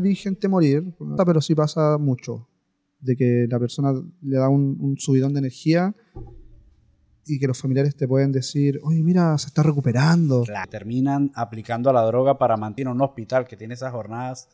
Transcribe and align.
Vi 0.00 0.14
gente 0.14 0.48
morir, 0.48 0.94
pero 1.24 1.40
sí 1.40 1.54
pasa 1.54 1.98
mucho. 1.98 2.48
De 3.00 3.16
que 3.16 3.46
la 3.50 3.58
persona 3.58 3.92
le 4.22 4.36
da 4.36 4.48
un, 4.48 4.76
un 4.78 4.96
subidón 4.96 5.32
de 5.32 5.40
energía 5.40 5.94
y 7.26 7.38
que 7.38 7.46
los 7.46 7.60
familiares 7.60 7.96
te 7.96 8.06
pueden 8.06 8.30
decir, 8.30 8.80
oye, 8.84 9.02
mira, 9.02 9.36
se 9.38 9.48
está 9.48 9.62
recuperando. 9.62 10.44
Terminan 10.70 11.32
aplicando 11.34 11.90
a 11.90 11.92
la 11.92 12.02
droga 12.02 12.38
para 12.38 12.56
mantener 12.56 12.92
un 12.92 13.00
hospital 13.00 13.46
que 13.46 13.56
tiene 13.56 13.74
esas 13.74 13.92
jornadas 13.92 14.48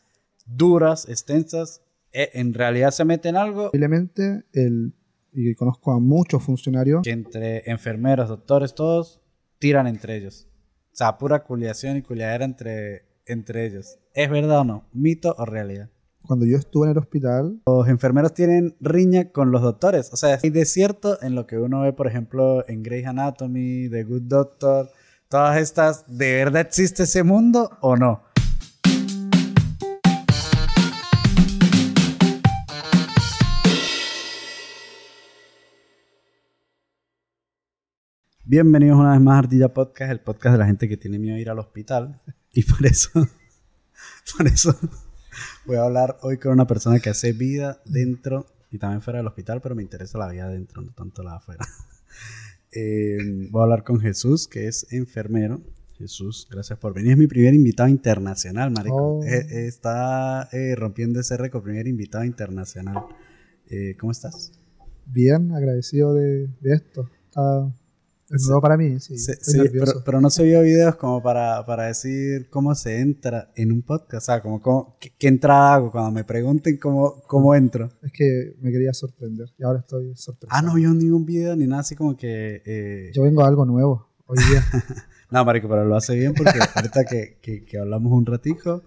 duras, 0.48 1.08
extensas. 1.08 1.82
Eh, 2.12 2.30
en 2.34 2.54
realidad 2.54 2.90
se 2.90 3.04
mete 3.04 3.28
en 3.28 3.36
algo. 3.36 3.66
Posiblemente, 3.66 4.44
el, 4.52 4.94
y 5.32 5.54
conozco 5.54 5.92
a 5.92 6.00
muchos 6.00 6.42
funcionarios. 6.42 7.02
Que 7.02 7.10
entre 7.10 7.70
enfermeros, 7.70 8.28
doctores, 8.28 8.74
todos 8.74 9.22
tiran 9.58 9.86
entre 9.86 10.16
ellos. 10.16 10.48
O 10.92 10.96
sea, 10.96 11.18
pura 11.18 11.44
culiación 11.44 11.96
y 11.96 12.02
culiadera 12.02 12.44
entre, 12.44 13.04
entre 13.26 13.66
ellos. 13.66 13.98
¿Es 14.18 14.28
verdad 14.28 14.62
o 14.62 14.64
no? 14.64 14.84
¿Mito 14.92 15.32
o 15.38 15.44
realidad? 15.44 15.90
cuando 16.26 16.44
yo 16.44 16.56
estuve 16.56 16.86
en 16.86 16.90
el 16.90 16.98
hospital. 16.98 17.62
Los 17.66 17.86
enfermeros 17.86 18.34
tienen 18.34 18.74
riña 18.80 19.30
con 19.30 19.52
los 19.52 19.62
doctores. 19.62 20.12
O 20.12 20.16
sea, 20.16 20.40
hay 20.42 20.50
desierto 20.50 21.22
en 21.22 21.36
lo 21.36 21.46
que 21.46 21.56
uno 21.56 21.82
ve, 21.82 21.92
por 21.92 22.08
ejemplo, 22.08 22.68
en 22.68 22.82
Grey's 22.82 23.06
Anatomy, 23.06 23.88
The 23.88 24.02
Good 24.02 24.22
Doctor, 24.22 24.90
todas 25.28 25.58
estas. 25.58 26.04
¿De 26.08 26.34
verdad 26.34 26.62
existe 26.62 27.04
ese 27.04 27.22
mundo 27.22 27.70
o 27.80 27.94
no? 27.94 28.24
Bienvenidos 38.44 38.98
una 38.98 39.12
vez 39.12 39.20
más 39.20 39.36
a 39.36 39.38
Ardilla 39.38 39.72
Podcast, 39.72 40.10
el 40.10 40.20
podcast 40.20 40.54
de 40.54 40.58
la 40.58 40.66
gente 40.66 40.88
que 40.88 40.96
tiene 40.96 41.20
miedo 41.20 41.36
a 41.36 41.38
ir 41.38 41.50
al 41.50 41.60
hospital. 41.60 42.20
Y 42.50 42.64
por 42.64 42.84
eso, 42.86 43.28
por 44.36 44.46
eso 44.46 44.78
Voy 45.66 45.76
a 45.76 45.82
hablar 45.82 46.16
hoy 46.22 46.38
con 46.38 46.52
una 46.52 46.66
persona 46.66 46.98
que 47.00 47.10
hace 47.10 47.32
vida 47.32 47.80
dentro 47.84 48.46
y 48.70 48.78
también 48.78 49.02
fuera 49.02 49.18
del 49.18 49.26
hospital, 49.26 49.60
pero 49.60 49.74
me 49.74 49.82
interesa 49.82 50.18
la 50.18 50.28
vida 50.28 50.48
dentro, 50.48 50.82
no 50.82 50.92
tanto 50.92 51.22
la 51.22 51.36
afuera. 51.36 51.64
Eh, 52.70 53.48
voy 53.50 53.60
a 53.60 53.64
hablar 53.64 53.82
con 53.82 53.98
Jesús, 53.98 54.46
que 54.46 54.68
es 54.68 54.92
enfermero. 54.92 55.62
Jesús, 55.96 56.46
gracias 56.50 56.78
por 56.78 56.92
venir. 56.92 57.12
Es 57.12 57.18
mi 57.18 57.26
primer 57.26 57.54
invitado 57.54 57.88
internacional, 57.88 58.70
marico. 58.70 59.20
Oh. 59.20 59.24
Eh, 59.24 59.38
eh, 59.38 59.66
está 59.66 60.50
rompiendo 60.76 61.18
ese 61.18 61.38
récord, 61.38 61.62
primer 61.62 61.88
invitado 61.88 62.24
internacional. 62.24 63.06
¿Cómo 63.98 64.12
estás? 64.12 64.52
Bien, 65.06 65.50
agradecido 65.52 66.12
de, 66.12 66.48
de 66.60 66.74
esto. 66.74 67.08
Está 67.28 67.72
es 68.30 68.44
nuevo 68.44 68.60
para 68.60 68.76
mí, 68.76 69.00
sí. 69.00 69.14
pero, 70.04 70.20
no 70.20 70.28
se 70.28 70.44
vio 70.44 70.60
videos 70.60 70.96
como 70.96 71.22
para, 71.22 71.64
para, 71.64 71.84
decir 71.84 72.48
cómo 72.50 72.74
se 72.74 73.00
entra 73.00 73.50
en 73.56 73.72
un 73.72 73.82
podcast. 73.82 74.24
O 74.24 74.26
sea, 74.26 74.42
como, 74.42 74.98
qué, 74.98 75.28
entrada 75.28 75.74
hago 75.74 75.90
cuando 75.90 76.10
me 76.10 76.24
pregunten 76.24 76.76
cómo, 76.76 77.22
cómo 77.26 77.54
entro. 77.54 77.90
Es 78.02 78.12
que 78.12 78.54
me 78.60 78.70
quería 78.70 78.92
sorprender 78.92 79.48
y 79.58 79.64
ahora 79.64 79.80
estoy 79.80 80.14
sorprendido. 80.14 80.58
Ah, 80.58 80.62
no 80.62 80.74
vio 80.74 80.92
ningún 80.92 81.24
video 81.24 81.56
ni 81.56 81.66
nada 81.66 81.80
así 81.80 81.96
como 81.96 82.16
que... 82.16 82.62
Eh, 82.66 83.10
Yo 83.14 83.22
vengo 83.22 83.42
a 83.42 83.48
algo 83.48 83.64
nuevo 83.64 84.08
hoy 84.26 84.38
día. 84.50 84.62
no, 85.30 85.44
marico, 85.44 85.68
pero 85.68 85.84
lo 85.86 85.96
hace 85.96 86.14
bien 86.14 86.34
porque 86.34 86.58
ahorita 86.74 87.04
que, 87.04 87.38
que, 87.40 87.78
hablamos 87.78 88.12
un 88.12 88.26
ratico, 88.26 88.82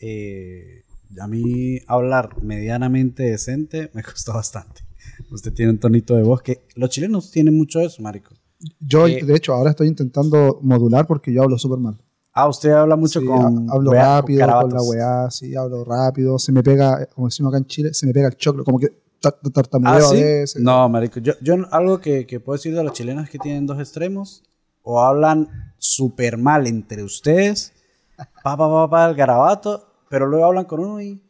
eh, 0.00 0.84
a 1.18 1.26
mí 1.26 1.78
hablar 1.86 2.42
medianamente 2.42 3.22
decente 3.22 3.90
me 3.94 4.02
costó 4.02 4.34
bastante. 4.34 4.82
Usted 5.30 5.52
tiene 5.54 5.72
un 5.72 5.78
tonito 5.78 6.14
de 6.14 6.22
voz 6.22 6.42
que 6.42 6.66
los 6.74 6.90
chilenos 6.90 7.30
tienen 7.30 7.56
mucho 7.56 7.80
eso, 7.80 8.02
marico. 8.02 8.34
Yo, 8.80 9.06
eh, 9.06 9.22
de 9.22 9.34
hecho, 9.34 9.54
ahora 9.54 9.70
estoy 9.70 9.88
intentando 9.88 10.58
modular 10.62 11.06
porque 11.06 11.32
yo 11.32 11.42
hablo 11.42 11.58
súper 11.58 11.78
mal. 11.78 11.98
Ah, 12.32 12.48
usted 12.48 12.70
habla 12.70 12.96
mucho 12.96 13.24
con. 13.24 13.68
Hablo 13.70 13.92
rápido, 13.92 14.46
con, 14.60 14.70
la 14.70 14.82
weá, 14.82 15.30
sí, 15.30 15.54
hablo 15.54 15.84
rápido. 15.84 16.38
Se 16.38 16.50
me 16.50 16.62
pega, 16.62 17.06
como 17.06 17.28
decimos 17.28 17.52
acá 17.52 17.58
en 17.58 17.66
Chile, 17.66 17.94
se 17.94 18.06
me 18.06 18.12
pega 18.12 18.28
el 18.28 18.36
choclo, 18.36 18.64
como 18.64 18.78
que 18.78 18.88
tartamudeo 19.20 20.42
¿Ah, 20.42 20.46
¿sí? 20.46 20.58
No, 20.60 20.88
marico. 20.88 21.20
Yo, 21.20 21.34
yo 21.40 21.56
algo 21.70 22.00
que, 22.00 22.26
que, 22.26 22.40
puedo 22.40 22.56
decir 22.56 22.74
de 22.74 22.82
los 22.82 22.92
chilenos 22.92 23.24
es 23.24 23.30
que 23.30 23.38
tienen 23.38 23.66
dos 23.66 23.78
extremos. 23.78 24.42
O 24.84 25.00
hablan 25.00 25.48
súper 25.78 26.38
mal 26.38 26.66
entre 26.66 27.04
ustedes, 27.04 27.72
pa, 28.16 28.56
pa, 28.56 28.68
pa, 28.68 28.90
pa, 28.90 29.08
el 29.08 29.14
garabato, 29.14 29.86
pero 30.08 30.26
luego 30.26 30.46
hablan 30.46 30.64
con 30.64 30.80
uno 30.80 31.00
y 31.00 31.22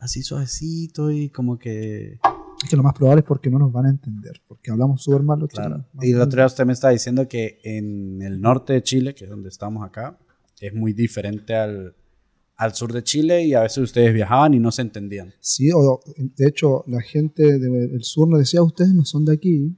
así 0.00 0.22
suavecito 0.22 1.12
y 1.12 1.28
como 1.28 1.58
que 1.58 2.18
que 2.68 2.76
lo 2.76 2.82
más 2.82 2.94
probable 2.94 3.20
es 3.20 3.26
porque 3.26 3.50
no 3.50 3.58
nos 3.58 3.72
van 3.72 3.86
a 3.86 3.90
entender, 3.90 4.40
porque 4.46 4.70
hablamos 4.70 5.02
súper 5.02 5.22
mal 5.22 5.38
los 5.38 5.48
claro. 5.48 5.84
Y 6.00 6.12
el 6.12 6.20
otro 6.20 6.36
día 6.36 6.46
usted 6.46 6.66
me 6.66 6.72
está 6.72 6.90
diciendo 6.90 7.26
que 7.28 7.60
en 7.64 8.20
el 8.22 8.40
norte 8.40 8.74
de 8.74 8.82
Chile, 8.82 9.14
que 9.14 9.24
es 9.24 9.30
donde 9.30 9.48
estamos 9.48 9.84
acá, 9.84 10.18
es 10.60 10.74
muy 10.74 10.92
diferente 10.92 11.54
al, 11.54 11.94
al 12.56 12.74
sur 12.74 12.92
de 12.92 13.02
Chile 13.02 13.44
y 13.44 13.54
a 13.54 13.60
veces 13.60 13.78
ustedes 13.78 14.12
viajaban 14.12 14.52
y 14.52 14.58
no 14.58 14.70
se 14.70 14.82
entendían. 14.82 15.32
Sí, 15.40 15.70
o 15.72 16.00
de 16.16 16.46
hecho 16.46 16.84
la 16.86 17.00
gente 17.00 17.58
del 17.58 18.02
sur 18.02 18.28
nos 18.28 18.38
decía, 18.38 18.62
ustedes 18.62 18.92
no 18.92 19.04
son 19.04 19.24
de 19.24 19.32
aquí, 19.32 19.74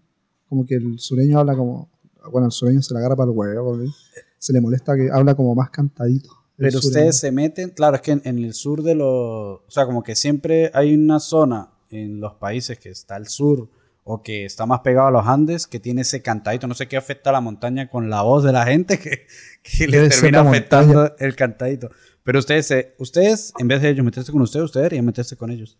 como 0.49 0.67
que 0.67 0.75
el 0.75 0.99
sureño 0.99 1.39
habla 1.39 1.55
como, 1.57 1.89
bueno, 2.31 2.47
el 2.47 2.53
sureño 2.53 2.83
se 2.83 2.93
la 2.93 3.01
agarra 3.01 3.17
para 3.17 3.31
el 3.31 3.37
huevo, 3.37 3.81
se 4.39 4.53
le 4.53 4.61
molesta 4.61 4.97
que 4.97 5.09
habla 5.13 5.37
como 5.37 5.55
más 5.55 5.71
cantadito. 5.71 6.31
Pero 6.57 6.79
ustedes 6.79 7.19
se 7.19 7.31
meten, 7.33 7.71
claro, 7.71 7.97
es 7.97 8.03
que 8.03 8.13
en, 8.13 8.23
en 8.25 8.39
el 8.39 8.53
sur 8.53 8.83
de 8.83 8.95
los, 8.95 9.07
o 9.07 9.71
sea, 9.71 9.87
como 9.87 10.03
que 10.03 10.15
siempre 10.15 10.71
hay 10.75 10.95
una 10.95 11.21
zona 11.21 11.71
en 11.93 12.21
los 12.21 12.35
países 12.35 12.79
que 12.79 12.91
está 12.91 13.17
al 13.17 13.29
sur 13.29 13.69
o 14.05 14.23
que 14.23 14.45
está 14.45 14.67
más 14.67 14.81
pegado 14.81 15.09
a 15.09 15.11
los 15.11 15.27
Andes, 15.27 15.67
que 15.67 15.79
tiene 15.79 16.03
ese 16.03 16.23
cantadito. 16.23 16.67
No 16.67 16.75
sé 16.75 16.89
qué 16.89 16.97
afecta 16.97 17.31
a 17.31 17.33
la 17.33 17.41
montaña 17.41 17.89
con 17.89 18.11
la 18.11 18.23
voz 18.23 18.43
de 18.43 18.53
la 18.53 18.65
gente 18.65 18.99
que, 19.01 19.27
que 19.63 19.87
le 19.87 20.09
termina 20.09 20.41
afectando 20.41 21.15
el 21.19 21.37
cantadito. 21.37 21.91
Pero 22.25 22.39
ustedes, 22.39 22.71
eh, 22.71 22.95
ustedes, 22.99 23.53
en 23.59 23.69
vez 23.69 23.83
de 23.83 23.91
ellos 23.91 24.05
meterse 24.05 24.33
con 24.33 24.43
ustedes, 24.43 24.65
ustedes 24.65 24.85
deberían 24.85 25.05
meterse 25.05 25.37
con 25.37 25.51
ellos. 25.51 25.79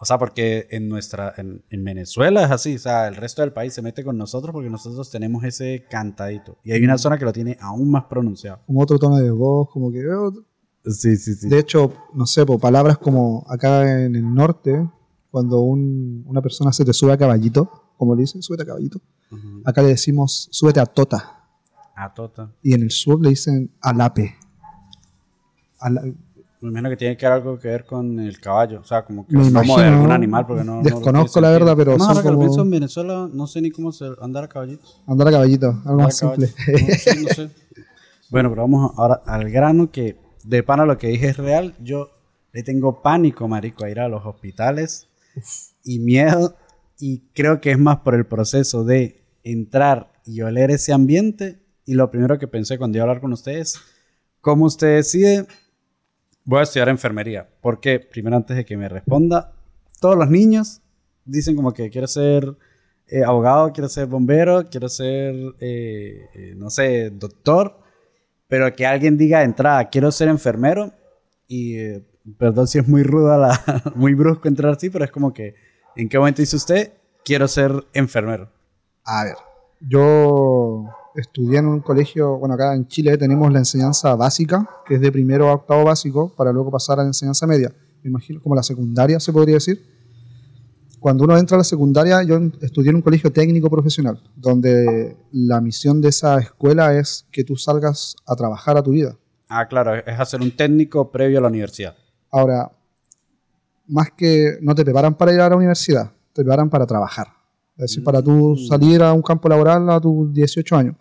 O 0.00 0.04
sea, 0.04 0.16
porque 0.16 0.68
en 0.70 0.88
nuestra, 0.88 1.34
en, 1.36 1.84
Venezuela 1.84 2.44
es 2.44 2.50
así, 2.52 2.76
o 2.76 2.78
sea, 2.78 3.08
el 3.08 3.16
resto 3.16 3.42
del 3.42 3.52
país 3.52 3.74
se 3.74 3.82
mete 3.82 4.04
con 4.04 4.16
nosotros 4.16 4.52
porque 4.52 4.70
nosotros 4.70 5.10
tenemos 5.10 5.42
ese 5.42 5.86
cantadito. 5.90 6.56
Y 6.62 6.70
hay 6.70 6.84
una 6.84 6.98
zona 6.98 7.18
que 7.18 7.24
lo 7.24 7.32
tiene 7.32 7.56
aún 7.60 7.90
más 7.90 8.04
pronunciado. 8.04 8.60
Como 8.64 8.80
otro 8.80 8.98
tono 8.98 9.16
de 9.16 9.30
voz, 9.32 9.68
como 9.70 9.90
que 9.90 10.06
oh, 10.06 10.32
Sí, 10.84 11.16
sí, 11.16 11.34
sí. 11.34 11.48
De 11.48 11.58
hecho, 11.58 11.92
no 12.14 12.26
sé, 12.26 12.46
por 12.46 12.60
palabras 12.60 12.98
como 12.98 13.44
acá 13.48 14.04
en 14.04 14.16
el 14.16 14.34
norte, 14.34 14.88
cuando 15.30 15.60
una 15.60 16.40
persona 16.40 16.72
se 16.72 16.84
te 16.84 16.92
sube 16.92 17.12
a 17.12 17.18
caballito, 17.18 17.92
como 17.96 18.14
le 18.14 18.22
dicen, 18.22 18.42
súbete 18.42 18.62
a 18.62 18.66
caballito, 18.66 19.00
acá 19.64 19.82
le 19.82 19.88
decimos 19.88 20.48
súbete 20.50 20.80
a 20.80 20.86
tota. 20.86 21.34
A 21.94 22.14
tota. 22.14 22.50
Y 22.62 22.74
en 22.74 22.82
el 22.82 22.90
sur 22.90 23.20
le 23.20 23.30
dicen 23.30 23.70
alape. 23.80 24.36
Me 26.60 26.70
imagino 26.70 26.90
que 26.90 26.96
tiene 26.96 27.16
que 27.16 27.26
ver 27.26 27.32
algo 27.34 27.58
que 27.58 27.68
ver 27.68 27.84
con 27.84 28.18
el 28.18 28.40
caballo, 28.40 28.80
o 28.80 28.84
sea, 28.84 29.04
como 29.04 29.26
que 29.26 29.36
es 29.36 29.52
como 29.52 29.78
de 29.78 29.84
algún 29.84 30.10
animal, 30.10 30.46
porque 30.46 30.64
no. 30.64 30.82
Desconozco 30.82 31.40
la 31.40 31.50
verdad, 31.50 31.74
pero. 31.76 31.96
No, 31.96 32.04
ahora 32.04 32.22
que 32.22 32.30
lo 32.30 32.38
pienso 32.38 32.62
en 32.62 32.70
Venezuela, 32.70 33.28
no 33.32 33.46
sé 33.46 33.60
ni 33.60 33.70
cómo 33.70 33.92
se 33.92 34.06
andar 34.20 34.44
a 34.44 34.48
caballito. 34.48 34.84
Andar 35.06 35.28
a 35.28 35.30
caballito, 35.32 35.80
algo 35.84 36.02
más 36.02 36.16
simple. 36.16 36.52
No, 36.66 37.22
no 37.22 37.28
sé. 37.34 37.50
Bueno, 38.30 38.50
pero 38.50 38.60
vamos 38.60 38.92
ahora 38.98 39.22
al 39.24 39.48
grano 39.48 39.90
que 39.90 40.18
de 40.44 40.62
pana 40.62 40.84
lo 40.86 40.98
que 40.98 41.08
dije 41.08 41.28
es 41.28 41.36
real. 41.36 41.74
Yo 41.80 42.10
le 42.52 42.62
tengo 42.62 43.02
pánico, 43.02 43.48
marico, 43.48 43.84
a 43.84 43.90
ir 43.90 44.00
a 44.00 44.08
los 44.08 44.24
hospitales 44.24 45.08
y 45.84 45.98
miedo. 45.98 46.56
Y 46.98 47.20
creo 47.34 47.60
que 47.60 47.70
es 47.70 47.78
más 47.78 47.98
por 47.98 48.14
el 48.14 48.26
proceso 48.26 48.84
de 48.84 49.22
entrar 49.44 50.12
y 50.24 50.42
oler 50.42 50.70
ese 50.70 50.92
ambiente. 50.92 51.60
Y 51.84 51.94
lo 51.94 52.10
primero 52.10 52.38
que 52.38 52.48
pensé 52.48 52.78
cuando 52.78 52.98
iba 52.98 53.04
a 53.04 53.08
hablar 53.08 53.20
con 53.20 53.32
ustedes, 53.32 53.80
¿cómo 54.40 54.66
usted 54.66 54.96
decide? 54.96 55.46
Voy 56.44 56.60
a 56.60 56.62
estudiar 56.62 56.88
enfermería. 56.88 57.48
Porque, 57.60 58.00
primero 58.00 58.36
antes 58.36 58.56
de 58.56 58.64
que 58.64 58.76
me 58.76 58.88
responda, 58.88 59.52
todos 60.00 60.16
los 60.16 60.30
niños 60.30 60.82
dicen 61.24 61.56
como 61.56 61.72
que 61.72 61.90
quiero 61.90 62.06
ser 62.06 62.56
eh, 63.06 63.24
abogado, 63.24 63.72
quiero 63.72 63.88
ser 63.88 64.06
bombero, 64.06 64.68
quiero 64.68 64.88
ser, 64.88 65.34
eh, 65.60 66.26
eh, 66.34 66.54
no 66.56 66.68
sé, 66.70 67.10
doctor. 67.10 67.80
Pero 68.48 68.74
que 68.74 68.86
alguien 68.86 69.16
diga 69.16 69.38
de 69.38 69.44
entrada, 69.44 69.88
quiero 69.88 70.10
ser 70.10 70.28
enfermero, 70.28 70.92
y 71.46 71.76
eh, 71.76 72.04
perdón 72.38 72.66
si 72.66 72.78
es 72.78 72.88
muy 72.88 73.02
ruda, 73.02 73.36
la, 73.36 73.82
muy 73.94 74.14
brusco 74.14 74.48
entrar 74.48 74.72
así, 74.72 74.90
pero 74.90 75.04
es 75.04 75.10
como 75.10 75.32
que, 75.32 75.54
¿en 75.96 76.08
qué 76.08 76.18
momento 76.18 76.42
dice 76.42 76.56
usted, 76.56 76.92
quiero 77.24 77.46
ser 77.46 77.72
enfermero? 77.92 78.50
A 79.04 79.24
ver, 79.24 79.36
yo 79.80 80.86
estudié 81.14 81.58
en 81.58 81.66
un 81.66 81.80
colegio, 81.80 82.38
bueno, 82.38 82.54
acá 82.54 82.74
en 82.74 82.86
Chile 82.88 83.16
tenemos 83.18 83.52
la 83.52 83.58
enseñanza 83.58 84.14
básica, 84.14 84.68
que 84.86 84.94
es 84.94 85.00
de 85.00 85.12
primero 85.12 85.48
a 85.48 85.54
octavo 85.54 85.84
básico, 85.84 86.34
para 86.34 86.52
luego 86.52 86.70
pasar 86.70 86.98
a 86.98 87.02
la 87.02 87.08
enseñanza 87.08 87.46
media. 87.46 87.72
Me 88.02 88.10
imagino 88.10 88.40
como 88.40 88.54
la 88.54 88.62
secundaria, 88.62 89.20
se 89.20 89.32
podría 89.32 89.54
decir 89.56 89.97
cuando 91.00 91.24
uno 91.24 91.36
entra 91.36 91.56
a 91.56 91.58
la 91.58 91.64
secundaria, 91.64 92.22
yo 92.22 92.38
estudié 92.60 92.90
en 92.90 92.96
un 92.96 93.02
colegio 93.02 93.32
técnico 93.32 93.70
profesional, 93.70 94.20
donde 94.36 95.16
la 95.32 95.60
misión 95.60 96.00
de 96.00 96.08
esa 96.08 96.38
escuela 96.38 96.98
es 96.98 97.26
que 97.30 97.44
tú 97.44 97.56
salgas 97.56 98.16
a 98.26 98.34
trabajar 98.34 98.76
a 98.76 98.82
tu 98.82 98.90
vida. 98.90 99.16
Ah, 99.48 99.66
claro, 99.66 99.94
es 99.94 100.20
hacer 100.20 100.40
un 100.40 100.50
técnico 100.50 101.10
previo 101.10 101.38
a 101.38 101.42
la 101.42 101.48
universidad. 101.48 101.94
Ahora, 102.30 102.70
más 103.86 104.10
que 104.16 104.58
no 104.60 104.74
te 104.74 104.84
preparan 104.84 105.16
para 105.16 105.32
ir 105.32 105.40
a 105.40 105.48
la 105.48 105.56
universidad, 105.56 106.12
te 106.32 106.42
preparan 106.42 106.68
para 106.68 106.86
trabajar. 106.86 107.28
Es 107.76 107.82
decir, 107.82 108.04
para 108.04 108.22
tú 108.22 108.54
mm. 108.54 108.66
salir 108.66 109.02
a 109.02 109.12
un 109.12 109.22
campo 109.22 109.48
laboral 109.48 109.88
a 109.90 110.00
tus 110.00 110.32
18 110.32 110.76
años. 110.76 110.96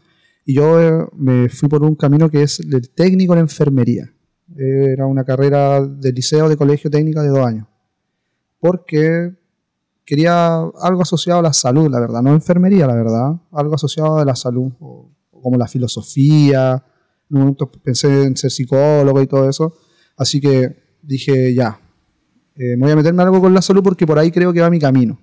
Y 0.45 0.55
yo 0.55 0.79
eh, 0.79 1.07
me 1.13 1.49
fui 1.49 1.67
por 1.67 1.83
un 1.83 1.95
camino 1.95 2.29
que 2.29 2.43
es 2.43 2.59
el 2.59 2.89
técnico 2.91 3.33
en 3.33 3.39
enfermería. 3.39 4.13
Era 4.55 5.05
una 5.05 5.25
carrera 5.25 5.81
de 5.81 6.11
liceo, 6.13 6.47
de 6.47 6.55
colegio 6.55 6.89
técnica 6.89 7.21
de 7.21 7.29
dos 7.29 7.45
años. 7.45 7.67
Porque 8.59 9.35
quería 10.07 10.61
algo 10.81 11.01
asociado 11.01 11.41
a 11.41 11.43
la 11.43 11.53
salud, 11.53 11.91
la 11.91 11.99
verdad, 11.99 12.21
no 12.21 12.31
enfermería, 12.31 12.87
la 12.87 12.95
verdad, 12.95 13.35
algo 13.51 13.75
asociado 13.75 14.17
a 14.17 14.25
la 14.25 14.35
salud, 14.35 14.71
como 15.29 15.57
la 15.57 15.67
filosofía. 15.67 16.81
En 17.29 17.35
un 17.35 17.39
momento 17.41 17.69
pensé 17.69 18.23
en 18.23 18.37
ser 18.37 18.49
psicólogo 18.49 19.21
y 19.21 19.27
todo 19.27 19.49
eso. 19.49 19.75
Así 20.15 20.39
que 20.39 20.95
dije, 21.01 21.53
ya, 21.53 21.77
eh, 22.55 22.77
me 22.77 22.83
voy 22.83 22.91
a 22.91 22.95
meterme 22.95 23.21
algo 23.21 23.41
con 23.41 23.53
la 23.53 23.61
salud 23.61 23.83
porque 23.83 24.07
por 24.07 24.17
ahí 24.17 24.31
creo 24.31 24.53
que 24.53 24.61
va 24.61 24.69
mi 24.69 24.79
camino. 24.79 25.19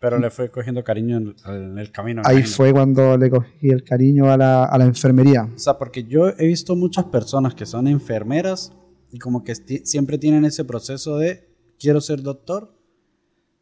Pero 0.00 0.18
le 0.18 0.30
fue 0.30 0.50
cogiendo 0.50 0.84
cariño 0.84 1.16
en, 1.16 1.78
el 1.78 1.90
camino. 1.90 2.22
Ahí 2.24 2.44
fue 2.44 2.72
cuando 2.72 3.16
le 3.16 3.28
cogí 3.28 3.70
el 3.70 3.82
cariño 3.82 4.30
a 4.30 4.36
la, 4.36 4.64
a 4.64 4.78
la, 4.78 4.84
enfermería. 4.84 5.48
O 5.52 5.58
sea, 5.58 5.78
porque 5.78 6.04
yo 6.04 6.28
he 6.28 6.46
visto 6.46 6.76
muchas 6.76 7.06
personas 7.06 7.54
que 7.54 7.66
son 7.66 7.88
enfermeras 7.88 8.72
y 9.10 9.18
como 9.18 9.42
que 9.42 9.54
siempre 9.84 10.18
tienen 10.18 10.44
ese 10.44 10.64
proceso 10.64 11.18
de 11.18 11.48
quiero 11.78 12.00
ser 12.00 12.22
doctor, 12.22 12.81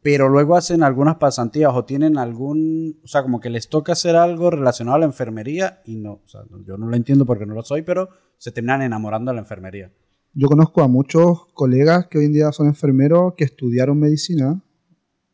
pero 0.01 0.29
luego 0.29 0.55
hacen 0.55 0.83
algunas 0.83 1.17
pasantías 1.17 1.71
o 1.73 1.85
tienen 1.85 2.17
algún, 2.17 2.99
o 3.03 3.07
sea, 3.07 3.21
como 3.23 3.39
que 3.39 3.49
les 3.49 3.69
toca 3.69 3.93
hacer 3.93 4.15
algo 4.15 4.49
relacionado 4.49 4.95
a 4.95 4.99
la 4.99 5.05
enfermería 5.05 5.81
y 5.85 5.95
no, 5.95 6.13
o 6.13 6.27
sea, 6.27 6.41
yo 6.65 6.77
no 6.77 6.87
lo 6.87 6.95
entiendo 6.95 7.25
porque 7.25 7.45
no 7.45 7.53
lo 7.53 7.63
soy, 7.63 7.83
pero 7.83 8.09
se 8.37 8.51
terminan 8.51 8.81
enamorando 8.81 9.31
de 9.31 9.35
la 9.35 9.41
enfermería. 9.41 9.91
Yo 10.33 10.47
conozco 10.47 10.81
a 10.81 10.87
muchos 10.87 11.47
colegas 11.53 12.07
que 12.07 12.17
hoy 12.17 12.25
en 12.25 12.33
día 12.33 12.51
son 12.51 12.67
enfermeros 12.67 13.33
que 13.35 13.43
estudiaron 13.43 13.99
medicina 13.99 14.61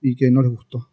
y 0.01 0.15
que 0.15 0.31
no 0.31 0.41
les 0.41 0.51
gustó 0.51 0.89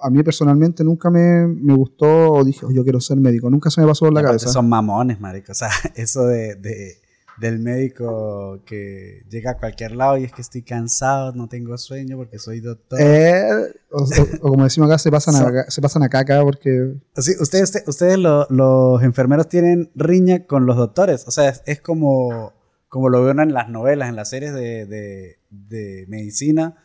a 0.00 0.10
mí 0.10 0.22
personalmente 0.22 0.84
nunca 0.84 1.10
me, 1.10 1.46
me 1.46 1.74
gustó 1.74 2.32
o 2.32 2.44
dije, 2.44 2.66
oh, 2.66 2.70
yo 2.70 2.82
quiero 2.82 3.00
ser 3.00 3.18
médico. 3.18 3.48
Nunca 3.50 3.70
se 3.70 3.80
me 3.80 3.86
pasó 3.86 4.06
por 4.06 4.14
la 4.14 4.22
cabeza. 4.22 4.48
Son 4.48 4.68
mamones, 4.68 5.20
marico. 5.20 5.52
O 5.52 5.54
sea, 5.54 5.70
eso 5.94 6.26
de, 6.26 6.54
de, 6.56 6.96
del 7.38 7.58
médico 7.58 8.62
que 8.64 9.24
llega 9.28 9.52
a 9.52 9.58
cualquier 9.58 9.92
lado 9.92 10.16
y 10.16 10.24
es 10.24 10.32
que 10.32 10.42
estoy 10.42 10.62
cansado, 10.62 11.32
no 11.32 11.48
tengo 11.48 11.76
sueño 11.76 12.16
porque 12.16 12.38
soy 12.38 12.60
doctor. 12.60 12.98
Eh, 13.00 13.74
o, 13.90 14.06
como 14.40 14.64
decimos 14.64 14.88
acá, 14.88 14.98
se 14.98 15.10
pasan, 15.10 15.34
a, 15.58 15.70
se 15.70 15.82
pasan 15.82 16.02
a 16.02 16.08
caca 16.08 16.42
porque... 16.42 16.94
Sí, 17.16 17.32
ustedes, 17.38 17.84
ustedes 17.86 18.18
los 18.18 19.02
enfermeros 19.02 19.48
tienen 19.48 19.90
riña 19.94 20.46
con 20.46 20.66
los 20.66 20.76
doctores. 20.76 21.24
O 21.26 21.30
sea, 21.30 21.54
es, 21.66 21.80
como, 21.80 22.54
como 22.88 23.08
lo 23.08 23.22
ven 23.24 23.40
en 23.40 23.52
las 23.52 23.68
novelas, 23.68 24.08
en 24.08 24.16
las 24.16 24.30
series 24.30 24.54
de, 24.54 24.86
de, 24.86 25.38
de 25.50 26.06
medicina 26.08 26.76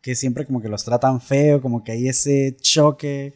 que 0.00 0.14
siempre 0.14 0.46
como 0.46 0.60
que 0.60 0.68
los 0.68 0.84
tratan 0.84 1.20
feo, 1.20 1.60
como 1.60 1.82
que 1.84 1.92
hay 1.92 2.08
ese 2.08 2.56
choque. 2.60 3.34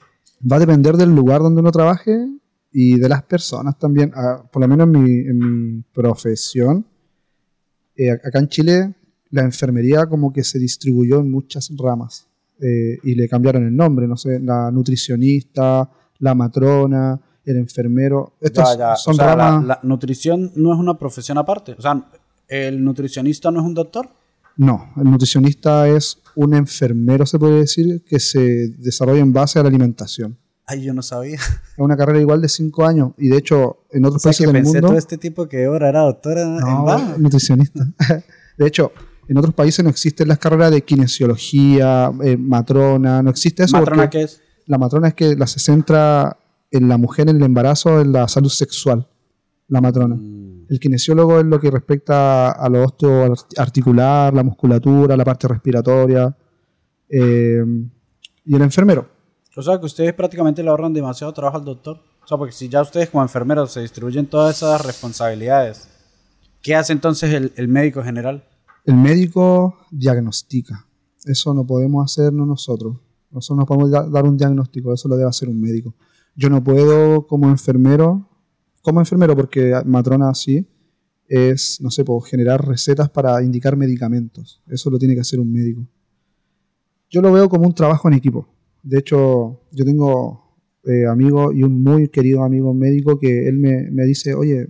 Va 0.51 0.57
a 0.57 0.61
depender 0.61 0.97
del 0.97 1.15
lugar 1.15 1.41
donde 1.43 1.61
uno 1.61 1.73
trabaje 1.73 2.29
y 2.73 2.99
de 2.99 3.09
las 3.09 3.23
personas 3.25 3.79
también. 3.79 4.13
Ah, 4.15 4.43
por 4.51 4.63
lo 4.63 4.69
menos 4.69 4.89
en 4.89 5.39
mi, 5.39 5.83
profesión, 5.93 6.87
eh, 7.97 8.11
acá 8.11 8.39
en 8.39 8.49
Chile, 8.49 8.95
la 9.31 9.43
enfermería 9.43 10.07
como 10.07 10.33
que 10.33 10.45
se 10.45 10.59
distribuyó 10.59 11.21
en 11.21 11.31
muchas 11.31 11.71
ramas 11.77 12.29
eh, 12.61 12.99
y 13.03 13.15
le 13.15 13.29
cambiaron 13.29 13.67
el 13.67 13.77
nombre, 13.77 14.07
no 14.09 14.17
sé, 14.17 14.41
la 14.41 14.71
nutricionista, 14.71 15.91
la 16.19 16.35
matrona, 16.35 17.21
el 17.45 17.57
enfermero. 17.57 18.35
Estas 18.41 19.03
son 19.03 19.19
ramas... 19.19 19.65
la 19.65 19.81
nutrición 19.83 20.53
no 20.55 20.73
es 20.73 20.79
una 20.79 20.99
profesión 20.99 21.39
aparte. 21.39 21.73
O 21.73 21.83
sea, 21.83 22.09
el 22.49 22.83
nutricionista 22.83 23.51
no 23.51 23.61
es 23.61 23.67
un 23.67 23.75
doctor. 23.75 24.09
No, 24.57 24.93
el 24.97 25.05
nutricionista 25.05 25.89
es 25.89 26.19
un 26.37 26.55
enfermero, 26.55 27.25
se 27.27 27.39
puede 27.39 27.61
decir, 27.61 28.05
que 28.05 28.21
se 28.21 28.69
desarrolla 28.69 29.21
en 29.21 29.33
base 29.33 29.59
a 29.59 29.63
la 29.63 29.69
alimentación. 29.69 30.39
Ay, 30.67 30.83
yo 30.83 30.95
no 30.95 31.03
sabía. 31.03 31.37
Es 31.37 31.79
una 31.79 31.97
carrera 31.97 32.21
igual 32.21 32.41
de 32.41 32.49
cinco 32.49 32.87
años 32.87 33.13
y 33.19 33.29
de 33.29 33.37
hecho 33.37 33.85
en 33.91 34.05
otros 34.05 34.23
países 34.23 34.47
del 34.47 34.55
pensé 34.55 34.81
todo 34.81 34.97
este 34.97 35.19
tipo 35.19 35.49
que 35.49 35.65
ahora 35.65 35.89
era 35.89 36.01
doctora 36.01 36.45
no, 36.45 37.19
nutricionista. 37.19 37.87
de 38.59 38.67
hecho, 38.67 38.93
en 39.29 39.39
otros 39.39 39.55
países 39.55 39.85
no 39.85 39.91
existen 39.91 40.29
las 40.29 40.39
carreras 40.39 40.71
de 40.71 40.83
kinesiología, 40.83 42.13
eh, 42.23 42.37
matrona, 42.37 43.23
no 43.23 43.31
existe 43.31 43.65
eso. 43.65 43.79
¿Matrona 43.79 44.11
qué 44.11 44.23
es? 44.23 44.41
La 44.67 44.79
matrona 44.79 45.09
es 45.09 45.15
que 45.15 45.35
la 45.37 45.47
se 45.47 45.59
centra 45.59 46.37
en 46.71 46.89
la 46.89 46.97
mujer, 46.97 47.29
en 47.29 47.37
el 47.37 47.43
embarazo, 47.43 48.01
en 48.01 48.13
la 48.13 48.29
salud 48.29 48.49
sexual. 48.49 49.09
La 49.69 49.81
matrona. 49.81 50.17
Mm. 50.17 50.67
El 50.69 50.81
kinesiólogo 50.81 51.39
es 51.39 51.45
lo 51.45 51.61
que 51.61 51.71
respecta 51.71 52.53
a 52.53 52.69
lo 52.69 52.87
articular, 53.59 54.33
la 54.33 54.43
musculatura, 54.43 55.17
la 55.17 55.25
parte 55.25 55.49
respiratoria. 55.49 56.35
Eh, 57.09 57.63
y 58.45 58.55
el 58.55 58.63
enfermero. 58.63 59.12
O 59.55 59.63
sea, 59.63 59.79
que 59.79 59.87
ustedes 59.87 60.15
prácticamente 60.15 60.63
le 60.63 60.71
ahorran 60.71 60.93
demasiado 60.93 61.33
trabajo 61.33 61.59
al 61.59 61.65
doctor. 61.65 62.01
O 62.25 62.27
sea, 62.27 62.39
porque 62.39 62.53
si 62.53 62.69
ya 62.69 62.81
ustedes 62.83 63.11
como 63.11 63.23
enfermeros 63.23 63.73
se 63.73 63.81
distribuyen 63.81 64.27
todas 64.27 64.57
esas 64.57 64.85
responsabilidades, 64.85 65.89
¿qué 66.63 66.75
hace 66.75 66.93
entonces 66.93 67.53
el, 67.55 67.69
médico 67.69 68.03
general? 68.03 68.45
El 68.85 68.95
médico 68.95 69.77
diagnostica. 69.91 70.87
Eso 71.25 71.53
no 71.53 71.67
podemos 71.67 72.05
hacernos 72.05 72.47
nosotros. 72.47 72.97
Nosotros 73.31 73.59
no 73.59 73.67
podemos 73.67 73.91
dar 73.91 74.25
un 74.25 74.37
diagnóstico, 74.37 74.93
eso 74.93 75.09
lo 75.09 75.17
debe 75.17 75.29
hacer 75.29 75.49
un 75.49 75.61
médico. 75.61 75.95
Yo 76.35 76.49
no 76.49 76.63
puedo, 76.63 77.27
como 77.27 77.49
enfermero, 77.49 78.29
como 78.83 79.01
enfermero, 79.01 79.37
porque 79.37 79.81
matrona 79.85 80.35
sí, 80.35 80.67
es, 81.27 81.81
no 81.81 81.91
sé, 81.91 82.05
puedo 82.05 82.21
generar 82.21 82.67
recetas 82.67 83.09
para 83.09 83.43
indicar 83.43 83.77
medicamentos. 83.77 84.63
Eso 84.67 84.91
lo 84.91 84.99
tiene 84.99 85.15
que 85.15 85.21
hacer 85.21 85.41
un 85.41 85.51
médico. 85.51 85.87
Yo 87.09 87.21
lo 87.21 87.33
veo 87.33 87.49
como 87.49 87.67
un 87.67 87.75
trabajo 87.75 88.09
en 88.09 88.15
equipo. 88.15 88.52
De 88.83 88.99
hecho, 88.99 89.63
yo 89.71 89.85
tengo 89.85 90.43
eh, 90.85 91.07
amigo 91.07 91.53
y 91.53 91.63
un 91.63 91.83
muy 91.83 92.09
querido 92.09 92.43
amigo 92.43 92.75
médico 92.75 93.19
que 93.19 93.49
él 93.49 93.59
me, 93.59 93.91
me, 93.91 94.05
dice, 94.05 94.35
oye, 94.35 94.69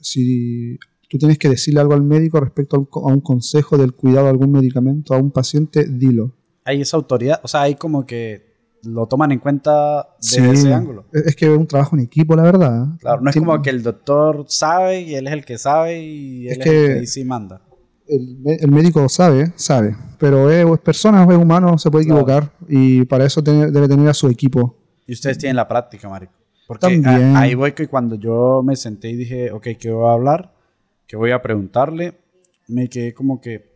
si 0.00 0.78
tú 1.08 1.18
tienes 1.18 1.38
que 1.38 1.48
decirle 1.48 1.80
algo 1.80 1.94
al 1.94 2.02
médico 2.02 2.40
respecto 2.40 2.88
a 2.90 3.06
un, 3.06 3.20
consejo 3.20 3.76
del 3.76 3.92
cuidado 3.92 4.24
de 4.24 4.30
algún 4.30 4.50
medicamento 4.50 5.14
a 5.14 5.18
un 5.18 5.30
paciente, 5.30 5.84
dilo. 5.88 6.34
Hay 6.64 6.80
esa 6.80 6.96
autoridad, 6.96 7.40
o 7.42 7.48
sea, 7.48 7.62
hay 7.62 7.74
como 7.74 8.06
que 8.06 8.52
lo 8.84 9.06
toman 9.06 9.30
en 9.30 9.38
cuenta 9.38 10.08
desde 10.20 10.50
ese 10.50 10.72
ángulo. 10.72 11.04
Es 11.12 11.36
que 11.36 11.52
es 11.52 11.56
un 11.56 11.66
trabajo 11.66 11.96
en 11.96 12.02
equipo, 12.02 12.34
la 12.34 12.42
verdad. 12.42 12.86
Claro, 12.98 13.20
no 13.20 13.30
es 13.30 13.36
como 13.36 13.60
que 13.62 13.70
el 13.70 13.82
doctor 13.82 14.46
sabe 14.48 15.02
y 15.02 15.14
él 15.14 15.26
es 15.26 15.32
el 15.32 15.44
que 15.44 15.58
sabe 15.58 16.02
y 16.02 16.48
él 16.48 16.60
es, 16.60 16.66
el 16.66 17.00
que 17.00 17.06
sí 17.06 17.24
manda. 17.24 17.62
El, 18.14 18.70
médico 18.70 19.08
sabe, 19.08 19.52
sabe, 19.56 19.96
pero 20.18 20.50
es, 20.50 20.80
persona, 20.80 21.24
es 21.24 21.36
humano, 21.36 21.78
se 21.78 21.90
puede 21.90 22.04
equivocar 22.04 22.50
y 22.68 23.04
para 23.04 23.24
eso 23.24 23.40
debe 23.40 23.88
tener 23.88 24.08
a 24.08 24.14
su 24.14 24.28
equipo. 24.28 24.76
Y 25.06 25.14
ustedes 25.14 25.38
tienen 25.38 25.56
la 25.56 25.66
práctica, 25.66 26.08
Marico. 26.08 26.32
Porque 26.66 26.86
También. 26.86 27.36
ahí 27.36 27.54
voy 27.54 27.72
que 27.72 27.88
cuando 27.88 28.14
yo 28.16 28.62
me 28.64 28.76
senté 28.76 29.10
y 29.10 29.16
dije, 29.16 29.50
ok, 29.50 29.68
¿qué 29.78 29.90
voy 29.90 30.08
a 30.08 30.12
hablar? 30.12 30.54
¿Qué 31.06 31.16
voy 31.16 31.32
a 31.32 31.42
preguntarle? 31.42 32.14
Me 32.68 32.88
quedé 32.88 33.12
como 33.12 33.40
que 33.40 33.72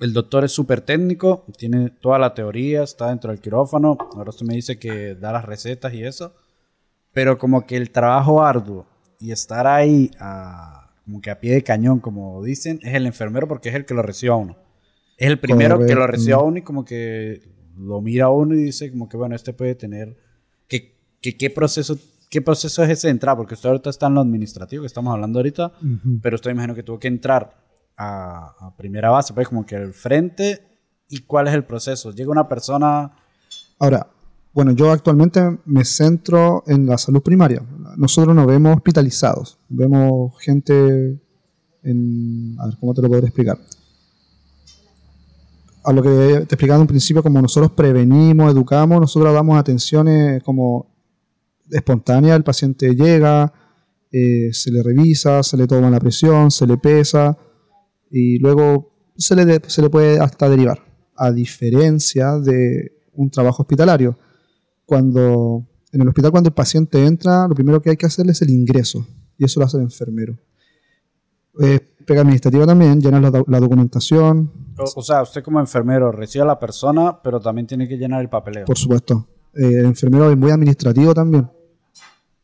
el 0.00 0.14
doctor 0.14 0.44
es 0.44 0.52
súper 0.52 0.80
técnico, 0.80 1.44
tiene 1.58 1.90
toda 1.90 2.18
la 2.18 2.34
teoría, 2.34 2.82
está 2.82 3.08
dentro 3.08 3.30
del 3.30 3.40
quirófano. 3.40 3.98
Ahora 4.14 4.30
usted 4.30 4.46
me 4.46 4.54
dice 4.54 4.78
que 4.78 5.14
da 5.14 5.30
las 5.30 5.44
recetas 5.44 5.92
y 5.92 6.02
eso. 6.02 6.34
Pero 7.12 7.38
como 7.38 7.66
que 7.66 7.76
el 7.76 7.90
trabajo 7.90 8.42
arduo 8.42 8.86
y 9.18 9.32
estar 9.32 9.66
ahí 9.66 10.10
como 11.10 11.20
que 11.20 11.30
a 11.30 11.40
pie 11.40 11.54
de 11.54 11.62
cañón, 11.64 11.98
como 11.98 12.40
dicen, 12.44 12.78
es 12.82 12.94
el 12.94 13.04
enfermero 13.04 13.48
porque 13.48 13.68
es 13.68 13.74
el 13.74 13.84
que 13.84 13.94
lo 13.94 14.02
recibe 14.02 14.32
a 14.32 14.36
uno. 14.36 14.56
Es 15.18 15.28
el 15.28 15.40
primero 15.40 15.84
que 15.84 15.94
lo 15.94 16.06
recibe 16.06 16.34
a 16.34 16.38
uno 16.38 16.58
y 16.58 16.62
como 16.62 16.84
que 16.84 17.42
lo 17.76 18.00
mira 18.00 18.26
a 18.26 18.30
uno 18.30 18.54
y 18.54 18.58
dice 18.58 18.90
como 18.92 19.08
que 19.08 19.16
bueno, 19.16 19.34
este 19.34 19.52
puede 19.52 19.74
tener... 19.74 20.16
que, 20.68 20.94
¿Qué 21.20 21.50
proceso 21.50 21.98
¿Qué 22.30 22.40
proceso 22.40 22.84
es 22.84 22.90
ese 22.90 23.08
de 23.08 23.10
entrar? 23.10 23.36
Porque 23.36 23.54
usted 23.54 23.68
ahorita 23.68 23.90
está 23.90 24.06
en 24.06 24.14
lo 24.14 24.20
administrativo 24.20 24.82
que 24.82 24.86
estamos 24.86 25.12
hablando 25.12 25.40
ahorita, 25.40 25.72
pero 26.22 26.36
usted 26.36 26.52
imagino 26.52 26.76
que 26.76 26.84
tuvo 26.84 27.00
que 27.00 27.08
entrar 27.08 27.56
a, 27.96 28.72
primera 28.78 29.10
base, 29.10 29.34
pues 29.34 29.48
como 29.48 29.66
que 29.66 29.74
el 29.74 29.92
frente 29.92 30.62
y 31.08 31.22
cuál 31.22 31.48
es 31.48 31.54
el 31.54 31.64
proceso. 31.64 32.12
Llega 32.12 32.30
una 32.30 32.46
persona... 32.46 33.10
Ahora, 33.80 34.06
bueno, 34.52 34.72
yo 34.72 34.90
actualmente 34.90 35.58
me 35.64 35.84
centro 35.84 36.64
en 36.66 36.86
la 36.86 36.98
salud 36.98 37.22
primaria. 37.22 37.62
Nosotros 37.96 38.34
nos 38.34 38.46
vemos 38.46 38.76
hospitalizados, 38.76 39.58
vemos 39.68 40.32
gente 40.40 41.20
en... 41.82 42.56
A 42.58 42.66
ver, 42.66 42.76
¿cómo 42.78 42.92
te 42.94 43.02
lo 43.02 43.08
podré 43.08 43.26
explicar? 43.26 43.58
A 45.84 45.92
lo 45.92 46.02
que 46.02 46.08
te 46.08 46.54
explicaba 46.54 46.76
en 46.76 46.82
un 46.82 46.86
principio, 46.88 47.22
como 47.22 47.40
nosotros 47.40 47.72
prevenimos, 47.72 48.52
educamos, 48.52 49.00
nosotros 49.00 49.32
damos 49.32 49.58
atenciones 49.58 50.42
como 50.42 50.86
espontánea, 51.70 52.34
el 52.34 52.42
paciente 52.42 52.94
llega, 52.94 53.52
eh, 54.10 54.50
se 54.52 54.72
le 54.72 54.82
revisa, 54.82 55.42
se 55.42 55.56
le 55.56 55.66
toma 55.66 55.88
la 55.88 56.00
presión, 56.00 56.50
se 56.50 56.66
le 56.66 56.76
pesa, 56.76 57.38
y 58.10 58.38
luego 58.40 58.92
se 59.16 59.36
le, 59.36 59.60
se 59.68 59.80
le 59.80 59.88
puede 59.88 60.18
hasta 60.18 60.48
derivar, 60.48 60.82
a 61.16 61.30
diferencia 61.30 62.36
de 62.38 62.92
un 63.12 63.30
trabajo 63.30 63.62
hospitalario. 63.62 64.18
Cuando 64.90 65.68
en 65.92 66.02
el 66.02 66.08
hospital 66.08 66.32
cuando 66.32 66.48
el 66.48 66.52
paciente 66.52 67.06
entra, 67.06 67.46
lo 67.46 67.54
primero 67.54 67.80
que 67.80 67.90
hay 67.90 67.96
que 67.96 68.06
hacerle 68.06 68.32
es 68.32 68.42
el 68.42 68.50
ingreso, 68.50 69.06
y 69.38 69.44
eso 69.44 69.60
lo 69.60 69.66
hace 69.66 69.76
el 69.76 69.84
enfermero. 69.84 70.36
Es 71.60 71.80
pega 72.04 72.22
administrativa 72.22 72.66
también, 72.66 73.00
llenar 73.00 73.22
la, 73.22 73.60
documentación. 73.60 74.50
O, 74.96 75.00
sea, 75.00 75.22
usted 75.22 75.44
como 75.44 75.60
enfermero 75.60 76.10
recibe 76.10 76.42
a 76.42 76.46
la 76.46 76.58
persona, 76.58 77.22
pero 77.22 77.38
también 77.38 77.68
tiene 77.68 77.86
que 77.86 77.98
llenar 77.98 78.20
el 78.20 78.28
papeleo. 78.28 78.64
Por 78.64 78.76
supuesto. 78.76 79.28
Eh, 79.54 79.78
el 79.78 79.84
enfermero 79.84 80.28
es 80.28 80.36
muy 80.36 80.50
administrativo 80.50 81.14
también. 81.14 81.48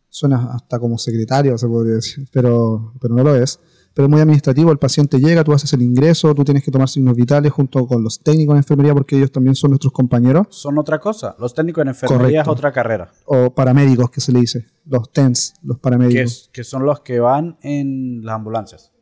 Suena 0.08 0.52
hasta 0.52 0.78
como 0.78 0.98
secretario, 0.98 1.58
se 1.58 1.66
podría 1.66 1.96
decir, 1.96 2.28
pero, 2.30 2.92
pero 3.00 3.12
no 3.12 3.24
lo 3.24 3.34
es 3.34 3.58
pero 3.96 4.08
es 4.08 4.10
muy 4.10 4.20
administrativo. 4.20 4.70
El 4.70 4.76
paciente 4.76 5.18
llega, 5.18 5.42
tú 5.42 5.54
haces 5.54 5.72
el 5.72 5.80
ingreso, 5.80 6.34
tú 6.34 6.44
tienes 6.44 6.62
que 6.62 6.70
tomar 6.70 6.86
signos 6.86 7.16
vitales 7.16 7.50
junto 7.50 7.86
con 7.86 8.04
los 8.04 8.20
técnicos 8.20 8.54
de 8.54 8.58
enfermería 8.58 8.92
porque 8.92 9.16
ellos 9.16 9.32
también 9.32 9.54
son 9.54 9.70
nuestros 9.70 9.90
compañeros. 9.90 10.48
Son 10.50 10.76
otra 10.76 10.98
cosa. 10.98 11.34
Los 11.38 11.54
técnicos 11.54 11.80
en 11.80 11.88
enfermería 11.88 12.42
es 12.42 12.48
otra 12.48 12.70
carrera. 12.72 13.10
O 13.24 13.54
paramédicos, 13.54 14.10
que 14.10 14.20
se 14.20 14.32
le 14.32 14.40
dice. 14.40 14.66
Los 14.84 15.10
TENS, 15.10 15.54
los 15.62 15.78
paramédicos. 15.78 16.50
Que, 16.52 16.62
son 16.62 16.84
los 16.84 17.00
que 17.00 17.20
van 17.20 17.56
en 17.62 18.22
las 18.22 18.34
ambulancias. 18.34 18.92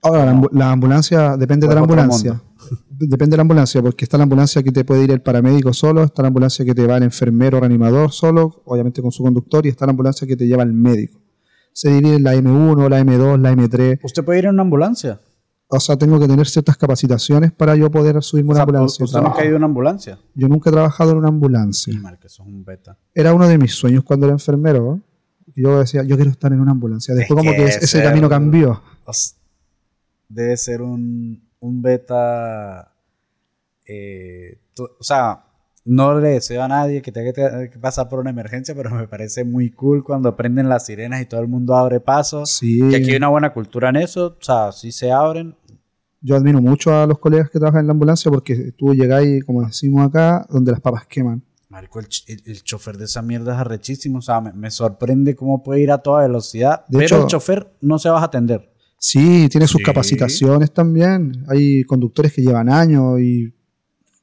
Ahora, 0.00 0.40
la, 0.52 0.70
ambulancia 0.70 1.36
depende 1.36 1.66
de 1.66 1.74
la 1.74 1.80
ambulancia. 1.80 2.40
Depende 2.88 3.32
de 3.32 3.38
la 3.38 3.42
ambulancia, 3.42 3.82
porque 3.82 4.04
está 4.04 4.16
la 4.16 4.24
ambulancia 4.24 4.62
que 4.62 4.70
te 4.70 4.84
puede 4.84 5.02
ir 5.02 5.10
el 5.10 5.22
paramédico 5.22 5.72
solo, 5.72 6.04
está 6.04 6.22
la 6.22 6.28
ambulancia 6.28 6.64
que 6.64 6.74
te 6.74 6.86
va 6.86 6.98
el 6.98 7.02
enfermero 7.02 7.58
reanimador 7.58 8.12
solo, 8.12 8.62
obviamente 8.66 9.02
con 9.02 9.10
su 9.10 9.24
conductor, 9.24 9.64
y 9.64 9.70
está 9.70 9.86
la 9.86 9.90
ambulancia 9.90 10.28
que 10.28 10.36
te 10.36 10.46
lleva 10.46 10.62
el 10.62 10.72
médico 10.72 11.19
se 11.72 11.90
divide 11.90 12.16
en 12.16 12.24
la 12.24 12.34
M1, 12.34 12.88
la 12.88 13.00
M2, 13.00 13.40
la 13.40 13.52
M3. 13.52 14.00
¿Usted 14.02 14.24
puede 14.24 14.40
ir 14.40 14.44
en 14.46 14.54
una 14.54 14.62
ambulancia? 14.62 15.20
O 15.72 15.78
sea, 15.78 15.96
tengo 15.96 16.18
que 16.18 16.26
tener 16.26 16.48
ciertas 16.48 16.76
capacitaciones 16.76 17.52
para 17.52 17.76
yo 17.76 17.90
poder 17.90 18.20
subirme 18.22 18.50
a 18.50 18.54
una 18.54 18.62
ambulancia. 18.62 19.04
¿Usted 19.04 19.20
nunca 19.20 19.40
ha 19.40 19.44
ido 19.44 19.52
en 19.52 19.58
una 19.58 19.66
ambulancia? 19.66 20.18
Yo 20.34 20.48
nunca 20.48 20.68
he 20.68 20.72
trabajado 20.72 21.12
en 21.12 21.18
una 21.18 21.28
ambulancia. 21.28 21.92
que 22.20 22.26
eso 22.26 22.42
es 22.42 22.48
un 22.48 22.64
beta. 22.64 22.98
Era 23.14 23.32
uno 23.32 23.46
de 23.46 23.56
mis 23.56 23.72
sueños 23.72 24.02
cuando 24.02 24.26
era 24.26 24.32
enfermero. 24.32 25.00
Yo 25.54 25.78
decía, 25.78 26.02
yo 26.02 26.16
quiero 26.16 26.30
estar 26.32 26.52
en 26.52 26.60
una 26.60 26.72
ambulancia. 26.72 27.14
Después 27.14 27.38
como 27.38 27.52
que 27.52 27.66
ese 27.66 28.02
camino 28.02 28.28
cambió. 28.28 28.82
Debe 30.28 30.56
ser 30.56 30.82
un, 30.82 31.48
un 31.60 31.82
beta... 31.82 32.92
Eh, 33.86 34.60
o 34.76 35.04
sea, 35.04 35.44
no 35.90 36.20
le 36.20 36.28
deseo 36.28 36.62
a 36.62 36.68
nadie 36.68 37.02
que 37.02 37.10
tenga 37.10 37.32
que 37.32 37.78
pasar 37.80 38.08
por 38.08 38.20
una 38.20 38.30
emergencia, 38.30 38.76
pero 38.76 38.90
me 38.90 39.08
parece 39.08 39.42
muy 39.42 39.70
cool 39.70 40.04
cuando 40.04 40.36
prenden 40.36 40.68
las 40.68 40.86
sirenas 40.86 41.20
y 41.20 41.26
todo 41.26 41.40
el 41.40 41.48
mundo 41.48 41.74
abre 41.74 41.98
paso. 41.98 42.46
Sí. 42.46 42.78
Que 42.88 42.96
aquí 42.96 43.10
hay 43.10 43.16
una 43.16 43.28
buena 43.28 43.52
cultura 43.52 43.88
en 43.88 43.96
eso, 43.96 44.36
o 44.40 44.42
sea, 44.44 44.70
sí 44.70 44.92
se 44.92 45.10
abren. 45.10 45.56
Yo 46.20 46.36
admiro 46.36 46.62
mucho 46.62 46.94
a 46.94 47.08
los 47.08 47.18
colegas 47.18 47.50
que 47.50 47.58
trabajan 47.58 47.80
en 47.80 47.86
la 47.88 47.92
ambulancia 47.92 48.30
porque 48.30 48.70
tú 48.76 48.94
llegáis, 48.94 49.42
como 49.44 49.66
decimos 49.66 50.06
acá, 50.06 50.46
donde 50.48 50.70
las 50.70 50.80
papas 50.80 51.06
queman. 51.08 51.42
Marico, 51.68 51.98
el, 51.98 52.06
el, 52.26 52.62
chofer 52.62 52.96
de 52.96 53.06
esa 53.06 53.22
mierda 53.22 53.54
es 53.54 53.58
arrechísimo. 53.58 54.18
O 54.18 54.22
sea, 54.22 54.40
me, 54.40 54.70
sorprende 54.70 55.34
cómo 55.34 55.62
puede 55.62 55.80
ir 55.80 55.90
a 55.90 55.98
toda 55.98 56.22
velocidad. 56.22 56.84
De 56.88 56.98
pero 56.98 57.22
el 57.22 57.26
chofer 57.26 57.72
no 57.80 57.98
se 57.98 58.10
va 58.10 58.20
a 58.20 58.24
atender. 58.24 58.72
Sí, 58.98 59.48
tiene 59.48 59.66
sus 59.66 59.82
capacitaciones 59.82 60.72
también. 60.72 61.44
Hay 61.48 61.82
conductores 61.84 62.32
que 62.32 62.42
llevan 62.42 62.68
años 62.68 63.18
y 63.18 63.52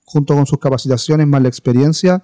junto 0.08 0.34
con 0.34 0.46
sus 0.46 0.58
capacitaciones 0.58 1.28
más 1.28 1.42
la 1.42 1.50
experiencia, 1.50 2.24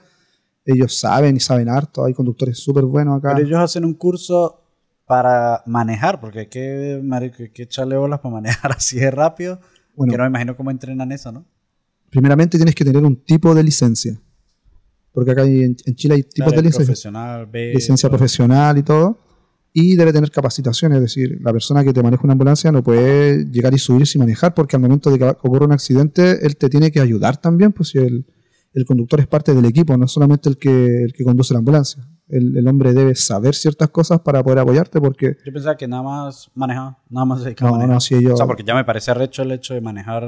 ellos 0.65 0.97
saben 0.97 1.35
y 1.35 1.41
saben 1.41 1.67
harto. 1.67 2.05
Hay 2.05 2.13
conductores 2.13 2.57
súper 2.57 2.85
buenos 2.85 3.17
acá. 3.17 3.33
Pero 3.35 3.45
ellos 3.45 3.59
hacen 3.59 3.83
un 3.83 3.93
curso 3.93 4.61
para 5.05 5.61
manejar, 5.65 6.21
porque 6.21 6.39
hay 6.39 6.47
que, 6.47 7.01
marico, 7.03 7.43
hay 7.43 7.49
que 7.49 7.63
echarle 7.63 7.97
bolas 7.97 8.21
para 8.21 8.35
manejar 8.35 8.71
así 8.77 8.99
de 8.99 9.11
rápido. 9.11 9.59
Bueno, 9.95 10.11
que 10.11 10.17
no 10.17 10.23
me 10.23 10.29
imagino 10.29 10.55
cómo 10.55 10.71
entrenan 10.71 11.11
eso, 11.11 11.31
¿no? 11.31 11.45
Primeramente 12.09 12.57
tienes 12.57 12.73
que 12.73 12.85
tener 12.85 13.03
un 13.03 13.21
tipo 13.23 13.53
de 13.53 13.63
licencia. 13.63 14.19
Porque 15.11 15.31
acá 15.31 15.43
en, 15.43 15.75
Chile 15.75 16.15
hay 16.15 16.23
tipos 16.23 16.53
de 16.53 16.61
licencia. 16.61 16.85
Profesional, 16.85 17.45
B, 17.45 17.73
licencia 17.75 18.09
profesional 18.09 18.77
y 18.77 18.83
todo 18.83 19.19
y 19.73 19.95
debe 19.95 20.13
tener 20.13 20.29
capacitación, 20.29 20.93
es 20.93 21.01
decir, 21.01 21.39
la 21.41 21.51
persona 21.51 21.83
que 21.83 21.91
te 21.91 22.03
maneja 22.03 22.23
una 22.23 22.33
ambulancia 22.33 22.71
no 22.71 22.83
puede 22.83 23.45
llegar 23.49 23.73
y 23.73 23.79
subirse 23.79 24.17
y 24.17 24.19
manejar 24.19 24.53
porque 24.53 24.75
al 24.75 24.83
momento 24.83 25.09
de 25.09 25.17
que 25.17 25.25
ocurra 25.25 25.65
un 25.65 25.71
accidente, 25.71 26.45
él 26.45 26.55
te 26.57 26.69
tiene 26.69 26.91
que 26.91 27.01
ayudar 27.01 27.37
también, 27.37 27.73
pues 27.73 27.89
si 27.89 27.97
el, 27.97 28.27
el 28.73 28.85
conductor 28.85 29.19
es 29.19 29.27
parte 29.27 29.55
del 29.55 29.65
equipo, 29.65 29.97
no 29.97 30.07
solamente 30.07 30.47
el 30.47 30.57
que, 30.57 31.03
el 31.03 31.13
que 31.13 31.23
conduce 31.23 31.53
la 31.53 31.59
ambulancia. 31.59 32.07
El, 32.27 32.55
el, 32.55 32.67
hombre 32.67 32.93
debe 32.93 33.15
saber 33.15 33.55
ciertas 33.55 33.89
cosas 33.89 34.21
para 34.21 34.43
poder 34.43 34.59
apoyarte 34.59 35.01
porque... 35.01 35.37
Yo 35.45 35.51
pensaba 35.51 35.75
que 35.75 35.87
nada 35.87 36.03
más 36.03 36.51
maneja, 36.53 36.97
nada 37.09 37.25
más 37.25 37.41
se 37.41 37.55
no, 37.59 37.87
No, 37.87 37.99
si 37.99 38.15
ellos... 38.15 38.33
O 38.33 38.37
sea, 38.37 38.45
porque 38.45 38.63
ya 38.63 38.75
me 38.75 38.85
parece 38.85 39.11
arrecho 39.11 39.41
el 39.41 39.51
hecho 39.51 39.73
de 39.73 39.81
manejar 39.81 40.23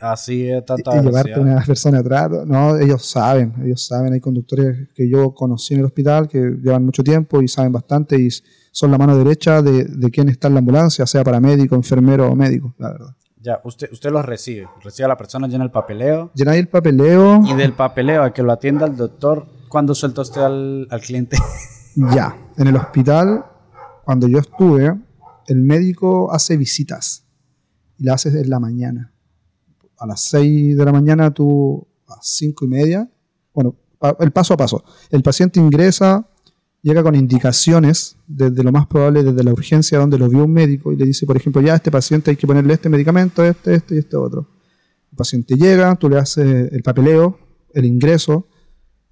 así 0.00 0.44
de 0.44 0.62
tanta 0.62 0.96
y, 0.96 1.02
llevarte 1.02 1.38
una 1.38 1.62
persona 1.62 1.98
atrás. 1.98 2.30
No, 2.46 2.76
ellos 2.76 3.04
saben, 3.06 3.54
ellos 3.64 3.86
saben. 3.86 4.12
Hay 4.12 4.20
conductores 4.20 4.88
que 4.94 5.08
yo 5.08 5.34
conocí 5.34 5.74
en 5.74 5.80
el 5.80 5.86
hospital 5.86 6.28
que 6.28 6.38
llevan 6.38 6.84
mucho 6.84 7.02
tiempo 7.02 7.42
y 7.42 7.48
saben 7.48 7.72
bastante 7.72 8.18
y 8.18 8.28
son 8.72 8.90
la 8.90 8.98
mano 8.98 9.16
derecha 9.16 9.62
de, 9.62 9.84
de 9.84 10.10
quien 10.10 10.28
está 10.28 10.48
en 10.48 10.54
la 10.54 10.60
ambulancia, 10.60 11.06
sea 11.06 11.24
paramédico, 11.24 11.74
enfermero 11.74 12.30
o 12.30 12.34
médico, 12.34 12.74
la 12.78 12.92
verdad. 12.92 13.16
Ya, 13.40 13.60
usted, 13.64 13.88
usted 13.92 14.10
los 14.10 14.24
recibe. 14.24 14.68
Recibe 14.82 15.04
a 15.04 15.08
la 15.08 15.16
persona, 15.16 15.46
llena 15.46 15.64
el 15.64 15.70
papeleo. 15.70 16.32
Llena 16.34 16.56
el 16.56 16.68
papeleo. 16.68 17.42
Y 17.44 17.54
del 17.54 17.74
papeleo 17.74 18.22
a 18.22 18.32
que 18.32 18.42
lo 18.42 18.52
atienda 18.52 18.86
el 18.86 18.96
doctor, 18.96 19.46
¿cuándo 19.68 19.94
suelta 19.94 20.22
usted 20.22 20.40
al, 20.40 20.88
al 20.90 21.00
cliente? 21.00 21.36
ya, 21.94 22.36
en 22.56 22.66
el 22.66 22.76
hospital, 22.76 23.44
cuando 24.04 24.26
yo 24.26 24.38
estuve, 24.40 24.96
el 25.46 25.62
médico 25.62 26.32
hace 26.32 26.56
visitas 26.56 27.24
y 27.98 28.04
la 28.04 28.14
hace 28.14 28.28
en 28.28 28.50
la 28.50 28.58
mañana 28.58 29.12
a 29.98 30.06
las 30.06 30.20
6 30.22 30.76
de 30.76 30.84
la 30.84 30.92
mañana, 30.92 31.32
tú 31.32 31.86
a 32.06 32.16
5 32.20 32.64
y 32.64 32.68
media, 32.68 33.10
bueno, 33.54 33.74
el 34.20 34.30
paso 34.32 34.54
a 34.54 34.56
paso. 34.56 34.84
El 35.10 35.22
paciente 35.22 35.58
ingresa, 35.60 36.28
llega 36.82 37.02
con 37.02 37.14
indicaciones 37.14 38.16
desde 38.26 38.62
lo 38.62 38.70
más 38.70 38.86
probable 38.86 39.24
desde 39.24 39.42
la 39.42 39.52
urgencia 39.52 39.98
donde 39.98 40.18
lo 40.18 40.28
vio 40.28 40.44
un 40.44 40.52
médico 40.52 40.92
y 40.92 40.96
le 40.96 41.06
dice, 41.06 41.26
por 41.26 41.36
ejemplo, 41.36 41.60
ya 41.62 41.72
a 41.72 41.76
este 41.76 41.90
paciente 41.90 42.30
hay 42.30 42.36
que 42.36 42.46
ponerle 42.46 42.74
este 42.74 42.88
medicamento, 42.88 43.44
este, 43.44 43.74
este 43.74 43.96
y 43.96 43.98
este 43.98 44.16
otro. 44.16 44.46
El 45.10 45.16
paciente 45.16 45.56
llega, 45.56 45.96
tú 45.96 46.08
le 46.08 46.18
haces 46.18 46.72
el 46.72 46.82
papeleo, 46.82 47.38
el 47.72 47.86
ingreso, 47.86 48.46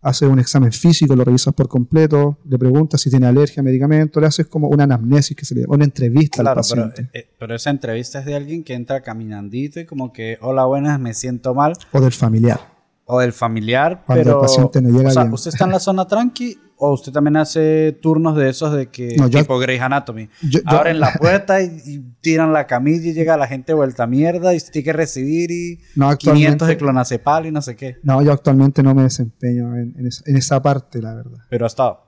haces 0.04 0.28
un 0.28 0.38
examen 0.38 0.70
físico, 0.70 1.16
lo 1.16 1.25
revisas 1.25 1.54
por 1.54 1.66
completo, 1.66 2.38
le 2.44 2.58
preguntas 2.58 3.00
si 3.00 3.11
tiene 3.11 3.26
alergia 3.26 3.61
a 3.61 3.64
medicamentos, 3.64 4.20
le 4.20 4.26
haces 4.26 4.46
como 4.46 4.68
una 4.68 4.84
anamnesis, 4.84 5.37
que 5.37 5.44
se 5.44 5.54
le 5.54 5.64
una 5.66 5.84
entrevista 5.84 6.42
al 6.42 6.54
paciente. 6.54 7.08
Pero, 7.12 7.25
eh, 7.25 7.28
pero, 7.38 7.54
esa 7.54 7.70
entrevista 7.70 8.20
es 8.20 8.26
de 8.26 8.34
alguien 8.34 8.62
que 8.62 8.75
entra 8.75 9.00
caminandito 9.00 9.80
y 9.80 9.87
como 9.87 10.12
que, 10.12 10.38
hola, 10.40 10.66
buenas, 10.66 11.00
me 11.00 11.14
siento 11.14 11.54
mal. 11.54 11.73
O 11.90 12.00
del 12.00 12.12
familiar 12.12 12.75
o 13.06 13.20
del 13.20 13.32
familiar, 13.32 14.02
Cuando 14.06 14.25
pero 14.25 14.37
el 14.37 14.42
paciente 14.42 14.80
no 14.80 14.88
llega 14.88 15.11
o 15.11 15.12
sea, 15.12 15.25
¿usted 15.25 15.50
está 15.50 15.64
en 15.64 15.73
la 15.73 15.80
zona 15.80 16.06
tranqui 16.06 16.58
o 16.85 16.93
usted 16.93 17.12
también 17.12 17.37
hace 17.37 17.93
turnos 18.03 18.37
de 18.37 18.50
esos 18.50 18.73
de 18.75 18.88
que 18.88 19.17
tipo 19.31 19.59
Grey's 19.59 19.81
Anatomy? 19.81 20.29
Abren 20.67 21.00
la 21.00 21.12
puerta 21.14 21.62
y, 21.62 22.05
tiran 22.21 22.53
la 22.53 22.67
camilla 22.67 23.11
y 23.11 23.14
llega 23.14 23.37
la 23.37 23.47
gente 23.47 23.73
vuelta 23.73 24.05
a 24.05 24.07
mierda 24.07 24.55
y 24.55 24.61
tiene 24.61 24.85
que 24.85 24.93
recibir 24.93 25.50
y 25.50 25.81
500 26.19 26.69
de 26.69 26.76
clonazepal 26.76 27.47
y 27.47 27.53
no 27.53 27.62
sé 27.62 27.75
qué. 27.75 27.97
No, 28.03 28.23
yo 28.23 28.33
actualmente 28.33 28.83
no 28.83 28.95
me 28.95 29.03
desempeño 29.03 29.75
en, 29.76 29.95
esa, 30.07 30.61
parte, 30.61 31.00
la 31.00 31.14
verdad. 31.14 31.38
Pero 31.49 31.64
ha 31.64 31.69
estado. 31.69 32.05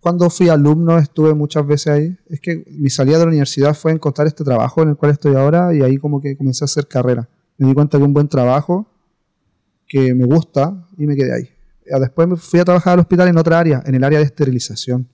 Cuando 0.00 0.30
fui 0.30 0.48
alumno 0.48 0.98
estuve 0.98 1.34
muchas 1.34 1.66
veces 1.66 1.92
ahí. 1.92 2.16
Es 2.28 2.40
que 2.40 2.64
mi 2.70 2.90
salida 2.90 3.18
de 3.18 3.24
la 3.24 3.30
universidad 3.30 3.74
fue 3.74 3.90
encontrar 3.90 4.28
este 4.28 4.44
trabajo 4.44 4.82
en 4.82 4.90
el 4.90 4.96
cual 4.96 5.12
estoy 5.12 5.34
ahora 5.34 5.74
y 5.74 5.82
ahí 5.82 5.96
como 5.96 6.20
que 6.20 6.36
comencé 6.36 6.64
a 6.64 6.66
hacer 6.66 6.86
carrera. 6.86 7.28
Me 7.58 7.66
di 7.66 7.74
cuenta 7.74 7.98
que 7.98 8.04
un 8.04 8.12
buen 8.12 8.28
trabajo 8.28 8.86
que 9.88 10.14
me 10.14 10.26
gusta 10.26 10.86
y 10.96 11.06
me 11.06 11.16
quedé 11.16 11.34
ahí. 11.34 11.55
Después 12.00 12.28
me 12.28 12.36
fui 12.36 12.60
a 12.60 12.64
trabajar 12.64 12.94
al 12.94 13.00
hospital 13.00 13.28
en 13.28 13.38
otra 13.38 13.58
área, 13.58 13.82
en 13.86 13.94
el 13.94 14.04
área 14.04 14.18
de 14.18 14.24
esterilización, 14.24 15.08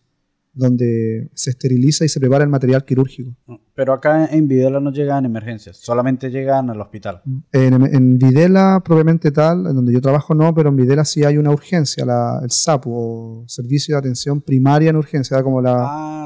donde 0.54 1.30
se 1.34 1.50
esteriliza 1.50 2.04
y 2.04 2.08
se 2.08 2.20
prepara 2.20 2.44
el 2.44 2.50
material 2.50 2.84
quirúrgico. 2.84 3.34
Pero 3.74 3.94
acá 3.94 4.26
en 4.26 4.48
Videla 4.48 4.80
no 4.80 4.92
llegan 4.92 5.24
emergencias, 5.24 5.78
solamente 5.78 6.30
llegan 6.30 6.68
al 6.68 6.80
hospital. 6.80 7.22
En, 7.52 8.18
Videla, 8.18 8.82
propiamente 8.84 9.30
tal, 9.30 9.66
en 9.66 9.74
donde 9.74 9.94
yo 9.94 10.00
trabajo 10.00 10.34
no, 10.34 10.54
pero 10.54 10.68
en 10.68 10.76
Videla 10.76 11.04
sí 11.04 11.24
hay 11.24 11.38
una 11.38 11.50
urgencia, 11.50 12.04
el 12.42 12.50
SAPU, 12.50 12.90
o 12.92 13.44
Servicio 13.48 13.94
de 13.94 14.00
Atención 14.00 14.42
Primaria 14.42 14.90
en 14.90 14.96
Urgencia, 14.96 15.42
como 15.42 15.62
la... 15.62 15.76
Ah, 15.78 16.22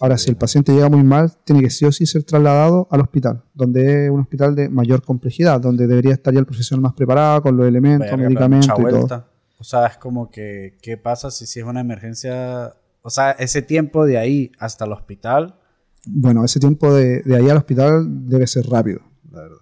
Ahora, 0.00 0.18
si 0.18 0.30
el 0.30 0.36
paciente 0.36 0.72
llega 0.72 0.88
muy 0.88 1.02
mal, 1.02 1.32
tiene 1.44 1.62
que 1.62 1.70
sí 1.70 1.84
o 1.84 1.92
sí 1.92 2.06
ser 2.06 2.22
trasladado 2.22 2.86
al 2.90 3.00
hospital, 3.00 3.42
donde 3.54 4.06
es 4.06 4.10
un 4.10 4.20
hospital 4.20 4.54
de 4.54 4.68
mayor 4.68 5.02
complejidad, 5.02 5.60
donde 5.60 5.86
debería 5.86 6.12
estar 6.12 6.32
ya 6.32 6.40
el 6.40 6.46
profesional 6.46 6.82
más 6.82 6.94
preparado, 6.94 7.42
con 7.42 7.56
los 7.56 7.66
elementos, 7.66 8.16
medicamentos 8.16 8.78
y 8.78 8.82
todo. 8.82 9.24
O 9.58 9.64
sea, 9.64 9.86
es 9.86 9.96
como 9.98 10.30
que, 10.30 10.78
¿qué 10.82 10.96
pasa 10.96 11.30
si, 11.30 11.46
si 11.46 11.60
es 11.60 11.66
una 11.66 11.80
emergencia? 11.80 12.74
O 13.02 13.10
sea, 13.10 13.32
ese 13.32 13.62
tiempo 13.62 14.06
de 14.06 14.18
ahí 14.18 14.52
hasta 14.58 14.84
el 14.84 14.92
hospital 14.92 15.58
bueno, 16.06 16.44
ese 16.44 16.60
tiempo 16.60 16.92
de, 16.94 17.22
ahí 17.36 17.48
al 17.48 17.58
hospital 17.58 18.26
debe 18.26 18.46
ser 18.46 18.66
rápido, 18.66 19.00
la 19.30 19.42
verdad. 19.42 19.58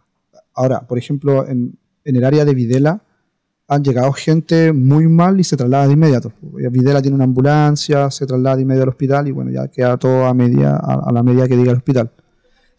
Ahora, 0.55 0.81
por 0.87 0.99
ejemplo, 0.99 1.47
en, 1.47 1.79
el 2.05 2.25
área 2.25 2.45
de 2.45 2.55
Videla 2.55 3.03
han 3.69 3.83
llegado 3.83 4.13
gente 4.13 4.73
muy 4.73 5.09
mal 5.09 5.41
y 5.41 5.45
se 5.45 5.57
traslada 5.57 5.89
de 5.89 5.95
inmediato. 5.95 6.33
Videla 6.41 7.03
tiene 7.03 7.17
una 7.17 7.25
ambulancia, 7.25 8.11
se 8.11 8.27
traslada 8.27 8.57
de 8.57 8.63
inmediato 8.63 8.85
al 8.85 8.91
hospital 8.91 9.29
y 9.29 9.33
bueno, 9.33 9.51
ya 9.51 9.69
queda 9.69 9.97
todo 9.97 10.25
a, 10.25 10.33
media, 10.35 10.77
a, 10.77 11.13
la 11.13 11.23
media 11.23 11.49
que 11.49 11.57
diga 11.57 11.73
el 11.73 11.79
hospital. 11.79 12.13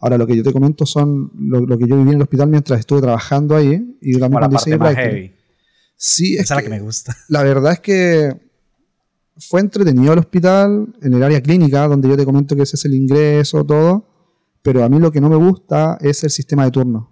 Ahora, 0.00 0.16
lo 0.16 0.26
que 0.26 0.36
yo 0.36 0.42
te 0.42 0.52
comento 0.52 0.86
son 0.86 1.30
lo, 1.36 1.76
que 1.76 1.86
yo 1.86 1.96
viví 1.96 2.10
en 2.10 2.16
el 2.16 2.22
hospital 2.22 2.48
mientras 2.48 2.80
estuve 2.80 3.02
trabajando 3.02 3.54
ahí 3.54 3.98
y 4.00 4.18
la, 4.18 4.28
la 4.28 4.48
parte 4.48 4.78
más 4.78 4.94
heavy. 4.94 5.32
Sí, 5.98 6.36
Esa 6.36 6.54
es 6.54 6.58
la 6.58 6.62
que 6.62 6.68
me 6.68 6.80
gusta. 6.80 7.14
La 7.28 7.42
verdad 7.42 7.72
es 7.72 7.80
que 7.80 8.40
fue 9.36 9.60
entretenido 9.60 10.12
el 10.12 10.20
hospital, 10.20 10.94
en 11.02 11.12
el 11.12 11.22
área 11.22 11.42
clínica, 11.42 11.88
donde 11.88 12.08
yo 12.08 12.16
te 12.16 12.24
comento 12.24 12.54
que 12.54 12.62
ese 12.62 12.76
es 12.76 12.84
el 12.84 12.94
ingreso, 12.94 13.64
todo, 13.64 14.08
pero 14.62 14.84
a 14.84 14.88
mí 14.88 15.00
lo 15.00 15.10
que 15.10 15.20
no 15.20 15.28
me 15.28 15.36
gusta 15.36 15.98
es 16.00 16.22
el 16.22 16.30
sistema 16.30 16.64
de 16.64 16.70
turno. 16.70 17.10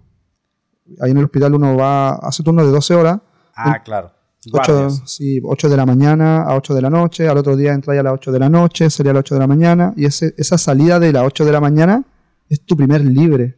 Ahí 1.01 1.11
en 1.11 1.17
el 1.17 1.25
hospital 1.25 1.53
uno 1.55 1.75
va, 1.75 2.15
hace 2.15 2.43
turno 2.43 2.65
de 2.65 2.71
12 2.71 2.95
horas. 2.95 3.19
Ah, 3.55 3.83
claro. 3.83 4.13
8, 4.51 4.89
sí, 5.05 5.41
8 5.43 5.67
de 5.67 5.75
la 5.75 5.85
mañana 5.85 6.43
a 6.43 6.55
8 6.55 6.73
de 6.73 6.81
la 6.81 6.89
noche, 6.89 7.27
al 7.27 7.37
otro 7.37 7.57
día 7.57 7.73
entra 7.73 7.93
ya 7.93 7.99
a 7.99 8.03
las 8.03 8.13
8 8.13 8.31
de 8.31 8.39
la 8.39 8.49
noche, 8.49 8.89
sería 8.89 9.11
a 9.11 9.15
las 9.15 9.21
8 9.21 9.35
de 9.35 9.39
la 9.41 9.47
mañana, 9.47 9.93
y 9.97 10.05
ese, 10.05 10.33
esa 10.37 10.57
salida 10.57 10.99
de 10.99 11.11
las 11.11 11.23
8 11.23 11.43
de 11.43 11.51
la 11.51 11.59
mañana 11.59 12.05
es 12.47 12.65
tu 12.65 12.77
primer 12.77 13.03
libre. 13.03 13.57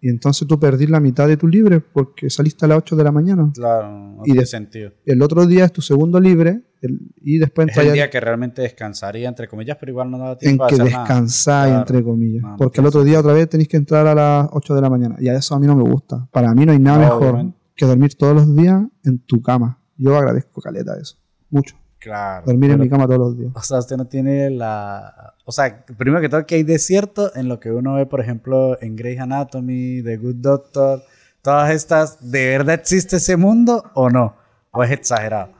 Y 0.00 0.08
entonces 0.08 0.46
tú 0.46 0.60
perdís 0.60 0.88
la 0.90 1.00
mitad 1.00 1.26
de 1.26 1.36
tu 1.36 1.48
libre 1.48 1.80
porque 1.80 2.30
saliste 2.30 2.64
a 2.64 2.68
las 2.68 2.78
8 2.78 2.94
de 2.96 3.04
la 3.04 3.10
mañana. 3.12 3.50
Claro, 3.54 3.88
no 3.90 4.22
Y 4.24 4.32
de- 4.32 4.46
sentido. 4.46 4.92
El 5.04 5.20
otro 5.22 5.44
día 5.46 5.64
es 5.64 5.72
tu 5.72 5.82
segundo 5.82 6.20
libre 6.20 6.62
el- 6.82 7.00
y 7.20 7.38
después 7.38 7.68
Es 7.70 7.76
el 7.78 7.92
día 7.92 8.08
que 8.08 8.20
realmente 8.20 8.62
descansaría, 8.62 9.28
entre 9.28 9.48
comillas, 9.48 9.76
pero 9.80 9.90
igual 9.90 10.10
no 10.10 10.18
da 10.18 10.32
en 10.32 10.38
tiempo 10.38 10.64
a 10.64 10.68
que 10.68 10.76
descansáis, 10.76 11.70
Claro. 11.72 11.80
entre 11.80 12.04
comillas. 12.04 12.42
No, 12.42 12.50
no 12.50 12.56
porque 12.56 12.80
el 12.80 12.86
otro 12.86 13.02
día 13.02 13.18
otra 13.18 13.32
vez 13.32 13.48
tenéis 13.48 13.68
que 13.68 13.76
entrar 13.76 14.06
a 14.06 14.14
las 14.14 14.48
8 14.52 14.74
de 14.76 14.80
la 14.80 14.88
mañana. 14.90 15.16
Y 15.18 15.28
a 15.28 15.34
eso 15.34 15.54
a 15.56 15.58
mí 15.58 15.66
no 15.66 15.74
me 15.74 15.82
gusta. 15.82 16.28
Para 16.30 16.54
mí 16.54 16.64
no 16.64 16.70
hay 16.72 16.78
nada 16.78 16.98
mejor 17.00 17.22
obviamente. 17.34 17.58
que 17.74 17.84
dormir 17.86 18.14
todos 18.14 18.34
los 18.36 18.54
días 18.56 18.80
en 19.04 19.18
tu 19.18 19.42
cama. 19.42 19.80
Yo 19.96 20.16
agradezco 20.16 20.60
caleta 20.60 20.92
eso. 21.00 21.16
Mucho. 21.50 21.74
Claro. 22.00 22.46
Dormir 22.46 22.70
en 22.70 22.80
mi 22.80 22.88
cama 22.88 23.06
todos 23.06 23.18
los 23.18 23.38
días. 23.38 23.52
O 23.54 23.60
sea, 23.62 23.78
usted 23.78 23.96
no 23.96 24.04
tiene 24.06 24.50
la... 24.50 25.34
O 25.44 25.52
sea, 25.52 25.84
primero 25.96 26.20
que 26.20 26.28
todo 26.28 26.46
que 26.46 26.54
hay 26.56 26.62
desierto 26.62 27.34
en 27.34 27.48
lo 27.48 27.58
que 27.58 27.72
uno 27.72 27.94
ve, 27.94 28.06
por 28.06 28.20
ejemplo, 28.20 28.80
en 28.80 28.94
Grey's 28.96 29.20
Anatomy, 29.20 30.02
The 30.02 30.16
Good 30.16 30.36
Doctor, 30.36 31.02
todas 31.42 31.70
estas, 31.70 32.30
¿de 32.30 32.48
verdad 32.50 32.74
existe 32.76 33.16
ese 33.16 33.36
mundo 33.36 33.82
o 33.94 34.10
no? 34.10 34.36
¿O 34.70 34.84
es 34.84 34.90
exagerado? 34.92 35.52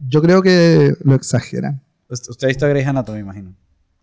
Yo 0.00 0.20
creo 0.20 0.42
que 0.42 0.92
lo 1.02 1.14
exageran. 1.14 1.82
Usted 2.10 2.44
ha 2.44 2.48
visto 2.48 2.68
Grey's 2.68 2.86
Anatomy, 2.86 3.20
imagino. 3.20 3.54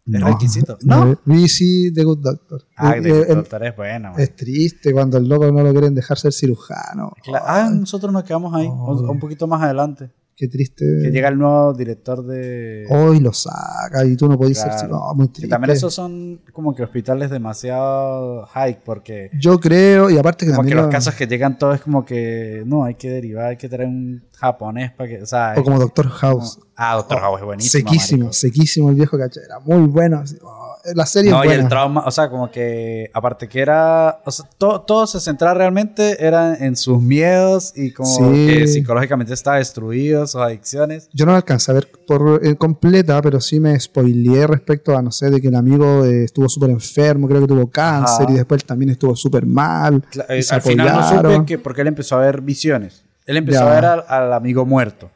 ¿Es 0.08 0.20
No. 0.20 0.28
requisito? 0.28 0.78
¿No? 0.84 1.18
Vi 1.26 1.48
sí 1.48 1.92
The 1.94 2.04
Good 2.04 2.20
Doctor. 2.20 2.62
Ah, 2.78 2.96
Eh, 2.98 3.02
The 3.02 3.10
Good 3.12 3.30
eh, 3.32 3.36
Doctor 3.36 3.64
es 3.66 3.76
buena, 3.76 4.12
man. 4.12 4.20
es 4.20 4.36
triste 4.36 4.94
cuando 4.94 5.18
el 5.18 5.28
loco 5.28 5.52
no 5.52 5.64
lo 5.64 5.72
quieren 5.72 5.94
dejar 5.96 6.18
ser 6.18 6.32
cirujano. 6.32 7.12
Ah, 7.44 7.70
nosotros 7.74 8.12
nos 8.14 8.24
quedamos 8.24 8.54
ahí, 8.56 8.68
un- 8.68 9.10
un 9.10 9.20
poquito 9.20 9.48
más 9.48 9.62
adelante. 9.64 10.12
Qué 10.38 10.50
triste. 10.50 10.84
Que 11.02 11.12
llega 11.12 11.30
el 11.30 11.38
nuevo 11.38 11.74
director 11.74 12.26
de... 12.26 12.86
Hoy 12.90 13.22
lo 13.22 13.32
saca 13.32 14.04
y 14.06 14.18
tú 14.18 14.28
no 14.28 14.38
podés 14.38 14.58
ser 14.58 14.68
Claro. 14.68 14.80
cirujano. 14.82 15.14
muy 15.16 15.28
Que 15.28 15.34
triste. 15.34 15.48
también 15.50 15.72
esos 15.72 15.94
son 15.94 16.42
como 16.52 16.76
que 16.76 16.84
hospitales 16.84 17.30
demasiado 17.30 18.46
high, 18.48 18.80
porque 18.84 19.30
Yo 19.40 19.60
creo, 19.62 20.10
y 20.10 20.18
aparte 20.18 20.46
que 20.46 20.52
como 20.52 20.64
que 20.64 20.72
también. 20.72 20.78
los 20.78 20.86
lo- 20.88 20.92
casos 20.92 21.16
que 21.16 21.26
llegan 21.28 21.58
todos 21.58 21.76
es 21.76 21.82
como 21.82 22.04
que 22.06 22.64
no, 22.66 22.84
hay 22.84 22.96
que 22.96 23.10
derivar, 23.10 23.46
hay 23.48 23.58
que 23.58 23.70
traer 23.70 23.88
un 23.88 24.24
japonés 24.34 24.92
para 24.92 25.10
que, 25.10 25.22
o 25.22 25.26
sea, 25.26 25.54
O 25.58 25.64
como 25.64 25.80
Doctor 25.80 26.08
como- 26.08 26.16
House. 26.18 26.60
ah, 26.76 26.96
Doctor 26.96 27.20
House 27.20 27.40
es 27.40 27.46
buenísimo. 27.46 27.90
sequísimo, 27.90 28.20
marico. 28.26 28.34
sequísimo 28.34 28.90
el 28.90 28.96
viejo 28.96 29.18
cachera. 29.18 29.60
Muy 29.64 29.88
bueno. 29.88 30.18
así, 30.20 30.38
oh, 30.44 30.65
la 30.94 31.06
serie 31.06 31.32
No, 31.32 31.40
es 31.40 31.46
y 31.46 31.48
buena. 31.48 31.64
el 31.64 31.70
trauma, 31.70 32.04
o 32.06 32.12
sea, 32.12 32.30
como 32.30 32.52
que 32.52 33.10
aparte 33.14 33.48
que 33.48 33.60
era, 33.62 34.20
o 34.26 34.32
sea, 34.32 34.46
to- 34.58 34.82
todo 34.82 35.08
se 35.08 35.20
centraba 35.20 35.54
realmente 35.56 36.24
era 36.24 36.56
en 36.56 36.76
sus 36.76 37.02
miedos 37.02 37.74
y 37.76 37.92
como 37.92 38.10
Sí. 38.10 38.48
que 38.48 38.68
psicológicamente 38.68 39.34
estaba 39.34 39.58
destruido, 39.58 40.28
sus 40.28 40.42
adicciones. 40.42 41.10
Yo 41.14 41.26
no 41.26 41.32
la 41.32 41.38
alcancé 41.38 41.72
a 41.72 41.74
ver 41.74 41.90
por 42.08 42.40
eh, 42.46 42.56
completa, 42.56 43.22
pero 43.22 43.40
sí 43.42 43.60
me 43.60 43.80
spoileé 43.80 44.46
respecto 44.48 44.96
a, 44.96 45.02
no 45.02 45.12
sé, 45.12 45.30
de 45.30 45.42
que 45.42 45.48
el 45.48 45.56
amigo 45.56 46.06
eh, 46.06 46.26
estuvo 46.26 46.48
súper 46.50 46.70
enfermo, 46.70 47.28
creo 47.28 47.42
que 47.42 47.48
tuvo 47.48 47.68
cáncer 47.72 48.26
Ajá. 48.26 48.32
y 48.34 48.36
después 48.36 48.64
también 48.66 48.92
estuvo 48.92 49.16
súper 49.16 49.46
mal. 49.46 50.04
Cla- 50.12 50.26
y 50.30 50.34
eh, 50.40 50.44
se 50.44 50.54
al 50.56 50.62
final 50.62 50.88
no 50.88 51.04
supe 51.04 51.18
apoyaron. 51.20 51.46
que 51.46 51.58
porque 51.58 51.82
él 51.82 51.88
empezó 51.88 52.18
a 52.18 52.20
ver 52.20 52.42
visiones. 52.42 53.04
Él 53.26 53.38
empezó 53.38 53.62
Ya. 53.62 53.72
a 53.72 53.74
ver 53.76 53.86
al, 53.86 54.04
al 54.08 54.34
amigo 54.34 54.66
muerto. 54.66 55.10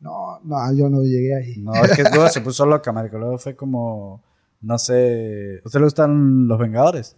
No, 0.00 0.38
no, 0.44 0.56
yo 0.74 0.90
no 0.90 1.02
llegué 1.02 1.34
ahí. 1.34 1.54
No, 1.58 1.72
es 1.74 1.92
que 1.96 2.02
luego 2.02 2.28
se 2.30 2.40
puso 2.40 2.66
loca, 2.66 2.92
marico. 2.92 3.16
Luego 3.16 3.38
fue 3.38 3.54
como, 3.56 4.20
no 4.64 4.78
sé, 4.78 5.60
¿a 5.62 5.66
usted 5.66 5.78
le 5.78 5.84
gustan 5.84 6.48
los 6.48 6.58
Vengadores? 6.58 7.16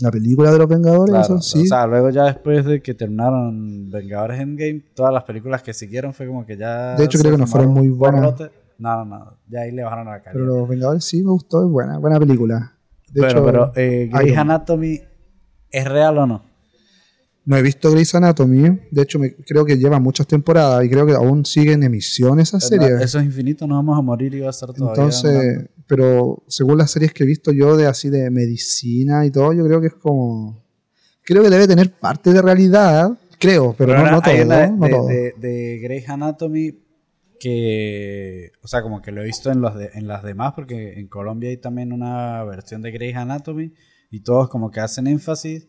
La 0.00 0.10
película 0.10 0.50
de 0.50 0.58
los 0.58 0.68
Vengadores, 0.68 1.10
Claro, 1.10 1.36
eso 1.36 1.40
sí. 1.40 1.62
O 1.62 1.66
sea, 1.66 1.86
luego 1.86 2.10
ya 2.10 2.24
después 2.24 2.64
de 2.64 2.82
que 2.82 2.94
terminaron 2.94 3.90
Vengadores 3.90 4.40
Endgame, 4.40 4.82
todas 4.94 5.14
las 5.14 5.22
películas 5.22 5.62
que 5.62 5.72
siguieron 5.72 6.12
fue 6.12 6.26
como 6.26 6.44
que 6.44 6.56
ya... 6.56 6.96
De 6.96 7.04
hecho, 7.04 7.18
creo 7.18 7.32
que 7.32 7.38
no 7.38 7.46
fueron 7.46 7.72
muy 7.72 7.88
buenas. 7.88 8.34
No, 8.76 8.96
no, 8.96 9.04
no. 9.04 9.38
Ya 9.48 9.60
ahí 9.60 9.70
le 9.70 9.84
bajaron 9.84 10.06
la 10.06 10.20
calidad. 10.20 10.44
pero 10.44 10.58
los 10.58 10.68
Vengadores 10.68 11.04
sí 11.04 11.22
me 11.22 11.30
gustó, 11.30 11.64
es 11.64 11.70
buena, 11.70 11.98
buena 11.98 12.18
película. 12.18 12.72
De 13.12 13.20
pero, 13.20 13.28
hecho, 13.28 13.44
pero, 13.44 13.72
eh, 13.76 14.10
Grey's. 14.12 14.36
Anatomy, 14.36 15.00
¿es 15.70 15.84
real 15.84 16.18
o 16.18 16.26
no? 16.26 16.42
No 17.46 17.56
he 17.56 17.62
visto 17.62 17.90
Grey's 17.92 18.14
Anatomy, 18.14 18.80
de 18.90 19.02
hecho 19.02 19.18
me, 19.18 19.34
creo 19.34 19.66
que 19.66 19.76
lleva 19.76 20.00
muchas 20.00 20.26
temporadas 20.26 20.82
y 20.82 20.88
creo 20.88 21.04
que 21.04 21.12
aún 21.12 21.44
sigue 21.44 21.72
en 21.72 21.82
emisión 21.82 22.40
esa 22.40 22.58
serie. 22.58 22.88
Eso 23.00 23.18
es 23.18 23.24
infinito, 23.24 23.66
no 23.66 23.76
vamos 23.76 23.98
a 23.98 24.02
morir 24.02 24.34
y 24.34 24.40
va 24.40 24.46
a 24.46 24.50
estar 24.50 24.72
todavía... 24.72 25.02
Entonces, 25.02 25.68
pero 25.86 26.42
según 26.48 26.78
las 26.78 26.90
series 26.90 27.12
que 27.12 27.24
he 27.24 27.26
visto 27.26 27.52
yo 27.52 27.76
de 27.76 27.86
así 27.86 28.08
de 28.10 28.30
medicina 28.30 29.24
y 29.26 29.30
todo, 29.30 29.52
yo 29.52 29.64
creo 29.66 29.80
que 29.80 29.88
es 29.88 29.94
como... 29.94 30.64
Creo 31.22 31.42
que 31.42 31.50
debe 31.50 31.66
tener 31.66 31.90
parte 31.92 32.32
de 32.32 32.42
realidad, 32.42 33.18
creo, 33.38 33.74
pero, 33.78 33.96
no, 33.96 34.10
no 34.10 34.20
todo. 34.20 34.30
hay 34.34 34.44
no 34.44 34.86
de- 34.86 34.90
todo. 34.90 35.06
de- 35.06 35.34
de 35.38 35.78
Grey's 35.82 36.08
Anatomy 36.08 36.78
que, 37.40 38.52
o 38.62 38.68
sea, 38.68 38.82
como 38.82 39.00
que 39.02 39.10
lo 39.12 39.22
he 39.22 39.24
visto 39.26 39.50
en, 39.50 39.60
los 39.60 39.74
de- 39.74 39.90
en 39.94 40.06
las 40.06 40.22
demás, 40.22 40.52
porque 40.54 40.94
en 40.98 41.08
Colombia 41.08 41.50
hay 41.50 41.56
también 41.56 41.92
una 41.92 42.42
versión 42.44 42.82
de 42.82 42.90
Grey's 42.90 43.16
Anatomy 43.16 43.72
y 44.10 44.20
todos 44.20 44.48
como 44.48 44.70
que 44.70 44.80
hacen 44.80 45.06
énfasis 45.06 45.66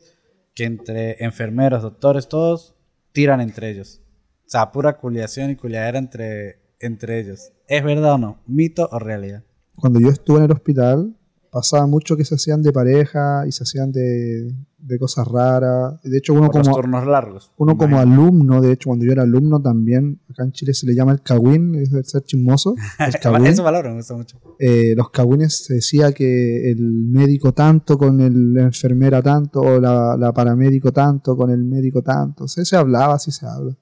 que 0.53 0.63
entre 0.65 1.23
enfermeros, 1.23 1.81
doctores, 1.83 2.27
todos 2.27 2.75
tiran 3.11 3.41
entre 3.41 3.71
ellos. 3.71 4.01
O 4.45 4.49
sea, 4.49 4.71
pura 4.71 4.97
culiación 4.97 5.49
y 5.51 5.55
culiadera 5.55 5.97
entre, 5.99 6.59
entre 6.79 7.19
ellos. 7.19 7.51
¿Es 7.67 7.83
verdad 7.83 8.13
o 8.13 8.17
no? 8.17 8.41
¿Mito 8.45 8.87
o 8.91 8.99
realidad? 8.99 9.43
Cuando 9.79 9.99
yo 9.99 10.09
estuve 10.09 10.39
en 10.39 10.45
el 10.45 10.51
hospital, 10.51 11.15
pasaba 11.51 11.87
mucho 11.87 12.17
que 12.17 12.25
se 12.25 12.35
hacían 12.35 12.61
de 12.61 12.73
pareja 12.73 13.45
y 13.47 13.51
se 13.51 13.63
hacían 13.63 13.91
de, 13.91 14.53
de 14.77 14.99
cosas 14.99 15.25
raras. 15.27 16.01
De 16.03 16.17
hecho, 16.17 16.33
uno 16.33 16.49
como, 16.49 17.01
largos. 17.05 17.51
uno 17.57 17.77
como 17.77 17.97
alumno, 17.97 18.61
de 18.61 18.73
hecho, 18.73 18.89
cuando 18.89 19.05
yo 19.05 19.11
era 19.13 19.23
alumno 19.23 19.61
también, 19.61 20.19
acá 20.29 20.43
en 20.43 20.51
Chile 20.51 20.73
se 20.73 20.85
le 20.85 20.93
llama 20.95 21.13
el 21.13 21.21
cagüín, 21.21 21.75
es 21.75 21.93
el 21.93 22.03
ser 22.05 22.23
chismoso. 22.23 22.75
El 22.99 23.13
cagüín. 23.21 23.45
Esa 23.47 23.63
palabra 23.63 23.89
me 23.91 23.97
gusta 23.97 24.15
mucho. 24.15 24.37
eh, 24.59 24.93
los 24.97 25.09
cagüines 25.11 25.65
se 25.65 25.75
decía 25.75 26.11
que 26.11 26.71
el 26.71 26.79
médico 26.81 27.53
tanto 27.53 27.97
con 27.97 28.19
el, 28.21 28.53
la 28.53 28.63
enfermera 28.63 29.21
tanto, 29.21 29.61
o 29.61 29.79
la, 29.79 30.17
la 30.17 30.33
paramédico 30.33 30.91
tanto 30.91 31.37
con 31.37 31.51
el 31.51 31.63
médico 31.63 32.01
tanto. 32.01 32.47
Se, 32.47 32.65
se 32.65 32.75
hablaba, 32.75 33.15
así 33.15 33.31
se 33.31 33.45
habla. 33.45 33.75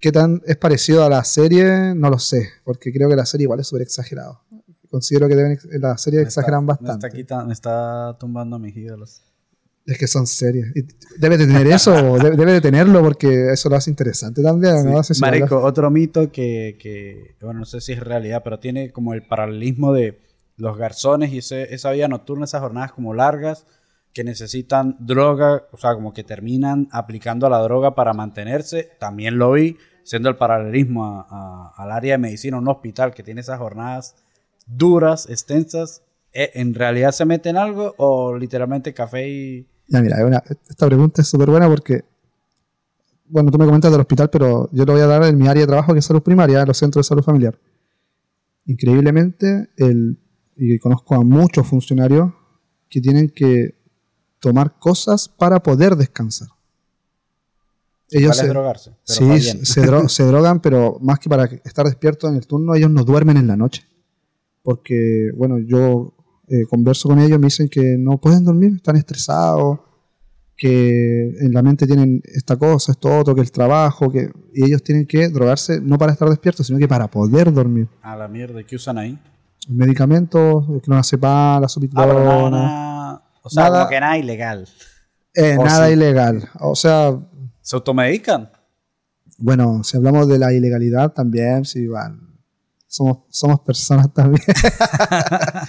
¿Qué 0.00 0.10
tan 0.10 0.42
es 0.46 0.56
parecido 0.56 1.04
a 1.04 1.08
la 1.08 1.22
serie? 1.22 1.94
No 1.94 2.10
lo 2.10 2.18
sé, 2.18 2.48
porque 2.64 2.92
creo 2.92 3.08
que 3.08 3.14
la 3.14 3.24
serie 3.24 3.44
igual 3.44 3.60
es 3.60 3.68
súper 3.68 3.82
exagerado. 3.82 4.40
Considero 4.92 5.26
que 5.26 5.34
deben, 5.34 5.58
la 5.80 5.96
serie 5.96 6.20
Me 6.20 6.26
exageran 6.26 6.60
está- 6.64 6.74
Me 6.74 6.86
bastante. 6.86 7.06
está, 7.08 7.16
quitando- 7.16 7.46
me 7.46 7.52
está 7.54 8.16
tumbando 8.20 8.56
a 8.56 8.58
mis 8.58 8.76
ídolos. 8.76 9.22
Es 9.86 9.98
que 9.98 10.06
son 10.06 10.26
series. 10.28 10.66
Debe 11.18 11.38
de 11.38 11.46
tener 11.46 11.66
eso, 11.66 11.90
debe, 12.22 12.36
debe 12.36 12.52
de 12.52 12.60
tenerlo 12.60 13.00
porque 13.02 13.50
eso 13.52 13.68
lo 13.70 13.76
hace 13.76 13.88
interesante 13.90 14.42
también. 14.42 14.84
¿no? 14.88 14.98
Hace- 14.98 15.14
Marico, 15.20 15.58
otro 15.60 15.90
mito 15.90 16.30
que, 16.30 16.76
que, 16.78 17.34
bueno, 17.40 17.60
no 17.60 17.64
sé 17.64 17.80
si 17.80 17.92
es 17.94 18.00
realidad, 18.00 18.42
pero 18.44 18.60
tiene 18.60 18.92
como 18.92 19.14
el 19.14 19.26
paralelismo 19.26 19.92
de 19.94 20.20
los 20.58 20.76
garzones 20.76 21.32
y 21.32 21.38
ese- 21.38 21.74
esa 21.74 21.90
vida 21.90 22.06
nocturna, 22.06 22.44
esas 22.44 22.60
jornadas 22.60 22.92
como 22.92 23.14
largas, 23.14 23.66
que 24.12 24.24
necesitan 24.24 24.94
droga, 25.00 25.62
o 25.72 25.78
sea, 25.78 25.94
como 25.94 26.12
que 26.12 26.22
terminan 26.22 26.86
aplicando 26.92 27.48
la 27.48 27.60
droga 27.60 27.94
para 27.94 28.12
mantenerse. 28.12 28.90
También 29.00 29.38
lo 29.38 29.52
vi, 29.52 29.78
siendo 30.04 30.28
el 30.28 30.36
paralelismo 30.36 31.06
a- 31.06 31.26
a- 31.30 31.82
al 31.82 31.90
área 31.92 32.12
de 32.12 32.18
medicina, 32.18 32.58
un 32.58 32.68
hospital 32.68 33.14
que 33.14 33.22
tiene 33.22 33.40
esas 33.40 33.58
jornadas 33.58 34.16
duras, 34.66 35.28
extensas. 35.28 36.02
¿e- 36.32 36.50
¿En 36.54 36.74
realidad 36.74 37.12
se 37.12 37.24
meten 37.24 37.56
algo 37.56 37.94
o 37.98 38.36
literalmente 38.36 38.94
café 38.94 39.28
y... 39.28 39.66
Ya, 39.88 40.00
mira, 40.00 40.24
una- 40.24 40.42
esta 40.68 40.86
pregunta 40.86 41.22
es 41.22 41.28
súper 41.28 41.50
buena 41.50 41.68
porque, 41.68 42.04
bueno, 43.26 43.50
tú 43.50 43.58
me 43.58 43.66
comentas 43.66 43.90
del 43.90 44.00
hospital, 44.00 44.30
pero 44.30 44.68
yo 44.72 44.84
lo 44.84 44.92
voy 44.92 45.02
a 45.02 45.06
dar 45.06 45.24
en 45.24 45.36
mi 45.38 45.48
área 45.48 45.62
de 45.62 45.66
trabajo, 45.66 45.92
que 45.92 45.98
es 45.98 46.04
salud 46.04 46.22
primaria, 46.22 46.64
los 46.64 46.76
centros 46.78 47.04
de 47.04 47.08
salud 47.08 47.22
familiar. 47.22 47.58
Increíblemente, 48.66 49.70
el, 49.76 50.18
y 50.56 50.78
conozco 50.78 51.14
a 51.14 51.22
muchos 51.22 51.66
funcionarios 51.66 52.32
que 52.88 53.00
tienen 53.00 53.28
que 53.28 53.74
tomar 54.38 54.78
cosas 54.78 55.28
para 55.28 55.62
poder 55.62 55.96
descansar. 55.96 56.48
Ellos 58.10 58.28
¿Cuál 58.28 58.38
es 58.38 58.40
se, 58.40 58.48
drogarse? 58.48 58.90
Pero 59.06 60.08
sí, 60.08 60.14
se 60.14 60.24
drogan, 60.24 60.60
pero 60.60 60.98
más 61.00 61.18
que 61.18 61.28
para 61.28 61.44
estar 61.44 61.86
despiertos 61.86 62.30
en 62.30 62.36
el 62.36 62.46
turno, 62.46 62.74
ellos 62.74 62.90
no 62.90 63.04
duermen 63.04 63.36
en 63.38 63.46
la 63.46 63.56
noche. 63.56 63.86
Porque, 64.62 65.30
bueno, 65.36 65.58
yo 65.58 66.14
eh, 66.48 66.64
converso 66.68 67.08
con 67.08 67.18
ellos, 67.18 67.38
me 67.38 67.46
dicen 67.46 67.68
que 67.68 67.96
no 67.98 68.18
pueden 68.18 68.44
dormir, 68.44 68.72
están 68.76 68.96
estresados, 68.96 69.80
que 70.56 71.30
en 71.40 71.52
la 71.52 71.62
mente 71.62 71.86
tienen 71.86 72.20
esta 72.24 72.56
cosa, 72.56 72.92
esto 72.92 73.18
otro, 73.18 73.34
que 73.34 73.40
el 73.40 73.50
trabajo, 73.50 74.10
que 74.12 74.30
y 74.54 74.64
ellos 74.64 74.82
tienen 74.82 75.06
que 75.06 75.28
drogarse 75.28 75.80
no 75.80 75.98
para 75.98 76.12
estar 76.12 76.28
despiertos, 76.28 76.66
sino 76.66 76.78
que 76.78 76.86
para 76.86 77.08
poder 77.10 77.52
dormir. 77.52 77.88
A 78.02 78.16
la 78.16 78.28
mierda, 78.28 78.62
¿qué 78.62 78.76
usan 78.76 78.98
ahí? 78.98 79.18
Medicamentos, 79.68 80.64
clonazepam, 80.82 81.62
la 81.62 81.68
Ah, 81.96 82.48
nada- 82.50 83.22
o 83.42 83.50
sea, 83.50 83.64
Nada- 83.64 83.78
como 83.80 83.90
que 83.90 84.00
nada 84.00 84.18
ilegal. 84.18 84.68
eh, 85.34 85.56
nada 85.56 85.86
sí. 85.88 85.94
ilegal. 85.94 86.48
O 86.60 86.74
sea, 86.76 87.18
¿Se 87.60 87.74
automedican? 87.76 88.50
bueno, 89.38 89.82
si 89.82 89.96
hablamos 89.96 90.28
de 90.28 90.38
la 90.38 90.52
ilegalidad 90.52 91.12
también, 91.12 91.64
sí, 91.64 91.86
van. 91.86 92.31
Somos, 92.94 93.20
somos 93.30 93.60
personas 93.60 94.12
también. 94.12 94.42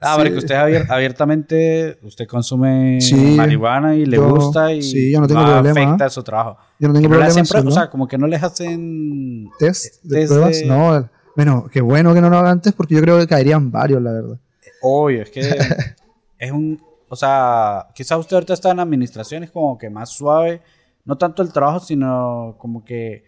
Ah, 0.00 0.14
Sí. 0.14 0.20
porque 0.22 0.38
usted 0.38 0.54
abier- 0.54 0.86
abiertamente, 0.90 1.98
usted 2.04 2.28
consume 2.28 3.00
Sí, 3.00 3.16
marihuana 3.36 3.96
y 3.96 4.06
le 4.06 4.16
yo- 4.16 4.28
gusta 4.32 4.72
y 4.72 4.80
sí, 4.80 5.10
yo 5.12 5.20
no 5.20 5.26
tengo 5.26 5.44
problema. 5.44 5.70
afecta 5.82 6.08
su 6.08 6.22
trabajo. 6.22 6.56
Yo 6.78 6.86
no 6.86 6.94
tengo 6.94 7.08
problema 7.08 7.34
pruebas, 7.42 7.66
o 7.66 7.70
sea, 7.72 7.90
como 7.90 8.06
que 8.06 8.16
no 8.16 8.28
les 8.28 8.40
hacen... 8.40 9.48
test 9.58 10.04
de 10.04 10.20
test 10.20 10.32
pruebas. 10.32 10.60
de- 10.60 10.66
No, 10.66 11.10
bueno, 11.34 11.66
qué 11.72 11.80
bueno 11.80 12.14
que 12.14 12.20
no 12.20 12.30
lo 12.30 12.38
hagan 12.38 12.62
test 12.62 12.76
porque 12.76 12.94
yo 12.94 13.00
creo 13.00 13.18
que 13.18 13.26
caerían 13.26 13.72
varios, 13.72 14.00
la 14.00 14.12
verdad. 14.12 14.38
Obvio, 14.82 15.22
es 15.22 15.30
que 15.30 15.40
es 16.38 16.52
un, 16.52 16.80
o 17.08 17.16
sea, 17.16 17.88
quizás 17.92 18.20
usted 18.20 18.34
ahorita 18.36 18.54
está 18.54 18.70
en 18.70 18.78
administración, 18.78 19.42
es 19.42 19.50
como 19.50 19.76
que 19.78 19.90
más 19.90 20.10
suave, 20.10 20.62
no 21.06 21.18
tanto 21.18 21.42
el 21.42 21.52
trabajo, 21.52 21.80
sino 21.80 22.54
como 22.58 22.84
que 22.84 23.24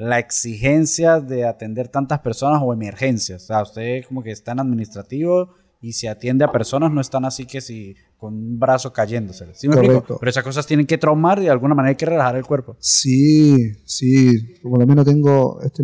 la 0.00 0.18
exigencia 0.18 1.20
de 1.20 1.46
atender 1.46 1.88
tantas 1.88 2.20
personas 2.20 2.60
o 2.64 2.72
emergencias. 2.72 3.44
O 3.44 3.46
sea, 3.46 3.62
usted 3.62 4.04
como 4.06 4.22
que 4.22 4.30
está 4.30 4.52
en 4.52 4.60
administrativo 4.60 5.50
y 5.82 5.92
si 5.92 6.06
atiende 6.06 6.44
a 6.44 6.52
personas 6.52 6.90
no 6.90 7.00
están 7.00 7.24
así 7.24 7.46
que 7.46 7.60
si 7.60 7.94
con 8.16 8.34
un 8.34 8.58
brazo 8.58 8.92
cayéndose. 8.92 9.46
¿Sí 9.54 9.68
me 9.68 9.74
explico? 9.74 10.18
Pero 10.18 10.30
esas 10.30 10.44
cosas 10.44 10.66
tienen 10.66 10.86
que 10.86 10.98
traumar 10.98 11.38
y 11.38 11.44
de 11.44 11.50
alguna 11.50 11.74
manera 11.74 11.90
hay 11.90 11.96
que 11.96 12.06
relajar 12.06 12.36
el 12.36 12.44
cuerpo. 12.46 12.76
Sí, 12.80 13.72
sí. 13.84 14.30
Por 14.62 14.78
lo 14.78 14.86
menos 14.86 15.04
tengo 15.04 15.60
este, 15.62 15.82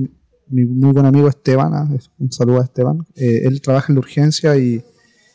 mi 0.49 0.65
muy 0.65 0.93
buen 0.93 1.07
amigo 1.07 1.29
Esteban, 1.29 1.75
ah, 1.75 1.89
un 2.19 2.33
saludo 2.33 2.61
a 2.61 2.65
Esteban. 2.65 3.07
Eh, 3.17 3.43
él 3.45 3.61
trabaja 3.61 3.87
en 3.93 3.97
la 3.97 4.01
urgencia 4.01 4.57
y, 4.57 4.83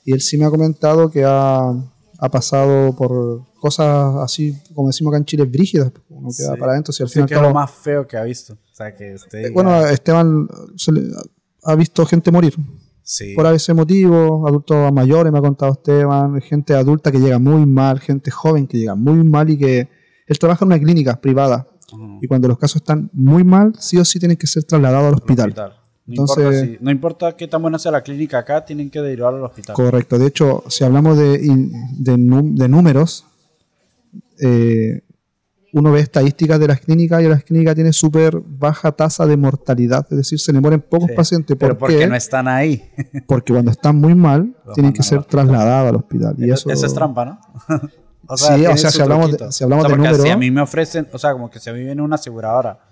y, 0.06 0.14
él 0.14 0.22
sí 0.22 0.38
me 0.38 0.46
ha 0.46 0.50
comentado 0.50 1.12
que 1.12 1.24
ha, 1.24 1.70
ha 1.70 2.30
pasado 2.32 2.96
por 2.96 3.51
cosas 3.62 4.16
así, 4.18 4.58
como 4.74 4.88
decimos 4.88 5.12
acá 5.12 5.20
en 5.20 5.26
Chile, 5.26 5.46
brígidas. 5.46 5.92
Uno 6.10 6.30
queda 6.36 6.56
para 6.58 6.74
adentro. 6.74 6.92
Si 6.92 7.04
al 7.04 7.10
final 7.10 7.30
que 7.30 7.36
es 7.36 7.42
lo 7.42 7.54
más 7.54 7.72
feo 7.72 8.08
que 8.08 8.18
ha 8.18 8.24
visto. 8.24 8.54
O 8.54 8.76
sea, 8.76 8.94
que 8.94 9.16
eh, 9.34 9.52
bueno, 9.54 9.86
Esteban 9.88 10.48
ha 11.64 11.76
visto 11.76 12.06
gente 12.06 12.32
morir. 12.32 12.56
Sí. 13.04 13.34
Por 13.36 13.46
ese 13.48 13.74
motivo, 13.74 14.48
adultos 14.48 14.92
mayores, 14.92 15.32
me 15.32 15.40
ha 15.40 15.42
contado 15.42 15.74
Esteban, 15.74 16.42
gente 16.42 16.74
adulta 16.74 17.12
que 17.12 17.20
llega 17.20 17.40
muy 17.40 17.66
mal, 17.66 18.00
gente 18.00 18.32
joven 18.32 18.68
que 18.68 18.78
llega 18.78 18.96
muy 18.96 19.24
mal 19.24 19.50
y 19.50 19.58
que 19.58 19.90
él 20.28 20.40
trabaja 20.40 20.66
en 20.66 20.68
una 20.68 20.80
clínica 20.80 21.20
privada. 21.22 21.68
Y 22.22 22.28
cuando 22.28 22.48
los 22.48 22.58
casos 22.58 22.78
están 22.78 23.10
muy 23.14 23.44
mal, 23.44 23.74
sí 23.78 23.98
o 23.98 24.06
sí 24.06 24.18
tienen 24.18 24.38
que 24.38 24.48
ser 24.48 24.64
trasladados 24.64 25.10
al 25.10 25.16
hospital. 25.16 25.54
No, 26.06 26.24
Entonces, 26.24 26.64
importa 26.64 26.78
no 26.82 26.92
importa 26.92 27.38
qué 27.38 27.48
tan 27.48 27.62
buena 27.62 27.78
sea 27.78 27.92
la 27.92 28.02
clínica 28.02 28.40
acá, 28.40 28.66
tienen 28.66 28.90
que 28.90 29.02
derivarlo 29.02 29.40
al 29.40 29.46
hospital. 29.46 29.76
Correcto. 29.76 30.18
De 30.18 30.28
hecho, 30.28 30.64
si 30.68 30.84
hablamos 30.84 31.18
de, 31.18 31.38
de, 31.38 32.16
de 32.18 32.68
números, 32.70 33.26
eh, 34.42 35.02
uno 35.74 35.92
ve 35.92 36.02
estadísticas 36.02 36.60
de 36.60 36.68
las 36.68 36.82
clínicas 36.82 37.22
y 37.22 37.28
las 37.28 37.44
clínicas 37.44 37.76
tienen 37.76 37.94
súper 37.94 38.42
baja 38.44 38.92
tasa 38.92 39.26
de 39.26 39.38
mortalidad, 39.38 40.06
es 40.10 40.18
decir, 40.18 40.40
se 40.40 40.52
le 40.52 40.60
mueren 40.60 40.82
pocos 40.82 41.12
pacientes. 41.12 41.56
¿Por 41.56 41.70
pero 41.70 41.78
porque 41.78 42.08
no 42.08 42.16
están 42.16 42.48
ahí. 42.48 42.92
porque 43.28 43.54
cuando 43.54 43.72
están 43.72 43.96
muy 43.96 44.16
mal, 44.16 44.54
tienen 44.74 44.92
que 44.92 45.04
ser 45.04 45.24
trasladados 45.24 45.90
al 45.90 45.96
hospital. 45.96 46.36
Y 46.38 46.52
eso, 46.52 46.70
es 46.70 46.94
trampa, 46.94 47.26
¿no? 47.26 47.40
o 48.28 48.38
sea, 48.38 48.58
sí, 48.58 48.66
o 48.66 48.78
sea, 48.78 48.92
si 48.92 49.02
hablamos, 49.02 49.32
de, 49.32 49.52
si 49.52 49.64
hablamos 49.64 49.88
de 49.88 49.96
números... 49.96 50.22
Si 50.22 50.30
a 50.30 50.38
mí 50.38 50.52
me 50.52 50.62
ofrecen, 50.62 51.08
o 51.14 51.18
sea, 51.18 51.32
como 51.32 51.50
que 51.50 51.60
si 51.60 51.70
a 51.70 51.74
mí 51.74 51.84
viene 51.84 52.02
una 52.02 52.16
aseguradora 52.16 52.91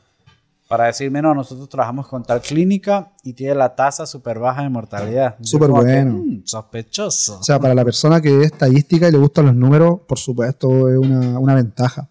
para 0.69 0.85
decirme, 0.85 1.19
no, 1.19 1.33
nosotros 1.33 1.67
trabajamos 1.67 2.07
con 2.07 2.23
tal 2.23 2.41
clínica 2.41 3.11
y 3.23 3.33
tiene 3.33 3.55
la 3.55 3.73
tasa 3.73 4.05
súper 4.05 4.37
baja 4.37 4.61
de 4.61 4.69
mortalidad. 4.69 5.35
Súper 5.41 5.71
bueno. 5.71 6.11
Mm, 6.23 6.43
sospechoso. 6.45 7.39
O 7.39 7.43
sea, 7.43 7.59
para 7.59 7.73
la 7.73 7.83
persona 7.83 8.21
que 8.21 8.41
es 8.41 8.51
estadística 8.51 9.09
y 9.09 9.11
le 9.11 9.17
gustan 9.17 9.47
los 9.47 9.55
números, 9.55 10.01
por 10.07 10.19
supuesto, 10.19 10.87
es 10.87 10.95
una, 10.95 11.39
una 11.39 11.55
ventaja. 11.55 12.07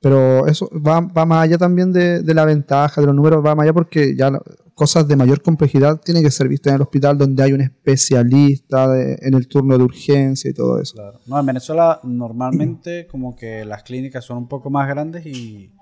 Pero 0.00 0.46
eso 0.46 0.70
va, 0.72 1.00
va 1.00 1.26
más 1.26 1.42
allá 1.42 1.58
también 1.58 1.92
de, 1.92 2.22
de, 2.22 2.32
la 2.32 2.44
ventaja 2.44 3.00
de 3.00 3.08
los 3.08 3.16
números, 3.16 3.44
va 3.44 3.56
más 3.56 3.64
allá 3.64 3.72
porque 3.72 4.14
ya 4.14 4.30
cosas 4.76 5.08
de 5.08 5.16
mayor 5.16 5.42
complejidad 5.42 6.00
tienen 6.00 6.22
que 6.22 6.30
ser 6.30 6.46
vistas 6.48 6.70
en 6.70 6.76
el 6.76 6.82
hospital 6.82 7.18
donde 7.18 7.42
hay 7.42 7.54
un 7.54 7.62
especialista 7.62 8.94
en 8.96 9.34
el 9.34 9.48
turno 9.48 9.76
de 9.76 9.82
urgencia 9.82 10.48
y 10.48 10.54
todo 10.54 10.80
eso. 10.80 10.94
Claro. 10.94 11.18
No, 11.26 11.40
en 11.40 11.46
Venezuela 11.46 11.98
normalmente 12.04 13.08
como 13.08 13.34
que 13.34 13.64
las 13.64 13.82
clínicas 13.82 14.24
son 14.24 14.36
un 14.36 14.46
poco 14.46 14.70
más 14.70 14.86
grandes 14.86 15.26
y 15.26 15.72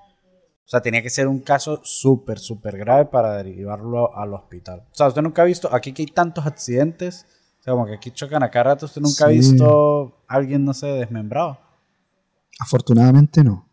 o 0.66 0.68
sea, 0.68 0.80
tenía 0.80 1.02
que 1.02 1.10
ser 1.10 1.28
un 1.28 1.40
caso 1.40 1.80
súper, 1.84 2.38
súper 2.38 2.78
grave 2.78 3.04
para 3.04 3.36
derivarlo 3.36 4.16
al 4.16 4.32
hospital. 4.32 4.80
O 4.92 4.94
sea, 4.94 5.08
usted 5.08 5.20
nunca 5.20 5.42
ha 5.42 5.44
visto, 5.44 5.72
aquí 5.72 5.92
que 5.92 6.02
hay 6.02 6.06
tantos 6.06 6.46
accidentes, 6.46 7.26
o 7.60 7.62
sea, 7.62 7.72
como 7.74 7.84
que 7.86 7.94
aquí 7.94 8.10
chocan 8.10 8.42
a 8.42 8.50
cada 8.50 8.64
rato, 8.64 8.86
usted 8.86 9.02
nunca 9.02 9.26
ha 9.26 9.28
visto 9.28 10.24
a 10.26 10.34
alguien, 10.34 10.64
no 10.64 10.72
sé, 10.72 10.86
desmembrado. 10.86 11.58
Afortunadamente 12.58 13.44
no. 13.44 13.68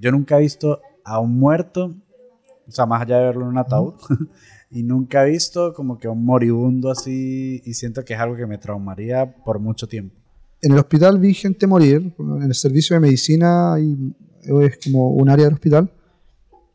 Yo 0.00 0.10
nunca 0.12 0.38
he 0.38 0.40
visto 0.40 0.80
a 1.04 1.20
un 1.20 1.38
muerto, 1.38 1.94
o 2.66 2.70
sea, 2.70 2.86
más 2.86 3.02
allá 3.02 3.18
de 3.18 3.26
verlo 3.26 3.42
en 3.42 3.48
un 3.48 3.58
ataúd, 3.58 3.94
y 4.70 4.82
nunca 4.82 5.26
he 5.26 5.30
visto 5.30 5.74
como 5.74 5.98
que 5.98 6.08
un 6.08 6.24
moribundo 6.24 6.90
así, 6.90 7.60
y 7.66 7.74
siento 7.74 8.02
que 8.02 8.14
es 8.14 8.20
algo 8.20 8.34
que 8.34 8.46
me 8.46 8.56
traumaría 8.56 9.36
por 9.44 9.58
mucho 9.58 9.86
tiempo. 9.86 10.16
En 10.62 10.72
el 10.72 10.78
hospital 10.78 11.18
vi 11.18 11.34
gente 11.34 11.66
morir, 11.66 12.14
en 12.18 12.42
el 12.42 12.54
servicio 12.54 12.94
de 12.94 13.00
medicina 13.00 13.76
es 13.78 14.78
como 14.82 15.10
un 15.10 15.28
área 15.28 15.44
del 15.44 15.54
hospital 15.54 15.90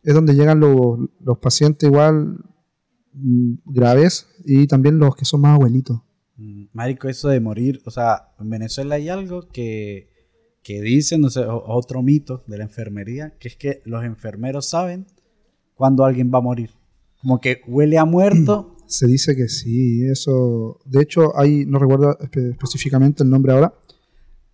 es 0.04 0.14
donde 0.14 0.34
llegan 0.34 0.60
los, 0.60 1.00
los 1.22 1.38
pacientes 1.40 1.88
igual 1.88 2.38
mm, 3.14 3.54
graves 3.66 4.28
y 4.46 4.68
también 4.68 5.00
los 5.00 5.16
que 5.16 5.26
son 5.26 5.42
más 5.42 5.56
abuelitos. 5.56 6.02
Mm, 6.38 6.66
marico, 6.74 7.10
eso 7.10 7.30
de 7.30 7.40
morir, 7.40 7.82
o 7.86 7.92
sea, 7.92 8.34
en 8.40 8.50
Venezuela 8.50 8.96
hay 8.96 9.10
algo 9.10 9.48
que, 9.50 10.10
que 10.64 10.82
dicen, 10.82 11.22
no 11.22 11.30
sé, 11.30 11.42
otro 11.48 12.02
mito 12.02 12.44
de 12.48 12.58
la 12.58 12.64
enfermería, 12.64 13.36
que 13.40 13.48
es 13.50 13.56
que 13.56 13.82
los 13.86 14.04
enfermeros 14.04 14.68
saben 14.70 15.06
cuando 15.76 16.06
alguien 16.06 16.32
va 16.34 16.40
a 16.40 16.42
morir. 16.42 16.72
Como 17.22 17.40
que 17.42 17.62
huele 17.68 17.98
a 17.98 18.06
muerto. 18.06 18.76
Se 18.86 19.06
dice 19.06 19.36
que 19.36 19.48
sí, 19.50 20.04
eso. 20.06 20.80
De 20.86 21.02
hecho, 21.02 21.38
hay, 21.38 21.66
no 21.66 21.78
recuerdo 21.78 22.18
específicamente 22.20 23.24
el 23.24 23.30
nombre 23.30 23.54
ahora, 23.54 23.74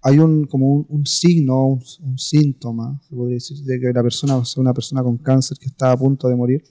hay 0.07 0.19
un, 0.19 0.45
como 0.45 0.85
un, 0.87 1.05
signo, 1.07 1.79
un, 1.99 2.19
síntoma, 2.19 3.01
se 3.09 3.15
podría 3.15 3.37
decir, 3.37 3.57
de 3.63 3.79
que 3.79 3.91
la 3.91 4.03
persona, 4.03 4.37
o 4.37 4.45
sea, 4.45 4.61
una 4.61 4.71
persona 4.71 5.01
con 5.01 5.17
cáncer 5.17 5.57
que 5.57 5.65
está 5.65 5.91
a 5.91 5.97
punto 5.97 6.27
de 6.27 6.35
morir, 6.35 6.63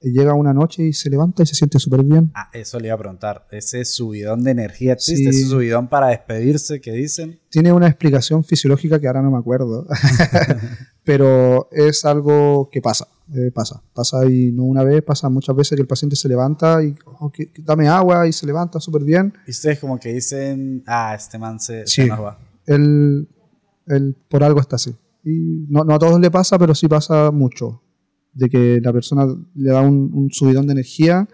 eh, 0.00 0.10
llega 0.10 0.32
una 0.32 0.54
noche 0.54 0.84
y 0.84 0.94
se 0.94 1.10
levanta 1.10 1.42
y 1.42 1.46
se 1.46 1.54
siente 1.54 1.78
súper 1.78 2.02
bien. 2.02 2.32
Ah, 2.34 2.48
eso 2.54 2.80
le 2.80 2.86
iba 2.86 2.94
a 2.94 2.98
preguntar. 2.98 3.46
Ese 3.50 3.84
subidón 3.84 4.42
de 4.42 4.52
energía 4.52 4.94
existe, 4.94 5.28
ese 5.28 5.44
subidón 5.44 5.86
para 5.88 6.06
despedirse 6.06 6.80
que 6.80 6.92
dicen. 6.92 7.38
Tiene 7.50 7.74
una 7.74 7.88
explicación 7.88 8.42
fisiológica 8.42 8.98
que 8.98 9.06
ahora 9.06 9.20
no 9.20 9.30
me 9.30 9.38
acuerdo, 9.38 9.86
pero 11.04 11.68
es 11.72 12.06
algo 12.06 12.70
que 12.72 12.80
pasa, 12.80 13.06
eh, 13.34 13.50
pasa, 13.52 13.82
pasa 13.92 14.24
y 14.24 14.50
no 14.50 14.64
una 14.64 14.82
vez, 14.82 15.02
pasa 15.02 15.28
muchas 15.28 15.54
veces 15.54 15.76
que 15.76 15.82
el 15.82 15.88
paciente 15.88 16.16
se 16.16 16.26
levanta 16.26 16.82
y 16.82 16.94
oh, 17.04 17.30
dame 17.58 17.86
agua 17.86 18.26
y 18.26 18.32
se 18.32 18.46
levanta 18.46 18.80
súper 18.80 19.04
bien. 19.04 19.34
Y 19.46 19.50
ustedes 19.50 19.78
como 19.78 20.00
que 20.00 20.14
dicen, 20.14 20.82
ah, 20.86 21.14
este 21.14 21.36
man 21.36 21.60
se, 21.60 21.86
sí. 21.86 22.04
se 22.04 22.10
él, 22.66 23.28
por 24.28 24.44
algo 24.44 24.60
está 24.60 24.76
así. 24.76 24.94
Y 25.24 25.66
no, 25.68 25.82
a 25.82 25.98
todos 25.98 26.20
le 26.20 26.30
pasa, 26.30 26.58
pero 26.58 26.74
sí 26.74 26.88
pasa 26.88 27.30
mucho. 27.30 27.82
De 28.32 28.48
que 28.48 28.80
la 28.82 28.92
persona 28.92 29.26
le 29.54 29.70
da 29.70 29.82
un, 29.82 30.28
subidón 30.30 30.66
de 30.66 30.72
energía 30.72 31.28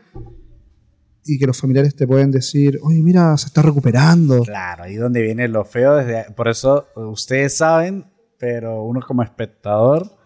y 1.24 1.38
que 1.38 1.46
los 1.46 1.60
familiares 1.60 1.94
te 1.94 2.06
pueden 2.06 2.30
decir, 2.30 2.78
oye, 2.82 3.00
mira, 3.02 3.36
se 3.36 3.46
está 3.46 3.62
recuperando. 3.62 4.42
Claro, 4.42 4.84
ahí 4.84 4.96
donde 4.96 5.22
viene 5.22 5.46
lo 5.46 5.64
feo. 5.64 5.94
Desde, 5.94 6.30
por 6.32 6.48
eso 6.48 6.88
ustedes 6.96 7.56
saben, 7.56 8.06
pero 8.38 8.82
uno 8.82 9.00
como 9.06 9.22
espectador 9.22 10.18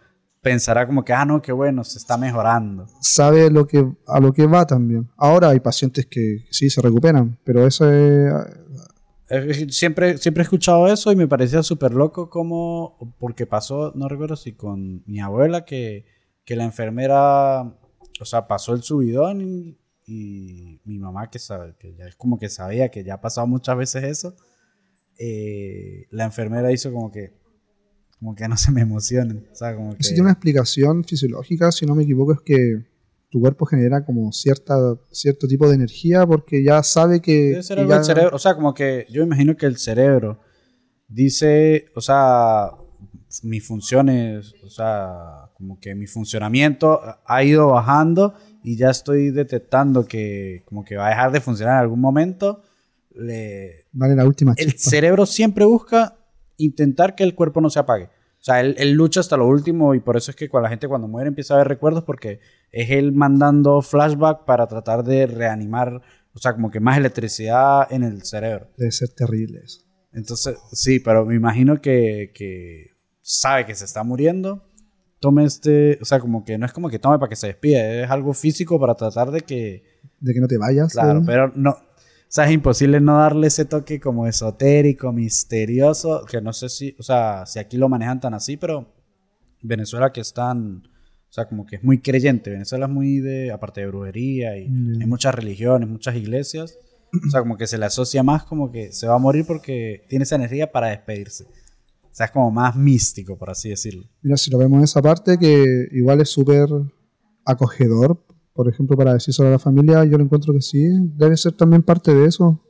pensará 0.42 0.86
como 0.86 1.04
que, 1.04 1.12
ah, 1.12 1.24
no, 1.24 1.40
qué 1.40 1.52
bueno, 1.52 1.84
se 1.84 1.98
está 1.98 2.18
mejorando. 2.18 2.86
Sabe 3.00 3.50
lo 3.50 3.66
que, 3.66 3.86
a 4.06 4.20
lo 4.20 4.32
que 4.32 4.46
va 4.46 4.66
también. 4.66 5.08
Ahora 5.16 5.50
hay 5.50 5.60
pacientes 5.60 6.06
que 6.06 6.44
sí 6.50 6.68
se 6.68 6.82
recuperan, 6.82 7.38
pero 7.44 7.66
eso 7.66 7.90
es, 7.90 8.32
Siempre, 9.70 10.18
siempre 10.18 10.42
he 10.42 10.44
escuchado 10.44 10.86
eso 10.88 11.10
y 11.10 11.16
me 11.16 11.28
parecía 11.28 11.62
súper 11.62 11.94
loco 11.94 12.28
como, 12.28 13.16
porque 13.18 13.46
pasó, 13.46 13.92
no 13.94 14.08
recuerdo 14.08 14.36
si 14.36 14.52
con 14.52 15.02
mi 15.06 15.20
abuela, 15.20 15.64
que, 15.64 16.04
que 16.44 16.56
la 16.56 16.64
enfermera, 16.64 17.62
o 17.62 18.24
sea, 18.24 18.46
pasó 18.46 18.74
el 18.74 18.82
subidón 18.82 19.78
y, 20.06 20.80
mi 20.84 20.98
mamá, 20.98 21.30
que, 21.30 21.38
sabe, 21.38 21.74
que 21.78 21.94
ya 21.94 22.06
es 22.06 22.16
como 22.16 22.38
que 22.38 22.48
sabía 22.50 22.90
que 22.90 23.04
ya 23.04 23.14
ha 23.14 23.20
pasado 23.20 23.46
muchas 23.46 23.76
veces 23.76 24.04
eso, 24.04 24.36
eh, 25.18 26.06
la 26.10 26.24
enfermera 26.24 26.70
hizo 26.72 26.92
como 26.92 27.10
que, 27.10 27.32
como 28.18 28.34
que 28.34 28.46
no 28.48 28.56
se 28.56 28.70
me 28.70 28.82
emocionen. 28.82 29.48
O 29.50 29.54
sea, 29.54 29.74
como 29.74 29.96
que... 29.96 30.00
tiene 30.00 30.22
una 30.22 30.32
explicación 30.32 31.04
fisiológica, 31.04 31.72
si 31.72 31.86
no 31.86 31.94
me 31.94 32.02
equivoco, 32.02 32.32
es 32.34 32.40
que 32.40 32.91
tu 33.32 33.40
cuerpo 33.40 33.64
genera 33.64 34.04
como 34.04 34.30
cierta, 34.30 34.74
cierto 35.10 35.48
tipo 35.48 35.66
de 35.66 35.74
energía 35.74 36.26
porque 36.26 36.62
ya 36.62 36.82
sabe 36.82 37.22
que... 37.22 37.32
Debe 37.32 37.62
ser 37.62 37.78
algo 37.78 38.04
cerebro, 38.04 38.36
o 38.36 38.38
sea, 38.38 38.54
como 38.54 38.74
que 38.74 39.06
yo 39.10 39.22
imagino 39.22 39.56
que 39.56 39.64
el 39.64 39.78
cerebro 39.78 40.38
dice, 41.08 41.86
o 41.94 42.02
sea, 42.02 42.72
mis 43.42 43.66
funciones, 43.66 44.54
o 44.62 44.68
sea, 44.68 45.50
como 45.54 45.80
que 45.80 45.94
mi 45.94 46.06
funcionamiento 46.06 47.00
ha 47.24 47.42
ido 47.42 47.68
bajando 47.68 48.34
y 48.62 48.76
ya 48.76 48.90
estoy 48.90 49.30
detectando 49.30 50.04
que 50.04 50.62
como 50.66 50.84
que 50.84 50.96
va 50.96 51.06
a 51.06 51.10
dejar 51.10 51.32
de 51.32 51.40
funcionar 51.40 51.76
en 51.76 51.80
algún 51.80 52.00
momento. 52.00 52.62
Le... 53.14 53.86
Vale 53.92 54.14
la 54.14 54.26
última. 54.26 54.52
El 54.58 54.78
cerebro 54.78 55.24
siempre 55.24 55.64
busca 55.64 56.18
intentar 56.58 57.14
que 57.14 57.24
el 57.24 57.34
cuerpo 57.34 57.62
no 57.62 57.70
se 57.70 57.78
apague. 57.78 58.10
O 58.42 58.44
sea, 58.44 58.60
él, 58.60 58.92
lucha 58.92 59.20
hasta 59.20 59.38
lo 59.38 59.46
último 59.46 59.94
y 59.94 60.00
por 60.00 60.18
eso 60.18 60.32
es 60.32 60.36
que 60.36 60.50
cuando 60.50 60.64
la 60.64 60.70
gente 60.70 60.88
cuando 60.88 61.08
muere 61.08 61.28
empieza 61.28 61.54
a 61.54 61.58
ver 61.58 61.68
recuerdos 61.68 62.04
porque 62.04 62.40
es 62.72 62.90
él 62.90 63.12
mandando 63.12 63.82
flashback 63.82 64.44
para 64.44 64.66
tratar 64.66 65.04
de 65.04 65.26
reanimar, 65.26 66.00
o 66.32 66.38
sea, 66.38 66.54
como 66.54 66.70
que 66.70 66.80
más 66.80 66.96
electricidad 66.96 67.86
en 67.92 68.02
el 68.02 68.22
cerebro. 68.22 68.68
Debe 68.76 68.90
ser 68.90 69.10
terrible 69.10 69.60
eso. 69.62 69.82
Entonces, 70.12 70.56
sí, 70.72 70.98
pero 70.98 71.24
me 71.24 71.34
imagino 71.34 71.80
que, 71.80 72.32
que 72.34 72.86
sabe 73.20 73.66
que 73.66 73.74
se 73.74 73.84
está 73.84 74.02
muriendo. 74.02 74.68
Tome 75.20 75.44
este, 75.44 75.98
o 76.00 76.04
sea, 76.04 76.18
como 76.18 76.44
que 76.44 76.58
no 76.58 76.66
es 76.66 76.72
como 76.72 76.88
que 76.90 76.98
tome 76.98 77.18
para 77.18 77.28
que 77.28 77.36
se 77.36 77.46
despide, 77.46 78.02
es 78.02 78.10
algo 78.10 78.34
físico 78.34 78.80
para 78.80 78.94
tratar 78.94 79.30
de 79.30 79.42
que... 79.42 79.84
De 80.18 80.34
que 80.34 80.40
no 80.40 80.48
te 80.48 80.58
vayas. 80.58 80.92
Claro, 80.92 81.22
pero 81.24 81.52
no, 81.54 81.70
o 82.32 82.34
sea, 82.34 82.46
es 82.46 82.52
imposible 82.52 82.98
no 82.98 83.18
darle 83.18 83.48
ese 83.48 83.66
toque 83.66 84.00
como 84.00 84.26
esotérico, 84.26 85.12
misterioso, 85.12 86.24
que 86.24 86.40
no 86.40 86.54
sé 86.54 86.70
si, 86.70 86.96
o 86.98 87.02
sea, 87.02 87.44
si 87.44 87.58
aquí 87.58 87.76
lo 87.76 87.90
manejan 87.90 88.20
tan 88.20 88.32
así, 88.32 88.56
pero 88.56 88.90
Venezuela 89.60 90.12
que 90.12 90.22
es 90.22 90.32
tan, 90.32 90.82
o 91.32 91.34
sea, 91.34 91.48
como 91.48 91.64
que 91.64 91.76
es 91.76 91.82
muy 91.82 91.96
creyente. 91.96 92.50
Venezuela 92.50 92.84
es 92.84 92.92
muy 92.92 93.20
de, 93.20 93.52
aparte 93.52 93.80
de 93.80 93.86
brujería 93.86 94.58
y 94.58 94.64
hay 94.64 95.06
muchas 95.06 95.34
religiones, 95.34 95.88
muchas 95.88 96.14
iglesias. 96.14 96.78
O 97.26 97.30
sea, 97.30 97.40
como 97.40 97.56
que 97.56 97.66
se 97.66 97.78
le 97.78 97.86
asocia 97.86 98.22
más 98.22 98.44
como 98.44 98.70
que 98.70 98.92
se 98.92 99.06
va 99.06 99.14
a 99.14 99.18
morir 99.18 99.46
porque 99.46 100.04
tiene 100.10 100.24
esa 100.24 100.34
energía 100.34 100.70
para 100.70 100.88
despedirse. 100.88 101.44
O 102.02 102.10
sea, 102.10 102.26
es 102.26 102.32
como 102.32 102.50
más 102.50 102.76
místico, 102.76 103.38
por 103.38 103.48
así 103.48 103.70
decirlo. 103.70 104.04
Mira, 104.20 104.36
si 104.36 104.50
lo 104.50 104.58
vemos 104.58 104.76
en 104.76 104.84
esa 104.84 105.00
parte, 105.00 105.38
que 105.38 105.88
igual 105.92 106.20
es 106.20 106.28
súper 106.28 106.68
acogedor, 107.46 108.22
por 108.52 108.68
ejemplo, 108.68 108.94
para 108.94 109.14
decir 109.14 109.32
sobre 109.32 109.52
la 109.52 109.58
familia, 109.58 110.04
yo 110.04 110.18
lo 110.18 110.24
encuentro 110.24 110.52
que 110.52 110.60
sí, 110.60 110.86
debe 111.16 111.38
ser 111.38 111.52
también 111.54 111.82
parte 111.82 112.14
de 112.14 112.26
eso. 112.26 112.62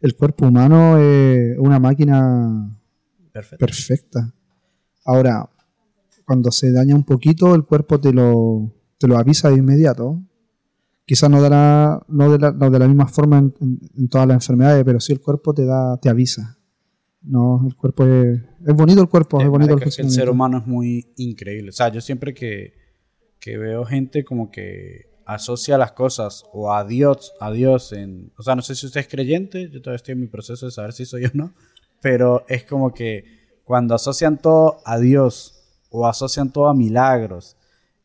El 0.00 0.14
cuerpo 0.14 0.46
humano 0.46 0.98
es 0.98 1.58
una 1.58 1.80
máquina 1.80 2.78
perfecta. 3.58 4.32
Ahora, 5.04 5.50
cuando 6.24 6.50
se 6.50 6.72
daña 6.72 6.94
un 6.94 7.04
poquito, 7.04 7.54
el 7.54 7.64
cuerpo 7.64 8.00
te 8.00 8.12
lo, 8.12 8.72
te 8.98 9.08
lo 9.08 9.18
avisa 9.18 9.50
de 9.50 9.56
inmediato. 9.56 10.22
Quizás 11.06 11.28
no, 11.28 11.42
dará, 11.42 12.02
no, 12.08 12.32
de 12.32 12.38
la, 12.38 12.52
no 12.52 12.70
de 12.70 12.78
la 12.78 12.88
misma 12.88 13.06
forma 13.06 13.38
en, 13.38 14.08
todas 14.08 14.26
las 14.26 14.36
enfermedades, 14.36 14.84
pero 14.84 15.00
sí 15.00 15.12
el 15.12 15.20
cuerpo 15.20 15.52
te, 15.52 15.66
da, 15.66 15.98
te 15.98 16.08
avisa. 16.08 16.58
No, 17.22 17.62
el 17.66 17.74
cuerpo 17.74 18.06
es, 18.06 18.40
es 18.66 18.74
bonito 18.74 19.00
el 19.00 19.08
cuerpo, 19.08 19.40
es, 19.40 19.48
bonito 19.48 19.74
el, 19.74 19.82
el, 19.82 19.92
el 19.96 20.10
ser 20.10 20.30
humano 20.30 20.58
es 20.58 20.66
muy 20.66 21.12
increíble. 21.16 21.70
O 21.70 21.72
sea, 21.72 21.88
yo 21.88 22.00
siempre 22.00 22.32
que, 22.32 22.74
que 23.38 23.58
veo 23.58 23.84
gente 23.84 24.24
como 24.24 24.50
que 24.50 25.14
asocia 25.26 25.78
las 25.78 25.92
cosas 25.92 26.44
o 26.52 26.72
a 26.72 26.84
Dios, 26.84 27.32
a 27.40 27.50
Dios 27.50 27.92
en, 27.92 28.32
o 28.38 28.42
sea, 28.42 28.54
no 28.54 28.62
sé 28.62 28.74
si 28.74 28.86
usted 28.86 29.00
es 29.00 29.08
creyente, 29.08 29.70
yo 29.70 29.80
todavía 29.80 29.96
estoy 29.96 30.12
en 30.12 30.20
mi 30.20 30.26
proceso 30.26 30.66
de 30.66 30.72
saber 30.72 30.92
si 30.92 31.04
soy 31.04 31.26
o 31.26 31.30
no, 31.34 31.54
pero 32.00 32.44
es 32.48 32.64
como 32.64 32.92
que 32.92 33.24
cuando 33.64 33.94
asocian 33.94 34.38
todo 34.38 34.78
a 34.84 34.98
Dios 34.98 35.53
o 35.96 36.08
asocian 36.08 36.50
todo 36.50 36.68
a 36.68 36.74
milagros 36.74 37.56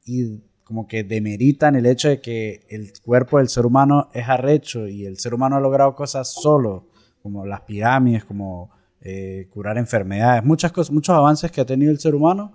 y 0.06 0.44
como 0.64 0.88
que 0.88 1.04
demeritan 1.04 1.76
el 1.76 1.88
hecho 1.88 2.08
de 2.08 2.22
que 2.22 2.68
el 2.70 2.94
cuerpo 3.02 3.40
del 3.40 3.50
ser 3.50 3.66
humano 3.66 4.10
es 4.14 4.30
arrecho 4.30 4.88
y 4.88 5.06
el 5.06 5.18
ser 5.18 5.34
humano 5.34 5.56
ha 5.56 5.60
logrado 5.60 5.96
cosas 5.96 6.32
solo, 6.32 6.86
como 7.24 7.48
las 7.48 7.62
pirámides, 7.62 8.26
como 8.26 8.70
eh, 9.02 9.48
curar 9.50 9.80
enfermedades, 9.80 10.46
muchas 10.46 10.72
cosas, 10.72 10.94
muchos 10.94 11.16
avances 11.16 11.52
que 11.52 11.62
ha 11.62 11.66
tenido 11.66 11.92
el 11.92 12.00
ser 12.00 12.14
humano 12.14 12.54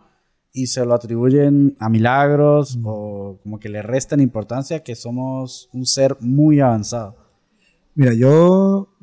y 0.53 0.69
se 0.69 0.87
lo 0.87 0.95
atribuyen 0.95 1.77
a 1.81 1.89
milagros 1.89 2.79
o 2.85 3.41
como 3.43 3.59
que 3.59 3.69
le 3.69 3.83
restan 3.83 4.21
importancia 4.21 4.85
que 4.85 4.95
somos 4.95 5.69
un 5.73 5.85
ser 5.85 6.17
muy 6.21 6.61
avanzado. 6.61 7.17
Mira, 7.97 8.15
yo, 8.15 8.95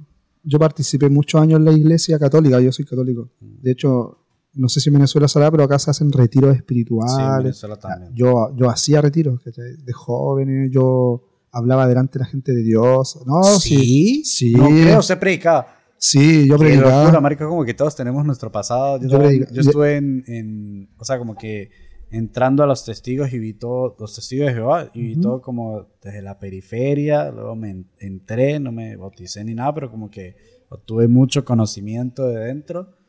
yo 0.46 0.60
participé 0.60 1.10
muchos 1.10 1.42
años 1.42 1.60
en 1.60 1.66
la 1.66 1.74
iglesia 1.74 2.18
católica, 2.18 2.62
yo 2.62 2.72
soy 2.72 2.86
católico. 2.86 3.30
De 3.42 3.72
hecho, 3.74 4.21
no 4.54 4.70
sé 4.70 4.80
si 4.80 4.90
en 4.90 4.96
Venezuela 4.96 5.28
será, 5.28 5.50
pero 5.50 5.64
acá 5.64 5.80
se 5.80 5.92
hacen 5.92 6.12
retiros 6.12 6.56
espirituales. 6.56 7.58
Sí, 7.58 7.68
también. 7.80 8.14
Yo, 8.14 8.56
yo 8.56 8.70
hacía 8.70 9.02
retiros 9.02 9.42
de 9.44 9.94
jóvenes, 9.94 10.70
yo 10.72 11.24
hablaba 11.52 11.88
delante 11.88 12.20
de 12.20 12.26
la 12.26 12.30
gente 12.30 12.54
de 12.54 12.64
Dios. 12.64 13.20
No, 13.26 13.44
sí, 13.44 14.24
sí. 14.26 14.54
No 14.54 14.68
creo, 14.68 15.02
se 15.02 15.18
predicaba. 15.18 15.68
Sí, 15.98 16.48
yo 16.48 16.58
predicaba. 16.58 17.04
locura, 17.04 17.22
marico, 17.22 17.48
como 17.48 17.64
que 17.64 17.74
todos 17.74 17.96
tenemos 17.96 18.26
nuestro 18.26 18.52
pasado. 18.52 19.00
Yo, 19.00 19.22
estuve 19.22 19.98
en, 19.98 20.90
o 20.98 21.06
sea, 21.06 21.18
como 21.18 21.36
que 21.36 21.70
entrando 22.10 22.64
a 22.64 22.68
los 22.68 22.84
testigos 22.84 23.32
y 23.32 23.40
vi 23.40 23.54
todo, 23.54 23.96
los 24.00 24.16
testigos 24.16 24.48
de 24.48 24.54
Jehová, 24.54 24.90
y 24.94 25.02
vi 25.02 25.22
todo 25.22 25.42
como 25.42 25.88
desde 26.02 26.22
la 26.22 26.40
periferia, 26.40 27.32
luego 27.32 27.56
me 27.56 27.86
entré, 28.00 28.60
no 28.60 28.72
me 28.72 28.98
bauticé 28.98 29.44
ni 29.46 29.54
nada, 29.54 29.74
pero 29.74 29.92
como 29.92 30.10
que 30.10 30.36
obtuve 30.70 31.08
mucho 31.08 31.46
conocimiento 31.46 32.28
de 32.28 32.46
dentro. 32.46 33.01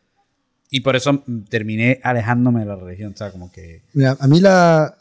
Y 0.72 0.80
por 0.80 0.96
eso 0.96 1.22
terminé 1.50 2.00
alejándome 2.02 2.60
de 2.60 2.66
la 2.66 2.76
religión, 2.76 3.12
o 3.14 3.16
sea, 3.16 3.30
como 3.30 3.52
que... 3.52 3.82
Mira, 3.92 4.16
a 4.18 4.26
mí 4.26 4.40
la, 4.40 4.96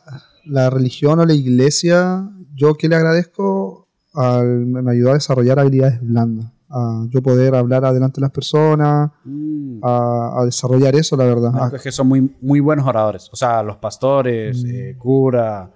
la 0.46 0.70
religión 0.70 1.20
o 1.20 1.26
la 1.26 1.34
iglesia, 1.34 2.30
yo 2.54 2.76
que 2.76 2.90
le 2.90 2.98
agradezco, 2.98 3.88
al, 4.14 4.66
me 4.66 4.92
ayudó 4.92 5.12
a 5.12 5.14
desarrollar 5.14 5.60
habilidades 5.60 6.02
blandas 6.02 6.52
a 6.72 7.06
yo 7.10 7.22
poder 7.22 7.56
hablar 7.56 7.86
adelante 7.86 8.16
de 8.20 8.22
las 8.22 8.32
personas, 8.32 9.12
mm. 9.26 9.80
a, 9.84 10.44
desarrollar 10.46 10.96
eso, 10.96 11.18
la 11.18 11.26
verdad. 11.26 11.74
es 11.74 11.82
que 11.82 11.92
son 11.92 12.08
muy, 12.08 12.36
muy 12.42 12.60
buenos 12.60 12.88
oradores. 12.88 13.30
O 13.32 13.36
sea, 13.36 13.62
los 13.62 13.78
pastores, 13.78 14.64
mm. 14.64 14.70
eh, 14.70 14.96
cura, 14.98 15.70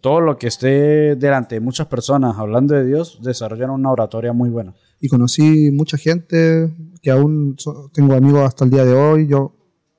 todo 0.00 0.20
lo 0.20 0.36
que 0.36 0.48
esté 0.48 1.14
delante 1.16 1.56
de 1.56 1.60
muchas 1.60 1.86
personas 1.86 2.36
hablando 2.38 2.74
de 2.74 2.84
Dios, 2.84 3.20
desarrollan 3.22 3.70
una 3.70 3.90
oratoria 3.90 4.32
muy 4.32 4.50
buena. 4.50 4.74
Y 5.04 5.08
conocí 5.08 5.70
mucha 5.70 5.98
gente 5.98 6.72
que 7.02 7.10
aún 7.10 7.56
tengo 7.92 8.14
amigos 8.14 8.42
hasta 8.46 8.64
el 8.64 8.70
día 8.70 8.86
de 8.86 8.94
hoy. 8.94 9.26
Yo 9.26 9.52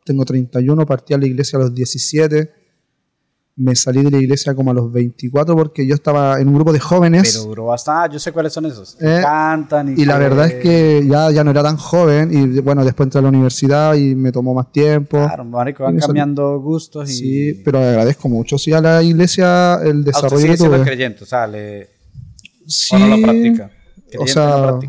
tengo 0.03 0.25
31, 0.25 0.83
partí 0.87 1.13
a 1.13 1.19
la 1.19 1.27
iglesia 1.27 1.59
a 1.59 1.61
los 1.61 1.75
17 1.75 2.49
me 3.57 3.73
salí 3.73 4.03
de 4.03 4.11
la 4.11 4.17
iglesia 4.17 4.53
como 4.53 4.71
a 4.71 4.73
los 4.73 4.91
24 4.91 5.55
porque 5.55 5.87
yo 5.87 5.95
estaba 5.95 6.41
en 6.41 6.49
un 6.49 6.55
grupo 6.55 6.73
de 6.73 6.79
jóvenes. 6.79 7.33
Pero 7.33 7.45
duró 7.45 7.65
bastante, 7.67 8.13
yo 8.13 8.19
sé 8.19 8.33
cuáles 8.33 8.51
son 8.51 8.65
esos. 8.65 8.97
Eh, 8.99 9.19
cantan 9.21 9.95
y... 9.97 10.01
Y 10.01 10.05
la 10.05 10.17
verdad 10.17 10.47
es 10.47 10.55
que 10.55 11.05
ya, 11.07 11.31
ya 11.31 11.43
no 11.43 11.51
era 11.51 11.63
tan 11.63 11.77
joven 11.77 12.33
y 12.33 12.59
bueno, 12.59 12.83
después 12.83 13.07
entré 13.07 13.19
a 13.19 13.21
la 13.21 13.29
universidad 13.29 13.95
y 13.95 14.13
me 14.13 14.33
tomó 14.33 14.53
más 14.53 14.73
tiempo. 14.73 15.17
Claro, 15.25 15.45
marico, 15.45 15.83
van 15.83 15.97
cambiando 15.97 16.59
gustos 16.59 17.09
y... 17.11 17.13
Sí, 17.13 17.61
pero 17.63 17.79
agradezco 17.79 18.27
mucho, 18.27 18.57
sí, 18.57 18.73
a 18.73 18.81
la 18.81 19.01
iglesia 19.01 19.75
el 19.75 20.03
desarrollo 20.03 20.35
usted 20.35 20.47
sigue 20.47 20.57
siendo 20.57 20.83
creyente, 20.83 21.23
o 21.23 21.27
sea, 21.27 21.47
le... 21.47 21.89
Sí, 22.67 22.95
no 22.97 23.07
lo 23.07 23.21
practica. 23.21 23.71
O 24.19 24.27
sea, 24.27 24.79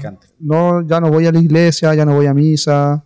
no, 0.40 0.86
ya 0.86 1.00
no 1.00 1.10
voy 1.10 1.26
a 1.26 1.32
la 1.32 1.38
iglesia, 1.38 1.94
ya 1.94 2.04
no 2.04 2.14
voy 2.14 2.26
a 2.26 2.34
misa, 2.34 3.04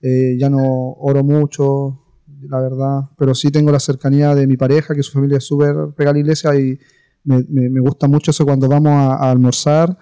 eh, 0.00 0.36
ya 0.38 0.50
no 0.50 0.62
oro 0.98 1.22
mucho 1.24 2.04
la 2.42 2.60
verdad. 2.60 3.00
Pero 3.16 3.34
sí 3.34 3.50
tengo 3.50 3.72
la 3.72 3.80
cercanía 3.80 4.34
de 4.34 4.46
mi 4.46 4.56
pareja, 4.56 4.94
que 4.94 5.02
su 5.02 5.12
familia 5.12 5.38
es 5.38 5.44
súper 5.44 5.74
pegada 5.96 6.10
a 6.10 6.14
la 6.14 6.20
iglesia 6.20 6.54
y 6.54 6.78
me, 7.24 7.44
me, 7.48 7.80
gusta 7.80 8.08
mucho 8.08 8.30
eso 8.30 8.44
cuando 8.44 8.68
vamos 8.68 8.92
a, 8.92 9.30
almorzar, 9.30 9.96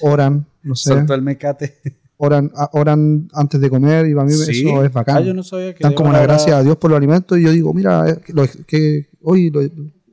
oran, 0.00 0.46
no 0.62 0.74
sé. 0.74 0.94
el 0.94 1.22
mecate. 1.22 1.78
Oran, 2.16 2.52
oran 2.72 3.28
antes 3.32 3.60
de 3.60 3.68
comer 3.68 4.06
y 4.06 4.14
para 4.14 4.26
mí 4.26 4.32
eso 4.32 4.84
es 4.84 4.92
bacán. 4.92 5.16
Ah, 5.16 5.72
Dan 5.80 5.92
como 5.92 6.10
una 6.10 6.20
gracia 6.20 6.58
a 6.58 6.62
Dios 6.62 6.76
por 6.76 6.90
los 6.90 6.96
alimentos 6.96 7.36
y 7.36 7.42
yo 7.42 7.50
digo, 7.50 7.74
mira, 7.74 8.08
eh, 8.08 8.20
lo, 8.28 8.44
que 8.64 9.08
hoy 9.22 9.50
lo, 9.50 9.60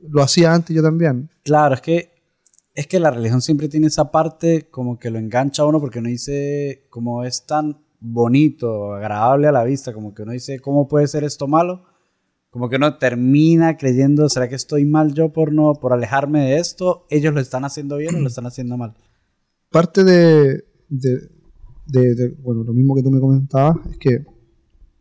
lo 0.08 0.20
hacía 0.20 0.52
antes 0.52 0.74
yo 0.74 0.82
también. 0.82 1.30
Claro, 1.44 1.76
es 1.76 1.80
que 1.80 2.09
es 2.74 2.86
que 2.86 3.00
la 3.00 3.10
religión 3.10 3.42
siempre 3.42 3.68
tiene 3.68 3.88
esa 3.88 4.10
parte 4.10 4.68
como 4.70 4.98
que 4.98 5.10
lo 5.10 5.18
engancha 5.18 5.62
a 5.62 5.66
uno 5.66 5.80
porque 5.80 5.98
uno 5.98 6.08
dice, 6.08 6.86
como 6.90 7.24
es 7.24 7.46
tan 7.46 7.82
bonito, 8.00 8.94
agradable 8.94 9.48
a 9.48 9.52
la 9.52 9.64
vista, 9.64 9.92
como 9.92 10.14
que 10.14 10.22
uno 10.22 10.32
dice, 10.32 10.60
¿cómo 10.60 10.88
puede 10.88 11.06
ser 11.06 11.24
esto 11.24 11.46
malo? 11.46 11.84
Como 12.50 12.68
que 12.68 12.76
uno 12.76 12.98
termina 12.98 13.76
creyendo, 13.76 14.28
¿será 14.28 14.48
que 14.48 14.54
estoy 14.54 14.84
mal 14.84 15.14
yo 15.14 15.32
por 15.32 15.52
no 15.52 15.74
por 15.74 15.92
alejarme 15.92 16.44
de 16.44 16.58
esto? 16.58 17.06
¿Ellos 17.10 17.34
lo 17.34 17.40
están 17.40 17.64
haciendo 17.64 17.96
bien 17.96 18.14
o 18.16 18.20
lo 18.20 18.28
están 18.28 18.46
haciendo 18.46 18.76
mal? 18.76 18.94
Parte 19.70 20.02
de, 20.02 20.64
de, 20.88 22.34
bueno, 22.42 22.64
lo 22.64 22.72
mismo 22.72 22.94
que 22.94 23.02
tú 23.02 23.10
me 23.10 23.20
comentabas, 23.20 23.76
es 23.90 23.98
que, 23.98 24.24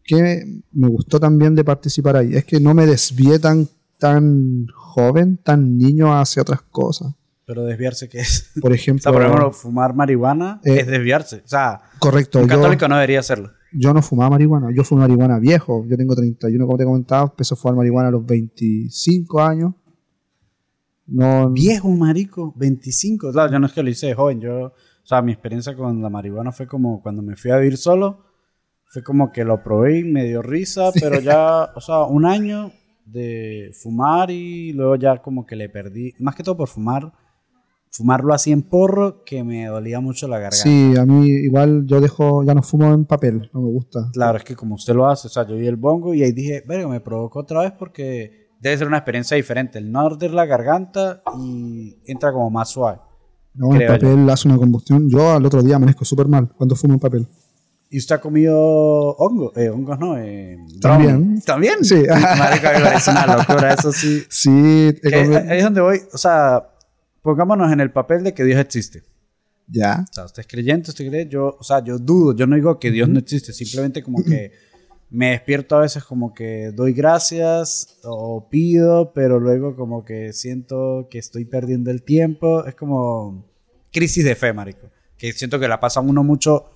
que 0.04 0.62
me 0.72 0.88
gustó 0.90 1.20
también 1.20 1.56
de 1.56 1.64
participar 1.64 2.18
ahí, 2.18 2.36
es 2.36 2.46
que 2.46 2.60
no 2.60 2.74
me 2.74 2.86
desvié 2.86 3.40
tan, 3.40 3.68
tan 3.98 4.68
joven, 4.76 5.38
tan 5.38 5.78
niño 5.78 6.14
hacia 6.14 6.42
otras 6.42 6.62
cosas. 6.62 7.16
Pero 7.50 7.64
desviarse, 7.64 8.08
¿qué 8.08 8.20
es? 8.20 8.52
Por 8.62 8.74
ejemplo. 8.74 9.12
por 9.12 9.24
ejemplo, 9.24 9.52
fumar 9.52 9.96
marihuana 9.96 10.62
eh, 10.64 10.82
es 10.82 10.86
desviarse. 10.86 11.42
O 11.44 11.48
sea, 11.48 11.82
correcto. 11.98 12.42
Un 12.42 12.48
católico 12.48 12.88
no 12.88 12.94
debería 12.94 13.22
hacerlo. 13.22 13.50
Yo 13.72 13.92
no 13.92 14.04
fumaba 14.04 14.30
marihuana. 14.30 14.68
Yo 14.72 14.84
fumé 14.84 15.02
marihuana 15.02 15.40
viejo. 15.40 15.84
Yo 15.88 15.98
tengo 15.98 16.14
31, 16.14 16.64
como 16.68 16.78
te 16.78 16.86
comentaba. 16.86 17.24
Empecé 17.24 17.56
a 17.56 17.58
fumar 17.58 17.78
marihuana 17.78 18.10
a 18.10 18.12
los 18.12 18.24
25 18.24 19.42
años. 19.42 19.74
No, 21.08 21.50
viejo, 21.50 21.90
marico. 21.90 22.54
25. 22.56 23.32
Claro, 23.32 23.52
yo 23.52 23.58
no 23.58 23.66
es 23.66 23.74
que 23.74 23.82
lo 23.82 23.90
hice 23.90 24.06
de 24.06 24.14
joven. 24.14 24.40
Yo, 24.42 24.66
o 24.66 24.74
sea, 25.04 25.24
mi 25.24 25.32
experiencia 25.32 25.76
con 25.76 26.04
la 26.04 26.10
marihuana 26.12 26.52
fue 26.52 26.68
como 26.68 27.02
cuando 27.02 27.24
me 27.24 27.36
fui 27.36 27.50
a 27.50 27.58
vivir 27.58 27.78
solo. 27.78 28.26
Fue 28.86 29.02
como 29.02 29.32
que 29.32 29.44
lo 29.44 29.64
probé 29.64 30.02
y 30.02 30.04
me 30.04 30.26
dio 30.26 30.44
risa, 30.44 30.92
pero 30.94 31.20
ya, 31.20 31.72
o 31.76 31.82
sea, 31.82 32.04
un 32.04 32.28
año 32.28 32.72
de 33.06 33.72
fumar 33.74 34.30
y 34.30 34.72
luego 34.74 34.98
ya 34.98 35.18
como 35.18 35.48
que 35.48 35.56
le 35.56 35.68
perdí. 35.68 36.14
Más 36.20 36.36
que 36.36 36.44
todo 36.44 36.56
por 36.56 36.68
fumar 36.68 37.12
fumarlo 37.92 38.34
así 38.34 38.52
en 38.52 38.62
porro 38.64 39.24
que 39.24 39.44
me 39.44 39.66
dolía 39.68 40.00
mucho 40.00 40.28
la 40.28 40.38
garganta. 40.38 40.64
Sí, 40.64 40.94
a 40.98 41.06
mí 41.06 41.28
igual 41.28 41.86
yo 41.86 42.00
dejo, 42.00 42.44
ya 42.44 42.54
no 42.54 42.62
fumo 42.62 42.94
en 42.94 43.06
papel, 43.06 43.50
no 43.54 43.62
me 43.62 43.70
gusta. 43.70 44.10
Claro, 44.14 44.38
es 44.38 44.44
que 44.44 44.56
como 44.56 44.76
usted 44.76 44.94
lo 44.94 45.08
hace, 45.08 45.28
o 45.28 45.30
sea, 45.30 45.46
yo 45.48 45.56
vi 45.56 45.68
el 45.68 45.76
bongo 45.76 46.14
y 46.14 46.24
ahí 46.24 46.32
dije, 46.32 46.64
verga, 46.68 46.88
me 46.88 47.00
provocó 47.00 47.40
otra 47.40 47.62
vez 47.62 47.74
porque 47.78 48.50
debe 48.60 48.78
ser 48.78 48.88
una 48.88 48.98
experiencia 48.98 49.36
diferente. 49.38 49.80
El 49.80 49.92
no 49.92 50.02
arder 50.02 50.32
la 50.32 50.46
garganta 50.46 51.24
y 51.40 51.98
entra 52.06 52.32
como 52.32 52.50
más 52.50 52.70
suave. 52.70 53.00
No, 53.54 53.74
el 53.74 53.88
papel 53.88 54.30
hace 54.30 54.48
una 54.48 54.58
combustión. 54.58 55.10
Yo 55.10 55.32
al 55.32 55.46
otro 55.46 55.62
día 55.64 55.78
amanezco 55.78 56.06
súper 56.06 56.28
mal 56.28 56.50
cuando 56.56 56.76
fumo 56.76 56.94
en 56.94 57.00
papel. 57.00 57.28
¿Y 57.92 57.98
usted 57.98 58.16
ha 58.16 58.22
comido 58.22 58.56
hongos? 59.16 59.58
Eh, 59.58 59.70
hongos 59.70 60.00
no. 60.00 60.16
Eh, 60.18 60.58
¿También? 60.80 61.42
¿También? 61.42 61.84
Sí. 61.84 61.96
es 61.96 63.08
una 63.08 63.38
locura, 63.38 63.74
eso 63.74 63.92
sí. 63.92 64.24
Sí. 64.30 64.50
Ahí 65.12 65.58
es 65.58 65.64
donde 65.64 65.82
voy, 65.82 66.00
o 66.14 66.18
sea, 66.18 66.70
pongámonos 67.22 67.72
en 67.72 67.80
el 67.80 67.92
papel 67.92 68.24
de 68.24 68.34
que 68.34 68.44
Dios 68.44 68.60
existe. 68.60 69.04
Ya. 69.68 70.06
O 70.10 70.14
sea, 70.14 70.26
usted 70.26 70.42
es 70.42 70.48
creyente, 70.48 70.90
usted 70.90 71.08
cree, 71.08 71.28
yo, 71.28 71.56
o 71.60 71.64
sea, 71.64 71.84
yo 71.84 72.00
dudo, 72.00 72.36
yo 72.36 72.48
no 72.48 72.56
digo 72.56 72.80
que 72.80 72.92
Dios 72.92 73.08
no 73.08 73.20
existe, 73.20 73.54
simplemente 73.54 74.02
como 74.02 74.24
que 74.24 74.52
me 75.12 75.32
despierto 75.32 75.76
a 75.76 75.82
veces 75.82 76.04
como 76.04 76.34
que 76.34 76.72
doy 76.72 76.94
gracias 76.94 78.00
o 78.04 78.48
pido, 78.50 79.12
pero 79.14 79.40
luego 79.40 79.76
como 79.76 80.04
que 80.04 80.34
siento 80.34 81.08
que 81.10 81.20
estoy 81.20 81.46
perdiendo 81.46 81.92
el 81.92 82.04
tiempo, 82.04 82.66
es 82.66 82.76
como 82.76 83.46
crisis 83.92 84.24
de 84.24 84.36
fe, 84.36 84.54
marico, 84.54 84.90
que 85.18 85.32
siento 85.34 85.60
que 85.60 85.68
la 85.68 85.80
pasa 85.80 86.00
uno 86.00 86.24
mucho 86.24 86.72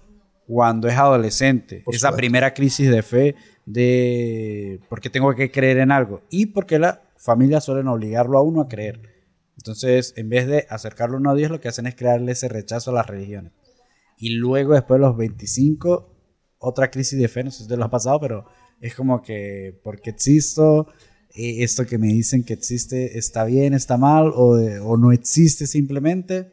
cuando 0.48 0.88
es 0.88 0.96
adolescente, 0.96 1.82
Por 1.86 1.96
esa 1.96 2.08
supuesto. 2.08 2.18
primera 2.18 2.54
crisis 2.54 2.90
de 2.90 3.02
fe 3.02 3.36
de 3.66 4.80
porque 4.90 5.10
tengo 5.10 5.34
que 5.34 5.52
creer 5.52 5.78
en 5.78 5.92
algo 5.92 6.22
y 6.30 6.48
porque 6.48 6.80
la 6.80 7.02
familia 7.18 7.62
suelen 7.62 7.88
obligarlo 7.88 8.38
a 8.38 8.42
uno 8.42 8.62
a 8.62 8.68
creer. 8.68 9.13
Entonces, 9.58 10.14
en 10.18 10.30
vez 10.30 10.48
de 10.48 10.66
acercarlo 10.70 11.30
a 11.30 11.36
Dios, 11.36 11.52
lo 11.52 11.62
que 11.62 11.68
hacen 11.68 11.88
es 11.88 11.96
crearle 11.96 12.32
ese 12.32 12.50
rechazo 12.50 12.92
a 12.92 12.96
las 12.96 13.08
religiones. 13.08 13.52
Y 14.18 14.30
luego, 14.30 14.74
después 14.74 15.00
de 15.00 15.08
los 15.08 15.18
25, 15.18 16.10
otra 16.60 16.90
crisis 16.90 17.20
de 17.20 17.28
fe, 17.28 17.44
no 17.44 17.52
sé 17.52 17.64
si 17.64 17.70
te 17.70 17.78
lo 17.78 17.86
ha 17.86 17.90
pasado, 17.90 18.20
pero 18.20 18.46
es 18.82 18.96
como 18.96 19.22
que, 19.22 19.80
porque 19.84 20.12
existo? 20.12 20.88
Eh, 21.36 21.64
esto 21.64 21.86
que 21.86 21.98
me 21.98 22.08
dicen 22.08 22.44
que 22.44 22.54
existe 22.54 23.18
está 23.18 23.46
bien, 23.46 23.74
está 23.74 23.98
mal, 23.98 24.32
o, 24.36 24.58
o 24.84 24.98
no 24.98 25.12
existe 25.12 25.68
simplemente. 25.68 26.52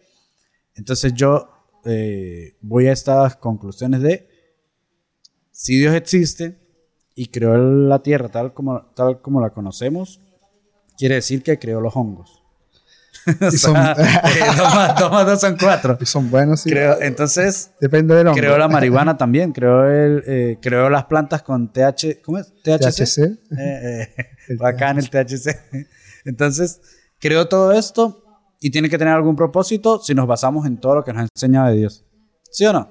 Entonces 0.74 1.12
yo 1.14 1.48
eh, 1.84 2.56
voy 2.60 2.86
a 2.86 2.92
estas 2.92 3.36
conclusiones 3.36 4.02
de, 4.02 4.28
si 5.50 5.78
Dios 5.78 5.94
existe 5.94 6.58
y 7.14 7.26
creó 7.26 7.56
la 7.56 8.02
Tierra 8.02 8.28
tal 8.28 8.54
como, 8.54 8.82
tal 8.94 9.20
como 9.20 9.40
la 9.40 9.50
conocemos, 9.50 10.20
quiere 10.96 11.16
decir 11.16 11.42
que 11.42 11.58
creó 11.58 11.80
los 11.80 11.96
hongos. 11.96 12.39
Y 13.52 13.56
son, 13.58 13.74
sea, 13.74 13.92
eh, 13.92 14.40
dos, 14.56 14.74
más, 14.74 14.98
dos 14.98 15.12
más 15.12 15.26
dos 15.26 15.40
son 15.40 15.56
cuatro. 15.60 15.98
y 16.00 16.06
son 16.06 16.30
buenos, 16.30 16.60
sí. 16.62 16.70
Creo- 16.70 17.00
entonces, 17.00 17.70
Depende 17.80 18.14
del 18.14 18.28
hombre. 18.28 18.42
creó 18.42 18.56
la 18.58 18.68
marihuana 18.68 19.16
también, 19.18 19.52
creó, 19.52 19.84
el, 19.88 20.22
eh, 20.26 20.58
creó 20.62 20.88
las 20.90 21.04
plantas 21.04 21.42
con 21.42 21.72
TH, 21.72 22.20
¿cómo 22.24 22.38
es? 22.38 22.52
THC. 22.62 23.04
THC. 23.04 23.18
Eh, 23.18 23.38
eh, 23.58 24.08
El 24.48 24.56
bacán 24.56 24.98
el 24.98 25.10
THC. 25.10 25.56
Entonces, 26.24 26.80
creó 27.18 27.46
todo 27.48 27.72
esto 27.72 28.24
y 28.60 28.70
tiene 28.70 28.88
que 28.90 28.98
tener 28.98 29.14
algún 29.14 29.36
propósito 29.36 30.00
si 30.02 30.14
nos 30.14 30.26
basamos 30.26 30.66
en 30.66 30.78
todo 30.78 30.96
lo 30.96 31.04
que 31.04 31.12
nos 31.12 31.22
ha 31.22 31.28
enseñado 31.34 31.68
de 31.68 31.76
Dios. 31.76 32.04
¿Sí 32.50 32.64
o 32.66 32.72
no? 32.72 32.90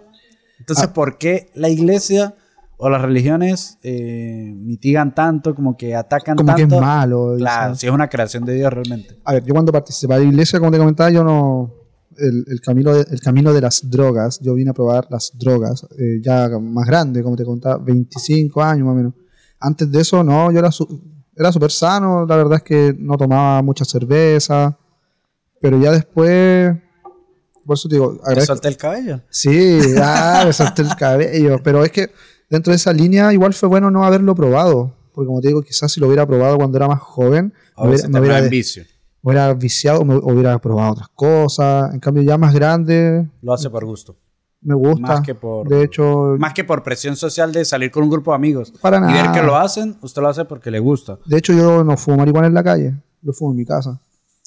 Entonces, 0.60 0.86
Ah. 0.90 0.94
¿por 0.94 1.18
qué 1.18 1.52
la 1.54 1.70
iglesia 1.70 2.34
o 2.82 2.90
las 2.90 3.02
religiones 3.02 3.78
eh, 3.84 4.54
mitigan 4.56 5.14
tanto, 5.14 5.54
como 5.54 5.76
que 5.76 5.94
atacan 5.96 6.38
Como 6.38 6.56
que 6.56 6.62
tanto? 6.62 6.76
es 6.76 6.82
malo. 6.82 7.36
Claro, 7.38 7.76
si 7.76 7.88
es 7.88 7.92
una 7.94 8.08
creación 8.08 8.46
de 8.46 8.54
Dios 8.56 8.72
realmente. 8.72 9.18
A 9.26 9.34
ver, 9.34 9.44
yo 9.44 9.54
cuando 9.54 9.72
participé 9.74 10.14
de 10.14 10.22
la 10.22 10.30
iglesia, 10.30 10.60
como 10.60 10.72
te 10.72 10.78
comentaba, 10.78 11.10
yo 11.10 11.24
no. 11.24 11.74
El, 12.18 12.44
el 12.48 12.60
camino 12.62 12.94
de, 12.94 13.06
el 13.12 13.20
camino 13.22 13.54
de 13.54 13.62
las 13.62 13.90
drogas, 13.90 14.40
yo 14.42 14.54
vine 14.54 14.72
a 14.72 14.74
probar 14.74 15.08
las 15.10 15.32
drogas 15.38 15.86
eh, 15.98 16.20
ya 16.22 16.50
más 16.60 16.86
grande, 16.88 17.22
como 17.24 17.36
te 17.38 17.46
contaba, 17.46 17.78
25 17.78 18.62
años 18.62 18.86
más 18.86 18.94
o 18.94 18.96
menos. 18.96 19.14
Antes 19.60 19.90
de 19.92 20.02
eso, 20.02 20.24
no, 20.24 20.52
yo 20.52 20.60
era 20.60 20.72
su- 20.72 21.02
era 21.36 21.52
súper 21.52 21.72
sano, 21.72 22.26
la 22.26 22.36
verdad 22.36 22.56
es 22.58 22.64
que 22.64 22.96
no 22.98 23.16
tomaba 23.18 23.62
mucha 23.62 23.86
cerveza, 23.86 24.78
pero 25.62 25.80
ya 25.80 25.92
después, 25.92 26.76
por 27.66 27.76
eso 27.78 27.88
te 27.88 27.96
digo, 27.96 28.14
¿Te 28.16 28.22
agradezco. 28.24 28.54
solté 28.54 28.68
el 28.70 28.78
cabello? 28.78 29.22
Sí, 29.30 29.80
ah, 30.02 30.44
me 30.46 30.52
solté 30.54 30.82
el 30.82 30.96
cabello. 30.98 31.60
Pero 31.64 31.84
es 31.86 31.92
que 31.92 32.10
dentro 32.50 32.72
de 32.72 32.78
esa 32.78 32.94
línea 32.94 33.32
igual 33.34 33.54
fue 33.54 33.70
bueno 33.70 33.90
no 33.92 34.04
haberlo 34.04 34.36
probado. 34.36 34.94
Porque 35.14 35.28
como 35.28 35.42
te 35.42 35.48
digo, 35.50 35.62
quizás 35.62 35.92
si 35.92 36.00
lo 36.00 36.08
hubiera 36.08 36.26
probado 36.26 36.58
cuando 36.58 36.78
era 36.78 36.88
más 36.88 37.00
joven, 37.02 37.54
me 37.78 37.90
hubiera, 37.90 38.08
me 38.10 38.20
hubiera 38.20 38.42
de- 38.42 38.50
vicio. 38.50 38.84
me 39.22 39.32
hubiera 39.32 39.54
viciado, 39.54 40.06
me 40.06 40.16
hubiera 40.16 40.58
probado 40.60 40.92
otras 40.94 41.10
cosas. 41.10 41.94
En 41.94 42.00
cambio, 42.00 42.24
ya 42.24 42.38
más 42.38 42.54
grande, 42.54 43.28
Lo 43.42 43.54
hace 43.54 43.70
por 43.70 43.84
gusto. 43.86 44.16
me 44.62 44.76
gusta. 44.76 45.02
Más 45.02 45.22
que 45.22 45.36
por- 45.36 45.68
De 45.68 45.84
hecho, 45.84 46.36
Más 46.38 46.54
que 46.54 46.64
por 46.64 46.84
presión 46.84 47.16
social 47.16 47.52
de 47.52 47.66
salir 47.66 47.92
con 47.92 48.04
un 48.04 48.10
grupo 48.10 48.32
de 48.32 48.36
amigos. 48.36 48.72
Para 48.82 48.98
Y 48.98 49.14
ver 49.14 49.26
nada. 49.26 49.32
que 49.34 49.44
lo 49.46 49.56
hacen, 49.58 49.98
usted 50.02 50.22
lo 50.22 50.30
hace 50.30 50.46
porque 50.46 50.72
le 50.72 50.80
gusta. 50.80 51.18
de 51.26 51.38
hecho 51.38 51.54
yo 51.54 51.84
no 51.84 51.98
fumo 51.98 52.18
marihuana 52.18 52.48
en 52.48 52.54
la 52.54 52.64
calle. 52.64 52.94
Yo 53.22 53.34
fumo 53.34 53.52
en 53.52 53.58
mi 53.58 53.66
casa. 53.66 54.00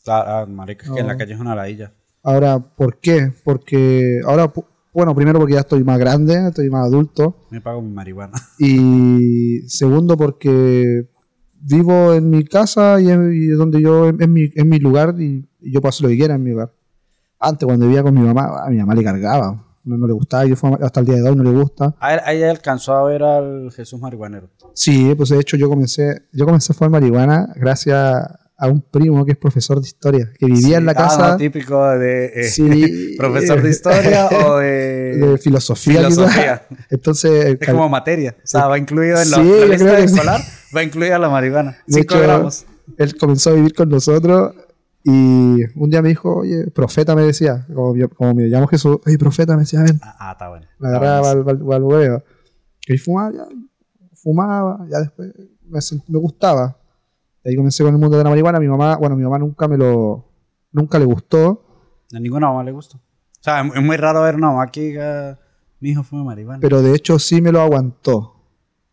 Ah, 0.06 0.40
ah, 0.40 0.46
marica, 0.46 0.86
es 0.86 0.90
que 0.92 1.00
en 1.00 1.06
la 1.06 1.16
calle 1.16 1.34
es 1.34 1.40
una 1.40 1.54
ladilla. 1.54 1.92
Ahora, 2.22 2.58
¿por 2.58 2.98
qué? 2.98 3.32
Porque 3.44 4.20
ahora, 4.26 4.50
bueno, 4.92 5.14
primero 5.14 5.38
porque 5.38 5.54
ya 5.54 5.60
estoy 5.60 5.84
más 5.84 5.98
grande, 5.98 6.48
estoy 6.48 6.68
más 6.68 6.86
adulto. 6.86 7.46
Me 7.50 7.60
pago 7.60 7.80
mi 7.80 7.92
marihuana. 7.92 8.32
Y 8.58 9.60
segundo, 9.68 10.16
porque 10.16 11.08
vivo 11.60 12.12
en 12.12 12.28
mi 12.30 12.44
casa 12.44 13.00
y 13.00 13.08
es, 13.08 13.56
donde 13.56 13.80
yo, 13.80 14.08
es 14.08 14.28
mi, 14.28 14.78
lugar 14.78 15.14
y, 15.18 15.48
yo 15.60 15.80
paso 15.80 16.02
lo 16.02 16.10
que 16.10 16.16
quiera 16.16 16.34
en 16.34 16.42
mi 16.42 16.50
lugar. 16.50 16.72
Antes, 17.38 17.66
cuando 17.66 17.86
vivía 17.86 18.02
con 18.02 18.14
mi 18.14 18.20
mamá, 18.20 18.64
a 18.64 18.70
mi 18.70 18.78
mamá 18.78 18.94
le 18.94 19.02
cargaba. 19.02 19.66
No, 19.84 19.98
no 19.98 20.06
le 20.06 20.12
gustaba, 20.12 20.44
yo 20.44 20.54
fumaba- 20.54 20.84
hasta 20.84 21.00
el 21.00 21.06
día 21.06 21.16
de 21.16 21.28
hoy 21.28 21.34
no 21.34 21.42
le 21.42 21.50
gusta. 21.50 21.96
A 21.98 22.14
él, 22.14 22.20
a 22.24 22.32
ella 22.32 22.50
alcanzó 22.50 22.92
a 22.92 23.02
ver 23.04 23.24
al 23.24 23.72
Jesús 23.72 24.00
marihuanero. 24.00 24.48
Sí, 24.74 25.12
pues 25.16 25.30
de 25.30 25.40
hecho 25.40 25.56
yo 25.56 25.68
comencé, 25.68 26.22
yo 26.32 26.44
comencé 26.44 26.72
a 26.72 26.76
fumar 26.76 26.90
marihuana 26.90 27.52
gracias 27.56 28.24
a 28.64 28.68
un 28.68 28.80
primo 28.80 29.24
que 29.24 29.32
es 29.32 29.38
profesor 29.38 29.80
de 29.80 29.88
historia, 29.88 30.30
que 30.38 30.46
vivía 30.46 30.78
en 30.78 30.86
la 30.86 30.92
Ah, 30.92 30.94
casa 30.94 31.30
no, 31.30 31.36
típico 31.36 31.84
de 31.98 32.26
eh, 32.26 32.44
Sí. 32.44 33.14
profesor 33.18 33.60
de 33.60 33.70
historia 33.70 34.28
o 34.46 34.58
de, 34.58 35.16
de 35.16 35.38
filosofía. 35.38 35.96
filosofía. 35.98 36.66
Entonces, 36.88 37.56
Es 37.60 37.68
como 37.68 37.88
materia. 37.88 38.36
O 38.38 38.46
sea, 38.46 38.68
va 38.68 38.78
incluido 38.78 39.20
en 39.20 39.30
la, 39.30 39.36
Sí, 39.38 39.42
la 39.42 39.66
lista 39.66 39.84
creo 39.84 39.96
que 39.96 40.08
sí. 40.08 40.14
escolar, 40.14 40.40
va 40.76 40.82
incluida 40.84 41.18
la 41.18 41.28
marihuana. 41.28 41.70
De 41.88 41.94
5 42.02 42.14
hecho, 42.14 42.22
gramos. 42.22 42.66
él 42.98 43.16
comenzó 43.16 43.50
a 43.50 43.54
vivir 43.54 43.74
con 43.74 43.88
nosotros 43.88 44.54
y 45.02 45.64
un 45.74 45.90
día 45.90 46.00
me 46.00 46.10
dijo, 46.10 46.32
oye, 46.36 46.70
profeta 46.70 47.16
me 47.16 47.22
decía, 47.22 47.66
como, 47.74 47.96
yo- 47.96 48.08
como 48.10 48.32
me 48.34 48.44
llamo 48.44 48.68
Jesús, 48.68 48.98
oye, 49.04 49.18
profeta 49.18 49.54
me 49.56 49.62
decía, 49.62 49.82
ven, 49.82 49.98
Ah, 50.04 50.16
ah, 50.20 50.32
está 50.34 50.48
bueno. 50.50 50.66
me 50.78 50.88
agarraba 50.88 51.30
al, 51.32 51.38
al, 51.48 51.72
al 51.72 51.82
huevo. 51.82 52.22
Y 52.86 52.96
fumaba, 52.98 53.32
ya, 53.32 53.44
fumaba, 54.14 54.86
ya 54.88 55.00
después 55.00 55.32
me, 55.68 55.80
me 56.08 56.18
gustaba. 56.20 56.76
Y 57.44 57.50
ahí 57.50 57.56
comencé 57.56 57.82
con 57.84 57.92
el 57.94 58.00
mundo 58.00 58.16
de 58.18 58.24
la 58.24 58.30
marihuana. 58.30 58.60
Mi 58.60 58.68
mamá, 58.68 58.96
bueno, 58.96 59.16
mi 59.16 59.22
mamá 59.24 59.38
nunca 59.38 59.66
me 59.68 59.76
lo, 59.76 60.24
nunca 60.72 60.98
le 60.98 61.04
gustó, 61.04 61.64
A 62.14 62.18
ninguna 62.20 62.48
mamá 62.48 62.62
le 62.64 62.72
gusta. 62.72 62.96
O 62.98 63.00
sea, 63.44 63.60
es 63.62 63.82
muy 63.82 63.96
raro 63.96 64.22
ver 64.22 64.36
una 64.36 64.48
mamá 64.50 64.66
que 64.68 64.80
diga, 64.82 65.38
mi 65.80 65.90
hijo 65.90 66.02
fuma 66.04 66.22
marihuana. 66.24 66.60
pero 66.60 66.80
de 66.82 66.94
hecho 66.94 67.18
sí 67.18 67.40
me 67.42 67.50
lo 67.50 67.60
aguantó. 67.60 68.36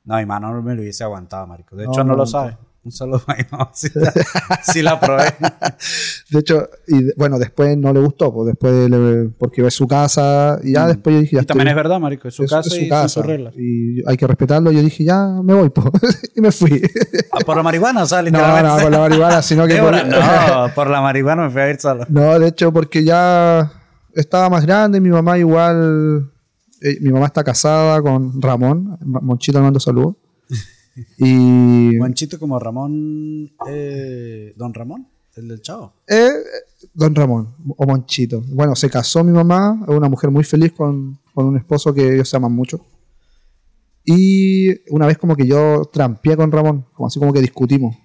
No, 0.06 0.16
mi 0.18 0.26
mamá 0.26 0.52
no 0.52 0.62
me 0.64 0.74
lo 0.76 0.82
hubiese 0.82 1.04
aguantado, 1.04 1.46
marico. 1.46 1.76
De 1.76 1.84
hecho, 1.84 2.04
no, 2.04 2.12
no, 2.12 2.16
lo 2.16 2.26
sabe. 2.26 2.58
Un 2.84 2.92
saludo 2.92 3.22
a 3.28 3.36
mi 3.36 3.44
mamá. 3.52 3.70
Sí, 3.74 3.90
la- 3.94 4.12
sí 4.64 4.82
la 4.82 5.00
probé. 5.00 5.26
De 6.32 6.40
hecho, 6.40 6.70
y 6.88 7.12
bueno, 7.18 7.40
después 7.40 7.76
no 7.76 7.92
le 7.92 8.00
gustó, 8.02 8.32
pues 8.32 8.48
después 8.48 8.90
le- 8.90 9.30
porque 9.40 9.66
es 9.66 9.74
su 9.74 9.88
casa 9.88 10.60
y 10.64 10.74
ya 10.74 10.86
Mm. 10.86 10.88
después 10.90 11.16
yo 11.16 11.22
dije, 11.22 11.36
ya 11.38 11.42
Y 11.42 11.46
también 11.46 11.70
es 11.70 11.76
verdad, 11.76 12.00
marico. 12.00 12.28
Es 12.28 12.36
su 12.36 12.44
es- 12.44 12.52
casa 12.52 12.68
es 12.70 12.76
su 12.76 12.82
y 12.82 12.88
casa, 12.90 13.08
sus 13.10 13.26
reglas. 13.26 13.54
Y 13.58 14.08
hay 14.08 14.16
que 14.16 14.28
respetarlo. 14.28 14.72
Yo 14.72 14.82
dije, 14.82 15.04
ya 15.04 15.26
me 15.44 15.54
voy, 15.56 15.70
pues. 15.72 15.88
y 16.36 16.42
me 16.42 16.52
fui. 16.52 16.82
Ah, 17.32 17.40
por 17.46 17.58
la 17.58 17.64
marihuana, 17.64 18.04
o 18.04 18.06
sea, 18.06 18.22
no, 18.24 18.30
no, 18.32 18.78
por 18.84 18.92
la 18.92 19.00
marihuana, 19.00 19.42
sino 19.42 19.66
que 19.68 19.78
por, 19.82 19.92
no, 19.92 20.74
por 20.76 20.90
la 20.90 21.02
marihuana 21.02 21.46
me 21.46 21.50
fui 21.50 21.62
a 21.62 21.70
ir 21.72 21.80
solo. 21.80 22.06
No, 22.10 22.38
de 22.38 22.48
hecho, 22.48 22.72
porque 22.72 23.04
ya 23.04 23.72
estaba 24.14 24.50
más 24.50 24.66
grande, 24.66 25.02
mi 25.02 25.10
mamá 25.10 25.38
igual, 25.40 26.30
eh, 26.82 26.98
mi 27.02 27.10
mamá 27.12 27.26
está 27.26 27.44
casada 27.44 28.02
con 28.04 28.40
Ramón, 28.42 28.98
Monchito 29.04 29.58
le 29.58 29.64
mando 29.64 29.80
saludos. 29.80 30.16
Y 31.18 31.96
Monchito 31.98 32.38
como 32.40 32.60
Ramón, 32.60 33.50
eh, 33.68 34.54
Don 34.58 34.74
Ramón, 34.74 35.08
el 35.36 35.48
del 35.48 35.62
chavo. 35.62 35.94
eh, 36.08 36.30
Don 36.94 37.14
Ramón 37.16 37.56
o 37.78 37.86
Monchito. 37.86 38.42
Bueno, 38.48 38.76
se 38.76 38.90
casó 38.90 39.24
mi 39.24 39.32
mamá, 39.32 39.84
es 39.88 39.96
una 39.96 40.10
mujer 40.10 40.32
muy 40.32 40.44
feliz 40.44 40.72
con, 40.72 41.20
con 41.34 41.46
un 41.46 41.58
esposo 41.58 41.94
que 41.94 42.14
ellos 42.14 42.30
se 42.30 42.38
aman 42.38 42.54
mucho. 42.54 42.86
Y 44.06 44.70
una 44.92 45.06
vez 45.06 45.18
como 45.18 45.36
que 45.36 45.46
yo 45.46 45.84
trampeé 45.92 46.36
con 46.36 46.52
Ramón, 46.52 46.86
como 46.94 47.08
así 47.08 47.20
como 47.20 47.34
que 47.34 47.42
discutimos. 47.42 47.96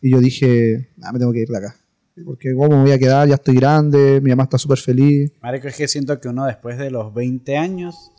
Y 0.00 0.10
yo 0.10 0.18
dije, 0.20 0.90
ah, 1.02 1.12
me 1.12 1.18
tengo 1.18 1.32
que 1.32 1.40
ir 1.40 1.48
de 1.48 1.58
acá. 1.58 1.76
Porque 2.24 2.54
cómo 2.54 2.68
me 2.76 2.82
voy 2.82 2.92
a 2.92 2.98
quedar, 2.98 3.28
ya 3.28 3.34
estoy 3.34 3.56
grande, 3.56 4.20
mi 4.22 4.30
mamá 4.30 4.44
está 4.44 4.58
súper 4.58 4.78
feliz. 4.78 5.30
Marico, 5.42 5.68
es 5.68 5.76
que 5.76 5.86
siento 5.88 6.18
que 6.18 6.28
uno 6.28 6.46
después 6.46 6.78
de 6.78 6.90
los 6.90 7.12
20 7.12 7.56
años. 7.56 8.12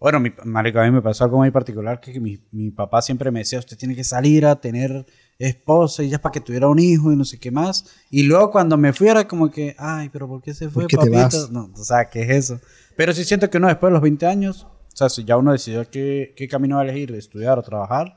Bueno, 0.00 0.18
mi, 0.18 0.32
marico, 0.44 0.80
a 0.80 0.84
mí 0.84 0.90
me 0.90 1.02
pasó 1.02 1.24
algo 1.24 1.36
muy 1.38 1.50
particular 1.50 2.00
que 2.00 2.18
mi, 2.18 2.40
mi 2.50 2.70
papá 2.70 3.02
siempre 3.02 3.30
me 3.30 3.40
decía, 3.40 3.58
usted 3.58 3.76
tiene 3.76 3.94
que 3.94 4.04
salir 4.04 4.46
a 4.46 4.60
tener 4.60 5.06
esposa 5.38 6.02
y 6.02 6.08
ya 6.10 6.20
para 6.20 6.32
que 6.32 6.40
tuviera 6.40 6.68
un 6.68 6.78
hijo 6.78 7.12
y 7.12 7.16
no 7.16 7.24
sé 7.24 7.38
qué 7.38 7.50
más. 7.50 7.84
Y 8.10 8.22
luego 8.24 8.50
cuando 8.50 8.76
me 8.76 8.92
fui 8.92 9.08
era 9.08 9.26
como 9.26 9.50
que, 9.50 9.74
ay, 9.78 10.08
pero 10.10 10.28
¿por 10.28 10.40
qué 10.42 10.54
se 10.54 10.68
fue, 10.68 10.82
¿Por 10.84 10.90
qué 10.90 10.96
te 10.96 11.10
papito? 11.10 11.18
vas? 11.40 11.50
No, 11.50 11.70
o 11.74 11.84
sea, 11.84 12.08
¿qué 12.08 12.22
es 12.22 12.30
eso? 12.30 12.60
Pero 12.96 13.12
sí 13.12 13.24
siento 13.24 13.48
que 13.50 13.58
uno 13.58 13.68
después 13.68 13.90
de 13.90 13.94
los 13.94 14.02
20 14.02 14.26
años, 14.26 14.64
o 14.64 14.96
sea, 14.96 15.08
si 15.08 15.24
ya 15.24 15.36
uno 15.36 15.52
decidió 15.52 15.88
qué, 15.90 16.34
qué 16.36 16.46
camino 16.48 16.76
va 16.76 16.82
a 16.82 16.84
elegir, 16.84 17.12
estudiar 17.14 17.58
o 17.58 17.62
trabajar, 17.62 18.16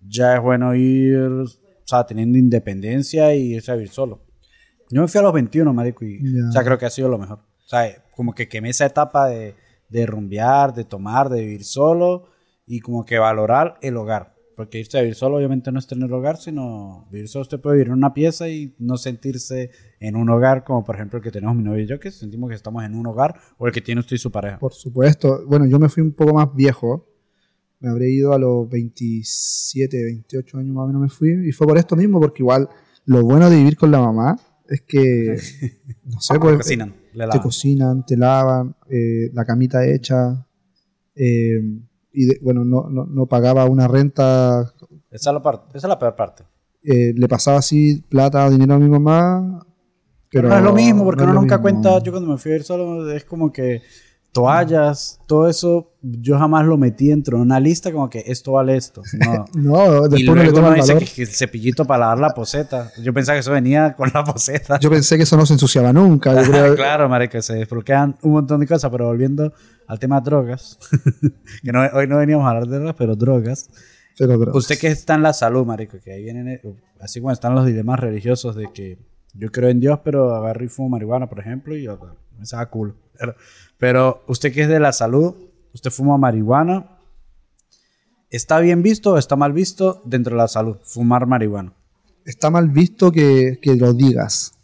ya 0.00 0.34
es 0.36 0.42
bueno 0.42 0.74
ir, 0.74 1.16
o 1.18 1.46
sea, 1.84 2.04
teniendo 2.04 2.36
independencia 2.38 3.34
y 3.34 3.54
irse 3.54 3.70
a 3.72 3.74
vivir 3.76 3.90
solo. 3.90 4.20
Yo 4.90 5.00
me 5.00 5.08
fui 5.08 5.18
a 5.18 5.22
los 5.22 5.32
21, 5.32 5.72
marico, 5.72 6.04
y 6.04 6.18
Ya. 6.20 6.48
o 6.48 6.52
sea, 6.52 6.62
creo 6.64 6.76
que 6.78 6.86
ha 6.86 6.90
sido 6.90 7.08
lo 7.08 7.18
mejor. 7.18 7.38
O 7.38 7.68
sea, 7.68 7.90
como 8.14 8.34
que 8.34 8.48
quemé 8.48 8.68
esa 8.70 8.84
etapa 8.86 9.28
de, 9.28 9.54
de 9.88 10.06
rumbear, 10.06 10.74
de 10.74 10.84
tomar, 10.84 11.28
de 11.30 11.40
vivir 11.40 11.64
solo 11.64 12.28
y 12.66 12.80
como 12.80 13.04
que 13.04 13.18
valorar 13.18 13.78
el 13.80 13.96
hogar. 13.96 14.33
Porque 14.56 14.78
irse 14.78 14.98
a 14.98 15.00
vivir 15.00 15.16
solo 15.16 15.36
obviamente 15.36 15.72
no 15.72 15.78
es 15.80 15.86
tener 15.86 16.12
hogar, 16.12 16.36
sino 16.36 17.08
vivir 17.10 17.28
solo 17.28 17.42
usted 17.42 17.60
puede 17.60 17.76
vivir 17.76 17.88
en 17.88 17.94
una 17.94 18.14
pieza 18.14 18.48
y 18.48 18.72
no 18.78 18.96
sentirse 18.96 19.70
en 19.98 20.14
un 20.14 20.28
hogar 20.30 20.62
como 20.62 20.84
por 20.84 20.94
ejemplo 20.94 21.16
el 21.18 21.24
que 21.24 21.32
tenemos 21.32 21.56
mi 21.56 21.62
novio 21.64 21.82
y 21.82 21.86
yo, 21.86 21.98
que 21.98 22.10
sentimos 22.12 22.48
que 22.50 22.54
estamos 22.54 22.84
en 22.84 22.94
un 22.94 23.06
hogar 23.06 23.34
o 23.58 23.66
el 23.66 23.72
que 23.72 23.80
tiene 23.80 24.00
usted 24.00 24.14
y 24.14 24.18
su 24.18 24.30
pareja. 24.30 24.58
Por 24.60 24.72
supuesto. 24.72 25.44
Bueno, 25.46 25.66
yo 25.66 25.78
me 25.80 25.88
fui 25.88 26.02
un 26.02 26.12
poco 26.12 26.34
más 26.34 26.54
viejo. 26.54 27.08
Me 27.80 27.90
habré 27.90 28.10
ido 28.10 28.32
a 28.32 28.38
los 28.38 28.68
27, 28.70 30.04
28 30.04 30.58
años 30.58 30.74
más 30.74 30.84
o 30.84 30.86
menos 30.86 31.02
me 31.02 31.08
fui. 31.08 31.48
Y 31.48 31.52
fue 31.52 31.66
por 31.66 31.76
esto 31.76 31.96
mismo, 31.96 32.20
porque 32.20 32.42
igual 32.42 32.68
lo 33.06 33.22
bueno 33.24 33.50
de 33.50 33.56
vivir 33.56 33.76
con 33.76 33.90
la 33.90 33.98
mamá 34.00 34.38
es 34.68 34.80
que, 34.82 35.36
no 36.04 36.20
sé, 36.20 36.38
pues... 36.38 36.52
Te 36.52 36.58
cocinan, 36.58 36.94
Te 37.12 37.18
lavan. 37.18 37.38
cocinan, 37.40 38.06
te 38.06 38.16
lavan, 38.16 38.76
eh, 38.88 39.30
la 39.34 39.44
camita 39.44 39.84
hecha. 39.86 40.46
eh, 41.16 41.60
y 42.14 42.26
de- 42.26 42.38
bueno, 42.42 42.64
no, 42.64 42.88
no, 42.88 43.04
no 43.04 43.26
pagaba 43.26 43.64
una 43.66 43.88
renta. 43.88 44.72
Esa 45.10 45.30
es 45.30 45.34
la, 45.34 45.42
parte, 45.42 45.66
esa 45.76 45.86
es 45.86 45.88
la 45.88 45.98
peor 45.98 46.16
parte. 46.16 46.44
eh, 46.82 47.12
le 47.16 47.28
pasaba 47.28 47.58
así 47.58 48.02
plata, 48.08 48.48
dinero 48.50 48.74
a 48.74 48.78
mi 48.78 48.88
mamá. 48.88 49.66
Pero 50.30 50.48
no 50.48 50.56
es 50.56 50.62
lo 50.64 50.72
mismo, 50.72 51.04
porque 51.04 51.22
no 51.24 51.30
uno 51.30 51.40
nunca 51.42 51.56
mismo. 51.58 51.62
cuenta, 51.62 52.02
yo 52.02 52.10
cuando 52.12 52.30
me 52.30 52.38
fui 52.38 52.52
a 52.52 52.56
ir 52.56 52.64
solo, 52.64 53.08
es 53.10 53.24
como 53.24 53.52
que 53.52 53.82
toallas, 54.32 55.20
todo 55.28 55.48
eso, 55.48 55.92
yo 56.02 56.36
jamás 56.38 56.66
lo 56.66 56.76
metí 56.76 57.08
dentro 57.08 57.36
de 57.36 57.42
una 57.44 57.60
lista 57.60 57.92
como 57.92 58.10
que 58.10 58.24
esto 58.26 58.52
vale 58.52 58.76
esto. 58.76 59.00
No. 59.24 59.44
No, 59.54 60.02
después 60.08 60.20
y 60.22 60.24
no 60.24 60.34
le 60.34 60.42
luego 60.42 60.56
toma 60.56 60.66
uno 60.68 60.74
el 60.76 60.80
dice 60.82 60.94
valor. 60.94 61.08
que, 61.08 61.14
que 61.14 61.22
el 61.22 61.28
cepillito 61.28 61.84
para 61.84 62.00
lavar 62.00 62.18
la 62.18 62.30
poseta. 62.30 62.90
Yo 63.00 63.14
pensaba 63.14 63.36
que 63.36 63.40
eso 63.40 63.52
venía 63.52 63.94
con 63.94 64.10
la 64.12 64.24
poseta. 64.24 64.80
Yo 64.80 64.90
pensé 64.90 65.16
que 65.16 65.22
eso 65.22 65.36
no 65.36 65.46
se 65.46 65.52
ensuciaba 65.52 65.92
nunca. 65.92 66.34
yo 66.42 66.42
creo- 66.50 66.74
claro, 66.74 67.08
marica, 67.08 67.40
se 67.40 67.54
desbloquean 67.54 68.16
un 68.22 68.32
montón 68.32 68.58
de 68.60 68.66
cosas, 68.66 68.90
pero 68.90 69.06
volviendo 69.06 69.52
al 69.86 69.98
tema 69.98 70.20
drogas, 70.20 70.78
que 71.62 71.72
no- 71.72 71.80
hoy 71.92 72.06
no 72.06 72.18
veníamos 72.18 72.46
a 72.46 72.50
hablar 72.50 72.66
de 72.68 72.76
drogas, 72.76 72.94
pero 72.96 73.16
drogas. 73.16 73.70
pero, 74.18 74.38
pero- 74.38 74.52
Usted 74.56 74.78
que 74.78 74.88
está 74.88 75.14
en 75.14 75.22
la 75.22 75.32
salud, 75.32 75.64
marico, 75.66 75.98
que 76.02 76.12
ahí 76.12 76.22
vienen, 76.24 76.60
así 77.00 77.20
como 77.20 77.32
están 77.32 77.54
los 77.54 77.66
dilemas 77.66 78.00
religiosos 78.00 78.54
de 78.56 78.70
que 78.72 78.98
yo 79.34 79.50
creo 79.50 79.68
en 79.68 79.80
Dios, 79.80 80.00
pero 80.04 80.34
agarro 80.34 80.64
y 80.64 80.68
fumo 80.68 80.88
marihuana, 80.90 81.28
por 81.28 81.40
ejemplo, 81.40 81.76
y 81.76 81.88
me 82.38 82.46
saca 82.46 82.70
culo. 82.70 82.94
Pero, 83.18 83.34
pero 83.78 84.24
usted 84.28 84.52
que 84.52 84.62
es 84.62 84.68
de 84.68 84.80
la 84.80 84.92
salud, 84.92 85.34
usted 85.72 85.90
fuma 85.90 86.16
marihuana, 86.18 86.90
¿está 88.30 88.60
bien 88.60 88.82
visto 88.82 89.12
o 89.12 89.18
está 89.18 89.36
mal 89.36 89.52
visto 89.52 90.00
dentro 90.04 90.32
de 90.34 90.38
la 90.38 90.48
salud 90.48 90.76
fumar 90.82 91.26
marihuana? 91.26 91.72
está 92.24 92.48
mal 92.48 92.68
visto 92.70 93.12
que, 93.12 93.58
que 93.60 93.76
lo 93.76 93.92
digas. 93.92 94.54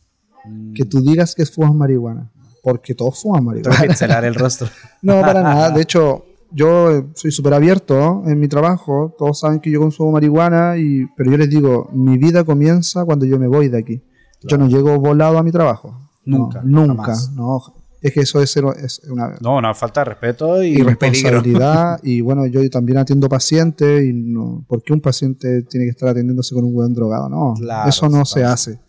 Que 0.74 0.86
tú 0.86 1.02
digas 1.02 1.34
que 1.34 1.44
fumas 1.44 1.74
marihuana. 1.74 2.30
Porque 2.62 2.94
todos 2.94 3.20
fuman 3.22 3.44
marihuana. 3.44 3.80
pixelar 3.82 4.24
el 4.24 4.34
rostro. 4.34 4.68
No, 5.02 5.20
para 5.22 5.42
nada. 5.42 5.70
De 5.70 5.80
hecho, 5.82 6.24
yo 6.52 7.04
soy 7.14 7.30
súper 7.30 7.54
abierto 7.54 8.22
en 8.26 8.38
mi 8.38 8.48
trabajo. 8.48 9.14
Todos 9.18 9.40
saben 9.40 9.60
que 9.60 9.70
yo 9.70 9.80
consumo 9.80 10.12
marihuana, 10.12 10.76
y, 10.76 11.06
pero 11.16 11.30
yo 11.30 11.36
les 11.38 11.48
digo, 11.48 11.88
mi 11.92 12.18
vida 12.18 12.44
comienza 12.44 13.04
cuando 13.04 13.24
yo 13.26 13.38
me 13.38 13.46
voy 13.46 13.68
de 13.68 13.78
aquí. 13.78 14.02
Yo 14.42 14.56
no 14.58 14.68
llego 14.68 14.98
volado 14.98 15.38
a 15.38 15.42
mi 15.42 15.52
trabajo. 15.52 16.10
No, 16.24 16.38
Nunca, 16.38 16.60
nunca. 16.64 17.02
jamás. 17.04 17.30
No, 17.32 17.60
es 18.02 18.12
que 18.12 18.20
eso 18.20 18.40
es, 18.40 18.56
una 19.10 19.36
No, 19.40 19.56
una 19.56 19.74
falta 19.74 20.00
de 20.00 20.04
respeto 20.06 20.62
y 20.62 20.68
irresponsabilidad. 20.78 21.98
y 22.02 22.20
bueno, 22.22 22.46
yo 22.46 22.68
también 22.70 22.98
atiendo 22.98 23.28
pacientes. 23.28 24.04
y 24.04 24.12
no, 24.12 24.64
¿Por 24.68 24.82
qué 24.82 24.92
un 24.92 25.00
paciente 25.00 25.62
tiene 25.62 25.86
que 25.86 25.90
estar 25.90 26.08
atendiéndose 26.10 26.54
con 26.54 26.64
un 26.64 26.74
hueón 26.74 26.94
drogado? 26.94 27.28
No, 27.28 27.54
Claro, 27.58 27.88
eso 27.88 28.06
no 28.06 28.10
claro. 28.12 28.24
se 28.26 28.44
hace. 28.44 28.80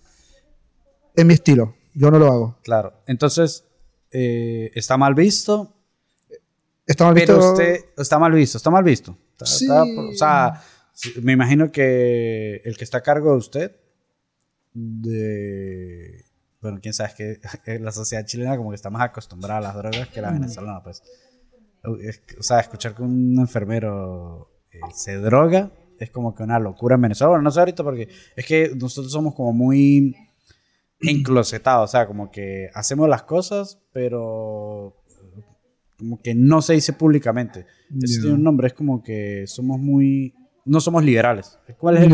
Es 1.16 1.26
mi 1.26 1.34
estilo. 1.34 1.74
Yo 1.94 2.10
no 2.12 2.20
lo 2.20 2.28
hago. 2.28 2.58
Claro. 2.64 2.94
Entonces, 3.08 3.66
eh, 4.12 4.72
está 4.76 4.98
mal 4.98 5.14
visto, 5.14 5.76
Está 6.86 7.06
mal 7.06 7.14
pero 7.14 7.36
visto. 7.38 7.52
usted 7.54 7.86
está 7.98 8.20
mal 8.20 8.32
visto, 8.34 8.58
está 8.58 8.70
mal 8.70 8.84
visto. 8.84 9.18
Está- 9.34 9.46
Sí. 9.46 9.66
está 9.66 9.84
o 9.84 10.14
sea, 10.14 10.64
me 11.22 11.32
imagino 11.34 11.72
que 11.72 12.62
el 12.66 12.76
que 12.78 12.84
está 12.84 12.98
a 13.00 13.02
cargo 13.04 13.32
de 13.32 13.38
usted, 13.38 13.76
de... 14.74 16.26
Bueno, 16.62 16.80
quién 16.82 16.94
sabe, 16.94 17.10
es 17.10 17.16
que 17.66 17.80
la 17.80 17.92
sociedad 17.92 18.26
chilena 18.26 18.58
como 18.58 18.70
que 18.70 18.76
está 18.76 18.90
más 18.90 19.02
acostumbrada 19.04 19.58
a 19.58 19.62
las 19.62 19.76
drogas 19.76 20.08
que 20.10 20.22
la 20.22 20.32
venezolana, 20.32 20.84
pues. 20.84 21.02
O 21.84 22.44
sea, 22.44 22.60
escuchar 22.60 22.94
que 22.94 23.02
un 23.02 23.40
enfermero 23.40 24.52
eh, 24.72 24.80
se 24.94 25.16
droga 25.16 25.72
es 25.98 26.12
como 26.12 26.36
que 26.36 26.44
una 26.44 26.60
locura 26.60 26.96
en 26.96 27.02
Venezuela. 27.02 27.30
Bueno, 27.30 27.44
no 27.44 27.52
sé 27.52 27.60
ahorita 27.60 27.84
porque 27.84 28.08
es 28.36 28.46
que 28.46 28.72
nosotros 28.76 29.12
somos 29.12 29.34
como 29.34 29.54
muy 29.54 30.16
enclosetados, 31.02 31.90
o 31.90 31.92
sea, 31.92 32.08
como 32.08 32.32
que 32.32 32.70
hacemos 32.74 33.10
las 33.10 33.24
cosas, 33.24 33.80
pero 33.92 34.96
como 35.98 36.20
que 36.20 36.34
no 36.34 36.62
se 36.62 36.74
dice 36.74 36.94
públicamente. 36.94 37.66
Eso 38.02 38.22
tiene 38.22 38.36
un 38.36 38.44
nombre, 38.44 38.68
es 38.68 38.74
como 38.74 39.04
que 39.04 39.46
somos 39.46 39.80
muy... 39.80 40.34
No 40.66 40.80
somos 40.80 41.04
liberales. 41.04 41.60
¿Cuál 41.78 41.98
es 41.98 42.12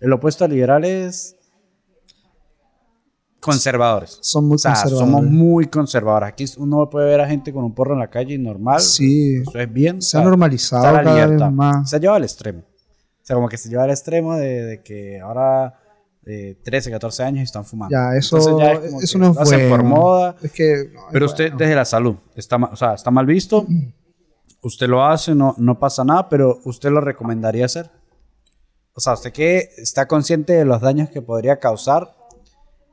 el, 0.00 0.12
opuesto 0.12 0.44
a 0.44 0.48
liberales? 0.48 1.36
Conservadores. 3.40 4.18
son 4.22 4.46
muy 4.46 4.54
O 4.54 4.58
sea, 4.58 4.72
conservadores. 4.72 4.98
somos 4.98 5.24
muy 5.24 5.66
conservadores. 5.66 6.28
Aquí 6.28 6.44
uno 6.58 6.88
puede 6.88 7.06
ver 7.06 7.20
a 7.20 7.26
gente 7.26 7.52
con 7.52 7.64
un 7.64 7.74
porro 7.74 7.94
en 7.94 8.00
la 8.00 8.08
calle 8.08 8.34
y 8.34 8.38
normal. 8.38 8.80
Sí. 8.80 9.42
Eso 9.42 9.58
es 9.58 9.72
bien. 9.72 10.00
Se 10.00 10.16
ha 10.16 10.22
normalizado 10.22 10.84
cada 11.02 11.26
vez 11.26 11.52
más. 11.52 11.90
Se 11.90 11.96
ha 11.96 11.98
llevado 11.98 12.16
al 12.16 12.24
extremo. 12.24 12.60
O 12.60 13.24
sea, 13.24 13.36
como 13.36 13.48
que 13.48 13.56
se 13.56 13.68
lleva 13.68 13.84
al 13.84 13.90
extremo 13.90 14.36
de, 14.36 14.62
de 14.64 14.82
que 14.82 15.20
ahora 15.20 15.81
eh, 16.26 16.56
13, 16.64 16.90
14 16.90 17.22
años 17.24 17.40
y 17.40 17.44
están 17.44 17.64
fumando. 17.64 17.92
Ya, 17.96 18.16
eso, 18.16 18.58
ya 18.58 18.72
es 18.72 18.94
eso 19.04 19.18
no 19.18 19.30
es 19.30 19.34
lo 19.36 19.40
hacen 19.42 19.68
bueno. 19.68 19.76
por 19.76 19.84
moda. 19.84 20.36
Es 20.42 20.52
que, 20.52 20.90
no, 20.92 21.00
es 21.00 21.06
Pero 21.12 21.26
usted 21.26 21.44
bueno. 21.44 21.58
desde 21.58 21.74
la 21.74 21.84
salud, 21.84 22.16
está, 22.36 22.56
o 22.56 22.76
sea, 22.76 22.94
está 22.94 23.10
mal 23.10 23.26
visto. 23.26 23.66
Usted 24.64 24.86
lo 24.86 25.04
hace, 25.04 25.34
no, 25.34 25.56
no 25.58 25.76
pasa 25.80 26.04
nada, 26.04 26.28
pero 26.28 26.60
usted 26.64 26.90
lo 26.90 27.00
recomendaría 27.00 27.64
hacer. 27.64 27.90
O 28.94 29.00
sea, 29.00 29.14
usted 29.14 29.32
que 29.32 29.70
está 29.76 30.06
consciente 30.06 30.52
de 30.52 30.64
los 30.64 30.80
daños 30.80 31.08
que 31.10 31.20
podría 31.20 31.58
causar. 31.58 32.14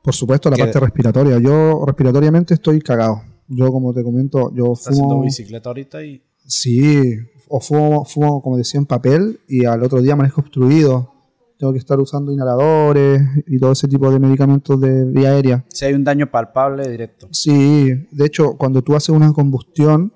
Por 0.02 0.12
supuesto, 0.12 0.50
la 0.50 0.56
que- 0.56 0.64
parte 0.64 0.80
respiratoria. 0.80 1.38
Yo 1.38 1.84
respiratoriamente 1.86 2.54
estoy 2.54 2.80
cagado. 2.80 3.22
Yo, 3.46 3.70
como 3.70 3.94
te 3.94 4.02
comento, 4.02 4.52
yo 4.52 4.72
Está 4.72 4.90
haciendo 4.90 5.10
fumo. 5.14 5.22
bicicleta 5.22 5.68
ahorita 5.70 6.02
y 6.02 6.20
Sí, 6.44 7.14
o 7.48 7.60
fumo, 7.60 8.04
fumo, 8.04 8.42
como 8.42 8.56
decía, 8.56 8.78
en 8.80 8.86
papel 8.86 9.38
y 9.46 9.64
al 9.64 9.84
otro 9.84 10.02
día 10.02 10.16
manejo 10.16 10.40
obstruido. 10.40 11.12
Tengo 11.60 11.74
que 11.74 11.78
estar 11.78 12.00
usando 12.00 12.32
inhaladores 12.32 13.20
y 13.46 13.58
todo 13.58 13.72
ese 13.72 13.86
tipo 13.86 14.10
de 14.10 14.18
medicamentos 14.18 14.80
de 14.80 15.04
vía 15.04 15.32
aérea. 15.32 15.66
si 15.68 15.84
hay 15.84 15.92
un 15.92 16.02
daño 16.02 16.30
palpable 16.30 16.88
directo. 16.88 17.28
Sí, 17.32 17.92
de 18.10 18.24
hecho, 18.24 18.56
cuando 18.56 18.80
tú 18.80 18.96
haces 18.96 19.10
una 19.10 19.30
combustión, 19.34 20.10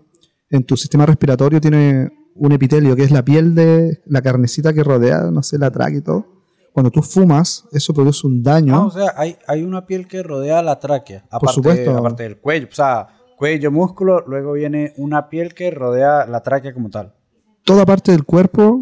en 0.49 0.65
tu 0.65 0.75
sistema 0.79 1.05
respiratorio 1.05 1.61
tiene 1.61 2.09
un 2.35 2.53
epitelio, 2.53 2.97
que 2.97 3.03
es 3.03 3.11
la 3.11 3.23
piel 3.23 3.55
de 3.55 4.01
la 4.07 4.23
carnecita 4.23 4.73
que 4.73 4.83
rodea, 4.83 5.31
no 5.31 5.43
sé, 5.43 5.59
la 5.59 5.71
tráquea 5.71 5.99
y 5.99 6.01
todo. 6.01 6.25
Cuando 6.73 6.91
tú 6.91 7.03
fumas, 7.03 7.67
eso 7.73 7.93
produce 7.93 8.27
un 8.27 8.43
daño. 8.43 8.75
Ah, 8.75 8.87
o 8.87 8.91
sea, 8.91 9.13
hay, 9.15 9.37
hay 9.47 9.65
una 9.65 9.85
piel 9.85 10.09
que 10.09 10.23
rodea 10.23 10.63
la 10.63 10.81
tráquea. 10.81 11.27
Aparte, 11.31 11.57
supuesto. 11.57 11.95
Aparte 11.95 12.23
del 12.23 12.39
cuello. 12.39 12.69
O 12.73 12.75
sea, 12.75 13.09
cuello, 13.37 13.71
músculo, 13.71 14.25
luego 14.27 14.55
viene 14.55 14.95
una 14.97 15.29
piel 15.29 15.53
que 15.53 15.71
rodea 15.71 16.25
la 16.25 16.43
tráquea 16.43 16.73
como 16.73 16.89
tal. 16.89 17.13
Toda 17.65 17.85
parte 17.85 18.13
del 18.13 18.25
cuerpo 18.25 18.81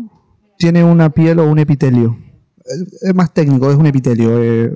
tiene 0.58 0.84
una 0.84 1.10
piel 1.10 1.40
o 1.40 1.50
un 1.50 1.58
epitelio. 1.58 2.16
Es- 2.64 3.14
más 3.14 3.32
técnico, 3.34 3.70
es 3.70 3.76
un 3.76 3.86
epitelio. 3.86 4.42
eh, 4.42 4.74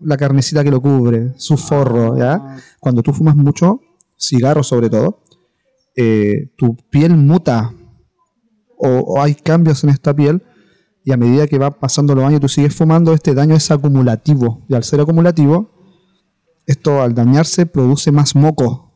la 0.00 0.16
carnecita 0.18 0.62
que 0.62 0.70
lo 0.70 0.82
cubre, 0.82 1.32
su 1.38 1.56
forro, 1.56 2.18
¿ya? 2.18 2.56
Cuando 2.78 3.02
tú 3.02 3.12
fumas 3.14 3.34
mucho, 3.36 3.80
cigarro 4.18 4.62
sobre 4.62 4.90
todo, 4.90 5.22
eh, 5.96 6.50
tu 6.56 6.76
piel 6.90 7.16
muta 7.16 7.72
o, 8.76 8.88
o 8.88 9.22
hay 9.22 9.34
cambios 9.34 9.82
en 9.84 9.90
esta 9.90 10.14
piel 10.14 10.42
y 11.04 11.12
a 11.12 11.16
medida 11.16 11.46
que 11.46 11.56
va 11.58 11.70
pasando 11.70 12.14
los 12.14 12.24
años 12.24 12.40
tú 12.40 12.48
sigues 12.48 12.74
fumando, 12.74 13.14
este 13.14 13.32
daño 13.34 13.54
es 13.54 13.70
acumulativo. 13.70 14.62
Y 14.68 14.74
al 14.74 14.84
ser 14.84 15.00
acumulativo, 15.00 15.70
esto 16.66 17.00
al 17.02 17.14
dañarse 17.14 17.64
produce 17.66 18.10
más 18.12 18.34
moco. 18.34 18.92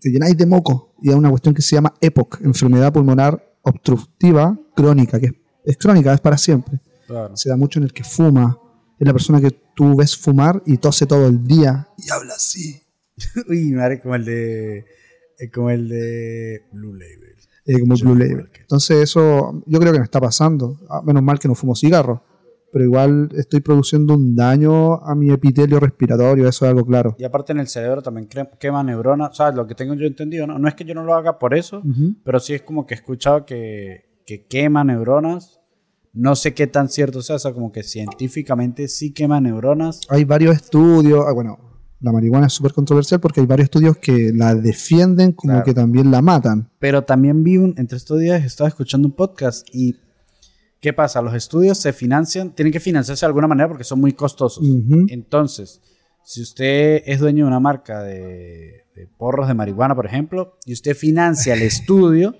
Te 0.00 0.10
llenáis 0.10 0.36
de 0.36 0.46
moco. 0.46 0.94
Y 1.02 1.10
es 1.10 1.14
una 1.16 1.30
cuestión 1.30 1.54
que 1.54 1.62
se 1.62 1.74
llama 1.76 1.94
EPOC, 2.00 2.40
enfermedad 2.42 2.92
pulmonar 2.92 3.42
obstructiva 3.62 4.58
crónica, 4.76 5.18
que 5.20 5.26
es, 5.26 5.32
es 5.64 5.76
crónica, 5.78 6.12
es 6.14 6.20
para 6.20 6.36
siempre. 6.38 6.80
Claro. 7.08 7.36
Se 7.36 7.48
da 7.48 7.56
mucho 7.56 7.80
en 7.80 7.84
el 7.86 7.92
que 7.92 8.04
fuma. 8.04 8.56
Es 9.00 9.06
la 9.06 9.12
persona 9.12 9.40
que 9.40 9.50
tú 9.74 9.96
ves 9.96 10.16
fumar 10.16 10.62
y 10.66 10.76
tose 10.76 11.06
todo 11.06 11.26
el 11.26 11.42
día. 11.44 11.88
Y 11.98 12.08
habla 12.10 12.34
así. 12.34 12.80
Uy, 13.48 13.72
madre, 13.72 14.00
como 14.00 14.14
el 14.14 14.24
de. 14.24 14.78
eh, 15.40 15.50
Como 15.52 15.70
el 15.70 15.88
de 15.88 16.62
Blue 16.72 16.92
Label. 16.94 17.34
eh, 17.66 17.80
como 17.80 17.94
Blue 17.96 18.14
Label. 18.14 18.48
Entonces 18.60 18.98
eso 18.98 19.62
yo 19.66 19.80
creo 19.80 19.92
que 19.92 19.98
me 19.98 20.04
está 20.04 20.20
pasando. 20.20 20.78
Ah, 20.88 21.02
Menos 21.04 21.22
mal 21.24 21.38
que 21.40 21.48
no 21.48 21.54
fumo 21.56 21.74
cigarro. 21.74 22.22
Pero 22.70 22.84
igual 22.84 23.30
estoy 23.34 23.60
produciendo 23.60 24.12
un 24.14 24.36
daño 24.36 24.96
a 24.96 25.14
mi 25.14 25.30
epitelio 25.32 25.80
respiratorio, 25.80 26.46
eso 26.46 26.66
es 26.66 26.70
algo 26.70 26.84
claro. 26.84 27.16
Y 27.18 27.24
aparte 27.24 27.52
en 27.52 27.60
el 27.60 27.66
cerebro 27.66 28.02
también 28.02 28.28
quema 28.60 28.82
neuronas. 28.84 29.30
O 29.30 29.34
sea, 29.34 29.50
lo 29.52 29.66
que 29.66 29.74
tengo 29.74 29.94
yo 29.94 30.06
entendido, 30.06 30.46
¿no? 30.46 30.58
No 30.58 30.68
es 30.68 30.74
que 30.74 30.84
yo 30.84 30.92
no 30.94 31.02
lo 31.02 31.14
haga 31.14 31.38
por 31.38 31.54
eso, 31.54 31.78
Ujú. 31.78 32.16
pero 32.24 32.38
sí 32.40 32.52
es 32.52 32.60
como 32.60 32.86
que 32.86 32.92
he 32.92 32.98
escuchado 32.98 33.46
que, 33.46 34.20
que 34.26 34.44
quema 34.46 34.84
neuronas. 34.84 35.57
No 36.20 36.34
sé 36.34 36.52
qué 36.52 36.66
tan 36.66 36.88
cierto 36.88 37.22
sea, 37.22 37.36
o 37.36 37.38
sea, 37.38 37.52
como 37.52 37.70
que 37.70 37.84
científicamente 37.84 38.88
sí 38.88 39.12
quema 39.12 39.40
neuronas. 39.40 40.00
Hay 40.08 40.24
varios 40.24 40.56
estudios, 40.56 41.24
ah, 41.28 41.32
bueno, 41.32 41.58
la 42.00 42.10
marihuana 42.10 42.48
es 42.48 42.52
súper 42.52 42.72
controversial 42.72 43.20
porque 43.20 43.40
hay 43.40 43.46
varios 43.46 43.66
estudios 43.66 43.96
que 43.98 44.32
la 44.34 44.54
defienden 44.56 45.30
como 45.32 45.52
Claro. 45.52 45.64
que 45.64 45.74
también 45.74 46.10
la 46.10 46.20
matan. 46.20 46.70
Pero 46.80 47.02
también 47.04 47.44
vi 47.44 47.56
un, 47.58 47.72
entre 47.78 47.96
estos 47.98 48.18
días 48.18 48.44
estaba 48.44 48.66
escuchando 48.66 49.06
un 49.06 49.14
podcast 49.14 49.64
y 49.72 49.94
¿qué 50.80 50.92
pasa? 50.92 51.22
Los 51.22 51.34
estudios 51.34 51.78
se 51.78 51.92
financian, 51.92 52.52
tienen 52.52 52.72
que 52.72 52.80
financiarse 52.80 53.24
de 53.24 53.28
alguna 53.28 53.46
manera 53.46 53.68
porque 53.68 53.84
son 53.84 54.00
muy 54.00 54.12
costosos. 54.12 54.64
Entonces, 55.08 55.80
si 56.24 56.42
usted 56.42 57.02
es 57.06 57.20
dueño 57.20 57.44
de 57.44 57.48
una 57.48 57.60
marca 57.60 58.02
de, 58.02 58.86
de 58.96 59.06
porros 59.16 59.46
de 59.46 59.54
marihuana, 59.54 59.94
por 59.94 60.06
ejemplo, 60.06 60.56
y 60.66 60.72
usted 60.72 60.96
financia 60.96 61.54
el 61.54 61.62
estudio 61.62 62.34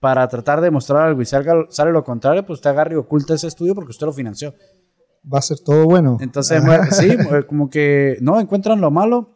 para 0.00 0.26
tratar 0.28 0.60
de 0.60 0.70
mostrar 0.70 1.06
algo 1.08 1.20
y 1.22 1.26
salga, 1.26 1.64
sale 1.70 1.90
lo 1.92 2.04
contrario, 2.04 2.44
pues 2.46 2.58
usted 2.58 2.70
agarra 2.70 2.92
y 2.92 2.96
oculta 2.96 3.34
ese 3.34 3.48
estudio 3.48 3.74
porque 3.74 3.90
usted 3.90 4.06
lo 4.06 4.12
financió. 4.12 4.54
Va 5.32 5.38
a 5.38 5.42
ser 5.42 5.58
todo 5.60 5.84
bueno. 5.84 6.16
Entonces, 6.20 6.62
sí, 6.92 7.10
eh, 7.10 7.42
como 7.46 7.68
que 7.68 8.16
no 8.20 8.38
encuentran 8.40 8.80
lo 8.80 8.90
malo, 8.90 9.34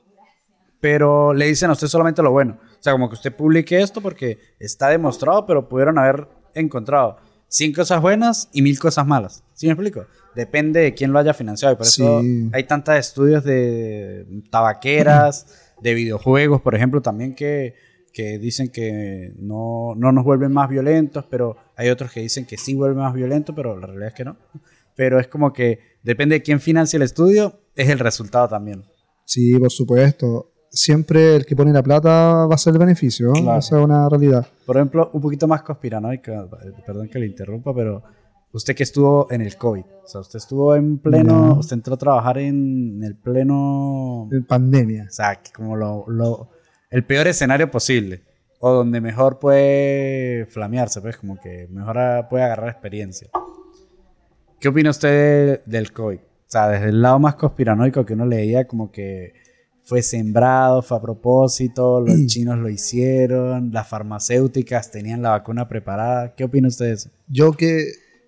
pero 0.81 1.33
le 1.33 1.47
dicen 1.47 1.71
a 1.71 1.75
usted 1.75 1.87
solamente 1.89 2.23
lo 2.23 2.31
bueno. 2.31 2.59
O 2.63 2.83
sea, 2.83 2.93
como 2.93 3.09
que 3.09 3.15
usted 3.15 3.35
publique 3.35 3.81
esto 3.81 4.01
porque 4.01 4.39
está 4.59 4.89
demostrado, 4.89 5.47
pero 5.47 5.69
pudieron 5.69 5.99
haber 5.99 6.29
encontrado 6.55 7.17
100 7.49 7.73
cosas 7.75 8.01
buenas 8.01 8.49
y 8.53 8.63
mil 8.63 8.79
cosas 8.79 9.07
malas. 9.07 9.45
¿Sí 9.55 9.67
me 9.67 9.73
explico? 9.73 10.07
Depende 10.35 10.81
de 10.81 10.95
quién 10.95 11.13
lo 11.13 11.19
haya 11.19 11.35
financiado. 11.35 11.75
Y 11.75 11.77
por 11.77 11.87
eso 11.87 12.21
Sí. 12.21 12.51
hay 12.53 12.65
tantos 12.65 12.95
estudios 12.97 13.45
de 13.45 14.27
tabaqueras, 14.51 15.47
de 15.81 15.95
videojuegos, 15.95 16.63
por 16.63 16.75
ejemplo, 16.75 17.03
también 17.03 17.35
que, 17.35 17.75
que 18.13 18.39
dicen 18.39 18.69
que 18.69 19.33
no, 19.39 19.95
no 19.97 20.13
nos 20.13 20.25
vuelven 20.25 20.53
más 20.53 20.69
violentos, 20.69 21.25
pero 21.31 21.57
hay 21.77 21.89
otros 21.89 22.13
que 22.13 22.21
dicen 22.21 22.45
que 22.47 22.57
sí 22.57 22.75
vuelven 22.75 22.99
más 22.99 23.15
violentos, 23.15 23.55
pero 23.55 23.79
la 23.79 23.87
realidad 23.87 24.09
es 24.09 24.15
que 24.15 24.25
no. 24.25 24.37
Pero 24.95 25.19
es 25.19 25.29
como 25.29 25.53
que 25.53 25.79
depende 26.03 26.35
de 26.37 26.43
quién 26.43 26.61
financie 26.61 26.97
el 26.99 27.03
estudio, 27.03 27.61
es 27.75 27.89
el 27.89 27.99
resultado 27.99 28.49
también. 28.49 28.85
Sí, 29.25 29.59
por 29.59 29.71
supuesto. 29.71 30.49
Siempre 30.71 31.37
el 31.37 31.45
que 31.47 31.55
pone 31.57 31.73
la 31.73 31.83
plata 31.83 32.47
va 32.47 32.55
a 32.55 32.59
ser 32.59 32.73
el 32.75 32.79
beneficio. 32.79 33.29
¿no? 33.29 33.33
Claro. 33.35 33.59
Esa 33.59 33.79
es 33.79 33.85
una 33.85 34.09
realidad. 34.09 34.47
Por 34.67 34.77
ejemplo, 34.77 35.11
un 35.13 35.21
poquito 35.21 35.47
más 35.49 35.63
conspiranoica, 35.63 36.49
perdón 36.87 37.09
que 37.09 37.19
le 37.19 37.27
interrumpa, 37.27 37.75
pero 37.75 38.03
usted 38.53 38.75
que 38.75 38.83
estuvo 38.83 39.31
en 39.31 39.41
el 39.43 39.57
COVID, 39.57 39.85
o 40.05 40.07
sea, 40.07 40.21
usted 40.23 40.39
estuvo 40.39 40.75
en 40.75 40.99
pleno, 40.99 41.53
Ya. 41.55 41.59
usted 41.61 41.77
entró 41.77 41.95
a 41.95 41.99
trabajar 41.99 42.39
en 42.39 43.03
el 43.03 43.17
pleno, 43.17 44.29
En 44.31 44.45
pandemia. 44.45 45.07
o 45.09 45.13
sea, 45.13 45.37
que 45.43 45.51
como 45.53 45.77
lo, 45.77 46.05
lo- 46.09 46.51
el 46.93 47.05
peor 47.05 47.27
escenario 47.27 47.71
posible, 47.71 48.23
o 48.61 48.71
donde 48.71 49.01
mejor 49.01 49.39
puede 49.39 50.47
flamearse, 50.47 51.01
pues 51.01 51.17
como 51.17 51.41
que 51.41 51.67
mejor 51.71 51.97
puede 52.29 52.45
agarrar 52.45 52.69
experiencia. 52.69 53.29
¿Qué 54.61 54.69
opina 54.69 54.91
usted 54.91 55.65
del 55.65 55.91
COVID? 55.91 56.19
O 56.19 56.21
sea, 56.47 56.69
desde 56.69 56.91
el 56.91 57.01
lado 57.01 57.19
más 57.19 57.35
conspiranoico 57.37 58.05
que 58.05 58.13
uno 58.13 58.27
leía 58.27 58.69
como 58.69 58.93
que 58.93 59.33
fue 59.85 60.03
sembrado, 60.03 60.83
fue 60.83 60.99
a 60.99 61.01
propósito, 61.01 62.03
los 62.03 62.27
chinos 62.27 62.59
lo 62.59 62.69
hicieron, 62.69 63.73
las 63.73 63.89
farmacéuticas 63.89 64.91
tenían 64.91 65.23
la 65.23 65.31
vacuna 65.31 65.67
preparada. 65.67 66.35
¿Qué 66.35 66.45
opina 66.45 66.69
usted 66.69 66.85
de 66.85 66.93
eso? 66.93 67.11
Yo 67.27 67.53
que, 67.53 67.87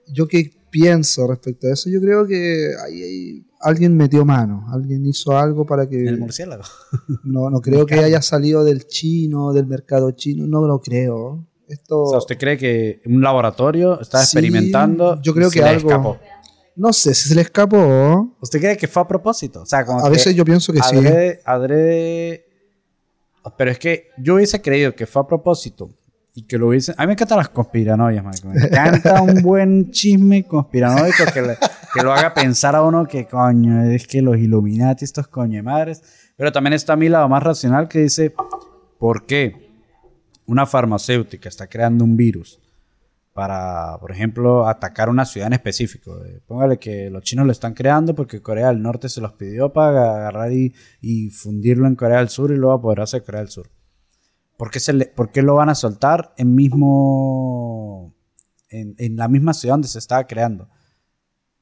yo 0.09 0.27
que 0.27 0.51
pienso 0.71 1.29
respecto 1.29 1.67
a 1.67 1.75
eso, 1.75 1.91
yo 1.91 2.01
creo 2.01 2.27
que 2.27 2.71
ahí, 2.83 3.03
ahí 3.03 3.45
alguien 3.65 3.97
metió 3.97 4.25
mano, 4.25 4.67
alguien 4.73 5.05
hizo 5.07 5.37
algo 5.37 5.65
para 5.67 5.89
que... 5.89 5.97
El 6.07 6.19
murciélago. 6.19 6.63
No, 7.25 7.51
no 7.51 7.61
creo 7.61 7.87
que 7.87 7.95
haya 7.97 8.23
salido 8.23 8.63
del 8.65 8.87
chino, 8.87 9.53
del 9.53 9.67
mercado 9.67 10.11
chino, 10.13 10.47
no 10.47 10.67
lo 10.67 10.81
creo. 10.81 11.45
Esto, 11.67 12.03
O 12.03 12.11
sea, 12.11 12.19
¿usted 12.19 12.37
cree 12.39 12.57
que 12.59 13.01
un 13.07 13.23
laboratorio 13.23 14.01
está 14.01 14.19
Sí, 14.19 14.37
experimentando? 14.37 15.21
yo 15.23 15.33
creo 15.35 15.49
se 15.51 15.59
que 15.59 15.65
le 15.65 15.71
algo- 15.71 15.89
escapó? 15.89 16.19
no 16.77 16.93
sé 16.93 17.15
si 17.15 17.29
se 17.29 17.35
le 17.35 17.41
escapó. 17.43 18.37
¿Usted 18.41 18.59
cree 18.61 18.77
que 18.77 18.87
fue 18.89 19.03
a 19.03 19.09
propósito? 19.09 19.63
O 19.63 19.67
sea, 19.67 19.85
como 19.87 20.05
A 20.05 20.09
veces 20.11 20.35
yo 20.37 20.45
pienso 20.45 20.73
que 20.73 20.81
sí. 20.81 20.97
adrede, 20.97 21.41
adrede- 21.45 22.45
Pero 23.57 23.71
es 23.71 23.79
que 23.79 24.09
yo 24.19 24.35
hubiese 24.35 24.61
creído 24.61 24.95
que 24.95 25.07
fue 25.07 25.23
a 25.23 25.27
propósito 25.27 25.91
y 26.35 26.43
que 26.47 26.59
lo 26.59 26.69
hubiese... 26.69 26.93
A 26.97 27.03
mí 27.03 27.07
me 27.09 27.13
encantan 27.13 27.39
las 27.39 27.49
conspiranoias, 27.49 28.25
Michael. 28.25 28.55
Me 28.55 28.67
encanta 28.67 29.23
un 29.23 29.41
buen 29.43 29.91
chisme 29.93 30.45
conspiranoico 30.47 31.25
que, 31.33 31.43
le- 31.43 31.57
que 31.95 32.03
lo 32.03 32.13
haga 32.13 32.35
pensar 32.35 32.75
a 32.75 32.83
uno 32.83 33.07
que, 33.07 33.27
coño, 33.27 33.83
es 33.85 34.07
que 34.07 34.21
los 34.21 34.37
Illuminati, 34.37 35.05
estos 35.05 35.29
coño 35.29 35.63
madres. 35.63 36.03
Pero 36.37 36.51
también 36.51 36.75
está 36.75 36.95
a 36.95 36.97
mi 36.97 37.09
lado 37.09 37.29
más 37.29 37.43
racional 37.43 37.89
que 37.89 38.01
dice, 38.01 38.35
¿por 38.99 39.25
qué 39.27 39.71
una 40.47 40.67
farmacéutica 40.67 41.49
está 41.49 41.69
creando 41.69 42.05
un 42.05 42.17
virus 42.17 42.61
para, 43.33 43.99
por 43.99 44.13
ejemplo, 44.13 44.69
atacar 44.69 45.09
una 45.09 45.25
ciudad 45.25 45.49
en 45.49 45.55
específico. 45.55 46.25
Eh, 46.25 46.41
Póngale 46.47 46.79
que 46.79 47.11
los 47.11 47.23
chinos 47.23 47.47
lo 47.47 47.53
están 47.53 47.75
creando 47.75 48.15
porque 48.15 48.41
Corea 48.41 48.69
del 48.69 48.81
Norte 48.81 49.09
se 49.09 49.21
los 49.21 49.33
pidió 49.33 49.73
para 49.73 50.17
agarrar 50.17 50.53
y, 50.53 50.73
y 51.01 51.31
fundirlo 51.31 51.89
en 51.89 51.97
Corea 51.97 52.19
del 52.19 52.29
Sur 52.29 52.53
y 52.53 52.57
luego 52.57 52.75
apoderarse 52.75 53.19
de 53.19 53.25
Corea 53.25 53.41
del 53.41 53.51
Sur. 53.51 53.71
¿Por 54.57 54.71
qué, 54.71 54.79
por 55.17 55.33
qué 55.33 55.43
lo 55.43 55.57
van 55.57 55.69
a 55.69 55.75
soltar 55.75 56.33
en 56.37 56.55
mismo 56.55 58.15
en, 58.69 58.95
en 58.99 59.17
la 59.17 59.27
misma 59.27 59.53
ciudad 59.53 59.75
donde 59.75 59.89
se 59.89 59.99
estaba 59.99 60.29
creando? 60.29 60.69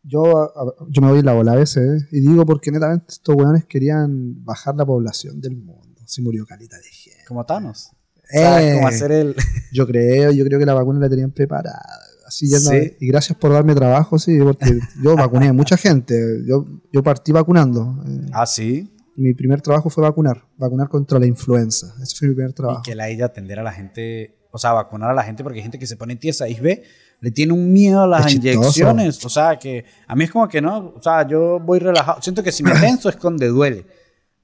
Yo, 0.05 0.53
yo 0.88 1.00
me 1.03 1.09
doy 1.09 1.22
la 1.22 1.32
bola 1.32 1.53
a 1.53 1.57
veces 1.57 2.03
¿eh? 2.03 2.07
y 2.11 2.20
digo 2.20 2.44
porque 2.44 2.70
netamente 2.72 3.07
estos 3.11 3.36
weones 3.36 3.64
querían 3.66 4.44
bajar 4.44 4.74
la 4.74 4.84
población 4.84 5.40
del 5.40 5.57
mundo. 5.57 6.00
Si 6.07 6.20
murió 6.22 6.44
calita 6.44 6.76
de 6.76 6.82
gente. 6.90 7.20
Como 7.28 7.44
Thanos. 7.46 7.90
Eh, 8.34 8.72
como 8.74 8.88
hacer 8.88 9.12
el... 9.12 9.36
Yo 9.72 9.86
creo, 9.86 10.30
yo 10.32 10.44
creo 10.44 10.59
que 10.59 10.66
la 10.66 10.74
vacuna 10.74 10.98
la 11.00 11.09
tenían 11.09 11.30
preparada. 11.30 11.82
Así 12.26 12.48
ya 12.50 12.59
no- 12.61 12.70
Sí. 12.70 12.96
y 13.00 13.07
gracias 13.09 13.38
por 13.38 13.53
darme 13.53 13.74
trabajo, 13.74 14.18
sí, 14.18 14.38
porque 14.38 14.78
yo 15.03 15.14
vacuné 15.16 15.48
a 15.48 15.53
mucha 15.53 15.76
gente. 15.76 16.40
Yo, 16.46 16.66
yo 16.92 17.03
partí 17.03 17.30
vacunando. 17.32 18.03
eh, 18.09 18.26
Ah, 18.32 18.46
sí. 18.46 18.90
mi 19.16 19.34
primer 19.34 19.61
trabajo 19.61 19.88
fue 19.90 20.03
vacunar, 20.03 20.46
vacunar 20.57 20.88
contra 20.88 21.18
la 21.18 21.26
influenza. 21.26 21.94
Ese 22.03 22.16
fue 22.16 22.28
mi 22.28 22.34
primer 22.34 22.53
trabajo. 22.55 22.80
Y 22.80 22.88
que 22.90 22.94
la 22.94 23.09
ella 23.09 23.26
atender 23.26 23.59
a 23.59 23.62
la 23.62 23.72
gente, 23.72 24.38
o 24.50 24.59
sea, 24.59 24.72
vacunar 24.72 25.11
a 25.11 25.14
la 25.14 25.22
gente 25.24 25.42
porque 25.42 25.59
hay 25.59 25.62
gente 25.62 25.78
que 25.78 25.86
se 25.86 25.96
pone 25.96 26.16
tiesa 26.16 26.48
y 26.48 26.55
ve, 26.59 26.82
le 27.22 27.30
tiene 27.30 27.54
un 27.54 27.72
miedo 27.72 28.02
a 28.02 28.06
las 28.06 28.26
Es 28.26 28.32
chistoso. 28.32 28.58
inyecciones. 28.58 29.24
O 29.24 29.28
sea, 29.30 29.58
que 29.58 29.86
a 30.06 30.14
mí 30.14 30.24
es 30.24 30.30
como 30.30 30.46
que 30.48 30.60
no, 30.60 30.92
o 30.96 31.02
sea, 31.02 31.26
yo 31.26 31.58
voy 31.58 31.78
relajado. 31.78 32.20
Siento 32.20 32.42
que 32.42 32.52
si 32.52 32.62
me 32.62 32.72
tenso 32.80 33.08
es 33.08 33.18
donde 33.18 33.46
duele. 33.48 33.86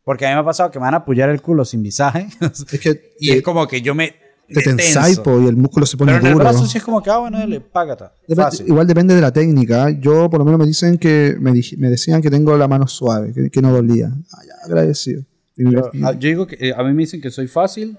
Porque 0.05 0.25
a 0.25 0.31
mí 0.31 0.35
me 0.37 0.41
ha 0.41 0.45
pasado 0.45 0.71
que 0.71 0.79
me 0.79 0.85
van 0.87 0.95
a 0.95 0.99
apoyar 0.99 1.29
el 1.29 1.43
culo 1.43 1.67
sin 1.67 1.83
visaje. 1.83 2.29
Es 2.41 2.65
que 2.81 3.13
y 3.21 3.29
te, 3.29 3.37
es 3.39 3.43
como 3.43 3.67
que 3.69 3.83
yo 3.83 3.95
me. 3.95 4.15
te 4.47 4.63
po, 5.23 5.39
y 5.41 5.47
el 5.49 5.57
músculo 5.57 5.85
se 5.85 5.99
pone 5.99 6.13
Pero 6.13 6.21
en 6.21 6.27
el 6.29 6.33
duro. 6.33 6.45
brazo 6.45 6.67
sí 6.67 6.79
es 6.79 6.85
como 6.85 7.03
que, 7.03 7.11
ah, 7.11 7.19
bueno, 7.19 7.39
dale, 7.39 7.61
págata. 7.61 8.15
Dep- 8.27 8.37
Fácil. 8.37 8.67
Igual 8.69 8.87
depende 8.87 9.15
de 9.15 9.21
la 9.21 9.31
técnica. 9.33 9.91
Yo, 9.91 10.31
por 10.31 10.39
lo 10.39 10.47
menos, 10.47 10.61
me 10.61 10.67
dicen 10.67 10.97
que 10.97 11.37
me, 11.39 11.53
me 11.77 11.91
decían 11.91 12.23
que 12.23 12.31
tengo 12.31 12.57
la 12.57 12.67
mano 12.69 12.87
suave, 12.87 13.35
que, 13.35 13.51
que 13.51 13.61
no 13.61 13.71
dolía. 13.71 14.11
Ah, 14.33 14.39
ya, 14.47 14.55
agradecido. 14.65 15.25
Yo, 15.57 15.91
ah, 16.05 16.13
yo 16.13 16.29
digo 16.29 16.47
que 16.47 16.57
eh, 16.69 16.73
a 16.75 16.83
mí 16.85 16.93
me 16.95 17.03
dicen 17.03 17.21
que 17.21 17.31
soy 17.33 17.49
fácil 17.49 17.99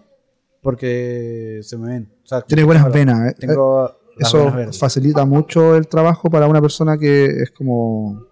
porque 0.62 1.60
se 1.64 1.78
me 1.78 1.88
ven. 1.88 2.10
O 2.24 2.28
sea, 2.28 2.42
Tienes 2.42 2.66
buenas 2.66 2.92
venas. 2.92 3.32
eh. 3.32 3.36
Tengo 3.40 3.84
las 3.84 3.92
Eso 4.20 4.54
facilita 4.78 5.26
mucho 5.26 5.76
el 5.76 5.88
trabajo 5.88 6.30
para 6.30 6.48
una 6.48 6.62
persona 6.62 6.98
que 6.98 7.26
es 7.26 7.52
como 7.52 8.24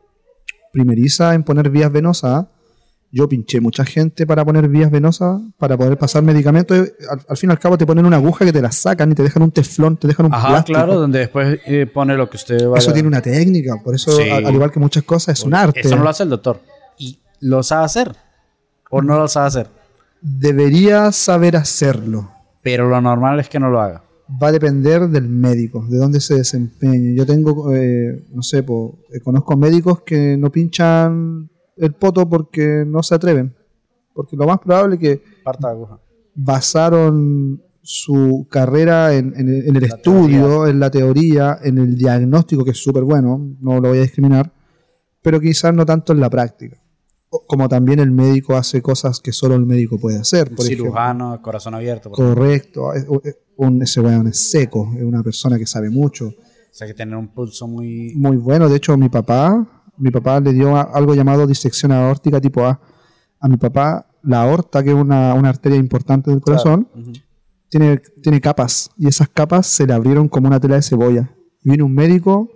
primeriza 0.73 1.33
en 1.33 1.43
poner 1.43 1.69
vías 1.69 1.91
venosas. 1.91 2.45
Yo 3.09 3.27
pinché 3.29 3.61
mucha 3.61 3.85
gente 3.85 4.27
para 4.27 4.43
poner 4.43 4.67
vías 4.67 4.91
venosas, 4.91 5.39
para 5.57 5.77
poder 5.77 5.97
pasar 5.97 6.23
medicamentos. 6.23 6.77
Al, 7.09 7.21
al 7.29 7.38
fin 7.38 7.49
y 7.49 7.53
al 7.53 7.59
cabo 7.59 7.77
te 7.77 7.85
ponen 7.85 8.05
una 8.05 8.17
aguja 8.17 8.43
que 8.43 8.51
te 8.51 8.61
la 8.61 8.71
sacan 8.71 9.11
y 9.11 9.15
te 9.15 9.23
dejan 9.23 9.43
un 9.43 9.51
teflón, 9.51 9.95
te 9.95 10.07
dejan 10.07 10.25
un 10.25 10.33
Ajá, 10.33 10.49
plástico. 10.49 10.77
claro, 10.77 10.95
donde 10.99 11.19
después 11.19 11.59
eh, 11.65 11.85
pone 11.91 12.17
lo 12.17 12.29
que 12.29 12.35
usted 12.35 12.67
vaya. 12.67 12.79
Eso 12.79 12.91
tiene 12.91 13.07
una 13.07 13.21
técnica, 13.21 13.77
por 13.81 13.95
eso, 13.95 14.11
Sí. 14.11 14.29
al, 14.29 14.45
al 14.45 14.53
igual 14.53 14.71
que 14.71 14.79
muchas 14.81 15.03
cosas, 15.03 15.39
es 15.39 15.45
un 15.45 15.53
arte. 15.55 15.79
Eso 15.79 15.95
no 15.95 16.03
lo 16.03 16.09
hace 16.09 16.23
el 16.23 16.29
doctor. 16.29 16.59
¿Y 16.97 17.19
lo 17.39 17.63
sabe 17.63 17.85
hacer? 17.85 18.11
¿O 18.89 19.01
no 19.01 19.17
lo 19.17 19.27
sabe 19.29 19.47
hacer? 19.47 19.67
Debería 20.21 21.11
saber 21.13 21.55
hacerlo. 21.55 22.29
Pero 22.61 22.89
lo 22.89 22.99
normal 22.99 23.39
es 23.39 23.47
que 23.47 23.59
no 23.59 23.69
lo 23.69 23.79
haga. 23.79 24.03
Va 24.30 24.47
a 24.49 24.51
depender 24.51 25.07
del 25.07 25.28
médico, 25.30 25.86
de 25.88 25.97
dónde 25.97 26.19
se 26.19 26.36
desempeñe. 26.36 27.15
Yo 27.15 27.25
tengo, 27.25 27.73
eh, 27.73 28.25
no 28.34 28.41
sé, 28.41 28.61
po, 28.63 28.99
eh, 29.13 29.21
conozco 29.21 29.55
médicos 29.55 30.01
que 30.01 30.36
no 30.38 30.51
pinchan 30.51 31.49
el 31.78 31.93
poto 31.93 32.28
porque 32.28 32.84
no 32.86 33.01
se 33.03 33.15
atreven. 33.15 33.55
Porque 34.13 34.36
lo 34.36 34.45
más 34.45 34.59
probable 34.59 34.95
es 34.95 35.01
que 35.01 35.21
Parta 35.43 35.69
aguja. 35.69 35.99
basaron 36.36 37.61
su 37.82 38.47
carrera 38.49 39.13
en, 39.15 39.34
en 39.38 39.47
el, 39.47 39.67
en 39.69 39.75
el 39.78 39.82
La 39.84 39.88
estudio, 39.88 40.67
en 40.67 40.80
la 40.80 40.91
teoría, 40.91 41.57
en 41.63 41.78
el 41.78 41.95
diagnóstico, 41.95 42.65
que 42.65 42.71
es 42.71 42.84
súper 42.84 43.03
bueno, 43.03 43.55
no 43.61 43.80
lo 43.80 43.89
voy 43.89 43.99
a 43.99 44.01
discriminar, 44.01 44.51
pero 45.21 45.39
quizás 45.39 45.73
no 45.73 45.86
tanto 45.86 46.11
en 46.11 46.19
la 46.19 46.30
práctica. 46.30 46.78
Como 47.30 47.67
también 47.67 47.99
el 47.99 48.11
médico 48.11 48.55
hace 48.55 48.82
cosas 48.82 49.19
que 49.19 49.32
solo 49.34 49.55
el 49.55 49.65
médico 49.65 49.99
puede 49.99 50.17
hacer. 50.17 50.49
Por 50.55 50.65
ejemplo. 50.65 50.86
cirujano, 50.86 51.41
corazón 51.41 51.75
abierto. 51.75 52.09
por. 52.09 52.17
Correcto. 52.17 52.89
un- 53.57 53.82
ese 53.82 53.99
weón 54.01 54.28
es 54.28 54.38
seco, 54.51 54.89
es 54.95 55.03
una 55.03 55.23
persona 55.23 55.57
que 55.57 55.65
sabe 55.65 55.89
mucho. 55.89 56.28
O 56.28 56.34
sea, 56.71 56.86
hay 56.86 56.93
que 56.93 56.97
tener 56.97 57.15
un 57.15 57.28
pulso 57.30 57.67
muy... 57.67 58.13
Muy 58.15 58.38
bueno. 58.38 58.69
De 58.69 58.78
hecho, 58.78 58.95
mi 58.97 59.09
papá, 59.09 59.67
mi 59.97 60.11
papá 60.11 60.39
le 60.39 60.53
dio 60.53 60.75
algo 60.78 61.15
llamado 61.15 61.45
disección 61.47 61.91
aórtica 61.91 62.39
tipo 62.39 62.63
A. 62.65 62.80
A 63.39 63.47
mi 63.47 63.57
papá, 63.57 64.07
la 64.23 64.43
aorta, 64.43 64.84
que 64.84 64.89
es 64.91 64.95
una, 64.95 65.34
una 65.34 65.49
arteria 65.49 65.78
importante 65.78 66.30
del 66.32 66.39
corazón, 66.41 66.88
tiene, 67.69 67.97
tiene 68.21 68.39
capas. 68.39 68.89
Y 68.97 69.07
esas 69.07 69.28
capas 69.28 69.67
se 69.67 69.86
le 69.86 69.93
abrieron 69.93 70.28
como 70.30 70.47
una 70.47 70.59
tela 70.59 70.75
de 70.75 70.82
cebolla. 70.84 71.36
Y 71.63 71.71
vino 71.71 71.86
un 71.86 71.93
médico, 71.93 72.49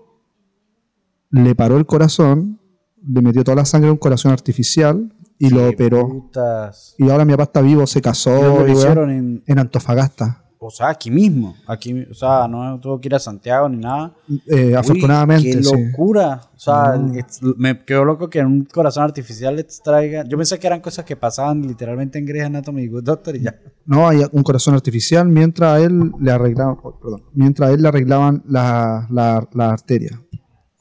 le 1.29 1.55
paró 1.55 1.77
el 1.77 1.85
corazón, 1.85 2.59
le 3.07 3.21
metió 3.21 3.43
toda 3.43 3.55
la 3.57 3.65
sangre 3.65 3.87
en 3.87 3.93
un 3.93 3.97
corazón 3.97 4.31
artificial 4.31 5.11
y 5.39 5.49
lo 5.49 5.67
operó. 5.69 6.07
putas. 6.07 6.95
Y 6.97 7.09
ahora 7.09 7.25
mi 7.25 7.31
papá 7.33 7.43
está 7.43 7.61
vivo, 7.61 7.87
se 7.87 8.01
casó. 8.01 8.37
¿Y 8.37 8.43
dónde 8.43 8.67
lo 8.67 8.73
hicieron 8.73 9.09
en... 9.09 9.43
en 9.47 9.59
Antofagasta. 9.59 10.43
o 10.59 10.69
sea, 10.69 10.89
aquí 10.89 11.09
mismo. 11.09 11.55
Aquí, 11.65 12.03
o 12.03 12.13
sea, 12.13 12.47
no 12.47 12.79
tuvo 12.79 13.01
que 13.01 13.07
ir 13.07 13.15
a 13.15 13.19
Santiago 13.19 13.67
ni 13.67 13.77
nada. 13.77 14.13
Eh, 14.47 14.67
Uy, 14.67 14.73
afortunadamente, 14.75 15.51
Qué 15.51 15.63
sí. 15.63 15.73
locura. 15.73 16.41
O 16.55 16.59
sea, 16.59 16.95
No. 16.95 17.11
me 17.57 17.83
quedó 17.83 18.05
loco 18.05 18.29
que 18.29 18.37
en 18.37 18.45
un 18.45 18.65
corazón 18.65 19.01
artificial 19.03 19.55
le 19.55 19.63
traiga. 19.83 20.23
Yo 20.27 20.37
pensé 20.37 20.59
que 20.59 20.67
eran 20.67 20.79
cosas 20.81 21.03
que 21.03 21.15
pasaban 21.15 21.63
literalmente 21.63 22.19
en 22.19 22.25
Grey's 22.27 22.45
Anatomy 22.45 22.87
Good 22.87 23.03
Doctor 23.03 23.35
y 23.35 23.41
ya. 23.41 23.55
No, 23.87 24.07
hay 24.07 24.21
un 24.31 24.43
corazón 24.43 24.75
artificial 24.75 25.27
mientras 25.27 25.73
a 25.73 25.79
él 25.83 26.11
le 26.19 26.31
arreglaban, 26.31 26.77
oh, 26.83 26.99
perdón, 27.01 27.23
mientras 27.33 27.71
a 27.71 27.73
él 27.73 27.81
le 27.81 27.87
arreglaban 27.87 28.43
la, 28.47 29.07
la, 29.09 29.49
la 29.53 29.71
arteria 29.71 30.21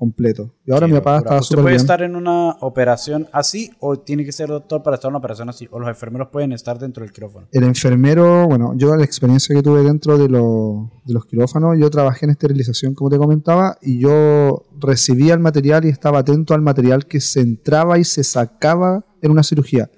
completo. 0.00 0.50
Y 0.66 0.72
ahora 0.72 0.86
Qué 0.86 0.92
mi 0.94 0.98
papá 0.98 1.16
locura. 1.18 1.30
está 1.36 1.42
¿Usted 1.42 1.56
puede 1.56 1.68
bien. 1.68 1.80
estar 1.80 2.02
en 2.02 2.16
una 2.16 2.52
operación 2.62 3.28
así 3.32 3.70
o 3.80 3.98
tiene 3.98 4.24
que 4.24 4.32
ser 4.32 4.48
doctor 4.48 4.82
para 4.82 4.94
estar 4.94 5.08
en 5.08 5.12
una 5.12 5.18
operación 5.18 5.48
así? 5.50 5.68
O 5.70 5.78
los 5.78 5.88
enfermeros 5.88 6.28
pueden 6.32 6.52
estar 6.52 6.78
dentro 6.78 7.04
del 7.04 7.12
quirófano. 7.12 7.46
El 7.52 7.64
enfermero, 7.64 8.46
bueno, 8.48 8.72
yo 8.76 8.96
la 8.96 9.04
experiencia 9.04 9.54
que 9.54 9.62
tuve 9.62 9.82
dentro 9.82 10.16
de, 10.16 10.28
lo- 10.28 10.90
de 11.04 11.12
los 11.12 11.26
quirófanos, 11.26 11.76
yo 11.78 11.90
trabajé 11.90 12.24
en 12.24 12.30
esterilización, 12.30 12.94
como 12.94 13.10
te 13.10 13.18
comentaba, 13.18 13.76
y 13.82 14.00
yo 14.00 14.64
recibía 14.80 15.34
el 15.34 15.40
material 15.40 15.84
y 15.84 15.88
estaba 15.90 16.20
atento 16.20 16.54
al 16.54 16.62
material 16.62 17.04
que 17.06 17.20
se 17.20 17.40
entraba 17.40 17.98
y 17.98 18.04
se 18.04 18.24
sacaba 18.24 19.04
en 19.20 19.30
una 19.30 19.42
cirugía. 19.42 19.90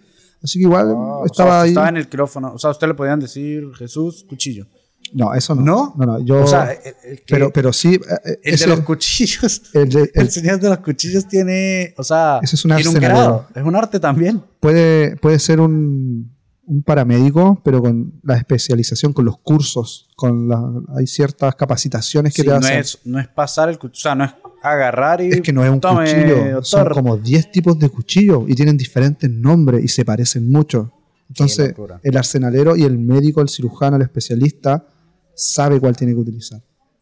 Así 0.42 0.59
que 0.59 0.64
igual 0.64 0.88
Ah, 0.90 1.18
o 1.18 1.18
sea, 1.20 1.26
estaba 1.26 1.62
ahí. 1.62 1.68
estaba 1.68 1.88
en 1.88 1.96
el 1.98 2.09
quirófano. 2.09 2.53
O 2.55 2.59
sea, 2.59 2.70
usted 2.70 2.88
le 2.88 2.94
podían 2.94 3.20
decir 3.20 3.62
Jesús, 3.78 4.26
cuchillo. 4.28 4.66
No, 5.14 5.34
eso 5.34 5.54
no. 5.54 5.62
¿No? 5.62 5.94
No, 5.98 6.06
no, 6.06 6.24
yo. 6.24 6.42
o 6.42 6.46
sea, 6.46 6.72
el, 6.72 6.78
el 7.04 7.16
que- 7.18 7.24
pero, 7.28 7.52
pero 7.52 7.72
sí. 7.72 7.94
eh, 7.94 8.38
el 8.42 8.54
ese- 8.54 8.64
de 8.64 8.70
los 8.76 8.80
cuchillos. 8.84 9.62
el 9.74 9.88
de- 9.88 10.02
el- 10.02 10.10
El 10.14 10.30
señor 10.30 10.58
de 10.60 10.68
los 10.68 10.78
cuchillos 10.78 11.26
tiene, 11.28 11.94
o 11.98 12.02
sea, 12.04 12.40
Ese 12.42 12.56
es 12.56 12.64
un 12.64 12.70
tiene 12.74 12.88
un 12.88 12.96
arsenalero. 12.96 13.18
grado. 13.26 13.46
Es 13.54 13.62
un 13.62 13.76
arte 13.76 14.00
también. 14.00 14.42
puede, 14.60 15.16
puede 15.16 15.38
ser 15.38 15.60
un, 15.60 16.32
un 16.64 16.82
paramédico, 16.82 17.60
pero 17.64 17.82
con 17.82 18.20
la 18.22 18.36
especialización, 18.36 19.12
con 19.12 19.24
los 19.24 19.38
cursos, 19.38 20.08
con 20.16 20.48
la, 20.48 20.62
hay 20.96 21.06
ciertas 21.06 21.54
capacitaciones 21.56 22.32
que 22.34 22.42
Sí, 22.42 22.48
te 22.48 22.54
no, 22.54 22.58
hacen. 22.58 22.78
es, 22.78 22.98
no 23.04 23.18
es 23.18 23.28
pasar 23.28 23.68
el 23.68 23.78
cuchillo, 23.78 23.98
o 23.98 24.02
sea, 24.02 24.14
no 24.14 24.24
es 24.24 24.32
agarrar 24.62 25.20
y... 25.20 25.28
Es 25.28 25.40
que 25.40 25.52
no 25.52 25.64
es 25.64 25.70
un 25.70 25.80
"Tome, 25.80 26.04
cuchillo, 26.04 26.62
son 26.62 26.80
doctor". 26.84 26.94
como 26.94 27.16
10 27.16 27.50
tipos 27.50 27.78
de 27.78 27.88
cuchillos 27.88 28.44
y 28.48 28.54
tienen 28.54 28.76
diferentes 28.76 29.28
nombres 29.28 29.84
y 29.84 29.88
se 29.88 30.04
parecen 30.04 30.50
mucho. 30.50 30.92
Entonces, 31.28 31.74
el 32.02 32.16
arsenalero 32.16 32.76
y 32.76 32.82
el 32.84 32.98
médico, 32.98 33.40
el 33.40 33.48
cirujano, 33.48 33.96
el 33.96 34.02
especialista, 34.02 34.86
sabe 35.35 35.80
cuál 35.80 35.97
tiene 35.97 36.14
que 36.14 36.20
utilizar. 36.20 36.61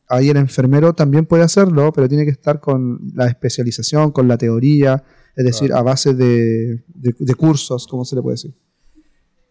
Ahí 0.09 0.29
el 0.29 0.37
enfermero 0.37 0.93
también 0.93 1.25
puede 1.27 1.45
hacerlo, 1.45 1.93
pero 1.93 2.09
tiene 2.09 2.25
que 2.25 2.31
estar 2.33 2.61
con 2.61 3.01
la 3.15 3.27
especialización, 3.27 4.11
con 4.11 4.27
la 4.27 4.37
teoría, 4.37 5.05
es 5.37 5.45
decir, 5.45 5.73
a 5.73 5.83
base 5.83 6.15
de, 6.15 6.85
de- 6.89 7.15
de 7.19 7.35
cursos, 7.35 7.87
como 7.87 8.05
se 8.05 8.17
le 8.17 8.23
puede 8.23 8.35
decir. 8.35 8.55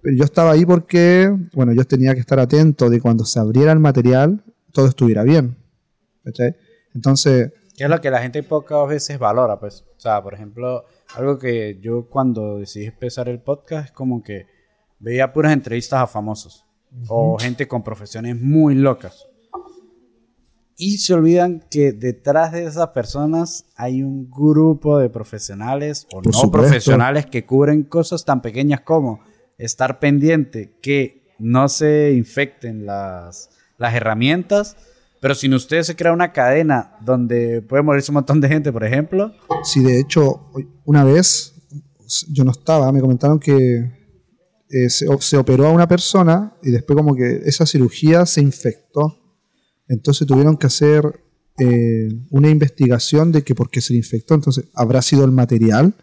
Pero 0.01 0.15
yo 0.17 0.23
estaba 0.25 0.51
ahí 0.51 0.65
porque, 0.65 1.33
bueno, 1.53 1.71
yo 1.73 1.83
tenía 1.85 2.13
que 2.13 2.19
estar 2.19 2.39
atento 2.39 2.89
de 2.89 2.99
cuando 3.01 3.23
se 3.25 3.39
abriera 3.39 3.71
el 3.71 3.79
material, 3.79 4.43
todo 4.73 4.87
estuviera 4.87 5.23
bien. 5.23 5.57
¿cachai? 6.23 6.55
Entonces, 6.93 7.51
Que 7.77 7.85
es 7.85 7.89
lo 7.89 8.01
que 8.01 8.11
la 8.11 8.21
gente 8.21 8.43
pocas 8.43 8.87
veces 8.87 9.17
valora, 9.17 9.59
pues. 9.59 9.85
O 9.95 9.99
sea, 9.99 10.21
por 10.21 10.33
ejemplo, 10.33 10.83
algo 11.15 11.37
que 11.39 11.79
yo 11.81 12.07
cuando 12.09 12.59
decidí 12.59 12.85
empezar 12.87 13.29
el 13.29 13.39
podcast 13.41 13.85
es 13.87 13.91
como 13.93 14.21
que 14.23 14.45
veía 14.99 15.31
puras 15.31 15.53
entrevistas 15.53 16.01
a 16.01 16.07
famosos 16.07 16.65
o 17.07 17.37
gente 17.37 17.67
con 17.67 17.83
profesiones 17.83 18.39
muy 18.39 18.75
locas. 18.75 19.25
Y 20.81 20.99
se 20.99 21.13
olvidan 21.13 21.65
que 21.69 21.91
detrás 21.91 22.53
de 22.53 22.63
esas 22.63 22.89
personas 22.89 23.65
hay 23.75 24.01
un 24.01 24.31
grupo 24.31 24.97
de 24.97 25.09
profesionales 25.09 26.07
o 26.13 26.21
Por 26.21 26.27
no 26.27 26.31
supuesto. 26.31 26.67
profesionales 26.69 27.25
que 27.25 27.45
cubren 27.45 27.83
cosas 27.83 28.23
tan 28.23 28.41
pequeñas 28.41 28.81
como 28.81 29.19
estar 29.57 29.99
pendiente 29.99 30.71
que 30.81 31.33
no 31.37 31.67
se 31.67 32.13
infecten 32.13 32.85
las, 32.85 33.49
las 33.77 33.93
herramientas. 33.93 34.77
Pero 35.19 35.35
sin 35.35 35.53
ustedes 35.53 35.85
se 35.87 35.97
crea 35.97 36.13
una 36.13 36.31
cadena 36.31 36.95
donde 37.01 37.61
puede 37.61 37.83
morirse 37.83 38.11
un 38.11 38.15
montón 38.15 38.39
de 38.39 38.47
gente, 38.47 38.71
por 38.71 38.85
ejemplo. 38.85 39.33
Sí, 39.63 39.83
de 39.83 39.99
hecho, 39.99 40.49
una 40.85 41.03
vez 41.03 41.55
yo 42.29 42.45
no 42.45 42.51
estaba, 42.51 42.89
me 42.93 43.01
comentaron 43.01 43.37
que 43.37 43.98
eh, 44.69 44.89
se, 44.89 45.05
se 45.19 45.37
operó 45.37 45.67
a 45.67 45.71
una 45.71 45.87
persona 45.87 46.53
y 46.63 46.69
después 46.71 46.95
como 46.97 47.15
que 47.15 47.41
esa 47.45 47.65
cirugía 47.65 48.25
se 48.25 48.41
infectó. 48.41 49.17
Entonces 49.87 50.27
tuvieron 50.27 50.57
que 50.57 50.67
hacer 50.67 51.03
eh, 51.59 52.09
una 52.29 52.49
investigación 52.49 53.31
de 53.31 53.43
que 53.43 53.55
por 53.55 53.69
qué 53.69 53.81
se 53.81 53.93
le 53.93 53.97
infectó. 53.99 54.35
Entonces, 54.35 54.65
¿habrá 54.73 55.01
sido 55.01 55.25
el 55.25 55.31
material? 55.31 55.93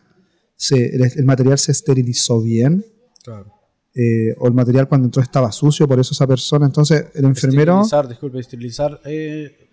Se- 0.57 0.95
el, 0.97 1.03
el 1.17 1.25
material 1.25 1.59
se 1.59 1.73
esterilizó 1.73 2.41
bien. 2.43 2.85
Eh, 3.95 4.35
o 4.39 4.47
el 4.49 4.53
material 4.53 4.89
cuando 4.89 5.07
entró 5.07 5.23
estaba 5.23 5.51
sucio, 5.53 5.89
por 5.89 5.99
eso 5.99 6.13
esa 6.13 6.27
persona. 6.27 6.67
Entonces, 6.67 7.07
el 7.15 7.25
enfermero... 7.25 7.81
Esterilizar, 7.81 8.09
disculpe, 8.09 8.41
esterilizar. 8.41 9.01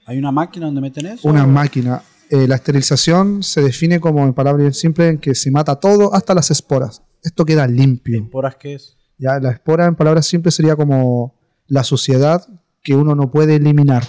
¿Hay 0.05 0.17
una 0.17 0.31
máquina 0.31 0.67
donde 0.67 0.79
meten 0.81 1.05
eso? 1.07 1.27
Una 1.27 1.45
máquina. 1.45 2.01
Eh, 2.33 2.47
la 2.47 2.55
esterilización 2.55 3.43
se 3.43 3.61
define 3.61 3.99
como, 3.99 4.23
en 4.23 4.33
palabras 4.33 4.75
simples, 4.75 5.11
en 5.11 5.19
que 5.19 5.35
se 5.35 5.51
mata 5.51 5.75
todo 5.75 6.15
hasta 6.15 6.33
las 6.33 6.49
esporas. 6.49 7.03
Esto 7.21 7.45
queda 7.45 7.67
limpio. 7.67 8.23
¿Esporas 8.23 8.55
qué 8.55 8.73
es? 8.73 8.97
Ya, 9.19 9.39
la 9.39 9.51
espora, 9.51 9.85
en 9.85 9.93
palabras 9.93 10.25
simples, 10.25 10.55
sería 10.55 10.75
como 10.75 11.35
la 11.67 11.83
suciedad 11.83 12.43
que 12.81 12.95
uno 12.95 13.13
no 13.13 13.29
puede 13.29 13.57
eliminar. 13.57 14.03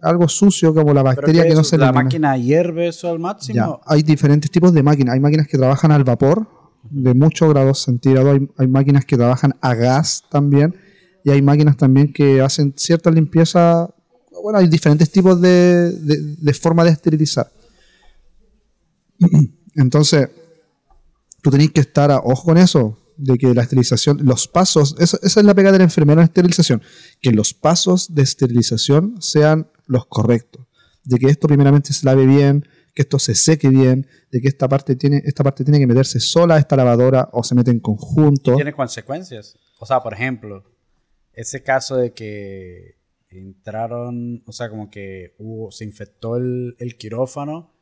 Algo 0.00 0.28
sucio 0.28 0.72
como 0.72 0.94
la 0.94 1.02
¿Pero 1.02 1.16
bacteria 1.16 1.48
que 1.48 1.54
no 1.54 1.64
se 1.64 1.78
¿La 1.78 1.86
elimina. 1.86 2.04
máquina 2.04 2.36
hierve 2.36 2.86
eso 2.86 3.08
al 3.08 3.16
Ya, 3.16 3.22
máximo? 3.22 3.80
Hay 3.86 4.04
diferentes 4.04 4.48
tipos 4.48 4.72
de 4.72 4.84
máquinas. 4.84 5.14
Hay 5.14 5.20
máquinas 5.20 5.48
que 5.48 5.58
trabajan 5.58 5.90
al 5.90 6.04
vapor 6.04 6.48
de 6.84 7.12
muchos 7.14 7.48
grados 7.50 7.80
centígrados. 7.82 8.34
Hay, 8.34 8.48
hay 8.56 8.68
máquinas 8.68 9.04
que 9.04 9.16
trabajan 9.16 9.56
a 9.60 9.74
gas 9.74 10.22
también. 10.30 10.76
Y 11.24 11.30
hay 11.30 11.42
máquinas 11.42 11.76
también 11.76 12.12
que 12.12 12.40
hacen 12.40 12.72
cierta 12.76 13.10
limpieza. 13.10 13.92
Bueno, 14.42 14.58
hay 14.58 14.68
diferentes 14.68 15.10
tipos 15.10 15.40
de, 15.40 15.92
de, 15.92 16.36
de 16.36 16.54
forma 16.54 16.84
de 16.84 16.90
esterilizar. 16.90 17.50
Entonces, 19.74 20.28
tú 21.42 21.50
tenés 21.50 21.70
que 21.70 21.80
estar 21.80 22.10
a 22.10 22.18
ojo 22.18 22.44
con 22.44 22.58
eso, 22.58 22.98
de 23.20 23.36
que 23.36 23.54
la 23.54 23.62
esterilización, 23.62 24.18
los 24.22 24.48
pasos, 24.48 24.96
esa, 24.98 25.18
es 25.22 25.36
la 25.36 25.54
pega 25.54 25.72
del 25.72 25.82
enfermero 25.82 26.20
en 26.20 26.24
esterilización, 26.24 26.82
que 27.20 27.32
los 27.32 27.52
pasos 27.52 28.14
de 28.14 28.22
esterilización 28.22 29.20
sean 29.20 29.70
los 29.86 30.06
correctos, 30.06 30.66
de 31.04 31.18
que 31.18 31.26
esto 31.26 31.46
primeramente 31.46 31.92
se 31.92 32.06
lave 32.06 32.24
bien, 32.24 32.66
que 32.94 33.02
esto 33.02 33.18
se 33.18 33.34
seque 33.34 33.68
bien, 33.68 34.06
de 34.32 34.40
que 34.40 34.48
esta 34.48 34.68
parte 34.68 34.96
tiene, 34.96 35.22
esta 35.26 35.44
parte 35.44 35.64
tiene 35.64 35.78
que 35.78 35.86
meterse 35.86 36.18
sola 36.18 36.54
a 36.54 36.58
esta 36.58 36.76
lavadora 36.76 37.28
o 37.32 37.44
se 37.44 37.54
mete 37.54 37.70
en 37.70 37.80
conjunto. 37.80 38.54
Tiene 38.56 38.72
consecuencias. 38.72 39.56
O 39.78 39.86
sea, 39.86 40.02
por 40.02 40.14
ejemplo, 40.14 40.64
ese 41.34 41.62
caso 41.62 41.96
de 41.96 42.12
que 42.12 42.99
entraron, 43.30 44.42
o 44.46 44.52
sea, 44.52 44.68
como 44.68 44.90
que 44.90 45.34
hubo, 45.38 45.70
se 45.70 45.84
infectó 45.84 46.36
el, 46.36 46.74
el 46.78 46.96
quirófano 46.96 47.72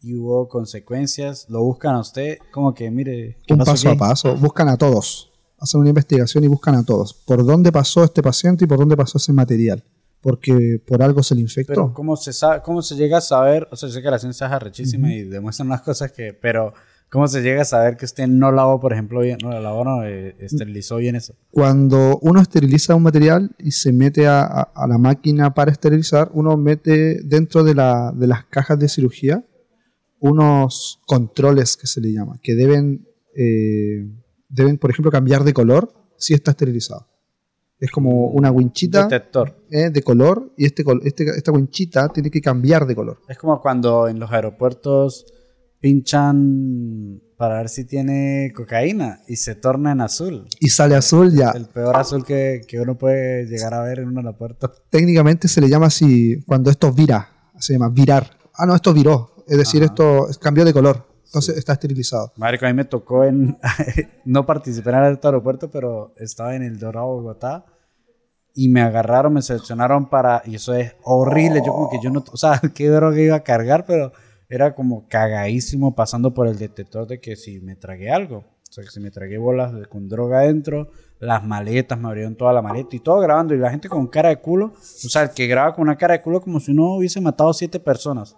y 0.00 0.14
hubo 0.14 0.48
consecuencias, 0.48 1.46
lo 1.48 1.62
buscan 1.62 1.94
a 1.94 2.00
usted, 2.00 2.38
como 2.52 2.74
que, 2.74 2.90
mire, 2.90 3.38
¿qué 3.46 3.54
un 3.54 3.58
pasó 3.58 3.72
paso 3.72 3.88
aquí? 3.88 3.96
a 3.96 3.98
paso, 3.98 4.36
buscan 4.36 4.68
a 4.68 4.76
todos, 4.76 5.32
hacen 5.58 5.80
una 5.80 5.90
investigación 5.90 6.44
y 6.44 6.48
buscan 6.48 6.74
a 6.74 6.84
todos, 6.84 7.14
por 7.14 7.44
dónde 7.44 7.72
pasó 7.72 8.04
este 8.04 8.22
paciente 8.22 8.64
y 8.64 8.68
por 8.68 8.78
dónde 8.78 8.96
pasó 8.96 9.18
ese 9.18 9.32
material, 9.32 9.84
porque 10.20 10.80
por 10.86 11.02
algo 11.02 11.22
se 11.22 11.34
le 11.34 11.42
infectó. 11.42 11.72
Pero 11.72 11.94
¿cómo 11.94 12.16
se, 12.16 12.32
sabe, 12.32 12.62
¿cómo 12.62 12.80
se 12.82 12.96
llega 12.96 13.18
a 13.18 13.22
saber? 13.22 13.68
O 13.70 13.76
sea, 13.76 13.88
yo 13.88 13.94
sé 13.94 14.02
que 14.02 14.10
la 14.10 14.18
ciencia 14.18 14.46
es 14.46 14.52
arrechísima 14.52 15.12
y 15.12 15.24
demuestran 15.24 15.68
unas 15.68 15.82
cosas 15.82 16.12
que... 16.12 16.32
Pero, 16.32 16.72
¿cómo 17.14 17.28
se 17.28 17.40
llega 17.42 17.62
a 17.62 17.64
saber 17.64 17.96
que 17.96 18.04
usted 18.04 18.26
no 18.26 18.50
lavó, 18.52 18.80
por 18.80 18.92
ejemplo, 18.92 19.20
bien? 19.20 19.38
No, 19.42 19.50
lavó, 19.60 19.84
no, 19.84 20.04
eh, 20.04 20.34
esterilizó 20.40 20.96
bien 20.96 21.14
eso. 21.16 21.34
Cuando 21.50 22.18
uno 22.22 22.40
esteriliza 22.40 22.94
un 22.94 23.04
material 23.04 23.54
y 23.58 23.70
se 23.70 23.92
mete 23.92 24.26
a, 24.26 24.42
a- 24.42 24.72
a 24.74 24.86
la 24.88 24.98
máquina 24.98 25.54
para 25.54 25.70
esterilizar, 25.72 26.30
uno 26.34 26.56
mete 26.56 27.20
dentro 27.24 27.62
de, 27.64 27.74
la- 27.74 28.12
de 28.14 28.26
las 28.26 28.44
cajas 28.46 28.78
de 28.78 28.88
cirugía 28.88 29.44
unos 30.20 31.00
controles 31.06 31.76
que 31.76 31.86
se 31.86 32.00
le 32.00 32.12
llama, 32.12 32.38
que 32.42 32.54
deben, 32.54 33.06
eh, 33.36 34.06
deben, 34.48 34.78
por 34.78 34.90
ejemplo, 34.90 35.10
cambiar 35.10 35.44
de 35.44 35.52
color 35.52 35.92
si 36.16 36.34
está 36.34 36.52
esterilizado. 36.52 37.06
Es 37.78 37.90
como 37.90 38.28
una 38.28 38.50
winchita 38.50 39.02
Detector. 39.08 39.54
eh, 39.70 39.90
de 39.90 40.02
color 40.02 40.50
y 40.56 40.64
este, 40.64 40.82
este- 41.04 41.24
esta 41.36 41.52
winchita 41.52 42.08
tiene 42.08 42.30
que 42.30 42.40
cambiar 42.40 42.86
de 42.86 42.94
color. 42.94 43.18
Es 43.28 43.36
como 43.36 43.60
cuando 43.60 44.08
en 44.08 44.18
los 44.18 44.30
aeropuertos 44.32 45.26
pinchan 45.84 47.20
para 47.36 47.58
ver 47.58 47.68
si 47.68 47.84
tiene 47.84 48.54
cocaína 48.56 49.20
y 49.28 49.36
se 49.36 49.54
torna 49.54 49.92
en 49.92 50.00
azul. 50.00 50.48
Y 50.58 50.70
sale 50.70 50.94
azul 50.94 51.30
ya. 51.36 51.50
El 51.50 51.66
peor 51.66 51.94
azul 51.94 52.24
que, 52.24 52.62
que 52.66 52.80
uno 52.80 52.96
puede 52.96 53.44
llegar 53.44 53.74
a 53.74 53.82
ver 53.82 53.98
en 53.98 54.08
un 54.08 54.16
aeropuerto. 54.16 54.72
Técnicamente 54.88 55.46
se 55.46 55.60
le 55.60 55.68
llama 55.68 55.88
así 55.88 56.42
cuando 56.46 56.70
esto 56.70 56.90
vira, 56.90 57.28
se 57.58 57.74
llama 57.74 57.90
virar. 57.90 58.30
Ah, 58.54 58.64
no, 58.64 58.74
esto 58.74 58.94
viró. 58.94 59.44
Es 59.46 59.58
decir, 59.58 59.82
Ajá. 59.82 59.92
esto 59.92 60.26
cambió 60.40 60.64
de 60.64 60.72
color. 60.72 61.06
Entonces 61.26 61.58
está 61.58 61.74
esterilizado. 61.74 62.32
Que 62.34 62.66
a 62.66 62.68
mí 62.68 62.74
me 62.74 62.86
tocó 62.86 63.24
en... 63.24 63.58
no 64.24 64.46
participé 64.46 64.88
en 64.88 64.96
el 64.96 65.20
aeropuerto, 65.22 65.70
pero 65.70 66.14
estaba 66.16 66.56
en 66.56 66.62
el 66.62 66.78
Dorado, 66.78 67.08
Bogotá. 67.08 67.66
Y 68.54 68.70
me 68.70 68.80
agarraron, 68.80 69.34
me 69.34 69.42
seleccionaron 69.42 70.08
para... 70.08 70.40
Y 70.46 70.54
eso 70.54 70.72
es 70.72 70.94
horrible. 71.02 71.60
Yo 71.66 71.72
como 71.72 71.90
que 71.90 71.98
yo 72.02 72.08
no... 72.08 72.24
O 72.32 72.38
sea, 72.38 72.58
qué 72.74 72.88
droga 72.88 73.20
iba 73.20 73.36
a 73.36 73.42
cargar, 73.42 73.84
pero 73.84 74.12
era 74.48 74.74
como 74.74 75.06
cagadísimo 75.08 75.94
pasando 75.94 76.32
por 76.34 76.46
el 76.46 76.58
detector 76.58 77.06
de 77.06 77.20
que 77.20 77.36
si 77.36 77.60
me 77.60 77.76
tragué 77.76 78.10
algo. 78.10 78.38
O 78.38 78.44
O 78.70 78.72
sea, 78.74 78.82
que 78.84 78.90
si 78.90 78.98
me 79.00 79.10
tragué 79.12 79.38
bolas 79.38 79.72
de- 79.72 79.86
con 79.86 80.08
droga 80.08 80.40
adentro, 80.40 80.88
las 81.20 81.44
maletas, 81.44 81.96
me 81.98 82.08
abrieron 82.08 82.34
toda 82.34 82.52
la 82.52 82.60
maleta 82.60 82.96
y 82.96 82.98
todo 82.98 83.20
grabando. 83.20 83.54
Y 83.54 83.58
la 83.58 83.70
gente 83.70 83.88
con 83.88 84.08
cara 84.08 84.30
de 84.30 84.36
culo, 84.38 84.66
o 84.74 85.08
sea, 85.08 85.22
el 85.22 85.30
que 85.30 85.46
graba 85.46 85.72
con 85.74 85.82
una 85.82 85.96
cara 85.96 86.14
de 86.14 86.22
culo 86.22 86.40
como 86.40 86.58
si 86.58 86.74
no 86.74 86.96
hubiese 86.96 87.20
matado 87.20 87.52
siete 87.52 87.78
personas. 87.78 88.36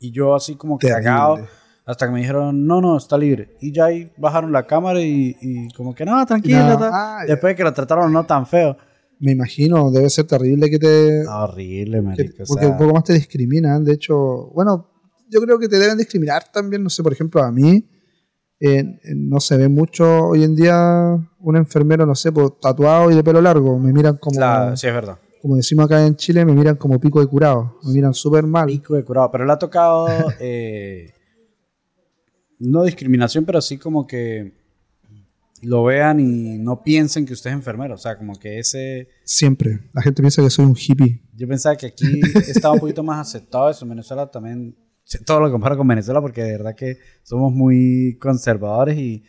Y 0.00 0.10
yo 0.12 0.34
así 0.34 0.54
como 0.54 0.76
Terrible. 0.78 1.02
cagado, 1.02 1.38
hasta 1.86 2.06
que 2.06 2.12
me 2.12 2.20
dijeron, 2.20 2.66
no, 2.66 2.80
no, 2.82 2.98
está 2.98 3.16
libre. 3.16 3.56
Y 3.60 3.72
ya 3.72 3.86
ahí 3.86 4.12
bajaron 4.18 4.52
la 4.52 4.66
cámara 4.66 5.00
y, 5.00 5.34
y 5.40 5.68
como 5.72 5.94
que, 5.94 6.04
no, 6.04 6.24
tranquilo. 6.26 6.58
No, 6.58 6.78
ah. 6.92 7.24
Después 7.26 7.52
de 7.52 7.56
que 7.56 7.64
lo 7.64 7.72
trataron 7.72 8.12
no 8.12 8.24
tan 8.26 8.46
feo. 8.46 8.76
Me 9.18 9.32
imagino, 9.32 9.90
debe 9.90 10.10
ser 10.10 10.26
terrible 10.26 10.68
que 10.70 10.78
te... 10.78 11.26
Horrible, 11.26 11.96
que- 11.98 12.02
marico. 12.02 12.42
o 12.42 12.46
porque 12.46 12.64
sea, 12.66 12.72
un 12.72 12.78
poco 12.78 12.92
más 12.94 13.04
te 13.04 13.14
discriminan. 13.14 13.82
De 13.82 13.94
hecho, 13.94 14.50
bueno, 14.54 14.90
yo 15.30 15.40
creo 15.40 15.58
que 15.58 15.68
te 15.68 15.78
deben 15.78 15.98
discriminar 15.98 16.44
también. 16.52 16.82
No 16.82 16.90
sé, 16.90 17.02
por 17.02 17.12
ejemplo, 17.12 17.42
a 17.42 17.50
mí 17.52 17.88
eh, 18.60 18.84
no 19.14 19.38
se 19.40 19.56
ve 19.56 19.68
mucho 19.68 20.26
hoy 20.28 20.42
en 20.44 20.54
día 20.56 21.14
un 21.38 21.56
enfermero, 21.56 22.04
no 22.06 22.14
sé, 22.14 22.32
pues, 22.32 22.50
tatuado 22.60 23.10
y 23.10 23.14
de 23.14 23.22
pelo 23.22 23.40
largo. 23.40 23.78
Me 23.78 23.92
miran 23.92 24.16
como, 24.16 24.38
la- 24.40 24.76
sí, 24.76 24.86
es 24.88 24.92
verdad. 24.94 25.18
como 25.40 25.56
decimos 25.56 25.84
acá 25.86 26.04
en 26.06 26.16
Chile, 26.16 26.44
me 26.44 26.52
miran 26.54 26.76
como 26.76 26.98
pico 27.00 27.20
de 27.20 27.26
curado. 27.26 27.78
Me 27.84 27.92
miran 27.92 28.14
súper 28.14 28.44
mal. 28.44 28.66
Pico 28.66 28.94
de 28.94 29.04
curado. 29.04 29.30
Pero 29.30 29.44
le 29.46 29.52
ha 29.52 29.58
tocado. 29.58 30.08
eh, 30.40 31.12
no 32.58 32.82
discriminación, 32.82 33.44
pero 33.44 33.60
sí 33.60 33.78
como 33.78 34.06
que 34.06 34.52
lo 35.62 35.84
vean 35.84 36.20
y 36.20 36.58
no 36.58 36.82
piensen 36.82 37.24
que 37.26 37.32
usted 37.32 37.50
es 37.50 37.54
enfermero. 37.54 37.94
O 37.94 37.98
sea, 37.98 38.16
como 38.18 38.34
que 38.38 38.58
ese. 38.58 39.08
Siempre. 39.24 39.80
La 39.92 40.02
gente 40.02 40.22
piensa 40.22 40.42
que 40.42 40.50
soy 40.50 40.64
un 40.64 40.76
hippie. 40.76 41.20
Yo 41.36 41.46
pensaba 41.46 41.76
que 41.76 41.86
aquí 41.86 42.20
estaba 42.48 42.74
un 42.74 42.80
poquito 42.80 43.02
más 43.04 43.28
aceptado 43.28 43.70
eso. 43.70 43.84
En 43.84 43.90
Venezuela 43.90 44.28
también. 44.30 44.74
Todo 45.24 45.40
lo 45.40 45.50
comparo 45.50 45.76
con 45.76 45.88
Venezuela 45.88 46.20
porque 46.20 46.42
de 46.42 46.52
verdad 46.52 46.74
que 46.74 46.98
somos 47.22 47.52
muy 47.52 48.18
conservadores 48.20 48.98
y 48.98 49.24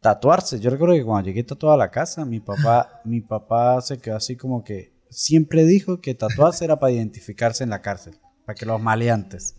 tatuarse. 0.00 0.58
Yo 0.58 0.70
recuerdo 0.70 0.94
que 0.94 1.04
cuando 1.04 1.26
llegué 1.28 1.44
tatuado 1.44 1.74
a 1.74 1.78
la 1.78 1.90
casa, 1.90 2.24
mi 2.24 2.40
papá, 2.40 3.00
mi 3.04 3.20
papá 3.20 3.80
se 3.80 3.98
quedó 3.98 4.16
así 4.16 4.36
como 4.36 4.64
que 4.64 4.92
siempre 5.10 5.64
dijo 5.64 6.00
que 6.00 6.14
tatuarse 6.14 6.64
era 6.64 6.78
para 6.80 6.92
identificarse 6.92 7.62
en 7.62 7.70
la 7.70 7.80
cárcel, 7.82 8.14
para 8.44 8.56
que 8.56 8.66
los 8.66 8.80
maleantes. 8.80 9.54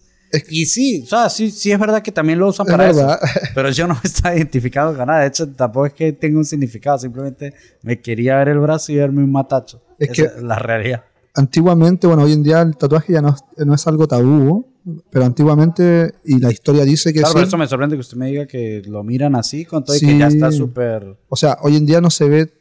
Y 0.49 0.66
sí, 0.66 1.03
o 1.03 1.05
sea, 1.05 1.30
sí, 1.30 1.51
sí 1.51 1.72
es 1.72 1.78
verdad 1.80 2.01
que 2.01 2.11
también 2.11 2.39
lo 2.39 2.47
usan 2.47 2.66
Es 2.66 2.72
para 2.72 2.86
verdad. 2.88 3.20
eso. 3.24 3.39
Pero 3.53 3.70
yo 3.70 3.86
no 3.88 3.93
me 3.93 3.99
estaba 4.03 4.36
identificado 4.36 4.97
con 4.97 5.05
nada. 5.05 5.20
De 5.22 5.28
hecho, 5.28 5.47
tampoco 5.53 5.86
es 5.86 5.93
que 5.93 6.11
tenga 6.11 6.39
un 6.39 6.45
significado. 6.45 6.97
Simplemente 6.97 7.53
me 7.84 8.01
quería 8.01 8.38
ver 8.38 8.49
el 8.49 8.57
brazo 8.59 8.91
y 8.91 8.95
verme 8.95 9.24
un 9.24 9.32
matacho. 9.32 9.84
Es 9.99 10.09
Esa 10.09 10.14
que- 10.16 10.38
es 10.38 10.41
la 10.43 10.57
realidad. 10.57 11.03
Antiguamente, 11.36 12.07
bueno, 12.07 12.24
hoy 12.24 12.34
en 12.34 12.41
día 12.41 12.61
el 12.64 12.76
tatuaje 12.76 13.14
ya 13.14 13.22
no, 13.22 13.30
es- 13.30 13.43
no 13.66 13.76
es 13.76 13.86
algo 13.86 14.07
tabú, 14.07 14.66
pero 15.10 15.26
antiguamente, 15.26 16.14
y 16.26 16.40
la 16.40 16.52
historia 16.52 16.84
dice 16.84 17.14
que 17.14 17.20
Claro, 17.20 17.32
sí, 17.34 17.40
por 17.40 17.48
eso 17.48 17.58
me 17.58 17.68
sorprende 17.68 17.96
que 17.96 18.02
usted 18.02 18.18
me 18.18 18.28
diga 18.28 18.46
que 18.46 18.82
lo 18.86 19.04
miran 19.04 19.36
así, 19.36 19.66
con 19.66 19.84
todo 19.84 19.96
y 19.96 20.00
que 20.00 20.06
Sí. 20.08 20.18
ya 20.18 20.28
está 20.28 20.52
súper. 20.52 21.18
o 21.30 21.36
sea, 21.36 21.58
hoy 21.62 21.76
en 21.78 21.86
día 21.86 22.02
no 22.02 22.10
se 22.10 22.28
ve, 22.28 22.54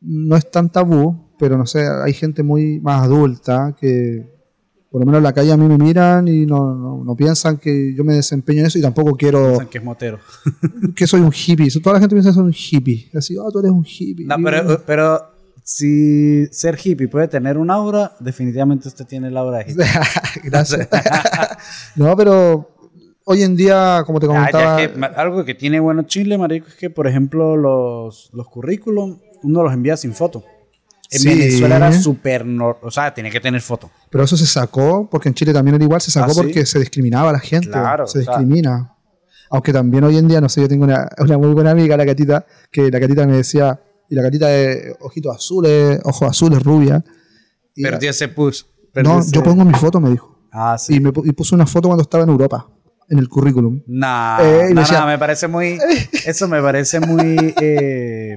no 0.00 0.36
es 0.36 0.50
tan 0.50 0.70
tabú, 0.70 1.30
pero 1.38 1.56
no 1.56 1.66
sé, 1.66 1.86
hay 2.04 2.12
gente 2.12 2.42
muy 2.42 2.80
más 2.80 3.02
adulta 3.04 3.74
que 3.80 4.38
por 4.90 5.00
lo 5.00 5.06
menos 5.06 5.18
en 5.20 5.22
la 5.24 5.32
calle 5.32 5.52
a 5.52 5.56
mí 5.56 5.66
me 5.68 5.78
miran 5.78 6.26
y 6.26 6.44
no, 6.46 6.74
no, 6.74 7.04
no 7.04 7.14
piensan 7.14 7.58
que 7.58 7.94
yo 7.94 8.02
me 8.02 8.14
desempeño 8.14 8.60
en 8.60 8.66
eso 8.66 8.78
y 8.78 8.82
tampoco 8.82 9.12
quiero 9.16 9.46
Piensan 9.46 9.68
que 9.68 9.78
es 9.78 9.84
motero. 9.84 10.18
que 10.96 11.06
soy 11.06 11.20
un 11.20 11.32
hippie. 11.32 11.70
Toda 11.80 11.94
la 11.94 12.00
gente 12.00 12.16
piensa 12.16 12.30
que 12.30 12.34
soy 12.34 12.42
un 12.44 12.52
hippie. 12.54 13.08
Así, 13.14 13.36
oh, 13.38 13.50
tú 13.52 13.60
eres 13.60 13.70
un 13.70 13.86
hippie. 13.86 14.26
No, 14.26 14.34
pero, 14.42 14.82
pero 14.84 15.20
si 15.64 16.46
ser 16.52 16.78
hippie 16.82 17.08
puede 17.08 17.28
tener 17.28 17.58
un 17.58 17.70
aura, 17.70 18.12
definitivamente 18.20 18.88
usted 18.88 19.04
tiene 19.06 19.28
el 19.28 19.36
aura 19.36 19.58
de 19.58 19.70
hippie. 19.72 19.84
Gracias. 20.44 20.88
no, 21.96 22.16
pero 22.16 22.70
hoy 23.24 23.42
en 23.42 23.56
día, 23.56 24.02
como 24.06 24.20
te 24.20 24.26
Ah, 24.26 24.48
ya 24.52 24.52
comentaba, 24.52 24.76
que 24.76 25.20
algo 25.20 25.44
que 25.44 25.54
tiene 25.54 25.80
bueno 25.80 26.02
Chile, 26.02 26.38
marico, 26.38 26.66
es 26.68 26.74
que, 26.74 26.90
por 26.90 27.06
ejemplo, 27.06 27.56
los, 27.56 28.30
los 28.32 28.46
currículum, 28.48 29.18
uno 29.42 29.62
los 29.62 29.72
envía 29.72 29.96
sin 29.96 30.14
foto. 30.14 30.44
En 31.12 31.18
Sí. 31.20 31.28
Venezuela 31.28 31.76
era 31.76 31.92
súper... 31.92 32.46
O 32.82 32.90
sea, 32.90 33.12
tiene 33.12 33.30
que 33.32 33.40
tener 33.40 33.60
foto. 33.60 33.90
pero 34.10 34.22
eso 34.24 34.36
se 34.36 34.46
sacó, 34.46 35.08
porque 35.10 35.28
en 35.28 35.34
Chile 35.34 35.52
también 35.52 35.74
era 35.74 35.84
igual, 35.84 36.00
se 36.00 36.10
sacó 36.12 36.30
¿Ah, 36.30 36.34
sí? 36.34 36.40
porque 36.42 36.64
se 36.66 36.78
discriminaba 36.78 37.30
a 37.30 37.32
la 37.32 37.40
gente. 37.40 37.68
Claro, 37.70 38.06
se 38.06 38.20
o 38.20 38.22
sea- 38.22 38.38
discrimina. 38.38 38.94
Aunque 39.52 39.72
también 39.72 40.04
hoy 40.04 40.16
en 40.16 40.28
día, 40.28 40.40
no 40.40 40.48
sé, 40.48 40.60
yo 40.60 40.68
tengo 40.68 40.84
una, 40.84 41.08
una 41.18 41.36
muy 41.36 41.52
buena 41.52 41.72
amiga, 41.72 41.96
la 41.96 42.06
catita, 42.06 42.46
que 42.70 42.88
la 42.88 43.00
catita 43.00 43.26
me 43.26 43.36
decía, 43.38 43.80
y 44.10 44.14
la 44.14 44.22
catita 44.22 44.48
de 44.48 44.94
ojitos 45.00 45.34
azules, 45.36 46.00
ojos 46.04 46.28
azules, 46.28 46.62
rubia. 46.62 47.02
Y 47.74 47.82
Perdió 47.82 48.10
ese 48.10 48.28
push. 48.28 48.64
no, 49.02 49.20
ese- 49.20 49.30
yo 49.32 49.42
pongo 49.42 49.64
mi 49.64 49.72
foto, 49.74 50.00
me 50.00 50.10
dijo. 50.10 50.38
Ah, 50.52 50.76
sí. 50.76 50.96
Y 50.96 51.00
me 51.00 51.10
pu- 51.12 51.26
y 51.26 51.32
puse 51.32 51.54
una 51.54 51.64
foto 51.66 51.88
cuando 51.88 52.02
estaba 52.02 52.24
en 52.24 52.30
Europa, 52.30 52.68
en 53.08 53.18
el 53.18 53.28
currículum. 53.28 53.80
Nah, 53.86 54.40
Eh, 54.42 54.74
nah, 54.74 54.80
decía- 54.82 55.00
nah, 55.00 55.06
me 55.06 55.18
parece 55.18 55.46
muy. 55.48 55.78
Eso 56.26 56.48
me 56.48 56.60
parece 56.60 56.98
muy. 57.00 57.54
eh, 57.60 58.36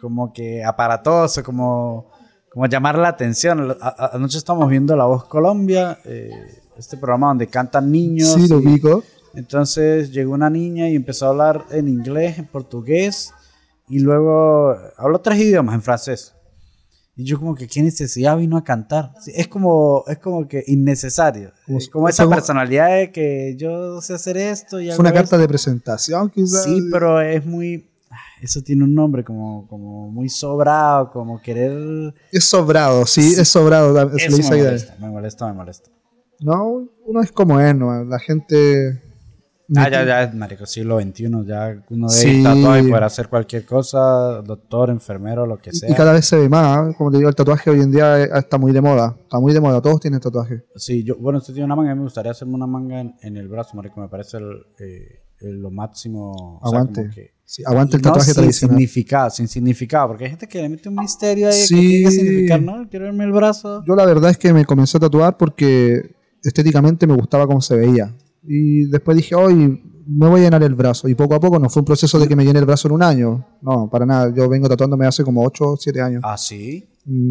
como 0.00 0.32
que 0.32 0.64
aparatoso, 0.64 1.42
como, 1.42 2.10
como 2.50 2.66
llamar 2.66 2.96
la 2.98 3.08
atención. 3.08 3.76
A- 3.80 3.88
a- 3.88 4.10
anoche 4.16 4.38
estamos 4.38 4.68
viendo 4.70 4.96
La 4.96 5.04
Voz 5.04 5.24
Colombia, 5.24 5.98
eh, 6.04 6.30
este 6.78 6.96
programa 6.96 7.28
donde 7.28 7.46
cantan 7.48 7.90
niños. 7.92 8.32
Sí, 8.34 8.48
lo 8.48 8.56
ubico. 8.58 9.02
entonces 9.34 10.10
llegó 10.12 10.32
una 10.32 10.48
niña 10.50 10.88
y 10.88 10.96
empezó 10.96 11.26
a 11.26 11.28
hablar 11.28 11.64
en 11.70 11.88
inglés, 11.88 12.38
en 12.38 12.46
portugués, 12.46 13.32
y 13.88 14.00
luego 14.00 14.76
habló 14.96 15.20
tres 15.20 15.38
idiomas 15.40 15.74
en 15.74 15.82
francés. 15.82 16.34
Y 17.16 17.24
yo 17.24 17.38
como 17.38 17.54
que 17.56 17.66
qué 17.66 17.82
necesidad 17.82 18.36
vino 18.36 18.56
a 18.56 18.62
cantar. 18.62 19.12
Sí, 19.20 19.32
es 19.34 19.48
como 19.48 20.04
es 20.06 20.18
como 20.18 20.46
que 20.46 20.62
innecesario. 20.68 21.50
Como- 21.66 21.78
Es 21.78 21.88
como 21.88 22.08
esa 22.08 22.24
como- 22.24 22.36
personalidad 22.36 22.96
de 22.96 23.10
que 23.10 23.56
yo 23.58 24.00
sé 24.00 24.14
hacer 24.14 24.36
esto 24.36 24.80
y 24.80 24.84
Fue 24.86 24.92
hago 24.94 25.00
una 25.00 25.08
esto. 25.10 25.18
carta 25.22 25.38
de 25.38 25.48
presentación, 25.48 26.30
quizás. 26.30 26.62
Sí, 26.64 26.80
pero 26.92 27.20
es 27.20 27.44
muy 27.44 27.84
eso 28.40 28.62
tiene 28.62 28.84
un 28.84 28.94
nombre 28.94 29.24
como 29.24 29.66
como 29.68 30.10
muy 30.10 30.28
sobrado, 30.28 31.10
como 31.10 31.42
querer 31.42 32.14
Es 32.32 32.44
sobrado, 32.44 33.04
sí, 33.04 33.34
es 33.36 33.48
sobrado. 33.48 33.90
Eso 34.16 34.36
me 34.36 34.56
molesta, 34.56 34.96
me 35.00 35.08
molesta, 35.10 35.46
me 35.48 35.52
molesta. 35.54 35.90
No, 36.40 36.88
uno 37.04 37.20
es 37.20 37.32
como 37.32 37.60
es, 37.60 37.74
¿no? 37.74 38.04
La 38.04 38.20
gente. 38.20 39.02
Ah, 39.76 39.90
ya, 39.90 40.04
ya, 40.04 40.32
marico, 40.34 40.64
siglo 40.64 40.98
XXI, 41.00 41.24
ya 41.46 41.82
uno 41.90 42.08
debe 42.08 42.20
Sí. 42.20 42.28
ir 42.38 42.42
tatuado 42.44 42.78
y 42.78 42.88
poder 42.88 43.04
hacer 43.04 43.28
cualquier 43.28 43.66
cosa, 43.66 44.40
doctor, 44.42 44.88
enfermero, 44.90 45.44
lo 45.46 45.58
que 45.58 45.72
sea. 45.72 45.90
Y 45.90 45.94
cada 45.94 46.12
vez 46.12 46.24
se 46.24 46.36
ve 46.36 46.48
más, 46.48 46.90
¿eh? 46.90 46.94
como 46.96 47.10
te 47.10 47.18
digo, 47.18 47.28
el 47.28 47.34
tatuaje 47.34 47.68
hoy 47.70 47.80
en 47.82 47.90
día 47.90 48.22
eh, 48.22 48.30
está 48.34 48.56
muy 48.56 48.72
de 48.72 48.80
moda. 48.80 49.14
Está 49.20 49.38
muy 49.38 49.52
de 49.52 49.60
moda, 49.60 49.82
todos 49.82 50.00
tienen 50.00 50.20
tatuaje. 50.20 50.64
Sí, 50.76 51.04
yo, 51.04 51.16
bueno, 51.16 51.38
usted 51.38 51.52
tiene 51.52 51.66
una 51.66 51.76
manga, 51.76 51.90
a 51.90 51.94
mí 51.94 51.98
me 51.98 52.04
gustaría 52.04 52.30
hacerme 52.32 52.54
una 52.54 52.66
manga 52.66 53.00
en, 53.00 53.14
en 53.20 53.36
el 53.36 53.48
brazo, 53.48 53.76
marico, 53.76 54.00
me 54.00 54.08
parece 54.08 54.38
el, 54.38 54.44
eh, 54.80 55.20
el- 55.40 55.60
lo 55.60 55.70
máximo. 55.70 56.58
o 56.62 56.70
sea, 56.70 56.80
Aguante. 56.80 57.10
que- 57.14 57.38
Sí, 57.44 57.62
aguante 57.64 57.96
el 57.96 58.02
No 58.02 58.08
tatuaje 58.10 58.26
sin 58.32 58.34
tradicional. 58.42 58.76
significado, 58.76 59.30
sin 59.30 59.48
significado, 59.48 60.08
porque 60.08 60.24
hay 60.24 60.30
gente 60.30 60.46
que 60.46 60.60
le 60.60 60.68
mete 60.68 60.88
un 60.90 60.96
misterio 60.96 61.48
ahí 61.48 61.54
Sí. 61.54 61.74
que 61.74 61.80
tiene 61.80 62.04
que 62.04 62.10
significar, 62.10 62.60
¿no? 62.62 62.86
Quiero 62.90 63.06
verme 63.06 63.24
el 63.24 63.32
brazo. 63.32 63.82
Yo 63.86 63.94
la 63.96 64.04
verdad 64.04 64.30
es 64.30 64.36
que 64.36 64.52
me 64.52 64.66
comencé 64.66 64.98
a 64.98 65.00
tatuar 65.00 65.36
porque 65.38 66.14
estéticamente 66.42 67.06
me 67.06 67.14
gustaba 67.14 67.46
cómo 67.46 67.60
se 67.62 67.74
veía. 67.76 68.14
Y 68.46 68.84
después 68.86 69.16
dije, 69.16 69.34
hoy 69.34 69.82
me 70.06 70.28
voy 70.28 70.40
a 70.40 70.44
llenar 70.44 70.62
el 70.62 70.74
brazo. 70.74 71.08
Y 71.08 71.14
poco 71.14 71.34
a 71.34 71.40
poco 71.40 71.58
no 71.58 71.68
fue 71.68 71.80
un 71.80 71.86
proceso 71.86 72.18
de 72.18 72.26
que 72.28 72.34
me 72.36 72.44
llene 72.44 72.58
el 72.60 72.64
brazo 72.66 72.88
en 72.88 72.94
un 72.94 73.02
año. 73.02 73.46
No, 73.62 73.88
para 73.90 74.06
nada. 74.06 74.32
Yo 74.34 74.48
vengo 74.48 74.68
tatuándome 74.68 75.06
hace 75.06 75.22
como 75.24 75.44
8 75.44 75.64
o 75.72 75.76
7 75.76 76.00
años. 76.00 76.22
Ah, 76.24 76.36
sí. 76.38 76.88
Mm, 77.04 77.30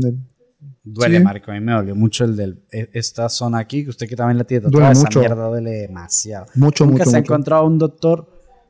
Duele, 0.90 1.18
Sí. 1.18 1.24
marico, 1.24 1.52
a 1.52 1.54
mí 1.56 1.60
me 1.60 1.74
dolió 1.74 1.96
mucho 1.96 2.24
el 2.24 2.36
del, 2.38 2.64
e- 2.72 2.90
esta 2.94 3.28
zona 3.28 3.58
aquí, 3.60 3.84
que 3.84 3.90
usted 3.90 4.08
que 4.08 4.16
también 4.16 4.38
la 4.38 4.46
tiene 4.46 4.64
tatuada, 4.66 4.92
esa 4.94 5.02
mucho. 5.04 5.20
mierda 5.20 5.48
duele 5.50 5.70
demasiado. 5.72 6.46
Mucho, 6.56 6.86
Nunca 6.86 7.00
mucho, 7.00 7.12
se 7.12 7.18
ha 7.18 7.20
encontrado 7.20 7.66
un 7.66 7.78
doctor 7.78 8.26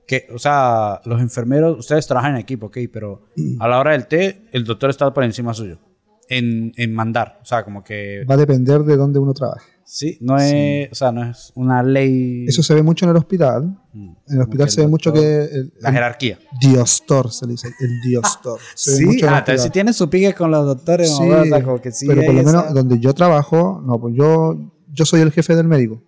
que, 0.07 0.25
o 0.33 0.39
sea, 0.39 0.99
los 1.05 1.21
enfermeros, 1.21 1.77
ustedes 1.77 2.07
trabajan 2.07 2.31
en 2.31 2.37
equipo, 2.37 2.67
ok, 2.67 2.77
pero 2.91 3.21
a 3.59 3.67
la 3.67 3.79
hora 3.79 3.91
del 3.91 4.07
té, 4.07 4.47
el 4.51 4.63
doctor 4.63 4.89
está 4.89 5.13
por 5.13 5.23
encima 5.25 5.53
suyo. 5.53 5.77
En, 6.27 6.73
en 6.75 6.93
mandar, 6.93 7.39
o 7.41 7.45
sea, 7.45 7.63
como 7.63 7.83
que, 7.83 8.25
Va 8.29 8.33
a 8.33 8.37
depender 8.37 8.81
de 8.81 8.97
dónde 8.97 9.19
uno 9.19 9.33
trabaje. 9.33 9.69
Sí, 9.89 10.17
no 10.21 10.37
es, 10.37 10.91
o 10.91 10.95
sea, 10.95 11.11
no 11.13 11.23
es 11.23 11.51
una 11.55 11.81
ley. 11.81 12.45
Eso 12.47 12.61
se 12.61 12.73
ve 12.75 12.83
mucho 12.83 13.05
en 13.05 13.11
el 13.11 13.17
hospital. 13.17 13.63
Mm, 13.93 14.09
En 14.27 14.35
el 14.35 14.41
hospital 14.41 14.69
se 14.69 14.81
ve 14.81 14.85
el 14.85 14.91
mucho 14.91 15.13
que 15.13 15.43
el, 15.45 15.73
La 15.79 15.89
el 15.89 15.95
jerarquía. 15.95 16.37
diostor 16.59 17.31
se 17.31 17.45
le 17.45 17.53
dice, 17.53 17.69
el 17.79 18.01
diostor. 18.01 18.59
Se 18.75 18.91
ve 18.91 18.97
Sí, 18.97 19.05
mucho 19.05 19.25
en 19.25 19.29
el 19.29 19.33
ah, 19.35 19.39
entonces 19.39 19.71
tiene 19.71 19.93
su 19.93 20.09
pique 20.09 20.33
con 20.33 20.51
los 20.51 20.65
doctores, 20.65 21.09
Sí, 21.15 21.23
o 21.23 21.45
sea, 21.45 21.63
como 21.63 21.81
que 21.81 21.91
sí. 21.91 22.05
pero 22.07 22.21
por 22.23 22.33
lo 22.35 22.43
menos 22.43 22.63
esa- 22.65 22.73
donde 22.73 22.99
yo 22.99 23.13
trabajo, 23.13 23.81
no, 23.85 23.99
pues 23.99 24.13
yo, 24.15 24.57
yo 24.93 25.05
soy 25.05 25.21
el 25.21 25.31
jefe 25.31 25.55
del 25.55 25.67
médico. 25.67 26.03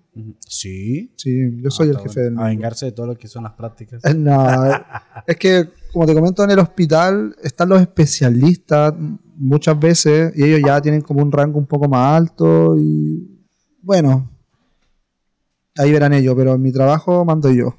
Sí. 0.46 1.14
Sí, 1.16 1.62
yo 1.62 1.70
soy 1.72 1.88
Ah, 1.88 1.92
el 1.92 1.96
está 1.98 2.04
jefe 2.10 2.20
bueno. 2.22 2.30
del 2.32 2.40
A 2.40 2.44
médico. 2.48 2.60
vengarse 2.60 2.86
de 2.88 2.92
todo 2.92 3.08
lo 3.08 3.18
que 3.18 3.28
son 3.30 3.44
las 3.44 3.54
prácticas. 3.54 4.04
Eh, 4.04 4.14
No, 4.14 4.66
eh, 4.66 4.72
es 5.28 5.38
que, 5.38 5.70
como 5.94 6.06
te 6.06 6.14
comento, 6.14 6.44
en 6.44 6.52
el 6.52 6.60
hospital 6.60 7.36
están 7.42 7.70
los 7.70 7.80
especialistas 7.82 8.94
muchas 9.38 9.80
veces 9.80 10.34
y 10.36 10.44
ellos 10.44 10.60
ya 10.66 10.82
tienen 10.82 11.00
como 11.02 11.22
un 11.24 11.32
rango 11.32 11.58
un 11.58 11.66
poco 11.66 11.88
más 11.88 12.18
alto 12.18 12.76
y 12.78 13.39
bueno, 13.90 14.30
ahí 15.80 15.92
verán 15.92 16.14
ellos, 16.14 16.36
pero 16.38 16.54
en 16.54 16.62
mi 16.62 16.72
trabajo 16.72 17.26
mando 17.26 17.50
yo. 17.50 17.76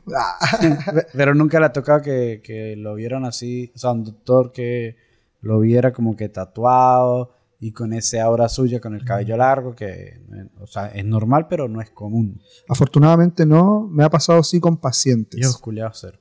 Pe- 0.60 1.06
Pero 1.14 1.34
nunca 1.36 1.60
le 1.60 1.66
ha 1.66 1.72
tocado 1.72 2.02
que, 2.02 2.40
que 2.42 2.74
lo 2.74 2.96
vieran 2.96 3.24
así, 3.24 3.70
o 3.76 3.78
sea, 3.78 3.92
un 3.92 4.02
doctor 4.02 4.50
que 4.50 4.96
lo 5.40 5.60
viera 5.60 5.92
como 5.92 6.16
que 6.16 6.28
tatuado 6.28 7.32
y 7.60 7.70
con 7.70 7.92
ese 7.92 8.20
aura 8.20 8.48
suya, 8.48 8.80
con 8.80 8.94
el 8.96 9.04
cabello 9.04 9.36
largo, 9.36 9.76
que, 9.76 10.20
o 10.58 10.66
sea, 10.66 10.88
es 10.88 11.04
normal, 11.04 11.46
pero 11.48 11.68
no 11.68 11.80
es 11.80 11.90
común. 11.90 12.40
Afortunadamente 12.68 13.46
no, 13.46 13.86
me 13.88 14.02
ha 14.02 14.10
pasado 14.10 14.42
sí 14.42 14.58
con 14.58 14.78
pacientes. 14.78 15.40
Yo 15.40 15.52
culiado 15.60 15.92
cero. 15.94 16.18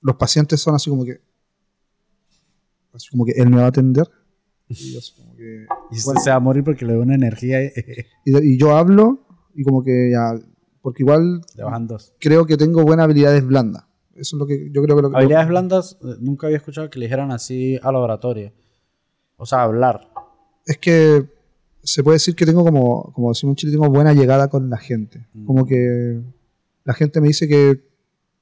los 0.00 0.16
pacientes 0.16 0.58
son 0.58 0.74
así 0.74 0.88
como 0.88 1.04
que, 1.04 1.20
así 2.94 3.10
como 3.10 3.26
que 3.26 3.32
él 3.32 3.50
me 3.50 3.58
va 3.58 3.64
a 3.64 3.68
atender. 3.68 4.08
Y 4.68 4.92
yo 4.92 4.98
así 4.98 5.12
como 5.16 5.34
que, 5.36 5.66
Y 5.90 5.96
usted 5.96 6.04
bueno, 6.04 6.20
se 6.20 6.30
va 6.30 6.36
a 6.36 6.40
morir 6.40 6.64
porque 6.64 6.84
le 6.84 6.94
da 6.94 7.00
una 7.00 7.14
energía 7.14 7.58
y 8.24 8.58
yo 8.58 8.76
hablo 8.76 9.20
y 9.54 9.64
como 9.64 9.82
que 9.82 10.10
ya, 10.12 10.34
porque 10.82 11.02
igual 11.02 11.40
le 11.56 11.64
bajan 11.64 11.86
dos. 11.86 12.14
creo 12.20 12.46
que 12.46 12.56
tengo 12.56 12.82
buenas 12.82 13.04
habilidades 13.04 13.44
blandas. 13.44 13.84
Eso 14.14 14.36
es 14.36 14.40
lo 14.40 14.46
que 14.46 14.70
yo 14.72 14.82
creo 14.82 14.96
que 14.96 15.02
lo 15.02 15.10
que... 15.10 15.16
Habilidades 15.16 15.48
blandas, 15.48 15.98
eh, 16.02 16.16
nunca 16.20 16.48
había 16.48 16.56
escuchado 16.58 16.90
que 16.90 16.98
le 16.98 17.06
dijeran 17.06 17.30
así 17.30 17.78
a 17.82 17.92
la 17.92 17.98
oratoria. 17.98 18.52
O 19.36 19.46
sea, 19.46 19.62
hablar. 19.62 20.10
Es 20.66 20.78
que 20.78 21.26
se 21.82 22.02
puede 22.02 22.16
decir 22.16 22.34
que 22.34 22.44
tengo 22.44 22.64
como, 22.64 23.12
como 23.12 23.30
decimos 23.30 23.52
en 23.52 23.56
Chile, 23.56 23.72
tengo 23.72 23.88
buena 23.88 24.12
llegada 24.12 24.48
con 24.48 24.68
la 24.68 24.76
gente. 24.76 25.26
Mm. 25.32 25.46
Como 25.46 25.64
que 25.64 26.20
la 26.84 26.94
gente 26.94 27.20
me 27.20 27.28
dice 27.28 27.46
que 27.48 27.88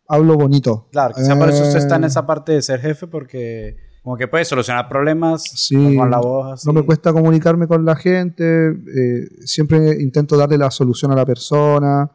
hablo 0.09 0.37
bonito. 0.37 0.89
Claro, 0.93 1.15
quizá 1.15 1.39
por 1.39 1.49
eso 1.51 1.63
usted 1.63 1.79
está 1.79 1.97
en 1.97 2.05
Eh, 2.05 2.07
esa 2.09 2.27
parte 2.27 2.53
de 2.53 2.63
ser 2.63 2.81
jefe 2.81 3.07
porque 3.07 3.77
como 4.07 4.17
que 4.17 4.29
puede 4.29 4.45
solucionar 4.45 4.89
problemas 4.89 5.43
Sí, 5.43 5.97
con 5.97 6.09
la 6.09 6.19
voz 6.19 6.53
así. 6.53 6.69
No 6.69 6.73
me 6.73 6.83
cuesta 6.83 7.13
comunicarme 7.13 7.67
con 7.67 7.85
la 7.85 7.97
gente, 7.97 8.69
eh, 8.69 9.29
siempre 9.45 10.01
intento 10.01 10.37
darle 10.37 10.57
la 10.57 10.71
solución 10.71 11.11
a 11.11 11.17
la 11.17 11.27
persona. 11.27 12.09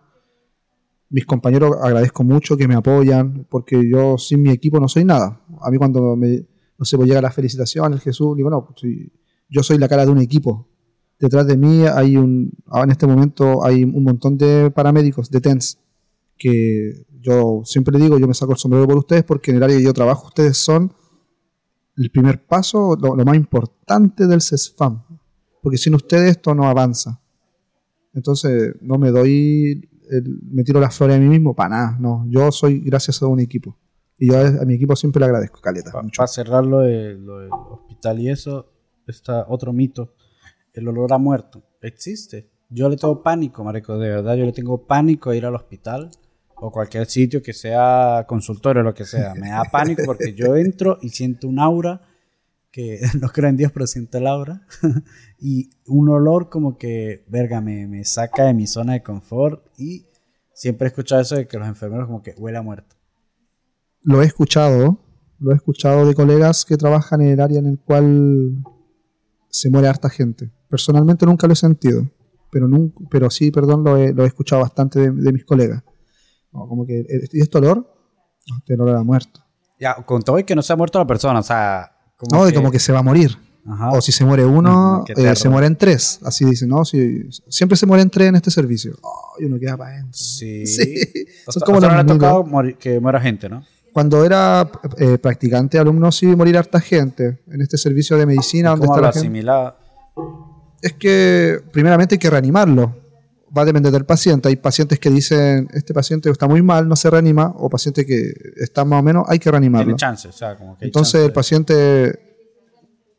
Mis 1.10 1.26
compañeros 1.26 1.76
agradezco 1.82 2.24
mucho 2.24 2.56
que 2.56 2.66
me 2.66 2.76
apoyan, 2.76 3.46
porque 3.50 3.82
yo 3.92 4.18
sin 4.18 4.42
mi 4.42 4.52
equipo 4.52 4.80
no 4.80 4.88
soy 4.88 5.04
nada. 5.04 5.42
A 5.62 5.70
mí 5.70 5.78
cuando 5.78 6.16
me, 6.16 6.46
no 6.78 6.86
sé, 6.86 6.96
pues 6.96 7.10
llega 7.10 7.22
la 7.22 7.30
felicitación, 7.30 7.92
el 7.92 8.00
Jesús, 8.00 8.38
digo, 8.38 8.50
no, 8.50 8.66
pues, 8.68 8.90
yo 9.50 9.62
soy 9.62 9.78
la 9.78 9.90
cara 9.90 10.06
de 10.06 10.12
un 10.14 10.20
equipo. 10.20 10.70
Detrás 11.20 11.46
de 11.46 11.58
mí 11.58 11.84
hay 11.88 12.16
un, 12.16 12.54
ahora 12.68 12.86
en 12.86 12.92
este 12.92 13.06
momento 13.06 13.66
hay 13.66 13.84
un 13.84 14.02
montón 14.06 14.38
de 14.38 14.72
paramédicos, 14.72 15.30
de 15.30 15.42
TENS, 15.42 15.78
que 16.38 17.04
yo 17.20 17.64
siempre 17.66 18.00
digo, 18.00 18.18
yo 18.18 18.30
me 18.30 18.34
saco 18.34 18.54
el 18.54 18.60
sombrero 18.60 18.88
por 18.88 18.98
ustedes, 18.98 19.26
porque 19.26 19.52
en 19.52 19.58
el 19.58 19.64
área 19.64 19.76
que 19.76 19.84
yo 19.84 19.92
trabajo 19.92 20.28
ustedes 20.28 20.56
son 20.56 20.94
el 21.98 22.10
primer 22.12 22.46
paso, 22.46 22.96
lo, 23.00 23.16
lo 23.16 23.26
más 23.26 23.36
importante 23.36 24.28
del 24.28 24.42
CESFAM. 24.42 25.02
Porque 25.62 25.78
sin 25.78 25.94
ustedes 25.96 26.32
esto 26.32 26.56
no 26.56 26.68
avanza. 26.68 27.22
Entonces, 28.14 28.76
no 28.82 28.98
me 28.98 29.10
doy, 29.12 29.90
el- 30.10 30.40
me 30.52 30.64
tiro 30.64 30.80
las 30.80 30.96
flores 30.96 31.18
a 31.18 31.20
mí 31.20 31.28
mismo, 31.28 31.56
para 31.56 31.70
nada. 31.70 31.98
No, 32.00 32.26
yo 32.30 32.52
soy 32.52 32.80
gracias 32.80 33.22
a 33.22 33.28
un 33.28 33.40
equipo. 33.40 33.78
Y 34.18 34.28
yo 34.32 34.38
a, 34.38 34.48
a 34.62 34.66
mi 34.66 34.74
equipo 34.76 34.96
siempre 34.96 35.20
le 35.20 35.26
agradezco, 35.28 35.62
Caleta. 35.62 35.92
Para 35.92 36.04
mucho. 36.04 36.26
cerrar 36.28 36.66
lo, 36.66 36.80
de- 36.80 37.16
lo 37.16 37.40
del 37.40 37.50
hospital 37.52 38.20
y 38.20 38.30
eso, 38.30 38.72
está 39.08 39.46
otro 39.48 39.72
mito. 39.74 40.14
El 40.74 40.88
olor 40.88 41.14
a 41.14 41.18
muerto. 41.18 41.62
Existe. 41.82 42.50
Yo 42.70 42.88
le 42.90 42.96
tengo 42.96 43.22
pánico, 43.22 43.64
marico, 43.64 43.98
de 43.98 44.10
verdad. 44.10 44.36
Yo 44.36 44.46
le 44.46 44.54
tengo 44.54 44.86
pánico 44.86 45.30
a 45.30 45.36
ir 45.36 45.46
al 45.46 45.56
hospital 45.56 46.10
o 46.64 46.72
cualquier 46.72 47.08
sitio 47.08 47.42
que 47.42 47.54
sea 47.54 48.24
consultorio, 48.28 48.84
lo 48.84 48.94
que 48.94 49.04
sea. 49.04 49.34
Me 49.34 49.50
da 49.50 49.64
pánico 49.64 50.04
porque 50.06 50.36
yo 50.36 50.56
entro 50.56 51.00
y 51.02 51.10
siento 51.10 51.48
un 51.48 51.58
aura 51.58 52.02
que 52.72 53.02
no 53.20 53.30
creo 53.30 53.50
en 53.50 53.58
Dios, 53.58 53.72
pero 53.72 53.88
siento 53.88 54.20
el 54.20 54.28
aura. 54.28 54.62
y 55.40 55.72
un 55.88 56.10
olor 56.10 56.50
como 56.50 56.78
que, 56.78 57.26
verga, 57.28 57.62
me, 57.62 57.88
me 57.88 58.06
saca 58.06 58.46
de 58.46 58.54
mi 58.54 58.68
zona 58.68 58.94
de 58.94 59.02
confort. 59.02 59.66
Y 59.76 60.06
siempre 60.54 60.86
he 60.86 60.90
escuchado 60.90 61.22
eso 61.22 61.36
de 61.36 61.48
que 61.48 61.58
los 61.58 61.68
enfermeros 61.68 62.06
como 62.06 62.22
que 62.22 62.36
huele 62.38 62.60
a 62.60 62.62
muerto. 62.62 62.96
Lo 64.04 64.22
he 64.22 64.26
escuchado, 64.28 65.00
lo 65.40 65.52
he 65.52 65.56
escuchado 65.56 66.06
de 66.06 66.14
colegas 66.14 66.64
que 66.64 66.78
trabajan 66.78 67.22
en 67.22 67.30
el 67.30 67.40
área 67.40 67.58
en 67.58 67.66
el 67.66 67.80
cual 67.80 68.64
se 69.50 69.72
muere 69.72 69.88
harta 69.88 70.12
gente. 70.12 70.52
Personalmente 70.70 71.26
nunca 71.26 71.48
lo 71.48 71.54
he 71.54 71.56
sentido, 71.56 72.08
pero, 72.52 72.68
nunca, 72.68 73.04
pero 73.10 73.32
sí, 73.32 73.50
perdón, 73.50 73.84
lo 73.84 73.98
he, 73.98 74.14
lo 74.14 74.24
he 74.24 74.28
escuchado 74.28 74.62
bastante 74.62 75.12
de 75.12 75.34
mis 75.34 75.44
colegas. 75.44 75.84
No, 76.54 76.68
como 76.68 76.86
que, 76.86 77.06
¿y 77.32 77.42
este 77.42 77.58
olor? 77.58 77.78
No, 78.48 78.58
Este 78.58 78.74
olor 78.74 78.96
a 78.96 79.04
muerto. 79.04 79.42
Ya, 79.80 79.96
con 79.96 80.22
todo 80.22 80.38
y 80.40 80.44
que 80.44 80.56
no 80.56 80.62
se 80.62 80.74
ha 80.74 80.76
muerto 80.76 81.00
la 81.00 81.08
persona, 81.08 81.40
o 81.40 81.44
sea... 81.44 81.92
No, 82.32 82.46
de 82.46 82.54
como 82.54 82.70
que 82.70 82.78
se 82.78 82.92
va 82.92 83.00
a 83.00 83.04
morir. 83.04 83.36
Ajá. 83.66 83.92
O 83.92 84.02
si 84.02 84.12
se 84.12 84.26
muere 84.26 84.46
uno, 84.46 85.04
Mm, 85.08 85.20
eh, 85.20 85.36
se 85.36 85.50
mueren 85.50 85.76
tres. 85.76 86.20
Así 86.24 86.46
dicen, 86.46 86.70
¿no? 86.70 86.86
Si, 86.86 87.30
siempre 87.48 87.78
se 87.78 87.86
mueren 87.86 88.10
tres 88.10 88.30
en 88.30 88.36
este 88.36 88.52
servicio. 88.52 88.96
Oh, 89.02 89.34
y 89.40 89.46
uno 89.46 89.60
queda 89.60 89.78
para 89.78 89.92
adentro. 89.92 90.14
Sí. 90.14 90.66
Sí. 90.72 90.96
O 91.48 91.52
sea, 91.52 91.62
como 91.64 91.78
o 91.78 91.82
sea, 91.82 92.04
no 92.04 92.06
tocado 92.06 92.46
que 92.80 93.00
muera 93.00 93.20
gente, 93.20 93.50
¿no? 93.50 93.64
Cuando 93.94 94.24
era 94.24 94.70
eh, 94.98 95.18
practicante 95.18 95.78
alumno, 95.78 96.12
sí 96.12 96.28
morir 96.28 96.58
harta 96.58 96.80
gente 96.80 97.42
en 97.48 97.62
este 97.62 97.78
servicio 97.78 98.18
de 98.18 98.26
medicina. 98.26 98.70
Donde 98.72 98.88
¿Cómo 98.88 98.96
está 98.96 99.20
lo 99.20 99.44
la 99.44 99.72
gente. 99.74 99.78
Es 100.82 100.94
que 100.94 101.60
primeramente 101.72 102.16
hay 102.16 102.20
que 102.20 102.30
reanimarlo. 102.30 102.96
Va 103.56 103.64
a 103.64 103.66
depender 103.66 103.92
del 103.92 104.06
paciente. 104.06 104.48
Hay 104.50 104.56
pacientes 104.56 105.00
que 105.00 105.10
dicen, 105.10 105.68
este 105.74 105.94
paciente 105.94 106.30
está 106.30 106.48
muy 106.48 106.62
mal, 106.62 106.88
no 106.88 106.96
se 106.96 107.10
reanima. 107.10 107.54
O 107.58 107.70
pacientes 107.70 108.06
que 108.06 108.32
están 108.58 108.88
más 108.88 109.00
o 109.00 109.04
menos, 109.04 109.26
hay 109.28 109.40
que 109.40 109.52
reanimarlo. 109.52 109.86
Tiene 109.86 109.98
chance, 109.98 110.28
o 110.28 110.32
sea, 110.32 110.58
como 110.58 110.78
que 110.78 110.86
hay 110.86 110.90
Entonces 110.90 111.14
chance 111.14 111.26
el 111.26 111.34
paciente 111.34 112.20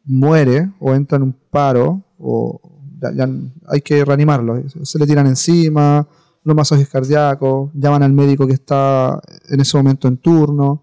muere 0.05 0.70
o 0.80 0.95
entra 0.95 1.16
en 1.16 1.22
un 1.22 1.33
paro 1.51 2.03
o 2.18 2.61
ya, 3.01 3.12
ya 3.12 3.28
hay 3.68 3.80
que 3.80 4.05
reanimarlo. 4.05 4.62
Se 4.83 4.99
le 4.99 5.07
tiran 5.07 5.26
encima, 5.26 6.09
los 6.45 6.57
masajes 6.57 6.89
cardíacos, 6.89 7.70
llaman 7.74 8.03
al 8.03 8.12
médico 8.12 8.47
que 8.47 8.55
está 8.55 9.20
en 9.49 9.61
ese 9.61 9.76
momento 9.76 10.09
en 10.09 10.16
turno 10.16 10.83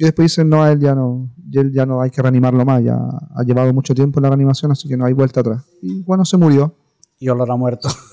y 0.00 0.04
después 0.04 0.32
dicen 0.32 0.48
no, 0.48 0.62
a 0.62 0.72
él 0.72 0.80
ya 0.80 0.94
no, 0.94 1.30
y 1.50 1.58
él 1.58 1.72
ya 1.74 1.84
no 1.84 2.00
hay 2.00 2.08
que 2.08 2.22
reanimarlo 2.22 2.64
más, 2.64 2.82
ya 2.82 2.96
ha 2.96 3.42
llevado 3.42 3.70
mucho 3.74 3.94
tiempo 3.94 4.18
en 4.18 4.22
la 4.22 4.28
reanimación, 4.30 4.72
así 4.72 4.88
que 4.88 4.96
no 4.96 5.04
hay 5.04 5.12
vuelta 5.12 5.40
atrás. 5.40 5.62
Y 5.82 6.02
bueno, 6.04 6.24
se 6.24 6.38
murió. 6.38 6.74
Y 7.18 7.28
olor 7.28 7.50
a 7.50 7.56
muerto. 7.56 7.90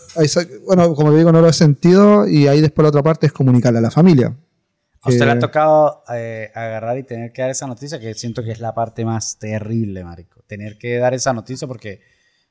Bueno, 0.66 0.94
como 0.96 1.12
te 1.12 1.18
digo, 1.18 1.32
no 1.32 1.42
lo 1.42 1.50
he 1.50 1.54
sentido 1.54 2.28
y 2.28 2.48
ahí 2.48 2.62
después 2.62 2.84
la 2.84 2.90
otra 2.90 3.04
parte 3.04 3.26
es 3.28 3.32
comunicarle 3.34 3.80
a 3.80 3.82
la 3.82 3.92
familia. 3.92 4.36
¿A 5.02 5.10
usted 5.10 5.26
le 5.26 5.32
ha 5.32 5.36
Que- 5.36 5.40
tocado 5.42 6.04
eh, 6.14 6.50
agarrar 6.54 6.98
y 6.98 7.04
tener 7.04 7.32
que 7.32 7.42
dar 7.42 7.52
esa 7.52 7.68
noticia? 7.68 8.00
Que 8.00 8.14
siento 8.14 8.44
que 8.44 8.52
es 8.52 8.60
la 8.60 8.74
parte 8.74 9.06
más 9.06 9.38
terrible, 9.40 10.04
marico. 10.04 10.42
Tener 10.48 10.78
que 10.78 10.98
dar 10.98 11.14
esa 11.14 11.34
noticia 11.34 11.68
porque 11.68 12.02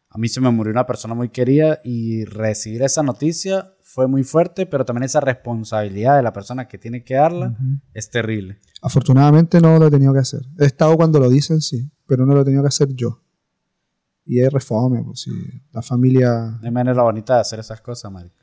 a 0.08 0.18
mí 0.18 0.28
se 0.28 0.40
me 0.40 0.50
murió 0.50 0.70
una 0.72 0.86
persona 0.86 1.14
muy 1.14 1.28
querida 1.30 1.80
y 1.84 2.24
recibir 2.24 2.82
esa 2.82 3.02
noticia 3.02 3.72
fue 3.82 4.06
muy 4.06 4.22
fuerte, 4.24 4.64
pero 4.66 4.84
también 4.84 5.04
esa 5.04 5.20
responsabilidad 5.20 6.16
de 6.16 6.22
la 6.22 6.32
persona 6.32 6.68
que 6.68 6.78
tiene 6.78 7.02
que 7.04 7.14
darla 7.14 7.56
es 7.94 8.10
terrible. 8.10 8.58
Afortunadamente 8.82 9.60
no 9.60 9.78
lo 9.78 9.88
he 9.88 9.90
tenido 9.90 10.12
que 10.12 10.20
hacer. 10.20 10.40
He 10.58 10.66
estado 10.66 10.96
cuando 10.96 11.18
lo 11.18 11.28
dicen, 11.28 11.60
sí, 11.60 11.90
pero 12.06 12.24
no 12.24 12.34
lo 12.34 12.42
he 12.42 12.44
tenido 12.44 12.62
que 12.62 12.68
hacer 12.68 12.88
yo. 12.94 13.22
Y 14.26 14.40
es 14.40 14.52
refome, 14.52 15.02
pues 15.04 15.20
sí. 15.20 15.30
La 15.72 15.82
familia. 15.82 16.58
Hay 16.62 16.70
manera 16.70 17.02
bonita 17.02 17.34
de 17.36 17.40
hacer 17.42 17.60
esas 17.60 17.80
cosas, 17.80 18.10
marico. 18.10 18.34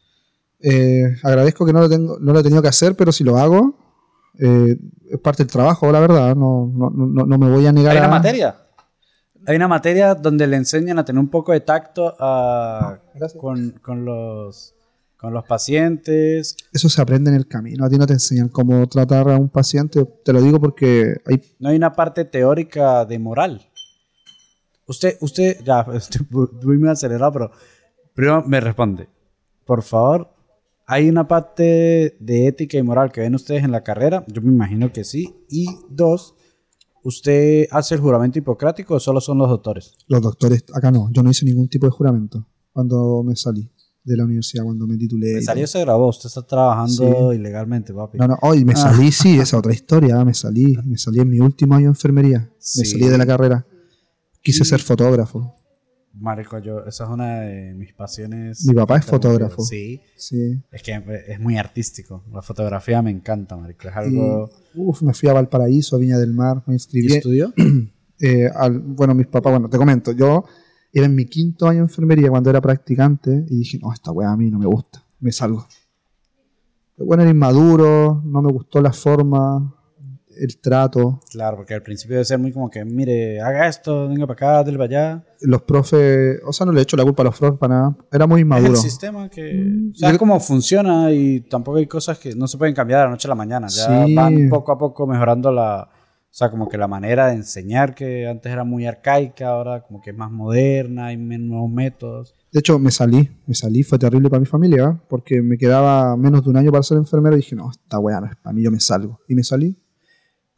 eh, 0.59 1.17
agradezco 1.23 1.65
que 1.65 1.73
no 1.73 1.81
lo, 1.81 1.89
tengo, 1.89 2.17
no 2.19 2.31
lo 2.33 2.39
he 2.39 2.43
tenido 2.43 2.61
que 2.61 2.69
hacer, 2.69 2.95
pero 2.95 3.11
si 3.11 3.23
lo 3.25 3.37
hago, 3.37 3.75
eh, 4.39 4.77
es 5.11 5.19
parte 5.19 5.43
del 5.43 5.51
trabajo, 5.51 5.91
la 5.91 5.99
verdad. 5.99 6.35
No, 6.35 6.71
no, 6.73 6.89
no, 6.89 7.25
no 7.25 7.37
me 7.37 7.49
voy 7.51 7.65
a 7.67 7.71
negar 7.73 7.91
Hay 7.91 7.97
una 7.97 8.07
a. 8.07 8.09
materia. 8.09 8.55
Hay 9.45 9.57
una 9.57 9.67
materia 9.67 10.15
donde 10.15 10.47
le 10.47 10.55
enseñan 10.55 10.99
a 10.99 11.03
tener 11.05 11.19
un 11.19 11.27
poco 11.29 11.51
de 11.51 11.59
tacto 11.59 12.15
a- 12.17 12.97
Gracias. 13.13 13.41
con, 13.41 13.71
con 13.81 14.05
los, 14.05 14.73
con 15.17 15.33
los 15.33 15.43
pacientes. 15.43 16.55
Eso 16.71 16.87
se 16.87 17.01
aprende 17.01 17.29
en 17.29 17.35
el 17.35 17.45
camino. 17.47 17.83
A 17.85 17.89
ti 17.89 17.97
no 17.97 18.07
te 18.07 18.13
enseñan 18.13 18.47
cómo 18.47 18.87
tratar 18.87 19.29
a 19.29 19.37
un 19.37 19.49
paciente. 19.49 20.05
Te 20.23 20.31
lo 20.31 20.41
digo 20.41 20.61
porque 20.61 21.17
hay. 21.25 21.41
No 21.59 21.67
hay 21.69 21.75
una 21.75 21.91
parte 21.91 22.23
teórica 22.23 23.03
de 23.03 23.19
moral. 23.19 23.61
Usted, 24.87 25.17
usted, 25.21 25.63
ya, 25.63 25.85
estoy 25.93 26.25
muy 26.77 26.89
acelerado, 26.89 27.31
pero 27.31 27.51
primero 28.13 28.43
me 28.45 28.59
responde. 28.59 29.07
Por 29.65 29.81
favor, 29.81 30.29
¿hay 30.85 31.09
una 31.09 31.27
parte 31.27 32.17
de 32.19 32.47
ética 32.47 32.77
y 32.77 32.83
moral 32.83 33.11
que 33.11 33.21
ven 33.21 33.35
ustedes 33.35 33.63
en 33.63 33.71
la 33.71 33.83
carrera? 33.83 34.23
Yo 34.27 34.41
me 34.41 34.51
imagino 34.51 34.91
que 34.91 35.03
sí. 35.03 35.33
Y 35.49 35.67
dos, 35.89 36.35
¿usted 37.03 37.67
hace 37.71 37.95
el 37.95 38.01
juramento 38.01 38.39
hipocrático 38.39 38.95
o 38.95 38.99
solo 38.99 39.21
son 39.21 39.37
los 39.37 39.49
doctores? 39.49 39.93
Los 40.07 40.21
doctores, 40.21 40.65
acá 40.73 40.91
no. 40.91 41.09
Yo 41.11 41.23
no 41.23 41.29
hice 41.31 41.45
ningún 41.45 41.69
tipo 41.69 41.85
de 41.85 41.91
juramento 41.91 42.45
cuando 42.73 43.23
me 43.23 43.35
salí 43.35 43.69
de 44.03 44.17
la 44.17 44.25
universidad, 44.25 44.65
cuando 44.65 44.85
me 44.85 44.97
titulé. 44.97 45.35
Me 45.35 45.41
salió 45.41 45.65
se 45.65 45.79
grabó, 45.79 46.09
usted 46.09 46.27
está 46.27 46.45
trabajando 46.45 47.31
ilegalmente, 47.33 47.93
papi. 47.93 48.17
No, 48.17 48.27
no, 48.27 48.37
hoy 48.41 48.65
me 48.65 48.75
salí, 48.75 49.11
sí, 49.13 49.39
esa 49.39 49.57
otra 49.57 49.71
historia, 49.73 50.19
ah, 50.19 50.25
me 50.25 50.33
salí, 50.33 50.75
me 50.85 50.97
salí 50.97 51.19
en 51.19 51.29
mi 51.29 51.39
último 51.39 51.75
año 51.75 51.85
de 51.85 51.89
enfermería, 51.91 52.51
Sí. 52.57 52.81
me 52.81 52.85
salí 52.85 53.07
de 53.07 53.17
la 53.17 53.25
carrera, 53.25 53.65
quise 54.43 54.61
Y- 54.63 54.65
ser 54.67 54.81
fotógrafo, 54.81 55.55
Marico, 56.15 56.59
yo, 56.59 56.85
esa 56.85 57.05
es 57.05 57.09
una 57.09 57.39
de 57.39 57.73
mis 57.73 57.91
pasiones. 57.93 58.63
Mi 58.67 58.75
papá 58.75 58.97
es 58.97 59.05
fotógrafo. 59.05 59.63
Sí, 59.63 59.99
sí. 60.15 60.61
es 60.71 60.83
que 60.83 61.03
es 61.27 61.39
muy 61.39 61.57
artístico. 61.57 62.23
La 62.31 62.43
fotografía 62.43 63.01
me 63.01 63.09
encanta, 63.09 63.57
marico. 63.57 63.87
Es 63.87 63.95
Y, 63.95 63.97
algo... 64.19 64.47
uf, 64.75 65.01
me 65.01 65.15
fui 65.15 65.27
a 65.29 65.33
Valparaíso, 65.33 65.95
a 65.95 65.99
Viña 65.99 66.19
del 66.19 66.31
Mar, 66.31 66.61
me 66.67 66.73
¿Y 66.73 66.75
inscribí. 66.75 67.13
estudió? 67.13 67.51
eh, 68.19 68.47
al- 68.53 68.77
bueno, 68.79 69.15
mis 69.15 69.25
papás, 69.25 69.53
bueno, 69.53 69.67
te 69.71 69.77
comento, 69.79 70.11
yo 70.11 70.45
era 70.93 71.07
en 71.07 71.15
mi 71.15 71.25
quinto 71.25 71.65
año 71.67 71.79
de 71.79 71.85
enfermería 71.85 72.29
cuando 72.29 72.51
era 72.51 72.61
practicante 72.61 73.47
y 73.49 73.57
dije, 73.57 73.79
no, 73.81 73.91
esta 73.91 74.11
weá 74.11 74.29
a 74.31 74.37
mí 74.37 74.51
no 74.51 74.59
me 74.59 74.67
gusta, 74.67 75.03
me 75.19 75.31
salgo. 75.31 75.65
Pero 76.95 77.07
bueno, 77.07 77.23
era 77.23 77.31
inmaduro, 77.31 78.21
no 78.23 78.43
me 78.43 78.51
gustó 78.51 78.83
la 78.83 78.93
forma, 78.93 79.75
el 80.37 80.57
trato. 80.59 81.19
Claro, 81.31 81.57
porque 81.57 81.73
al 81.73 81.81
principio 81.83 82.15
debe 82.15 82.25
ser 82.25 82.39
muy 82.39 82.51
como 82.51 82.69
que, 82.69 82.83
mire, 82.85 83.39
haga 83.41 83.67
esto, 83.67 84.07
venga 84.07 84.25
para 84.27 84.33
acá, 84.59 84.63
dele 84.63 84.77
para 84.77 84.85
allá. 84.87 85.23
Los 85.41 85.61
profes, 85.63 86.39
o 86.45 86.53
sea, 86.53 86.65
no 86.65 86.71
le 86.71 86.81
echo 86.81 86.95
la 86.97 87.03
culpa 87.03 87.23
a 87.23 87.25
los 87.25 87.37
profes 87.39 87.59
para 87.59 87.75
nada. 87.75 87.97
Era 88.11 88.27
muy 88.27 88.41
Es 88.41 88.47
maduro. 88.47 88.71
el 88.71 88.77
sistema 88.77 89.29
que... 89.29 89.53
Mm, 89.53 89.91
O 89.91 89.95
sea, 89.95 90.09
es 90.11 90.17
como 90.17 90.39
funciona 90.39 91.11
y 91.11 91.41
tampoco 91.41 91.77
hay 91.77 91.87
cosas 91.87 92.17
que 92.19 92.35
no 92.35 92.47
se 92.47 92.57
pueden 92.57 92.73
cambiar 92.75 92.99
de 93.01 93.05
la 93.05 93.11
noche 93.11 93.27
a 93.27 93.29
la 93.29 93.35
mañana. 93.35 93.67
Ya 93.67 94.05
Sí. 94.05 94.15
van 94.15 94.49
poco 94.49 94.71
a 94.71 94.77
poco 94.77 95.05
mejorando 95.07 95.51
la... 95.51 95.89
O 96.25 96.35
sea, 96.35 96.49
como 96.49 96.67
que 96.67 96.79
la 96.79 96.87
manera 96.87 97.27
de 97.27 97.33
enseñar 97.35 97.93
que 97.93 98.27
antes 98.27 98.51
era 98.51 98.63
muy 98.63 98.87
arcaica, 98.87 99.49
ahora 99.49 99.83
como 99.83 100.01
que 100.01 100.09
es 100.09 100.17
más 100.17 100.31
moderna, 100.31 101.05
hay 101.07 101.17
nuevos 101.17 101.69
métodos. 101.69 102.35
De 102.51 102.59
hecho, 102.59 102.79
me 102.79 102.89
salí, 102.89 103.29
me 103.45 103.53
salí, 103.53 103.83
fue 103.83 103.99
terrible 103.99 104.31
para 104.31 104.39
mi 104.39 104.47
familia, 104.47 104.83
¿eh? 104.95 105.01
porque 105.07 105.43
me 105.43 105.59
quedaba 105.59 106.17
menos 106.17 106.43
de 106.43 106.49
un 106.49 106.57
año 106.57 106.71
para 106.71 106.81
ser 106.81 106.97
enfermero 106.97 107.35
y 107.35 107.41
dije, 107.41 107.55
no, 107.55 107.69
esta 107.69 107.99
weá 107.99 108.19
no 108.19 108.25
es 108.25 108.35
para 108.37 108.51
mí, 108.51 108.63
yo 108.63 108.71
me 108.71 108.79
salgo. 108.79 109.19
Y 109.27 109.35
me 109.35 109.43
salí, 109.43 109.77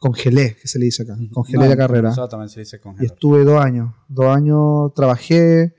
congelé, 0.06 0.56
que 0.60 0.68
se 0.68 0.78
le 0.78 0.86
dice 0.86 1.02
acá, 1.02 1.16
congelé 1.32 1.58
No, 1.64 1.68
la 1.68 1.76
carrera. 1.76 2.10
Eso 2.10 2.28
también 2.28 2.48
se 2.48 2.60
dice 2.60 2.76
Y 2.76 2.80
congelar. 2.80 3.12
estuve 3.12 3.44
dos 3.44 3.62
años, 3.62 3.94
dos 4.08 4.26
años 4.26 4.92
trabajé, 4.94 5.74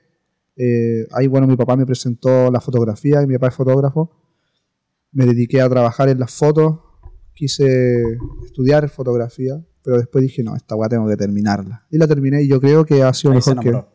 eh, 0.55 1.07
ahí 1.11 1.28
bueno, 1.28 1.47
mi 1.47 1.55
papá 1.55 1.75
me 1.75 1.86
presentó 1.86 2.51
la 2.51 2.59
fotografía, 2.59 3.21
y 3.21 3.28
mi 3.28 3.36
papá 3.36 3.47
es 3.47 3.55
fotógrafo, 3.55 4.11
me 5.11 5.25
dediqué 5.25 5.61
a 5.61 5.69
trabajar 5.69 6.09
en 6.09 6.19
las 6.19 6.32
fotos, 6.32 6.80
quise 7.34 8.01
estudiar 8.45 8.89
fotografía, 8.89 9.63
pero 9.84 9.97
después 9.97 10.21
dije, 10.21 10.43
no, 10.43 10.55
esta 10.55 10.75
weá 10.75 10.89
tengo 10.89 11.07
que 11.07 11.15
terminarla. 11.15 11.86
Y 11.89 11.97
la 11.97 12.07
terminé 12.07 12.43
y 12.43 12.49
yo 12.49 12.59
creo 12.59 12.86
que 12.86 13.03
ha 13.03 13.13
sido 13.13 13.32
Ahí 13.32 13.38
mejor 13.38 13.59
que... 13.61 13.86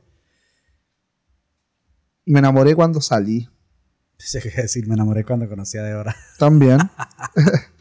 Me 2.24 2.39
enamoré 2.39 2.74
cuando 2.74 3.01
salí. 3.01 3.49
Pensé 4.16 4.41
que 4.41 4.62
decir, 4.62 4.87
me 4.87 4.95
enamoré 4.95 5.24
cuando 5.24 5.49
conocí 5.49 5.76
a 5.76 5.83
Débora. 5.83 6.14
También. 6.39 6.78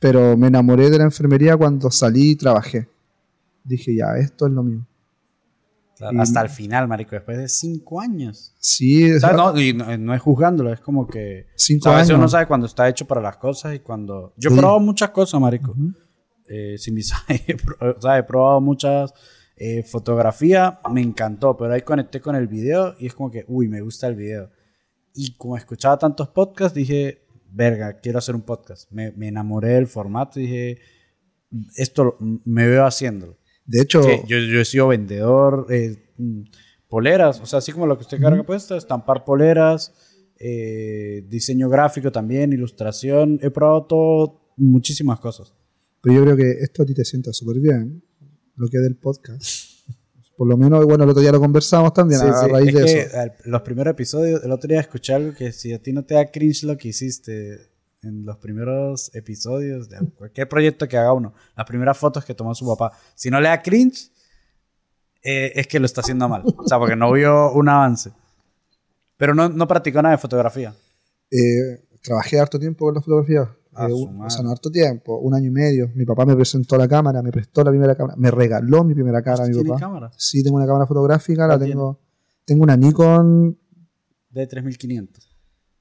Pero 0.00 0.36
me 0.36 0.48
enamoré 0.48 0.90
de 0.90 0.98
la 0.98 1.04
enfermería 1.04 1.56
cuando 1.56 1.90
salí 1.90 2.30
y 2.32 2.36
trabajé. 2.36 2.88
Dije, 3.62 3.94
ya, 3.94 4.16
esto 4.16 4.46
es 4.46 4.52
lo 4.52 4.62
mío. 4.62 4.86
Claro, 5.96 6.16
Y- 6.16 6.20
Hasta 6.20 6.40
el 6.40 6.48
final, 6.48 6.88
marico, 6.88 7.10
después 7.14 7.36
de 7.36 7.48
cinco 7.48 8.00
años. 8.00 8.54
Sí, 8.58 9.12
O 9.12 9.20
sea, 9.20 9.32
no, 9.34 9.58
y 9.60 9.74
no, 9.74 9.96
no 9.98 10.14
es 10.14 10.20
juzgándolo, 10.22 10.72
es 10.72 10.80
como 10.80 11.06
que... 11.06 11.46
cinco 11.56 11.82
O 11.82 11.84
sea, 11.84 11.92
a 11.92 11.96
veces 11.98 12.10
años. 12.10 12.18
uno 12.20 12.28
sabe 12.28 12.46
cuando 12.46 12.66
está 12.66 12.88
hecho 12.88 13.06
para 13.06 13.20
las 13.20 13.36
cosas 13.36 13.74
y 13.74 13.80
cuando... 13.80 14.32
Yo 14.38 14.48
he 14.48 14.52
Sí. 14.54 14.58
probado 14.58 14.80
muchas 14.80 15.10
cosas, 15.10 15.38
marico. 15.40 15.72
Ujú. 15.72 15.92
Eh, 16.48 16.76
sin 16.78 16.94
visaje, 16.94 17.44
he 17.46 17.54
pro- 17.56 17.76
o 17.96 18.00
sea, 18.00 18.16
he 18.18 18.22
probado 18.24 18.60
muchas... 18.62 19.12
eh, 19.56 19.82
fotografía, 19.82 20.80
me 20.90 21.02
encantó, 21.02 21.54
pero 21.54 21.74
ahí 21.74 21.82
conecté 21.82 22.18
con 22.22 22.34
el 22.34 22.48
video 22.48 22.94
y 22.98 23.06
es 23.08 23.14
como 23.14 23.30
que, 23.30 23.44
uy, 23.46 23.68
me 23.68 23.82
gusta 23.82 24.06
el 24.06 24.14
video. 24.14 24.48
Y 25.14 25.34
como 25.36 25.54
escuchaba 25.58 25.98
tantos 25.98 26.28
podcasts, 26.28 26.74
dije, 26.74 27.26
verga, 27.52 28.00
quiero 28.00 28.18
hacer 28.18 28.34
un 28.34 28.42
podcast. 28.42 28.90
Me, 28.90 29.12
me 29.12 29.28
enamoré 29.28 29.70
del 29.70 29.86
formato 29.86 30.40
y 30.40 30.42
dije, 30.42 30.78
esto 31.76 32.16
me 32.44 32.66
veo 32.66 32.84
haciéndolo. 32.84 33.38
De 33.64 33.82
hecho, 33.82 34.02
yo, 34.26 34.38
yo 34.38 34.60
he 34.60 34.64
sido 34.64 34.88
vendedor, 34.88 35.66
eh, 35.70 35.96
poleras, 36.88 37.40
o 37.40 37.46
sea, 37.46 37.60
así 37.60 37.72
como 37.72 37.86
lo 37.86 37.96
que 37.96 38.02
usted 38.02 38.20
carga 38.20 38.42
puesta, 38.42 38.76
estampar 38.76 39.24
poleras, 39.24 39.92
eh, 40.38 41.24
diseño 41.28 41.68
gráfico 41.68 42.10
también, 42.10 42.52
ilustración, 42.52 43.38
he 43.42 43.50
probado 43.50 43.84
todo, 43.84 44.52
muchísimas 44.56 45.20
cosas. 45.20 45.54
pero 46.00 46.16
yo 46.16 46.22
creo 46.24 46.36
que 46.36 46.50
esto 46.62 46.82
a 46.82 46.86
ti 46.86 46.94
te 46.94 47.04
sienta 47.04 47.32
súper 47.32 47.60
bien, 47.60 48.02
lo 48.56 48.68
que 48.68 48.78
es 48.78 48.82
del 48.82 48.96
podcast. 48.96 49.69
Por 50.40 50.48
lo 50.48 50.56
menos, 50.56 50.86
bueno, 50.86 51.04
el 51.04 51.10
otro 51.10 51.20
día 51.20 51.32
lo 51.32 51.38
conversamos 51.38 51.92
también 51.92 52.18
Sí, 52.18 52.26
a 52.26 52.32
sí, 52.32 52.46
raíz 52.50 52.68
es 52.68 52.74
de 52.74 52.80
que 52.82 53.00
eso. 53.02 53.18
al- 53.18 53.34
los 53.44 53.60
primeros 53.60 53.90
episodios, 53.92 54.42
el 54.42 54.50
otro 54.52 54.68
día 54.68 54.80
escuché 54.80 55.12
algo 55.12 55.34
que 55.36 55.52
si 55.52 55.74
a 55.74 55.82
ti 55.82 55.92
no 55.92 56.02
te 56.06 56.14
da 56.14 56.30
cringe 56.30 56.62
lo 56.62 56.78
que 56.78 56.88
hiciste 56.88 57.58
en 58.02 58.24
los 58.24 58.38
primeros 58.38 59.14
episodios 59.14 59.90
de 59.90 59.98
cualquier 60.16 60.48
proyecto 60.48 60.88
que 60.88 60.96
haga 60.96 61.12
uno, 61.12 61.34
las 61.54 61.66
primeras 61.66 61.98
fotos 61.98 62.24
que 62.24 62.32
tomó 62.34 62.54
su 62.54 62.66
papá, 62.66 62.96
si 63.14 63.28
no 63.30 63.38
le 63.38 63.48
da 63.48 63.60
cringe, 63.60 64.10
eh, 65.22 65.52
es 65.56 65.66
que 65.66 65.78
lo 65.78 65.84
está 65.84 66.00
haciendo 66.00 66.26
mal. 66.26 66.42
O 66.56 66.66
sea, 66.66 66.78
porque 66.78 66.96
no 66.96 67.12
vio 67.12 67.52
un 67.52 67.68
avance. 67.68 68.10
Pero 69.18 69.34
no, 69.34 69.50
no 69.50 69.68
practicó 69.68 70.00
nada 70.00 70.14
de 70.14 70.22
fotografía. 70.22 70.74
Eh, 71.30 71.84
trabajé 72.02 72.40
harto 72.40 72.58
tiempo 72.58 72.86
con 72.86 72.94
la 72.94 73.02
fotografía. 73.02 73.54
Eh, 73.88 73.92
un- 73.92 74.22
o 74.22 74.28
sea, 74.30 74.38
madre. 74.38 74.44
no 74.44 74.50
harto 74.50 74.70
tiempo, 74.70 75.18
un 75.18 75.34
año 75.34 75.46
y 75.48 75.50
medio. 75.50 75.90
Mi 75.94 76.04
papá 76.04 76.24
me 76.26 76.34
presentó 76.34 76.76
la 76.76 76.86
cámara, 76.88 77.22
me 77.22 77.30
prestó 77.30 77.62
la 77.64 77.70
primera 77.70 77.94
cámara, 77.94 78.16
me 78.18 78.30
regaló 78.30 78.84
mi 78.84 78.94
primera 78.94 79.22
cámara 79.22 79.46
mi 79.46 79.52
¿Tiene 79.52 79.68
papá. 79.68 79.80
cámara? 79.80 80.10
Sí, 80.16 80.42
tengo 80.42 80.56
una 80.56 80.66
cámara 80.66 80.86
fotográfica, 80.86 81.46
la 81.46 81.56
¿Cuál 81.56 81.68
tengo. 81.70 82.00
Tengo 82.44 82.62
una 82.64 82.76
Nikon. 82.76 83.56
De 84.30 84.46
3500. 84.46 85.28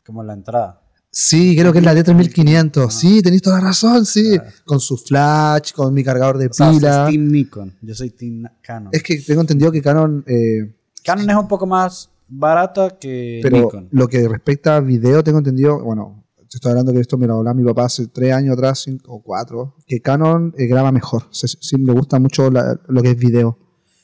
Como 0.06 0.24
la 0.24 0.34
entrada. 0.34 0.82
Sí, 1.12 1.56
creo 1.58 1.72
que 1.74 1.80
es 1.80 1.86
la 1.86 1.96
D3500. 1.96 2.86
Ah. 2.88 2.92
Sí, 2.92 3.22
tenéis 3.24 3.42
toda 3.42 3.58
la 3.60 3.66
razón, 3.70 4.06
sí. 4.06 4.38
Con 4.66 4.80
su 4.80 4.96
flash, 4.98 5.72
con 5.74 5.92
mi 5.94 6.04
cargador 6.04 6.38
de 6.38 6.48
O 6.48 6.54
sea, 6.54 6.70
pila. 6.72 7.08
Team 7.10 7.28
Nikon. 7.32 7.76
Yo 7.82 7.96
soy 7.96 8.12
Team 8.12 8.44
Canon. 8.62 8.90
Es 8.94 9.02
que 9.02 9.18
tengo 9.22 9.42
entendido 9.42 9.72
que 9.72 9.82
Canon, 9.82 10.24
eh, 10.28 10.76
Canon 11.04 11.28
es 11.30 11.36
un 11.36 11.48
poco 11.48 11.66
más 11.66 12.10
barata 12.28 12.98
que 13.00 13.40
pero 13.42 13.58
Nikon. 13.58 13.88
lo 13.92 14.08
que 14.08 14.28
respecta 14.28 14.76
a 14.76 14.80
video, 14.82 15.24
tengo 15.24 15.40
entendido, 15.40 15.84
bueno, 15.84 16.24
te 16.50 16.58
estoy 16.58 16.72
hablando 16.72 16.92
que 16.94 17.00
esto 17.00 17.18
me 17.18 17.28
lo 17.28 17.38
hablaba 17.38 17.54
mi 17.54 17.64
papá 17.64 17.86
hace 17.86 18.08
tres 18.08 18.34
años 18.34 18.54
atrás, 18.58 18.80
cinco 18.84 19.14
o 19.14 19.22
cuatro, 19.22 19.76
que 19.86 20.02
Canon 20.02 20.54
eh, 20.58 20.66
graba 20.68 20.92
mejor. 20.92 21.24
Se- 21.32 21.78
me 21.78 21.94
gusta 21.94 22.20
mucho 22.20 22.50
la- 22.50 22.80
lo 22.88 23.02
que 23.02 23.12
es 23.12 23.18
video. 23.18 23.58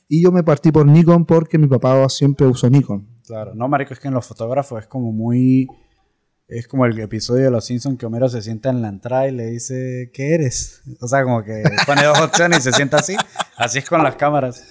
Y 0.08 0.22
yo 0.24 0.32
me 0.32 0.44
partí 0.44 0.72
por 0.72 0.86
Nikon 0.86 1.26
porque 1.26 1.58
mi 1.58 1.68
papá 1.68 2.08
siempre 2.10 2.46
usó 2.46 2.70
Nikon. 2.70 3.08
Claro, 3.26 3.56
no, 3.56 3.68
marico, 3.68 3.94
es 3.94 4.00
que 4.00 4.08
en 4.08 4.14
los 4.14 4.26
fotógrafos 4.26 4.82
es 4.82 4.88
como 4.88 5.12
muy... 5.12 5.68
Es 6.48 6.68
como 6.68 6.86
el 6.86 7.00
episodio 7.00 7.46
de 7.46 7.50
Los 7.50 7.66
Simpsons 7.66 7.98
que 7.98 8.06
Homero 8.06 8.30
se 8.30 8.40
sienta 8.44 8.70
en 8.70 8.84
la 8.84 8.90
entrada 8.90 9.28
y 9.28 9.32
le 9.32 9.48
dice, 9.48 10.12
¿qué 10.14 10.36
eres? 10.36 10.84
O 11.02 11.08
sea, 11.08 11.24
como 11.24 11.44
que 11.44 11.64
pone 11.88 12.04
dos 12.06 12.22
opciones 12.22 12.60
y 12.60 12.62
se 12.62 12.72
sienta 12.72 12.98
así. 12.98 13.16
Así 13.58 13.80
es 13.80 13.90
con 13.90 14.04
las 14.04 14.16
cámaras. 14.16 14.64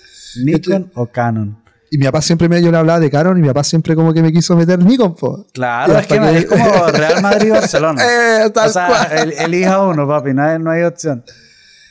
Nikon 0.45 0.93
o 0.95 1.07
Canon. 1.07 1.59
Y 1.95 1.99
mi 1.99 2.07
papá 2.07 2.21
siempre 2.23 2.49
me, 2.49 2.61
yo 2.61 2.73
le 2.73 2.77
hablaba 2.77 2.99
de 2.99 3.09
Canon 3.09 3.39
y 3.39 3.41
mi 3.41 3.47
papá 3.47 3.63
siempre 3.63 3.95
como 3.95 4.13
que 4.13 4.21
me 4.21 4.33
quiso 4.33 4.57
meter 4.57 4.81
Nikon, 4.83 5.15
po. 5.15 5.47
Claro, 5.53 5.97
es 5.97 6.09
que 6.09 6.19
que- 6.19 6.39
es 6.39 6.47
como 6.47 6.65
Real 6.93 7.23
Madrid 7.23 7.47
y 7.47 7.51
Barcelona. 7.51 8.03
Eh, 8.47 8.51
tal 8.51 8.69
o 8.69 8.73
sea, 8.73 8.89
cual. 8.89 9.07
el- 9.19 9.33
elija 9.33 9.81
uno, 9.87 10.09
papi, 10.09 10.35
no 10.35 10.43
hay, 10.43 10.59
no 10.59 10.71
hay 10.73 10.83
opción. 10.83 11.23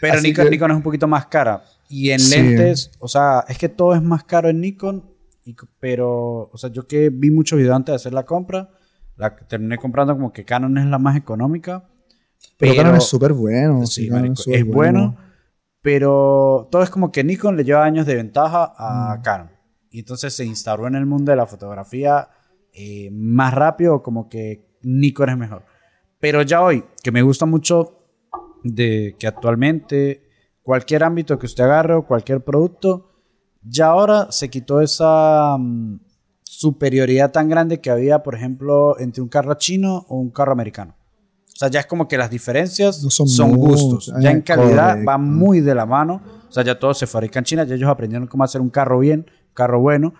Pero 0.01 0.19
Nikon, 0.19 0.43
que- 0.45 0.51
Nikon 0.51 0.71
es 0.71 0.77
un 0.77 0.83
poquito 0.83 1.07
más 1.07 1.27
cara. 1.27 1.63
Y 1.87 2.09
en 2.11 2.19
Sí. 2.19 2.35
lentes, 2.35 2.91
o 2.99 3.07
sea, 3.07 3.45
es 3.47 3.57
que 3.57 3.69
todo 3.69 3.95
es 3.95 4.01
más 4.01 4.25
caro 4.25 4.49
en 4.49 4.59
Nikon. 4.59 5.09
y 5.45 5.55
pero, 5.79 6.49
o 6.51 6.57
sea, 6.57 6.69
yo 6.69 6.85
que 6.85 7.09
vi 7.09 7.31
muchos 7.31 7.57
videos 7.57 7.75
antes 7.75 7.93
de 7.93 7.95
hacer 7.97 8.13
la 8.13 8.23
compra, 8.23 8.69
la 9.15 9.33
terminé 9.35 9.77
comprando 9.77 10.13
como 10.13 10.33
que 10.33 10.43
Canon 10.43 10.77
es 10.77 10.85
la 10.85 10.99
más 10.99 11.15
económica. 11.15 11.83
Pero, 12.57 12.75
Canon 12.75 12.95
es 12.97 13.05
súper 13.05 13.31
bueno. 13.31 13.85
Sí, 13.85 14.09
marico, 14.09 14.41
es 14.47 14.65
bueno, 14.65 15.15
pero 15.81 16.67
todo 16.71 16.83
es 16.83 16.89
como 16.89 17.11
que 17.11 17.23
Nikon 17.23 17.55
le 17.57 17.63
lleva 17.63 17.83
años 17.85 18.05
de 18.05 18.15
ventaja 18.15 18.73
a 18.77 19.17
Mm. 19.17 19.21
Canon. 19.21 19.49
Y 19.93 19.99
entonces 19.99 20.33
se 20.33 20.43
instauró 20.43 20.87
en 20.87 20.95
el 20.95 21.05
mundo 21.05 21.31
de 21.31 21.35
la 21.35 21.45
fotografía 21.45 22.27
eh, 22.73 23.11
más 23.11 23.53
rápido, 23.53 24.01
como 24.01 24.27
que 24.27 24.65
Nikon 24.81 25.29
es 25.29 25.37
mejor. 25.37 25.63
Pero 26.19 26.41
ya 26.41 26.63
hoy, 26.63 26.83
que 27.03 27.11
me 27.11 27.21
gusta 27.21 27.45
mucho 27.45 27.99
de 28.63 29.15
que 29.19 29.27
actualmente 29.27 30.23
cualquier 30.63 31.03
ámbito 31.03 31.37
que 31.37 31.45
usted 31.45 31.65
agarre 31.65 31.93
o 31.93 32.07
cualquier 32.07 32.43
producto, 32.43 33.11
ya 33.61 33.85
ahora 33.85 34.31
se 34.31 34.49
quitó 34.49 34.81
esa 34.81 35.57
mm, 35.59 35.99
superioridad 36.41 37.31
tan 37.31 37.47
grande 37.47 37.79
que 37.79 37.91
había, 37.91 38.23
por 38.23 38.33
ejemplo, 38.33 38.99
entre 38.99 39.21
un 39.21 39.29
carro 39.29 39.53
chino 39.53 40.07
o 40.09 40.17
un 40.17 40.31
carro 40.31 40.53
americano. 40.53 40.95
O 41.45 41.55
sea, 41.55 41.67
ya 41.67 41.81
es 41.81 41.85
como 41.85 42.07
que 42.07 42.17
las 42.17 42.31
diferencias 42.31 43.03
No 43.03 43.11
son, 43.11 43.27
son 43.27 43.55
gustos. 43.55 44.11
Ya 44.19 44.31
en 44.31 44.41
calidad 44.41 44.87
correcto. 44.87 45.05
van 45.05 45.21
muy 45.35 45.61
de 45.61 45.75
la 45.75 45.85
mano. 45.85 46.19
O 46.49 46.51
sea, 46.51 46.63
ya 46.63 46.79
todo 46.79 46.95
se 46.95 47.05
fabrica 47.05 47.37
en 47.37 47.45
China. 47.45 47.63
Ya 47.63 47.75
ellos 47.75 47.91
aprendieron 47.91 48.27
cómo 48.27 48.43
hacer 48.43 48.59
un 48.59 48.71
carro 48.71 48.97
bien, 48.97 49.27
carro 49.53 49.79
bueno. 49.79 50.13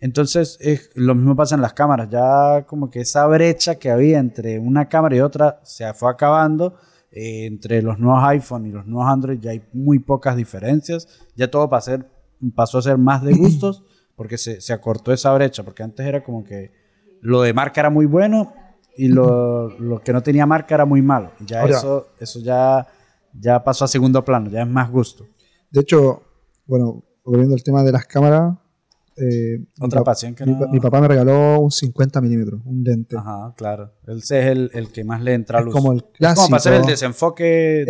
Entonces, 0.00 0.56
es, 0.60 0.90
lo 0.94 1.14
mismo 1.14 1.36
pasa 1.36 1.54
en 1.54 1.60
las 1.60 1.74
cámaras. 1.74 2.08
Ya 2.10 2.64
como 2.66 2.88
que 2.90 3.00
esa 3.00 3.26
brecha 3.26 3.74
que 3.74 3.90
había 3.90 4.18
entre 4.18 4.58
una 4.58 4.88
cámara 4.88 5.16
y 5.16 5.20
otra 5.20 5.60
se 5.62 5.92
fue 5.94 6.10
acabando. 6.10 6.76
Eh, 7.12 7.46
entre 7.46 7.82
los 7.82 7.98
nuevos 7.98 8.22
iPhone 8.24 8.66
y 8.66 8.70
los 8.70 8.86
nuevos 8.86 9.10
Android 9.12 9.40
ya 9.40 9.50
hay 9.50 9.62
muy 9.72 9.98
pocas 9.98 10.36
diferencias. 10.36 11.08
Ya 11.36 11.50
todo 11.50 11.68
pasó 11.68 11.92
a 11.92 11.96
ser, 11.96 12.06
pasó 12.54 12.78
a 12.78 12.82
ser 12.82 12.98
más 12.98 13.22
de 13.22 13.32
gustos 13.36 13.84
porque 14.16 14.38
se, 14.38 14.60
se 14.60 14.72
acortó 14.72 15.12
esa 15.12 15.34
brecha. 15.34 15.62
Porque 15.62 15.82
antes 15.82 16.06
era 16.06 16.22
como 16.24 16.44
que 16.44 16.72
lo 17.20 17.42
de 17.42 17.52
marca 17.52 17.80
era 17.80 17.90
muy 17.90 18.06
bueno 18.06 18.54
y 18.96 19.08
lo, 19.08 19.68
lo 19.78 20.00
que 20.00 20.12
no 20.14 20.22
tenía 20.22 20.46
marca 20.46 20.74
era 20.74 20.86
muy 20.86 21.02
malo. 21.02 21.32
Y 21.40 21.44
ya 21.46 21.60
Ahora- 21.60 21.76
eso, 21.76 22.06
eso 22.18 22.40
ya, 22.40 22.86
ya 23.38 23.62
pasó 23.62 23.84
a 23.84 23.88
segundo 23.88 24.24
plano, 24.24 24.48
ya 24.48 24.62
es 24.62 24.68
más 24.68 24.90
gusto. 24.90 25.26
De 25.70 25.82
hecho, 25.82 26.22
bueno, 26.66 27.04
volviendo 27.24 27.54
al 27.54 27.62
tema 27.62 27.82
de 27.82 27.92
las 27.92 28.06
cámaras. 28.06 28.54
Eh, 29.16 29.58
Otra 29.80 30.02
pasión 30.02 30.34
que 30.34 30.46
mi, 30.46 30.52
no- 30.54 30.68
mi 30.68 30.80
papá 30.80 31.00
me 31.00 31.08
regaló 31.08 31.60
un 31.60 31.70
50 31.70 32.20
milímetros, 32.20 32.60
un 32.64 32.82
lente. 32.82 33.16
Ajá, 33.18 33.52
claro. 33.56 33.92
Ese 34.06 34.40
es 34.40 34.46
el, 34.46 34.70
el 34.72 34.90
que 34.92 35.04
más 35.04 35.20
le 35.22 35.34
entra 35.34 35.58
a 35.58 35.60
Es 35.60 35.66
luz. 35.66 35.74
como 35.74 35.92
el 35.92 36.04
Es 36.18 36.34
como 36.34 36.48
para 36.48 36.56
hacer 36.56 36.72
el 36.72 36.78
clásico. 36.80 36.90
desenfoque. 36.90 37.44
de 37.44 37.84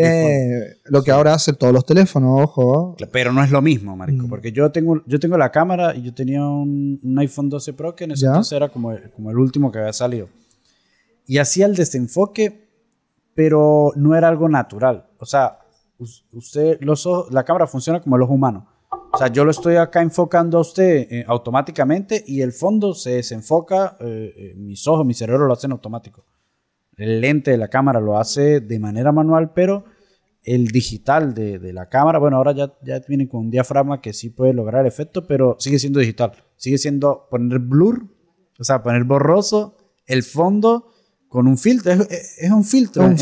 Eh, 0.66 0.76
lo 0.86 1.02
que 1.02 1.10
ahora 1.12 1.34
hacen 1.34 1.54
todos 1.56 1.72
los 1.72 1.84
teléfonos, 1.84 2.40
ojo. 2.42 2.96
Pero 3.12 3.32
no 3.32 3.44
es 3.44 3.50
lo 3.50 3.62
mismo, 3.62 3.96
marico. 3.96 4.26
Mm. 4.26 4.28
Porque 4.30 4.50
yo 4.52 4.70
tengo, 4.72 5.02
yo 5.06 5.20
tengo 5.20 5.36
la 5.38 5.50
cámara 5.52 5.94
y 5.94 6.02
yo 6.02 6.12
tenía 6.14 6.44
un, 6.44 6.98
un 7.02 7.18
iPhone 7.18 7.48
12 7.48 7.72
Pro 7.74 7.94
que 7.94 8.04
en 8.04 8.12
ese 8.12 8.22
¿Ya? 8.22 8.28
entonces 8.30 8.52
era 8.56 8.68
como, 8.68 8.92
como 9.14 9.30
el 9.30 9.38
último 9.38 9.70
que 9.70 9.78
había 9.78 9.92
salido. 9.92 10.28
Y 11.26 11.38
hacía 11.38 11.66
el 11.66 11.76
desenfoque, 11.76 12.68
pero 13.34 13.92
no 13.94 14.16
era 14.16 14.26
algo 14.28 14.48
natural. 14.48 15.06
O 15.18 15.26
sea, 15.26 15.58
usted, 16.32 16.78
los 16.80 17.06
la 17.30 17.44
cámara 17.44 17.66
funciona 17.66 18.00
como 18.00 18.16
el 18.16 18.22
ojo 18.22 18.32
humano. 18.34 18.66
O 19.12 19.18
sea, 19.18 19.28
yo 19.28 19.44
lo 19.44 19.50
estoy 19.50 19.76
acá 19.76 20.02
enfocando 20.02 20.58
a 20.58 20.60
usted 20.60 21.06
eh, 21.10 21.24
automáticamente 21.26 22.22
y 22.26 22.42
el 22.42 22.52
fondo 22.52 22.94
se 22.94 23.10
desenfoca, 23.16 23.96
eh, 24.00 24.32
eh, 24.36 24.54
mis 24.56 24.86
ojos, 24.86 25.04
mi 25.04 25.14
cerebro 25.14 25.46
lo 25.46 25.52
hacen 25.52 25.72
automático. 25.72 26.24
El 26.96 27.20
lente 27.20 27.50
de 27.50 27.58
la 27.58 27.68
cámara 27.68 28.00
lo 28.00 28.18
hace 28.18 28.60
de 28.60 28.78
manera 28.78 29.10
manual, 29.10 29.52
pero 29.52 29.84
el 30.44 30.68
digital 30.68 31.34
de, 31.34 31.58
de 31.58 31.72
la 31.72 31.88
cámara, 31.88 32.18
bueno, 32.18 32.36
ahora 32.36 32.52
ya, 32.52 32.72
ya 32.82 33.00
viene 33.08 33.28
con 33.28 33.40
un 33.40 33.50
diafragma 33.50 34.00
que 34.00 34.12
sí 34.12 34.30
puede 34.30 34.52
lograr 34.52 34.86
efecto, 34.86 35.26
pero 35.26 35.56
sigue 35.58 35.78
siendo 35.78 35.98
digital. 35.98 36.32
Sigue 36.56 36.78
siendo 36.78 37.26
poner 37.30 37.58
blur, 37.58 38.06
o 38.58 38.64
sea, 38.64 38.82
poner 38.82 39.04
borroso 39.04 39.76
el 40.06 40.22
fondo 40.22 40.89
con 41.30 41.46
un 41.46 41.56
filtro. 41.56 41.92
Es, 41.92 42.50
un 42.50 42.64
filtro, 42.64 43.04
en, 43.06 43.12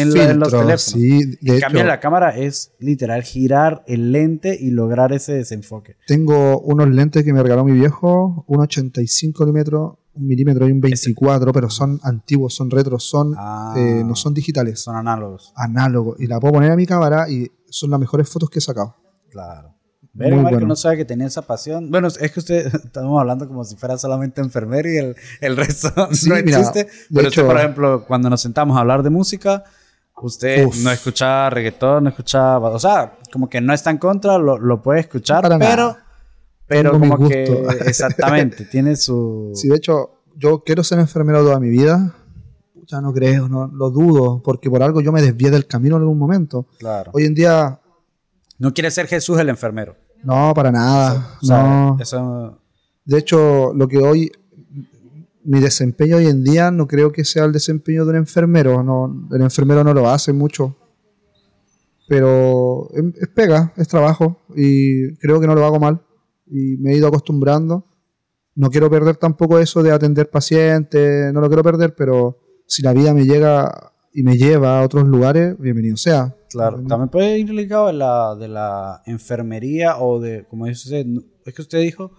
los 0.41 0.51
teléfonos. 0.51 0.83
Sí, 0.83 1.21
en 1.43 1.61
cambio, 1.61 1.85
la 1.85 2.01
cámara 2.01 2.37
es 2.37 2.73
literal 2.79 3.23
girar 3.23 3.85
el 3.87 4.13
lente 4.13 4.57
y 4.59 4.71
lograr 4.71 5.13
ese 5.13 5.35
desenfoque. 5.35 5.97
Tengo 6.07 6.59
unos 6.61 6.89
lentes 6.89 7.23
que 7.23 7.35
me 7.35 7.43
regaló 7.43 7.65
mi 7.65 7.73
viejo, 7.73 8.45
un 8.49 8.61
85 8.61 9.45
milímetros, 9.45 9.99
un 10.15 10.27
milímetro 10.27 10.67
y 10.67 10.73
un 10.73 10.81
24, 10.81 11.53
pero 11.53 11.69
son 11.69 12.01
antiguos, 12.03 12.55
son 12.55 12.71
retros, 12.71 13.05
son, 13.05 13.35
ah. 13.37 13.75
eh, 13.77 14.03
no 14.03 14.17
son 14.17 14.33
digitales. 14.33 14.81
Son 14.81 14.97
análogos. 14.97 15.53
Análogos. 15.55 16.19
Y 16.19 16.27
la 16.27 16.41
puedo 16.41 16.55
poner 16.55 16.73
a 16.73 16.77
mi 16.77 16.87
cámara 16.87 17.29
y 17.29 17.53
son 17.69 17.91
las 17.91 18.01
mejores 18.01 18.27
fotos 18.27 18.49
que 18.49 18.59
he 18.59 18.63
sacado. 18.63 18.97
Claro. 19.29 19.75
Ver, 20.15 20.33
que 20.59 20.65
no 20.65 20.75
sabe 20.75 20.97
que 20.97 21.05
tenía 21.05 21.27
esa 21.27 21.43
pasión. 21.43 21.91
Bueno, 21.91 22.09
es 22.09 22.33
que 22.33 22.41
usted, 22.41 22.67
estamos 22.85 23.21
hablando 23.21 23.47
como 23.47 23.65
si 23.65 23.77
fuera 23.77 23.97
solamente 23.99 24.41
enfermero 24.41 24.91
y 24.91 24.97
el, 24.97 25.17
el 25.41 25.57
resto 25.57 25.93
no 26.27 26.37
existe. 26.37 26.89
pero 27.15 27.29
usted, 27.29 27.47
por 27.47 27.57
ejemplo, 27.57 28.05
cuando 28.07 28.29
nos 28.31 28.41
sentamos 28.41 28.77
a 28.77 28.81
hablar 28.81 29.03
de 29.03 29.11
música, 29.11 29.65
usted 30.23 30.67
no 30.83 30.91
escucha 30.91 31.51
reggaetón, 31.51 32.05
no 32.05 32.11
escucha, 32.11 32.59
o 32.59 32.79
sea, 32.79 33.19
como 33.33 33.49
que 33.49 33.61
no 33.61 33.73
está 33.73 33.91
en 33.91 33.99
contra, 33.99 34.39
lo, 34.39 34.59
lo 34.59 34.83
puede 34.83 35.01
escuchar, 35.01 35.49
pero, 35.59 35.97
pero 36.67 36.93
como 36.93 37.29
que, 37.29 37.45
exactamente, 37.87 38.65
tiene 38.65 38.97
su... 38.97 39.53
Sí, 39.55 39.69
de 39.69 39.77
hecho, 39.77 40.23
yo 40.37 40.63
quiero 40.65 40.83
ser 40.83 40.99
enfermero 40.99 41.43
toda 41.43 41.61
mi 41.61 41.69
vida, 41.69 42.15
ya 42.87 43.01
no 43.01 43.13
creo, 43.13 43.49
no 43.49 43.67
lo 43.69 43.91
dudo, 43.91 44.43
porque 44.43 44.71
por 44.71 44.83
algo 44.83 45.01
yo 45.01 45.13
me 45.13 45.23
desvié 45.23 45.51
del 45.51 45.67
camino 45.67 45.97
en 45.97 46.03
algún 46.03 46.19
momento. 46.19 46.67
Claro. 46.79 47.11
Hoy 47.15 47.25
en 47.25 47.35
día... 47.35 47.81
No 48.59 48.75
quiere 48.75 48.91
ser 48.91 49.07
Jesús 49.07 49.39
el 49.39 49.49
enfermero. 49.49 49.97
No, 50.25 50.53
para 50.55 50.73
nada. 50.73 51.39
no. 51.43 51.97
De 53.05 53.19
hecho, 53.19 53.73
lo 53.73 53.89
que 53.89 53.99
hoy, 53.99 54.31
mi 55.45 55.61
desempeño 55.61 56.17
hoy 56.17 56.27
en 56.27 56.45
día 56.45 56.71
no 56.71 56.87
creo 56.87 57.11
que 57.11 57.25
sea 57.25 57.45
el 57.45 57.53
desempeño 57.53 58.05
de 58.05 58.11
un 58.11 58.17
enfermero. 58.17 58.83
No, 58.83 59.29
el 59.33 59.41
enfermero 59.43 59.83
no 59.83 59.95
lo 59.95 60.11
hace 60.11 60.33
mucho. 60.33 60.77
Pero 62.07 62.89
es 62.95 63.29
pega, 63.29 63.73
es 63.77 63.87
trabajo 63.87 64.41
y 64.55 65.15
creo 65.17 65.41
que 65.41 65.47
no 65.47 65.55
lo 65.55 65.65
hago 65.65 65.79
mal. 65.79 66.03
Y 66.47 66.77
me 66.79 66.93
he 66.93 66.97
ido 66.97 67.09
acostumbrando. 67.09 67.87
No 68.55 68.71
quiero 68.71 68.91
perder 68.91 69.17
tampoco 69.17 69.59
eso 69.59 69.83
de 69.83 69.93
atender 69.93 70.29
pacientes, 70.31 71.33
no 71.33 71.41
lo 71.41 71.47
quiero 71.47 71.63
perder, 71.63 71.95
pero 71.95 72.39
si 72.67 72.83
la 72.83 72.93
vida 72.93 73.15
me 73.15 73.25
llega 73.25 73.93
y 74.19 74.25
me 74.25 74.37
lleva 74.37 74.81
a 74.81 74.83
otros 74.83 75.07
lugares, 75.07 75.57
bienvenido 75.61 75.97
sea. 75.97 76.35
Claro, 76.51 76.83
también 76.89 77.09
puede 77.09 77.39
ir 77.39 77.51
ligado 77.51 77.87
de 77.87 77.93
la, 77.93 78.35
de 78.35 78.49
la 78.49 79.01
enfermería 79.07 79.99
o 79.99 80.19
de, 80.19 80.45
como 80.47 80.67
dice 80.67 80.89
usted, 80.89 81.23
es 81.45 81.55
que 81.55 81.63
usted 81.63 81.81
dijo, 81.81 82.11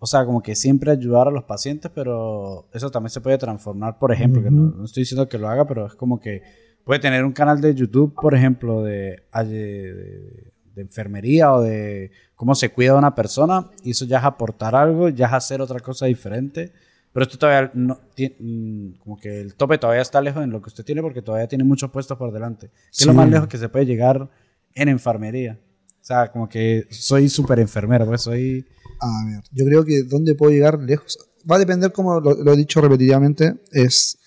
o 0.00 0.06
sea, 0.06 0.24
como 0.24 0.42
que 0.42 0.56
siempre 0.56 0.90
ayudar 0.90 1.28
a 1.28 1.30
los 1.30 1.44
pacientes, 1.44 1.88
pero 1.94 2.68
eso 2.72 2.90
también 2.90 3.10
se 3.10 3.20
puede 3.20 3.38
transformar, 3.38 3.96
por 4.00 4.12
ejemplo, 4.12 4.42
que 4.42 4.50
no, 4.50 4.84
estoy 4.84 5.02
diciendo 5.02 5.28
que 5.28 5.38
lo 5.38 5.48
haga, 5.48 5.68
pero 5.68 5.86
es 5.86 5.94
como 5.94 6.18
que 6.18 6.42
puede 6.82 6.98
tener 6.98 7.24
un 7.24 7.32
canal 7.32 7.60
de 7.60 7.76
YouTube, 7.76 8.12
por 8.12 8.34
ejemplo, 8.34 8.82
de, 8.82 9.22
de, 9.32 10.52
de 10.74 10.82
enfermería 10.82 11.52
o 11.52 11.60
de 11.62 12.10
cómo 12.34 12.56
se 12.56 12.70
cuida 12.70 12.96
una 12.96 13.14
persona, 13.14 13.70
y 13.84 13.92
eso 13.92 14.04
ya 14.04 14.18
es 14.18 14.24
aportar 14.24 14.74
algo, 14.74 15.10
ya 15.10 15.26
es 15.26 15.32
hacer 15.32 15.60
otra 15.60 15.78
cosa 15.78 16.06
diferente 16.06 16.72
pero 17.12 17.24
esto 17.24 17.38
todavía 17.38 17.70
no 17.74 17.98
tiene, 18.14 18.36
mm, 18.38 18.98
como 18.98 19.16
que 19.18 19.40
el 19.40 19.54
tope 19.54 19.78
todavía 19.78 20.02
está 20.02 20.20
lejos 20.20 20.44
en 20.44 20.50
lo 20.50 20.62
que 20.62 20.68
usted 20.68 20.84
tiene 20.84 21.02
porque 21.02 21.22
todavía 21.22 21.48
tiene 21.48 21.64
muchos 21.64 21.90
puestos 21.90 22.16
por 22.16 22.32
delante. 22.32 22.68
Que 22.68 22.74
es 23.00 23.06
lo 23.06 23.14
más 23.14 23.28
lejos 23.28 23.48
que 23.48 23.58
se 23.58 23.68
puede 23.68 23.86
llegar 23.86 24.30
en 24.74 24.88
enfermería. 24.88 25.58
O 26.00 26.04
sea, 26.04 26.30
como 26.30 26.48
que 26.48 26.86
soy 26.90 27.28
súper 27.28 27.58
enfermero, 27.58 28.06
pues 28.06 28.22
soy... 28.22 28.64
A 29.00 29.26
ver, 29.26 29.42
yo 29.52 29.64
creo 29.64 29.84
que 29.84 30.02
dónde 30.04 30.34
puedo 30.34 30.52
llegar 30.52 30.78
lejos. 30.78 31.18
Va 31.50 31.56
a 31.56 31.58
depender, 31.58 31.92
como 31.92 32.20
lo, 32.20 32.52
he 32.52 32.56
dicho 32.56 32.80
repetidamente, 32.80 33.60
es 33.72 34.18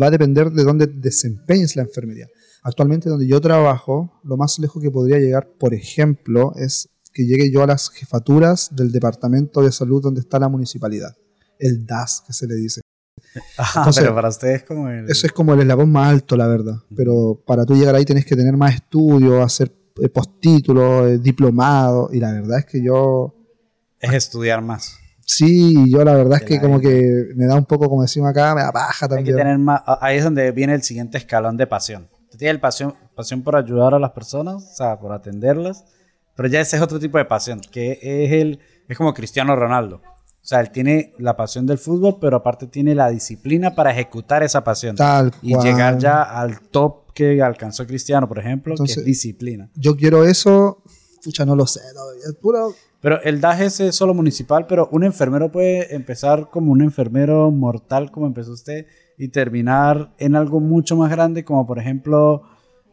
va 0.00 0.06
a 0.06 0.10
depender 0.10 0.50
de 0.50 0.64
dónde 0.64 0.86
desempeñes 0.86 1.76
la 1.76 1.82
enfermería. 1.82 2.28
Actualmente 2.62 3.08
donde 3.08 3.26
yo 3.26 3.40
trabajo, 3.40 4.20
lo 4.22 4.36
más 4.36 4.58
lejos 4.58 4.82
que 4.82 4.90
podría 4.90 5.18
llegar, 5.18 5.48
por 5.58 5.74
ejemplo, 5.74 6.52
es 6.56 6.88
que 7.12 7.26
llegue 7.26 7.50
yo 7.50 7.62
a 7.62 7.66
las 7.66 7.90
jefaturas 7.90 8.74
del 8.74 8.92
departamento 8.92 9.62
de 9.62 9.72
salud 9.72 10.02
donde 10.02 10.20
está 10.20 10.38
la 10.38 10.48
municipalidad 10.48 11.16
el 11.62 11.86
DAS 11.86 12.22
que 12.26 12.32
se 12.32 12.46
le 12.46 12.54
dice. 12.56 12.80
Ah, 13.56 13.90
pero 13.94 14.14
para 14.14 14.28
ustedes 14.28 14.62
como 14.62 14.90
el... 14.90 15.08
Eso 15.08 15.26
es 15.26 15.32
como 15.32 15.54
el 15.54 15.60
eslabón 15.60 15.90
más 15.90 16.10
alto, 16.10 16.36
la 16.36 16.46
verdad. 16.46 16.74
Pero 16.94 17.42
para 17.46 17.64
tú 17.64 17.74
llegar 17.74 17.94
ahí 17.94 18.04
tienes 18.04 18.26
que 18.26 18.36
tener 18.36 18.56
más 18.58 18.74
estudios, 18.74 19.42
hacer 19.42 19.72
eh, 20.02 20.08
postítulos, 20.10 21.08
eh, 21.08 21.18
diplomado, 21.18 22.10
y 22.12 22.18
la 22.18 22.32
verdad 22.32 22.58
es 22.58 22.66
que 22.66 22.82
yo... 22.84 23.34
Es 24.00 24.12
estudiar 24.12 24.60
más. 24.60 24.98
Sí, 25.24 25.90
yo 25.90 26.04
la 26.04 26.14
verdad 26.14 26.40
es 26.42 26.44
que 26.44 26.60
como 26.60 26.80
que 26.80 27.28
me 27.36 27.46
da 27.46 27.54
un 27.54 27.64
poco, 27.64 27.88
como 27.88 28.02
decimos 28.02 28.28
acá, 28.28 28.54
me 28.54 28.62
da 28.62 28.72
paja 28.72 29.08
también. 29.08 29.26
Hay 29.26 29.32
que 29.32 29.38
tener 29.38 29.58
más, 29.58 29.80
ahí 30.00 30.18
es 30.18 30.24
donde 30.24 30.50
viene 30.50 30.74
el 30.74 30.82
siguiente 30.82 31.16
escalón 31.16 31.56
de 31.56 31.66
pasión. 31.66 32.08
Tú 32.30 32.36
tienes 32.36 32.60
pasión, 32.60 32.94
pasión 33.14 33.42
por 33.42 33.56
ayudar 33.56 33.94
a 33.94 33.98
las 33.98 34.10
personas, 34.10 34.56
o 34.56 34.74
sea, 34.74 34.98
por 34.98 35.12
atenderlas, 35.12 35.84
pero 36.34 36.48
ya 36.48 36.60
ese 36.60 36.76
es 36.76 36.82
otro 36.82 36.98
tipo 36.98 37.18
de 37.18 37.24
pasión, 37.24 37.60
que 37.60 37.92
es 38.02 38.32
el, 38.32 38.58
es 38.88 38.98
como 38.98 39.14
Cristiano 39.14 39.54
Ronaldo. 39.54 40.02
O 40.42 40.44
sea, 40.44 40.60
él 40.60 40.70
tiene 40.70 41.14
la 41.18 41.36
pasión 41.36 41.66
del 41.66 41.78
fútbol, 41.78 42.18
pero 42.20 42.36
aparte 42.36 42.66
tiene 42.66 42.96
la 42.96 43.08
disciplina 43.10 43.76
para 43.76 43.92
ejecutar 43.92 44.42
esa 44.42 44.64
pasión. 44.64 44.96
Tal 44.96 45.32
y 45.40 45.56
llegar 45.56 45.98
ya 45.98 46.22
al 46.22 46.60
top 46.60 47.12
que 47.14 47.40
alcanzó 47.40 47.86
Cristiano, 47.86 48.26
por 48.28 48.40
ejemplo, 48.40 48.74
que 48.74 48.90
es 48.90 49.04
disciplina. 49.04 49.70
Yo 49.76 49.94
quiero 49.96 50.24
eso, 50.24 50.82
pucha, 51.22 51.44
no 51.44 51.54
lo 51.54 51.66
sé, 51.66 51.80
es 52.26 52.34
puro... 52.34 52.74
Pero 53.00 53.20
el 53.22 53.40
DAG 53.40 53.62
es 53.62 53.96
solo 53.96 54.14
municipal, 54.14 54.68
pero 54.68 54.88
un 54.92 55.02
enfermero 55.02 55.50
puede 55.50 55.92
empezar 55.92 56.50
como 56.50 56.70
un 56.70 56.82
enfermero 56.82 57.50
mortal, 57.50 58.12
como 58.12 58.28
empezó 58.28 58.52
usted, 58.52 58.86
y 59.18 59.26
terminar 59.26 60.14
en 60.18 60.36
algo 60.36 60.60
mucho 60.60 60.96
más 60.96 61.10
grande, 61.10 61.44
como 61.44 61.66
por 61.66 61.80
ejemplo, 61.80 62.42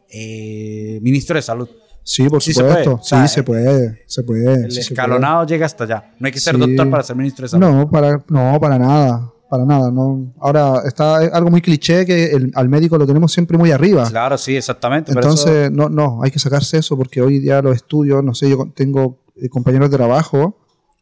eh, 0.08 0.98
ministro 1.00 1.36
de 1.36 1.42
salud. 1.42 1.68
Sí, 2.02 2.28
por 2.28 2.42
supuesto. 2.42 3.00
sí, 3.02 3.16
se 3.28 3.42
puede. 3.42 4.02
Se 4.06 4.22
puede. 4.22 4.66
El 4.66 4.78
escalonado 4.78 5.46
llega 5.46 5.66
hasta 5.66 5.84
allá. 5.84 6.14
No 6.18 6.26
hay 6.26 6.32
que 6.32 6.40
ser 6.40 6.58
doctor 6.58 6.90
para 6.90 7.02
ser 7.02 7.16
ministro 7.16 7.44
de 7.44 7.48
salud. 7.48 7.66
No, 7.66 7.90
para, 7.90 8.22
no, 8.28 8.58
para 8.60 8.78
nada. 8.78 9.32
Para 9.48 9.64
nada. 9.64 9.90
No. 9.90 10.32
Ahora, 10.40 10.82
está 10.86 11.16
algo 11.16 11.50
muy 11.50 11.60
cliché 11.60 12.06
que 12.06 12.32
el, 12.32 12.52
al 12.54 12.68
médico 12.68 12.96
lo 12.96 13.06
tenemos 13.06 13.32
siempre 13.32 13.58
muy 13.58 13.70
arriba. 13.72 14.08
Claro, 14.08 14.38
sí, 14.38 14.56
exactamente. 14.56 15.12
Entonces, 15.12 15.70
no, 15.70 15.88
no, 15.88 16.22
hay 16.22 16.30
que 16.30 16.38
sacarse 16.38 16.78
eso 16.78 16.96
porque 16.96 17.20
hoy 17.20 17.40
día 17.40 17.60
los 17.60 17.74
estudios, 17.74 18.22
no 18.22 18.34
sé, 18.34 18.48
yo 18.48 18.70
tengo 18.74 19.24
eh, 19.36 19.48
compañeros 19.48 19.90
de 19.90 19.96
trabajo 19.96 20.56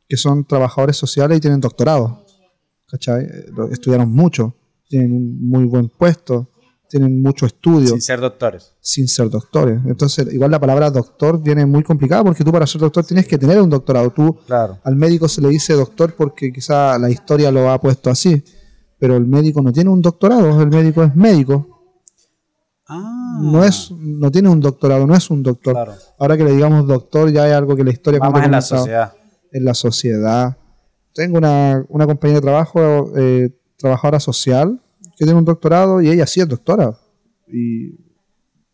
que 0.09 0.16
son 0.16 0.46
trabajadores 0.46 0.96
sociales 0.96 1.38
y 1.38 1.40
tienen 1.40 1.61
doctorado. 1.61 2.24
¿Cachai? 2.86 3.24
Eh, 3.24 3.46
estudiaron 3.70 4.11
mucho, 4.11 4.57
tienen 4.88 5.12
un 5.12 5.49
muy 5.49 5.64
buen 5.64 5.90
puesto 5.90 6.51
tienen 6.89 7.20
mucho 7.20 7.47
estudio. 7.47 7.89
Sin 7.89 8.01
ser 8.01 8.20
doctores. 8.20 8.72
Sin 8.80 9.09
ser 9.09 9.28
doctores. 9.28 9.80
Entonces, 9.87 10.33
igual 10.33 10.50
la 10.50 10.58
palabra 10.58 10.91
doctor 10.91 11.41
viene 11.41 11.67
muy 11.67 11.83
complicada 11.83 12.25
porque 12.25 12.42
tú 12.42 12.50
para 12.50 12.67
ser 12.67 12.80
doctor 12.80 13.04
tienes 13.04 13.26
que 13.26 13.38
tener 13.38 13.61
un 13.61 13.68
doctorado. 13.68 14.11
Tú 14.11 14.38
claro. 14.46 14.79
al 14.83 14.96
médico 14.96 15.29
se 15.29 15.41
le 15.41 15.49
dice 15.49 15.75
doctor 15.75 16.14
porque 16.14 16.53
quizá 16.53 16.99
la 16.99 17.11
historia 17.11 17.50
lo 17.50 17.71
ha 17.71 17.79
puesto 17.79 18.11
así, 18.11 18.42
pero 18.99 19.17
el 19.17 19.26
médico 19.26 19.61
no 19.61 19.72
tiene 19.72 19.91
un 19.91 20.00
doctorado, 20.00 20.61
el 20.61 20.68
médico 20.68 21.03
es 21.03 21.14
médico. 21.14 21.67
Ah. 22.88 23.38
No 23.42 23.63
es 23.63 23.91
no 23.91 24.30
tiene 24.30 24.49
un 24.49 24.61
doctorado, 24.61 25.07
no 25.07 25.14
es 25.14 25.30
un 25.30 25.42
doctor. 25.42 25.76
Ahora 26.18 26.37
que 26.37 26.45
le 26.45 26.53
digamos 26.53 26.87
doctor 26.87 27.30
ya 27.30 27.45
hay 27.45 27.53
algo 27.53 27.76
que 27.76 27.84
la 27.84 27.91
historia 27.91 28.18
más 28.18 28.45
en 28.45 28.50
la 28.50 28.63
sociedad. 28.63 29.13
En 29.53 29.64
la 29.64 29.75
sociedad. 29.75 30.57
Tengo 31.13 31.38
una, 31.38 31.84
una 31.88 32.07
compañera 32.07 32.41
de 32.41 32.42
trabajo, 32.42 33.13
eh, 33.17 33.50
trabajadora 33.76 34.21
social, 34.21 34.80
que 35.18 35.24
tiene 35.24 35.38
un 35.38 35.45
doctorado 35.45 36.00
y 36.00 36.08
ella 36.08 36.26
sí 36.26 36.40
es 36.40 36.49
doctora. 36.49 36.96
Y 37.49 37.96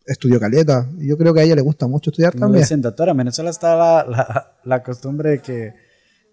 estudió 0.05 0.39
caleta. 0.39 0.87
Y 0.99 1.07
yo 1.07 1.17
creo 1.17 1.33
que 1.33 1.39
a 1.39 1.43
ella 1.43 1.55
le 1.55 1.61
gusta 1.61 1.87
mucho 1.87 2.11
estudiar 2.11 2.35
no 2.35 2.41
también. 2.41 2.61
Dicen 2.63 2.81
doctora, 2.81 3.11
en 3.11 3.17
Venezuela 3.17 3.49
está 3.49 3.75
la, 3.75 4.53
la, 4.63 4.83
costumbre 4.83 5.31
de 5.31 5.39
que 5.39 5.73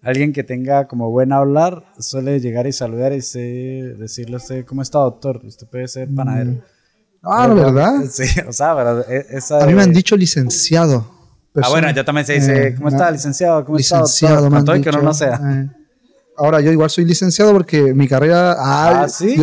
alguien 0.03 0.31
que 0.31 0.43
tenga 0.43 0.87
como 0.87 1.09
buen 1.09 1.33
hablar 1.33 1.83
suele 1.97 2.39
llegar 2.39 2.67
y 2.67 2.73
saludar 2.73 3.11
y 3.11 3.15
decirle 3.17 4.35
a 4.35 4.37
usted, 4.37 4.65
¿cómo 4.65 4.83
está 4.83 4.99
doctor? 4.99 5.41
Usted 5.43 5.67
puede 5.67 5.87
ser 5.87 6.09
mm. 6.09 6.15
panadero. 6.15 6.61
Ah, 7.23 7.47
¿la 7.47 7.53
verdad? 7.53 8.03
Sí, 8.11 8.25
o 8.47 8.51
sea, 8.51 8.75
pero 8.75 9.01
e, 9.07 9.25
esa 9.31 9.63
A 9.63 9.65
mí 9.65 9.73
me 9.73 9.81
han 9.81 9.93
dicho 9.93 10.15
licenciado. 10.15 11.09
ah, 11.55 11.69
bueno, 11.69 11.89
ya 11.89 12.03
también 12.03 12.27
se 12.27 12.33
dice, 12.33 12.67
eh, 12.67 12.75
¿cómo 12.75 12.89
está, 12.89 13.09
licenciado? 13.09 13.65
¿Cómo 13.65 13.79
está, 13.79 13.99
doctor? 13.99 14.63
Todo 14.63 14.75
y 14.75 14.81
que 14.81 14.91
no, 14.91 15.01
no 15.01 15.13
sea. 15.13 15.39
Eh. 15.43 15.82
Ahora 16.37 16.61
yo 16.61 16.71
igual 16.71 16.89
soy 16.89 17.05
licenciado 17.05 17.51
porque 17.51 17.93
mi 17.93 18.07
carrera... 18.07 18.55
Ah, 18.57 19.07
sí. 19.07 19.35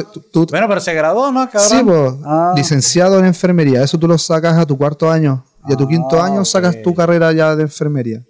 bueno, 0.50 0.66
pero 0.68 0.80
se 0.80 0.92
graduó, 0.94 1.30
¿no? 1.30 1.48
Sí, 1.56 1.82
pues, 1.84 2.12
licenciado 2.56 3.18
en 3.18 3.26
enfermería. 3.26 3.82
Eso 3.82 3.98
tú 3.98 4.08
lo 4.08 4.18
sacas 4.18 4.58
a 4.58 4.66
tu 4.66 4.76
cuarto 4.76 5.10
año. 5.10 5.44
Y 5.68 5.72
a 5.72 5.76
tu 5.76 5.84
Ah, 5.84 5.88
quinto 5.88 6.22
año 6.22 6.44
sacas 6.44 6.82
tu 6.82 6.94
carrera 6.94 7.32
ya 7.32 7.54
de 7.54 7.62
enfermería. 7.62 8.24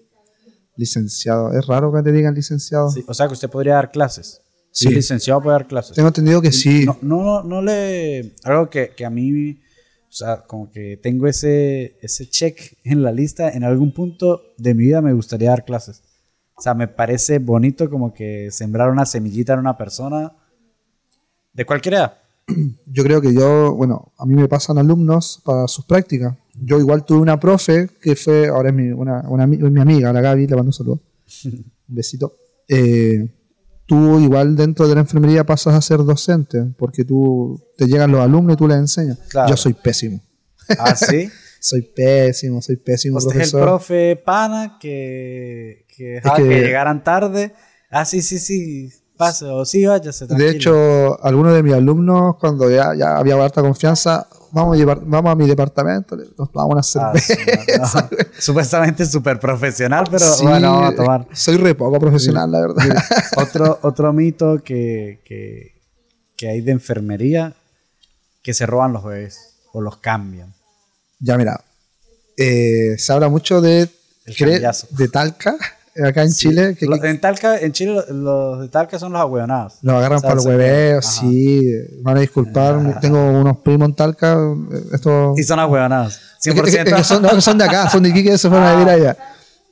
Licenciado. 0.77 1.53
Es 1.53 1.67
raro 1.67 1.93
que 1.93 2.03
te 2.03 2.13
digan 2.13 2.35
licenciado. 2.35 2.91
Sí, 2.91 3.05
o 3.07 3.15
sea 3.15 3.27
que 3.29 3.35
usted 3.35 3.49
podría 3.51 3.75
dar 3.75 3.91
clases. 3.91 4.41
Sí. 4.73 4.89
Sí. 4.89 4.95
licenciado 4.95 5.41
puede 5.43 5.55
dar 5.55 5.67
clases. 5.67 5.95
Tengo 5.97 6.09
entendido 6.09 6.41
que 6.41 6.53
sí. 6.53 6.85
No, 6.87 6.97
no, 7.03 7.43
no 7.43 7.63
le. 7.63 8.35
Algo 8.45 8.69
que, 8.71 8.91
que 8.97 9.05
a 9.05 9.11
mí. 9.11 9.53
O 9.53 10.13
sea, 10.13 10.43
como 10.47 10.71
que 10.71 10.99
tengo 11.01 11.27
ese, 11.29 11.97
ese 12.03 12.29
check 12.29 12.59
en 12.85 13.03
la 13.03 13.13
lista. 13.13 13.51
En 13.51 13.63
algún 13.65 13.93
punto 13.93 14.43
de 14.59 14.75
mi 14.75 14.85
vida 14.85 15.01
me 15.01 15.13
gustaría 15.13 15.51
dar 15.51 15.65
clases. 15.65 16.03
O 16.61 16.63
sea, 16.63 16.75
me 16.75 16.89
parece 16.89 17.39
bonito 17.39 17.89
como 17.89 18.13
que 18.13 18.51
sembrar 18.51 18.91
una 18.91 19.07
semillita 19.07 19.55
en 19.55 19.61
una 19.61 19.79
persona. 19.79 20.31
De 21.55 21.65
cualquier 21.65 21.95
edad. 21.95 22.19
Yo 22.85 23.03
creo 23.03 23.23
que 23.23 23.33
yo, 23.33 23.75
bueno, 23.75 24.13
a 24.19 24.27
mí 24.27 24.35
me 24.35 24.47
pasan 24.47 24.77
alumnos 24.77 25.41
para 25.43 25.67
sus 25.69 25.87
prácticas. 25.87 26.37
Yo 26.55 26.79
igual 26.79 27.07
tuve 27.07 27.21
una 27.21 27.41
profe 27.41 27.89
que 28.03 28.15
fue, 28.15 28.49
ahora 28.49 28.69
es 28.69 28.75
mi, 28.75 28.91
una, 28.91 29.23
una 29.27 29.47
mi 29.47 29.81
amiga, 29.81 30.13
la 30.13 30.21
Gaby, 30.21 30.49
le 30.49 30.57
mando 30.57 30.69
un 30.69 30.73
saludo. 30.75 31.01
un 31.47 31.65
besito. 31.87 32.37
Eh, 32.69 33.27
tú 33.87 34.21
igual 34.21 34.55
dentro 34.55 34.87
de 34.87 34.97
la 34.97 35.01
enfermería 35.01 35.47
pasas 35.47 35.75
a 35.75 35.81
ser 35.81 36.05
docente, 36.05 36.63
porque 36.77 37.07
tú 37.07 37.59
te 37.79 37.87
llegan 37.87 38.13
los 38.13 38.21
alumnos 38.21 38.53
y 38.53 38.59
tú 38.59 38.69
les 38.69 38.77
enseñas. 38.77 39.19
Claro. 39.31 39.49
Yo 39.49 39.57
soy 39.57 39.73
pésimo. 39.73 40.21
Ah, 40.79 40.95
sí. 40.95 41.31
Soy 41.63 41.83
pésimo, 41.83 42.63
soy 42.63 42.77
pésimo 42.77 43.19
Usted 43.19 43.39
es 43.39 43.53
el 43.53 43.61
profesor. 43.61 43.63
profe 43.63 44.17
pana 44.17 44.79
que, 44.81 45.85
que 46.01 46.07
dejaba 46.15 46.37
que... 46.37 46.49
que- 46.49 46.63
llegaran 46.63 47.05
tarde. 47.05 47.53
Ah, 47.91 48.05
sí, 48.07 48.23
sí, 48.23 48.39
sí. 48.39 48.89
Pase 49.19 49.45
o 49.45 49.67
sí, 49.67 49.85
váyase. 49.85 50.27
de 50.27 50.51
hecho, 50.51 51.23
algunos 51.23 51.53
de 51.53 51.63
mis 51.63 51.75
alumnos, 51.75 52.37
cuando 52.41 52.71
ya, 52.71 52.95
ya 52.95 53.19
había 53.19 53.35
harta 53.35 53.61
confianza, 53.61 54.27
vamos 54.51 54.75
a, 54.75 54.79
llevar, 54.79 55.01
vamos 55.05 55.31
a 55.31 55.35
mi 55.35 55.47
departamento, 55.47 56.17
nos 56.17 56.51
tomamos 56.51 56.73
una 56.95 57.11
Ah, 57.11 57.13
cerveza. 57.19 57.35
sí, 57.35 57.41
no, 57.77 58.01
no. 58.01 58.27
Supuestamente 58.39 59.05
súper 59.05 59.39
profesional, 59.39 60.07
pero 60.11 60.25
Sí, 60.25 60.43
bueno, 60.47 60.73
vamos 60.73 60.93
a 60.93 60.97
tomar. 60.97 61.27
Soy 61.35 61.59
re 61.59 61.75
poco 61.75 61.99
profesional, 62.01 62.51
la 62.51 62.61
verdad. 62.63 62.83
Otro, 63.37 63.79
otro 63.83 64.11
mito 64.15 64.63
que, 64.65 65.21
que, 65.27 65.75
que 66.35 66.49
hay 66.49 66.63
de 66.63 66.73
enfermería, 66.73 67.53
que 68.43 68.55
se 68.55 68.65
roban 68.65 68.95
los 68.95 69.05
bebés 69.05 69.57
o 69.75 69.83
los 69.83 69.99
cambian. 69.99 70.55
Ya, 71.19 71.37
mira, 71.37 71.61
eh, 72.39 72.97
se 72.97 73.13
habla 73.13 73.29
mucho 73.29 73.61
de, 73.61 73.87
El 74.25 74.63
de 74.93 75.09
Talca, 75.09 75.57
acá 76.07 76.23
en 76.23 76.31
Sí. 76.31 76.49
Chile, 76.49 76.77
que, 76.79 76.87
en, 76.87 77.21
Talca, 77.21 77.59
en 77.59 77.73
Chile 77.73 78.01
los, 78.11 78.61
de 78.61 78.69
Talca 78.69 78.99
son 78.99 79.13
los 79.13 79.21
ahueonados. 79.21 79.75
los 79.83 79.95
agarran 79.95 80.21
para 80.21 80.35
los 80.37 80.47
hueveos, 80.47 81.05
ajá. 81.07 81.21
sí, 81.21 81.61
van 82.03 82.17
a 82.17 82.21
disculpar, 82.21 83.01
tengo 83.01 83.19
unos 83.33 83.59
primos 83.59 83.89
en 83.89 83.95
Talca, 83.95 84.35
eh, 84.73 84.83
esto... 84.93 85.35
Y 85.37 85.43
son 85.43 85.59
ahueonados. 85.59 86.19
Es 86.45 86.55
que- 86.55 86.61
es 86.61 86.77
que 86.77 86.85
100%. 86.85 87.03
son, 87.05 87.23
no, 87.23 87.41
son 87.41 87.59
de 87.59 87.65
acá, 87.65 87.91
son 87.91 88.03
de 88.03 88.09
Iquique, 88.11 88.39
se 88.39 88.49
fueron 88.49 88.67
a 88.67 88.73
vivir 88.75 88.89
allá. 88.89 89.17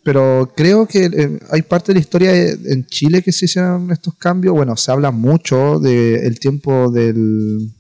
Pero 0.05 0.51
creo 0.57 0.87
que 0.87 1.05
eh, 1.07 1.39
hay 1.51 1.63
parte 1.63 1.89
de 1.89 1.95
la 1.95 2.01
historia 2.01 2.33
de- 2.33 2.73
en 2.73 2.87
Chile 2.87 3.23
que 3.23 3.31
se 3.33 3.45
hicieron 3.45 3.91
estos 3.91 4.15
cambios. 4.15 4.55
Bueno, 4.55 4.75
se 4.77 4.91
habla 4.91 5.11
mucho 5.11 5.79
del 5.81 6.39
tiempo 6.41 6.91
del... 6.91 7.71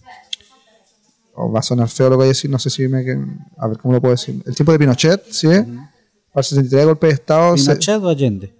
o 1.35 1.51
va 1.51 1.60
a 1.60 1.62
sonar 1.62 1.89
feo 1.89 2.06
lo 2.10 2.12
que 2.15 2.16
voy 2.16 2.24
a 2.27 2.28
decir, 2.28 2.51
no 2.51 2.59
sé 2.59 2.69
si 2.70 2.86
me... 2.89 2.98
A 3.59 3.69
ver, 3.69 3.78
¿cómo 3.78 3.94
lo 3.94 4.01
puedo 4.01 4.12
decir? 4.15 4.43
El 4.47 4.55
tiempo 4.55 4.73
de 4.73 4.78
Pinochet, 4.78 5.23
¿sí? 5.31 5.48
Para 6.39 6.40
el 6.40 6.44
63 6.44 6.86
golpe 6.86 7.06
de 7.09 7.12
Estado. 7.15 7.56
se- 7.56 7.70
¿Pinochet 7.70 8.02
o 8.02 8.09
Allende? 8.09 8.55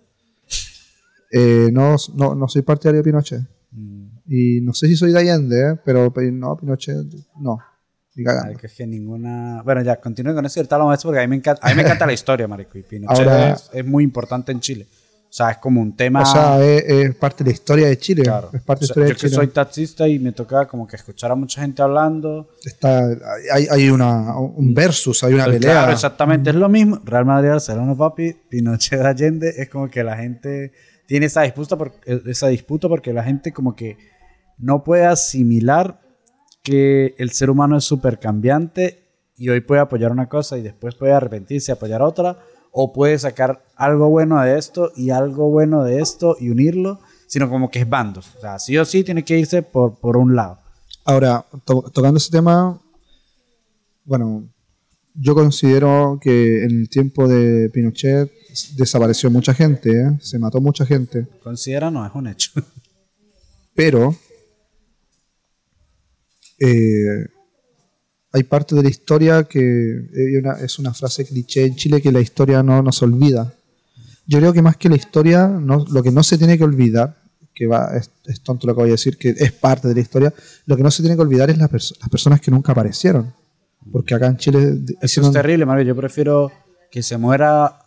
eh, 1.31 1.69
no, 1.73 1.97
no, 2.15 2.35
no 2.35 2.49
soy 2.49 2.63
partidario 2.63 2.99
de 2.99 3.05
Pinochet. 3.05 3.41
Mm. 3.71 4.07
Y 4.27 4.61
no 4.63 4.73
sé 4.75 4.87
si 4.89 4.97
soy 4.97 5.13
de 5.13 5.19
Allende, 5.19 5.57
¿eh? 5.73 5.81
pero 5.85 6.13
no, 6.33 6.57
Pinochet, 6.57 7.07
no. 7.41 7.59
Ni 8.15 8.25
cagando. 8.25 8.59
Que 8.59 8.67
es 8.67 8.73
que 8.75 8.87
ninguna. 8.87 9.63
Bueno, 9.63 9.83
ya, 9.83 10.01
continúe 10.01 10.35
con 10.35 10.45
eso 10.45 10.59
y 10.59 10.61
ahorita 10.61 10.75
hablamos 10.75 10.93
de 10.93 10.97
eso 10.97 11.09
porque 11.09 11.21
a 11.21 11.23
mí 11.23 11.29
me 11.29 11.37
encanta, 11.37 11.65
a 11.65 11.71
mí 11.71 11.77
me 11.77 11.83
encanta 11.83 12.05
la 12.07 12.13
historia, 12.13 12.49
Marico. 12.49 12.77
Y 12.79 12.83
Pinochet 12.83 13.19
Ahora- 13.29 13.53
es, 13.53 13.71
es 13.73 13.85
muy 13.87 14.03
importante 14.03 14.51
en 14.53 14.61
Chile. 14.61 14.87
O 15.31 15.33
sea, 15.39 15.51
es 15.51 15.59
como 15.59 15.81
un 15.83 15.95
tema. 15.95 16.23
O 16.23 16.27
sea, 16.27 16.65
es, 16.65 16.85
es 16.85 17.15
parte 17.15 17.45
de 17.45 17.51
la 17.51 17.55
historia 17.55 17.87
de 17.89 17.99
Chile. 17.99 18.23
claro. 18.23 18.51
Es 18.53 18.63
parte 18.63 18.87
O 18.87 18.89
de 18.89 18.95
sea, 18.95 19.03
la 19.03 19.09
historia 19.09 19.09
yo 19.09 19.09
de 19.09 19.15
que 19.15 19.21
Chile. 19.29 19.35
soy 19.35 19.47
taxista 19.49 20.09
y 20.09 20.19
me 20.19 20.33
toca 20.33 20.67
como 20.67 20.87
que 20.87 20.97
escuchar 20.97 21.31
a 21.31 21.35
mucha 21.35 21.61
gente 21.61 21.83
hablando. 21.83 22.49
Está, 22.65 23.09
hay, 23.53 23.67
hay 23.71 23.91
una, 23.91 24.39
un 24.39 24.73
versus, 24.75 25.23
hay 25.25 25.35
una 25.35 25.45
Pues 25.45 25.57
pelea. 25.59 25.73
Claro, 25.73 25.93
exactamente, 25.93 26.51
es 26.51 26.57
lo 26.57 26.69
mismo. 26.71 26.99
Real 27.05 27.27
Madrid, 27.27 27.51
Barcelona, 27.51 27.95
papi, 27.95 28.33
Pinochet, 28.49 29.01
Allende, 29.03 29.53
es 29.59 29.69
como 29.69 29.89
que 29.89 30.03
la 30.03 30.17
gente 30.17 30.73
tiene 31.07 31.27
esa 31.27 31.43
disputa, 31.43 31.77
por- 31.77 31.93
esa 32.07 32.49
disputa 32.49 32.89
porque 32.89 33.13
la 33.13 33.23
gente 33.23 33.53
como 33.53 33.77
que 33.77 33.99
no 34.59 34.83
puede 34.83 35.05
asimilar 35.07 36.01
que 36.63 37.15
el 37.19 37.31
ser 37.31 37.51
humano 37.51 37.77
es 37.77 37.85
súper 37.85 38.19
cambiante 38.19 39.05
y 39.37 39.49
hoy 39.51 39.61
puede 39.61 39.81
apoyar 39.81 40.11
una 40.11 40.29
cosa 40.29 40.59
y 40.59 40.63
después 40.63 40.95
puede 40.95 41.13
arrepentirse 41.13 41.71
y 41.71 41.75
apoyar 41.75 42.03
otra, 42.03 42.39
o 42.73 42.93
puede 42.93 43.19
sacar 43.19 43.65
algo 43.77 44.09
bueno 44.09 44.41
de 44.43 44.59
esto 44.59 44.93
y 44.97 45.11
algo 45.11 45.51
bueno 45.51 45.85
de 45.85 46.01
esto 46.01 46.37
y 46.39 46.51
unirlo, 46.51 47.01
sino 47.27 47.49
como 47.49 47.71
que 47.71 47.81
es 47.81 47.89
bandos. 47.89 48.35
O 48.37 48.41
sea, 48.41 48.59
sí 48.59 48.77
o 48.79 48.85
sí 48.85 49.05
tiene 49.05 49.25
que 49.25 49.39
irse 49.39 49.63
por, 49.63 49.99
por 49.99 50.17
un 50.17 50.35
lado. 50.37 50.59
Ahora, 51.05 51.45
to- 51.65 51.91
tocando 51.93 52.19
ese 52.19 52.31
tema, 52.31 52.81
bueno, 54.05 54.49
yo 55.15 55.35
considero 55.35 56.19
que 56.21 56.65
en 56.65 56.71
el 56.83 56.89
tiempo 56.89 57.27
de 57.27 57.71
Pinochet 57.71 58.31
desapareció 58.77 59.31
mucha 59.31 59.53
gente, 59.55 59.91
¿eh? 59.91 60.19
se 60.21 60.39
mató 60.39 60.61
mucha 60.61 60.85
gente, 60.87 61.27
Considera 61.43 61.91
no, 61.91 62.07
es 62.07 62.13
un 62.15 62.27
hecho. 62.29 62.51
pero 63.75 64.15
eh, 66.61 67.27
hay 68.33 68.43
parte 68.45 68.75
de 68.75 68.83
la 68.83 68.89
historia 68.91 69.45
que 69.45 69.61
eh, 69.61 70.43
es 70.63 70.79
una 70.79 70.93
frase 70.95 71.25
cliché 71.27 71.65
en 71.65 71.77
Chile 71.77 72.01
que 72.03 72.13
la 72.13 72.21
historia 72.21 72.63
no 72.63 72.83
nos 72.83 73.03
olvida. 73.03 73.53
Yo 74.27 74.39
creo 74.39 74.53
que 74.53 74.61
más 74.63 74.77
que 74.77 74.89
la 74.89 74.97
historia, 74.97 75.47
no- 75.49 75.87
lo 75.91 76.03
que 76.03 76.11
no 76.11 76.23
se 76.23 76.37
tiene 76.37 76.59
que 76.59 76.65
olvidar, 76.65 77.17
que 77.55 77.67
va, 77.67 77.97
es, 77.97 78.11
es 78.27 78.41
tonto 78.43 78.67
lo 78.67 78.75
que 78.75 78.83
voy 78.83 78.91
a 78.91 78.93
decir, 78.93 79.17
que 79.19 79.31
es 79.31 79.53
parte 79.53 79.89
de 79.89 79.95
la 79.95 80.01
historia, 80.01 80.33
lo 80.67 80.77
que 80.77 80.83
no 80.83 80.91
se 80.91 81.03
tiene 81.03 81.17
que 81.17 81.23
olvidar 81.23 81.49
es 81.51 81.59
perso- 81.59 81.97
las 82.01 82.09
personas 82.09 82.41
que 82.41 82.51
nunca 82.51 82.73
aparecieron. 82.73 83.33
Porque 83.91 84.15
acá 84.15 84.27
en 84.27 84.37
Chile... 84.37 84.61
de- 84.73 84.95
Eso 85.01 85.21
es 85.23 85.33
terrible, 85.33 85.65
Mario. 85.65 85.85
Yo 85.85 85.97
prefiero 85.97 86.53
que 86.91 87.03
se 87.03 87.17
muera 87.17 87.79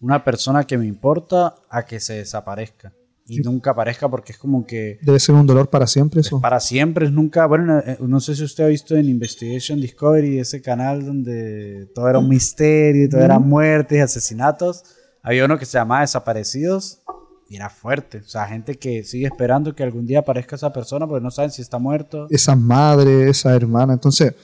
una 0.00 0.22
persona 0.24 0.64
que 0.64 0.78
me 0.78 0.86
importa 0.86 1.56
a 1.68 1.84
que 1.84 1.98
se 1.98 2.14
desaparezca. 2.14 2.92
Y 3.26 3.40
nunca 3.40 3.70
aparezca 3.70 4.08
porque 4.08 4.32
es 4.32 4.38
como 4.38 4.66
que 4.66 4.98
debe 5.00 5.18
ser 5.18 5.34
un 5.34 5.46
dolor 5.46 5.70
para 5.70 5.86
siempre 5.86 6.20
eso. 6.20 6.40
para 6.40 6.60
siempre 6.60 7.06
es 7.06 7.12
nunca. 7.12 7.46
Bueno, 7.46 7.78
eh, 7.78 7.96
no 8.00 8.20
sé 8.20 8.36
si 8.36 8.44
usted 8.44 8.64
ha 8.64 8.68
visto 8.68 8.96
en 8.96 9.08
Investigation 9.08 9.80
Discovery, 9.80 10.38
ese 10.38 10.60
canal 10.60 11.06
donde 11.06 11.88
todo 11.94 12.08
era 12.08 12.18
un 12.18 12.28
misterio, 12.28 13.08
todo 13.08 13.22
eran 13.22 13.48
muertes 13.48 13.96
y 13.96 14.00
asesinatos. 14.00 14.84
Había 15.22 15.46
uno 15.46 15.58
que 15.58 15.64
se 15.64 15.78
llamaba 15.78 16.02
Desaparecidos 16.02 17.00
y 17.48 17.56
era 17.56 17.70
fuerte. 17.70 18.18
O 18.18 18.28
sea, 18.28 18.46
gente 18.46 18.74
que 18.74 19.04
sigue 19.04 19.26
esperando 19.26 19.74
que 19.74 19.82
algún 19.82 20.06
día 20.06 20.18
aparezca 20.18 20.56
esa 20.56 20.72
persona 20.72 21.06
porque 21.06 21.22
no 21.22 21.30
saben 21.30 21.50
si 21.50 21.62
está 21.62 21.78
muerto. 21.78 22.26
esa 22.28 22.54
madre, 22.54 23.30
esa 23.30 23.54
hermana. 23.54 23.94
Entonces, 23.94 24.34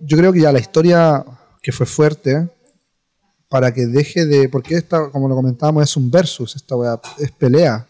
yo 0.00 0.18
creo 0.18 0.32
que 0.34 0.40
ya 0.40 0.52
la 0.52 0.60
historia 0.60 1.24
que 1.62 1.72
fue 1.72 1.86
fuerte, 1.86 2.48
para 3.48 3.72
que 3.72 3.86
deje 3.86 4.26
de. 4.26 4.48
Porque 4.48 4.74
esta, 4.74 5.10
como 5.10 5.28
lo 5.28 5.34
comentábamos, 5.34 5.82
es 5.82 5.96
un 5.96 6.10
versus, 6.10 6.56
esta 6.56 6.76
weá, 6.76 7.00
es 7.18 7.30
pelea. 7.32 7.86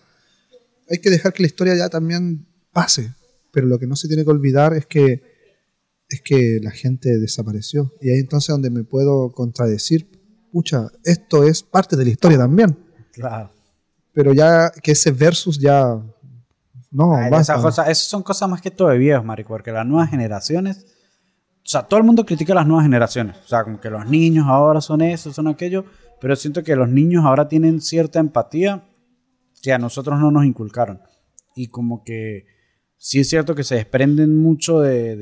Hay 0.90 0.98
que 0.98 1.10
dejar 1.10 1.32
que 1.32 1.43
la 1.43 1.48
historia 1.48 1.74
ya 1.77 1.89
también 1.89 2.47
pase. 2.73 3.15
Pero 3.52 3.66
lo 3.66 3.78
que 3.78 3.86
no 3.86 3.97
se 3.97 4.09
tiene 4.09 4.24
que 4.24 4.31
olvidar 4.31 4.74
es 4.74 4.86
que 4.86 5.23
es 6.09 6.23
que 6.23 6.59
la 6.62 6.70
gente 6.70 7.19
desapareció. 7.19 7.93
Y 8.01 8.10
ahí 8.10 8.19
entonces 8.19 8.48
donde 8.48 8.70
me 8.70 8.85
puedo 8.85 9.31
contradecir, 9.32 10.09
pucha, 10.51 10.89
esto 11.05 11.44
es 11.44 11.62
parte 11.62 11.97
de 11.97 12.05
la 12.05 12.10
historia 12.10 12.39
también. 12.39 12.78
Claro. 13.12 13.51
Pero 14.12 14.32
ya 14.32 14.70
que 14.70 14.93
ese 14.93 15.10
versus 15.10 15.59
ya. 15.59 16.01
No, 16.90 17.15
Ay, 17.15 17.31
esas, 17.35 17.60
cosas, 17.60 17.89
esas 17.89 18.05
son 18.05 18.23
cosas 18.23 18.48
más 18.48 18.62
que 18.62 18.70
todo 18.70 18.89
de 18.89 18.97
viejos, 18.97 19.24
marico, 19.24 19.48
porque 19.48 19.70
las 19.70 19.86
nuevas 19.86 20.09
generaciones, 20.09 20.86
o 21.62 21.69
sea, 21.69 21.82
todo 21.82 21.98
el 21.98 22.06
mundo 22.06 22.24
critica 22.24 22.55
a 22.55 22.56
las 22.56 22.66
nuevas 22.66 22.85
generaciones, 22.85 23.36
o 23.44 23.47
sea, 23.47 23.62
como 23.62 23.78
que 23.78 23.90
los 23.90 24.09
niños 24.09 24.47
ahora 24.48 24.81
son 24.81 25.02
eso, 25.02 25.31
son 25.31 25.48
aquello, 25.48 25.85
pero 26.19 26.35
siento 26.35 26.62
que 26.65 26.74
los 26.74 26.89
niños 26.89 27.27
ahora 27.27 27.47
tienen 27.47 27.82
cierta 27.82 28.20
empatía 28.20 28.89
que 29.63 29.73
a 29.73 29.79
nosotros 29.79 30.19
no 30.19 30.31
nos 30.31 30.45
inculcaron. 30.45 31.01
Y 31.57 31.69
como 31.69 32.05
que 32.05 32.47
sí 32.97 33.21
es 33.21 33.29
cierto 33.29 33.55
que 33.55 33.65
se 33.65 33.77
desprenden 33.77 34.37
mucho 34.41 34.81
de, 34.81 35.17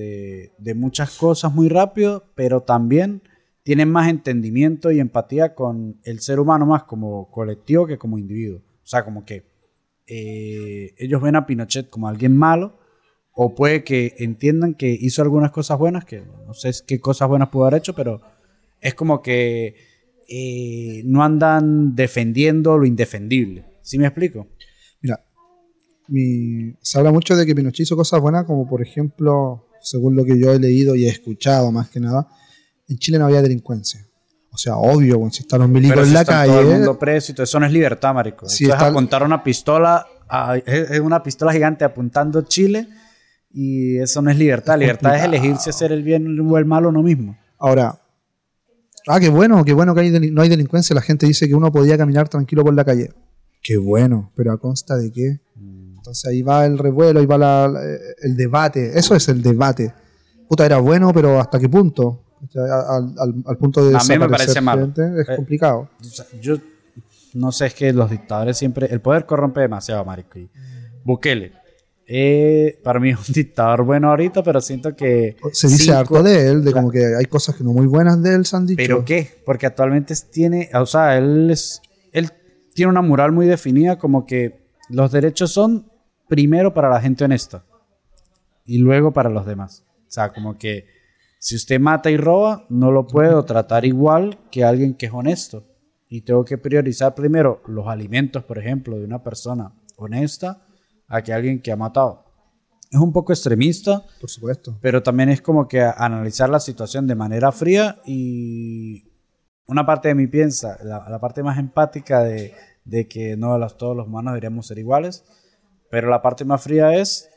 de- 0.59 0.75
muchas 0.75 1.17
cosas 1.17 1.55
muy 1.55 1.69
rápido, 1.69 2.25
pero 2.35 2.63
también 2.63 3.23
tienen 3.63 3.91
más 3.91 4.09
entendimiento 4.09 4.91
y 4.93 5.01
empatía 5.01 5.55
con 5.55 6.01
el 6.05 6.21
ser 6.21 6.39
humano 6.41 6.67
más 6.67 6.85
como 6.85 7.31
colectivo 7.31 7.87
que 7.87 7.99
como 7.99 8.19
individuo. 8.19 8.59
O 8.59 8.87
sea, 8.87 9.05
como 9.05 9.25
que 9.25 9.45
eh, 10.07 10.95
ellos 10.99 11.21
ven 11.21 11.37
a 11.37 11.47
Pinochet 11.47 11.91
como 11.91 12.09
alguien 12.09 12.37
malo, 12.37 12.79
o 13.33 13.55
puede 13.55 13.85
que 13.85 14.15
entiendan 14.19 14.75
que 14.75 14.97
hizo 14.99 15.21
algunas 15.23 15.51
cosas 15.51 15.79
buenas, 15.79 16.05
que 16.05 16.23
no 16.47 16.55
sé 16.55 16.71
qué 16.87 17.01
cosas 17.01 17.29
buenas 17.29 17.49
pudo 17.49 17.65
haber 17.67 17.79
hecho, 17.79 17.95
pero 17.95 18.21
es 18.81 18.95
como 18.95 19.21
que 19.21 19.75
eh, 20.29 21.03
no 21.05 21.23
andan 21.23 21.95
defendiendo 21.95 22.79
lo 22.79 22.87
indefendible. 22.87 23.65
¿Sí 23.87 23.99
me 23.99 24.07
explico? 24.07 24.49
Mira, 25.01 25.21
mi- 26.09 26.75
se 26.83 26.99
habla 26.99 27.13
mucho 27.13 27.37
de 27.37 27.47
que 27.47 27.55
Pinochet 27.55 27.81
hizo 27.85 27.97
cosas 27.97 28.21
buenas, 28.21 28.45
como 28.45 28.69
por 28.69 28.83
ejemplo, 28.83 29.69
según 29.81 30.17
lo 30.17 30.25
que 30.25 30.39
yo 30.41 30.53
he 30.53 30.59
leído 30.59 30.97
y 30.97 31.07
he 31.07 31.09
escuchado 31.09 31.71
más 31.71 31.89
que 31.89 32.01
nada, 32.01 32.27
en 32.89 32.99
Chile 32.99 33.19
no 33.19 33.27
había 33.27 33.43
delincuencia. 33.43 34.05
O 34.51 34.59
sea, 34.59 34.77
obvio, 34.77 35.19
weón, 35.19 35.31
si 35.31 35.43
están 35.43 35.61
los 35.61 35.69
milicos 35.69 35.93
Pero 35.95 36.03
en 36.03 36.09
si 36.09 36.15
la 36.15 36.21
está 36.23 36.33
calle. 36.33 36.53
todo 36.53 36.61
el 36.63 36.67
mundo 36.79 36.99
preso 36.99 37.31
y 37.31 37.35
todo 37.37 37.45
eso 37.45 37.61
no 37.61 37.67
es 37.67 37.73
libertad, 37.73 38.13
marico. 38.15 38.49
Sí, 38.49 38.65
Eso 38.65 38.73
está- 38.73 38.87
es 38.87 38.91
apuntar 38.91 39.23
una 39.23 39.45
pistola, 39.45 40.05
a- 40.29 40.57
es 40.57 40.91
es 40.91 41.01
una 41.01 41.23
pistola 41.23 41.53
gigante 41.53 41.85
apuntando 41.85 42.43
Chile 42.43 42.89
y 43.53 43.99
eso 43.99 44.21
no 44.23 44.31
es 44.31 44.37
libertad. 44.39 44.75
Es 44.75 44.81
libertad 44.81 45.15
es 45.15 45.21
complicado. 45.23 45.45
elegir 45.47 45.63
si 45.63 45.71
hacer 45.71 45.93
el 45.93 46.03
bien 46.03 46.41
o 46.41 46.59
el 46.59 46.65
mal 46.65 46.87
uno 46.87 47.03
mismo. 47.03 47.37
Ahora, 47.59 48.01
ah, 49.07 49.21
qué 49.21 49.29
bueno, 49.29 49.65
qué 49.65 49.73
bueno 49.75 49.95
que 49.95 50.01
hay 50.01 50.11
no 50.31 50.43
hay 50.43 50.49
delincuencia. 50.49 50.95
La 50.95 51.03
gente 51.03 51.27
dice 51.27 51.47
que 51.47 51.55
uno 51.55 51.71
podía 51.71 51.97
caminar 51.99 52.29
tranquilo 52.29 52.65
por 52.65 52.75
la 52.75 52.85
calle. 52.85 53.13
Qué 53.67 53.77
bueno, 53.77 54.31
pero 54.35 54.53
a 54.53 54.59
consta 54.59 54.97
de 54.97 55.11
qué. 55.13 55.41
Entonces 55.97 56.25
ahí 56.27 56.43
va 56.43 56.65
el 56.67 56.79
revuelo, 56.79 57.19
ahí 57.21 57.27
va 57.27 57.37
la- 57.39 57.67
la- 57.69 57.81
el 58.23 58.37
debate. 58.37 58.97
Eso 58.99 59.15
es 59.17 59.29
el 59.29 59.43
debate. 59.43 59.93
Puta, 60.49 60.65
era 60.65 60.79
bueno, 60.79 61.13
pero 61.13 61.41
¿hasta 61.41 61.59
qué 61.59 61.69
punto? 61.69 62.23
O 62.47 62.49
sea, 62.53 62.63
Al, 62.63 63.15
al- 63.19 63.35
al 63.45 63.57
punto 63.59 63.85
de 63.89 63.97
A 63.97 64.01
mí 64.01 64.19
me 64.19 64.29
parece 64.29 64.61
malo. 64.61 64.93
es 64.97 65.29
Eh, 65.29 65.35
complicado. 65.37 65.89
O 66.01 66.05
sea, 66.05 66.27
yo 66.41 66.57
no 67.35 67.51
sé, 67.51 67.67
es 67.67 67.75
que 67.75 67.93
los 67.93 68.09
dictadores 68.11 68.57
siempre. 68.57 68.87
El 68.91 69.01
poder 69.01 69.27
corrompe 69.27 69.61
demasiado, 69.63 70.05
marico. 70.05 70.39
Y 70.39 70.49
Bukele. 71.05 71.53
eh, 72.07 72.79
para 72.85 73.01
mí 73.01 73.11
es 73.11 73.29
un 73.29 73.35
dictador 73.35 73.83
bueno 73.85 74.11
ahorita, 74.11 74.45
pero 74.45 74.61
siento 74.61 74.95
que. 74.95 75.37
Se 75.53 75.67
dice 75.67 75.85
cinco- 75.87 75.99
harto 75.99 76.23
de 76.23 76.51
él, 76.51 76.63
de 76.65 76.73
como 76.73 76.91
que 76.91 77.05
hay 77.19 77.25
cosas 77.25 77.57
que 77.57 77.65
no 77.65 77.73
muy 77.73 77.87
buenas 77.87 78.23
de 78.23 78.35
él, 78.35 78.47
se 78.47 78.55
han 78.57 78.65
dicho. 78.67 78.77
¿Pero 78.77 79.05
qué? 79.05 79.29
Porque 79.45 79.67
actualmente 79.67 80.15
tiene, 80.31 80.71
o 80.75 80.87
sea, 80.87 81.17
él 81.19 81.51
es, 81.51 81.81
tiene 82.77 82.91
una 82.91 83.03
moral 83.03 83.33
muy 83.33 83.47
definida 83.47 83.99
como 83.99 84.27
que 84.27 84.69
los 84.89 85.11
derechos 85.11 85.51
son 85.51 85.91
primero 86.29 86.73
para 86.75 86.91
la 86.91 87.01
gente 87.01 87.25
honesta 87.25 87.65
y 88.65 88.79
luego 88.79 89.13
para 89.13 89.31
los 89.31 89.47
demás. 89.47 89.85
O 90.07 90.11
sea, 90.11 90.33
como 90.33 90.57
que 90.57 90.87
si 91.41 91.57
usted 91.57 91.81
mata 91.81 92.11
y 92.11 92.17
roba, 92.17 92.67
no 92.69 92.93
lo 92.93 93.07
puedo 93.07 93.45
tratar 93.45 93.85
igual 93.85 94.39
que 94.51 94.63
alguien 94.65 94.95
que 94.95 95.07
es 95.07 95.13
honesto. 95.13 95.65
Y 96.09 96.21
tengo 96.23 96.45
que 96.45 96.59
priorizar 96.59 97.15
primero 97.15 97.63
los 97.67 97.89
alimentos, 97.89 98.45
por 98.45 98.59
ejemplo, 98.59 98.99
de 98.99 99.05
una 99.05 99.23
persona 99.23 99.73
honesta 99.97 100.63
a 101.09 101.23
que 101.23 101.33
alguien 101.33 101.61
que 101.61 101.73
ha 101.73 101.77
matado. 101.77 102.25
Es 102.91 103.01
un 103.01 103.13
poco 103.13 103.33
extremista, 103.33 104.05
Por 104.21 104.31
supuesto. 104.31 104.79
pero 104.81 105.03
también 105.03 105.31
es 105.31 105.41
como 105.41 105.67
que 105.67 105.81
analizar 105.81 106.49
la 106.49 106.61
situación 106.61 107.07
de 107.07 107.15
manera 107.17 107.51
fría 107.51 108.01
y 108.07 109.06
una 109.67 109.85
parte 109.85 110.09
de 110.09 110.15
mí 110.15 110.27
piensa, 110.27 110.79
la, 110.83 111.19
parte 111.19 111.43
más 111.43 111.59
empática 111.59 112.23
de, 112.23 112.55
que 113.09 113.37
no 113.37 113.59
todos 113.69 113.97
los 113.97 114.07
humanos 114.07 114.33
deberíamos 114.33 114.67
ser 114.67 114.79
iguales, 114.79 115.25
pero 115.91 116.09
la 116.09 116.23
parte 116.23 116.45
más 116.45 116.63
fría 116.63 116.95
es, 116.95 117.29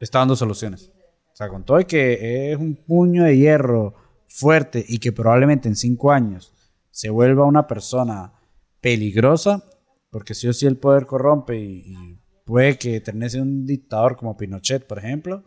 está 0.00 0.18
dando 0.18 0.36
soluciones. 0.36 0.92
O 1.32 1.36
sea, 1.36 1.48
con 1.48 1.64
todo 1.64 1.80
y 1.80 1.84
que 1.84 2.52
es 2.52 2.58
un 2.58 2.74
puño 2.74 3.24
de 3.24 3.36
hierro 3.36 3.94
fuerte 4.28 4.84
y 4.86 4.98
que 4.98 5.12
probablemente 5.12 5.68
en 5.68 5.76
cinco 5.76 6.12
años 6.12 6.52
se 6.90 7.10
vuelva 7.10 7.46
una 7.46 7.66
persona 7.66 8.32
peligrosa, 8.80 9.64
porque 10.10 10.34
sí 10.34 10.48
o 10.48 10.52
sí 10.52 10.66
el 10.66 10.76
poder 10.76 11.06
corrompe 11.06 11.58
y, 11.58 11.84
y 11.86 12.18
puede 12.44 12.76
que 12.76 13.00
termine 13.00 13.40
un 13.40 13.64
dictador 13.64 14.16
como 14.16 14.36
Pinochet, 14.36 14.86
por 14.86 14.98
ejemplo, 14.98 15.44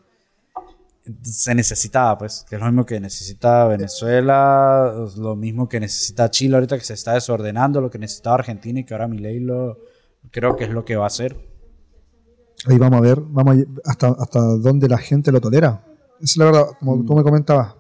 se 1.22 1.54
necesitaba, 1.54 2.18
pues, 2.18 2.46
que 2.50 2.56
es 2.56 2.62
lo 2.62 2.68
mismo 2.68 2.86
que 2.86 3.00
necesita 3.00 3.66
Venezuela, 3.68 4.94
lo 5.18 5.36
mismo 5.36 5.70
que 5.70 5.80
necesita 5.80 6.30
Chile 6.32 6.56
ahorita 6.56 6.78
que 6.78 6.84
se 6.84 6.94
está 6.94 7.14
desordenando, 7.14 7.82
lo 7.82 7.90
que 7.90 8.00
necesitaba 8.00 8.38
Argentina 8.38 8.80
y 8.80 8.84
que 8.84 8.94
ahora 8.94 9.08
Milei 9.08 9.40
lo 9.40 9.78
creo 10.32 10.56
que 10.56 10.64
es 10.66 10.70
lo 10.70 10.84
que 10.84 10.96
va 10.96 11.06
a 11.06 11.08
hacer. 11.08 11.38
Ahí 12.68 12.78
vamos 12.78 12.98
a 12.98 13.02
ver, 13.02 13.20
vamos 13.22 13.58
a 13.58 13.90
hasta, 13.90 14.08
hasta 14.08 14.40
dónde 14.40 14.88
la 14.88 14.98
gente 14.98 15.32
lo 15.32 15.40
tolera. 15.40 15.84
Esa 16.20 16.24
es 16.24 16.38
la 16.38 16.46
verdad, 16.46 16.66
como 16.80 17.04
tú 17.06 17.16
me 17.16 17.24
comentabas. 17.24 17.76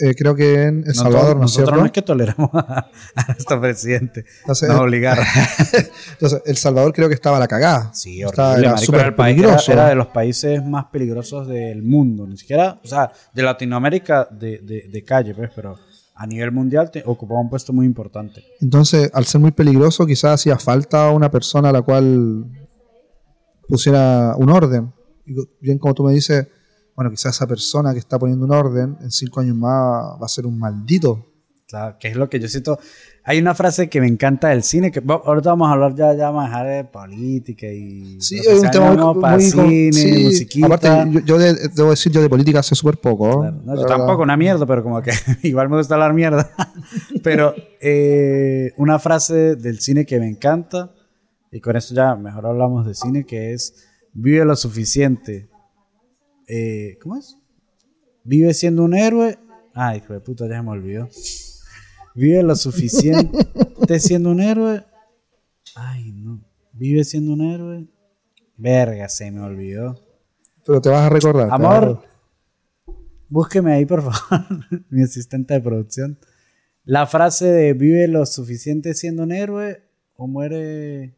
Eh, 0.00 0.14
creo 0.16 0.34
que 0.36 0.62
en 0.62 0.84
El 0.86 0.94
Salvador, 0.94 1.36
¿no 1.36 1.44
es 1.46 1.50
nosotros 1.56 1.78
no 1.80 1.86
es 1.86 1.90
que 1.92 2.02
toleramos 2.02 2.50
a, 2.54 2.88
a 3.16 3.26
nuestro 3.32 3.60
presidente, 3.60 4.24
Entonces, 4.42 4.68
nos 4.68 4.80
obligaron. 4.80 5.24
Entonces, 6.12 6.42
El 6.46 6.56
Salvador 6.56 6.92
creo 6.92 7.08
que 7.08 7.14
estaba 7.14 7.38
la 7.40 7.48
cagada. 7.48 7.90
Sí, 7.94 8.22
Estaba- 8.22 8.52
horrible, 8.52 8.68
era 8.68 8.78
súper 8.78 9.00
era- 9.00 9.16
peligroso. 9.16 9.72
Era, 9.72 9.88
de 9.88 9.94
los 9.96 10.06
países 10.08 10.64
más 10.64 10.84
peligrosos 10.92 11.48
del 11.48 11.82
mundo, 11.82 12.26
ni 12.28 12.36
siquiera, 12.36 12.78
o 12.82 12.86
sea, 12.86 13.10
de 13.34 13.42
Latinoamérica 13.42 14.28
de, 14.30 14.58
de- 14.58 14.88
de 14.88 15.04
calle, 15.04 15.34
pues, 15.34 15.50
pero 15.54 15.76
a 16.14 16.26
nivel 16.26 16.52
mundial 16.52 16.90
te- 16.92 17.02
ocupaba 17.04 17.40
un 17.40 17.50
puesto 17.50 17.72
muy 17.72 17.84
importante. 17.86 18.44
Entonces, 18.60 19.10
al 19.12 19.24
ser 19.26 19.40
muy 19.40 19.50
peligroso, 19.50 20.06
quizás 20.06 20.34
hacía 20.34 20.58
falta 20.58 21.10
una 21.10 21.28
persona 21.30 21.70
a 21.70 21.72
la 21.72 21.82
cual 21.82 22.44
pusiera 23.68 24.34
un 24.36 24.50
orden. 24.50 24.92
Bien 25.60 25.78
como 25.78 25.94
tú 25.94 26.04
me 26.04 26.12
dices, 26.12 26.46
bueno, 26.98 27.12
quizás 27.12 27.36
esa 27.36 27.46
persona 27.46 27.92
que 27.92 28.00
está 28.00 28.18
poniendo 28.18 28.44
un 28.44 28.50
orden 28.50 28.96
en 29.00 29.12
cinco 29.12 29.38
años 29.38 29.54
más 29.54 30.20
va 30.20 30.24
a 30.26 30.28
ser 30.28 30.46
un 30.46 30.58
maldito. 30.58 31.24
Claro, 31.68 31.96
que 32.00 32.08
es 32.08 32.16
lo 32.16 32.28
que 32.28 32.40
yo 32.40 32.48
siento. 32.48 32.76
Hay 33.22 33.38
una 33.38 33.54
frase 33.54 33.88
que 33.88 34.00
me 34.00 34.08
encanta 34.08 34.48
del 34.48 34.64
cine, 34.64 34.90
que 34.90 35.00
ahorita 35.06 35.50
vamos 35.50 35.68
a 35.68 35.74
hablar 35.74 35.94
ya, 35.94 36.12
ya 36.14 36.32
dejar 36.32 36.66
de 36.66 36.82
política 36.82 37.66
y... 37.68 38.20
Sí, 38.20 38.38
es 38.40 38.48
un 38.48 38.68
tema 38.72 38.94
muy, 38.94 39.20
para 39.22 39.36
muy- 39.36 39.44
cine, 39.44 39.92
sí, 39.92 40.24
musiquita. 40.24 40.66
Aparte, 40.66 40.88
yo, 41.12 41.20
yo 41.20 41.38
de- 41.38 41.68
debo 41.72 41.90
decir, 41.90 42.10
yo 42.10 42.20
de 42.20 42.28
política 42.28 42.64
sé 42.64 42.74
súper 42.74 42.98
poco. 42.98 43.42
Claro, 43.42 43.56
no, 43.64 43.76
yo 43.76 43.82
verdad. 43.82 43.96
tampoco, 43.96 44.24
una 44.24 44.36
mierda, 44.36 44.66
pero 44.66 44.82
como 44.82 45.00
que 45.00 45.12
igual 45.44 45.68
me 45.68 45.76
gusta 45.76 45.94
hablar 45.94 46.14
mierda. 46.14 46.50
pero 47.22 47.54
eh, 47.80 48.72
una 48.76 48.98
frase 48.98 49.54
del 49.54 49.78
cine 49.78 50.04
que 50.04 50.18
me 50.18 50.26
encanta, 50.26 50.92
y 51.52 51.60
con 51.60 51.76
esto 51.76 51.94
ya 51.94 52.16
mejor 52.16 52.44
hablamos 52.46 52.84
de 52.86 52.94
cine, 52.94 53.24
que 53.24 53.52
es, 53.52 53.86
vive 54.14 54.44
lo 54.44 54.56
suficiente. 54.56 55.48
Eh, 56.48 56.98
¿Cómo 57.00 57.16
es? 57.16 57.38
Vive 58.24 58.52
siendo 58.54 58.84
un 58.84 58.94
héroe. 58.94 59.38
Ay, 59.74 59.98
hijo 59.98 60.14
de 60.14 60.20
puta, 60.20 60.48
ya 60.48 60.56
se 60.56 60.62
me 60.62 60.70
olvidó. 60.70 61.08
Vive 62.14 62.42
lo 62.42 62.56
suficiente 62.56 64.00
siendo 64.00 64.30
un 64.30 64.40
héroe. 64.40 64.82
Ay, 65.76 66.10
no. 66.12 66.42
Vive 66.72 67.04
siendo 67.04 67.32
un 67.34 67.42
héroe. 67.42 67.86
Verga, 68.56 69.08
se 69.08 69.30
me 69.30 69.40
olvidó. 69.40 70.00
Pero 70.64 70.80
te 70.80 70.88
vas 70.88 71.02
a 71.02 71.08
recordar. 71.08 71.48
Amor, 71.50 72.02
búsqueme 73.28 73.72
ahí, 73.72 73.86
por 73.86 74.02
favor, 74.02 74.66
mi 74.90 75.02
asistente 75.02 75.54
de 75.54 75.60
producción. 75.60 76.18
La 76.84 77.06
frase 77.06 77.46
de 77.46 77.72
vive 77.74 78.08
lo 78.08 78.26
suficiente 78.26 78.94
siendo 78.94 79.22
un 79.22 79.32
héroe 79.32 79.82
o 80.16 80.26
muere. 80.26 81.17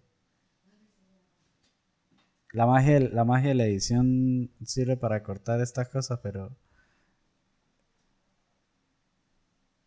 La 2.52 2.66
magia, 2.66 2.98
la 2.98 3.24
magia 3.24 3.50
de 3.50 3.54
la 3.54 3.64
edición 3.64 4.50
sirve 4.64 4.96
para 4.96 5.22
cortar 5.22 5.60
estas 5.60 5.88
cosas, 5.88 6.18
pero. 6.20 6.56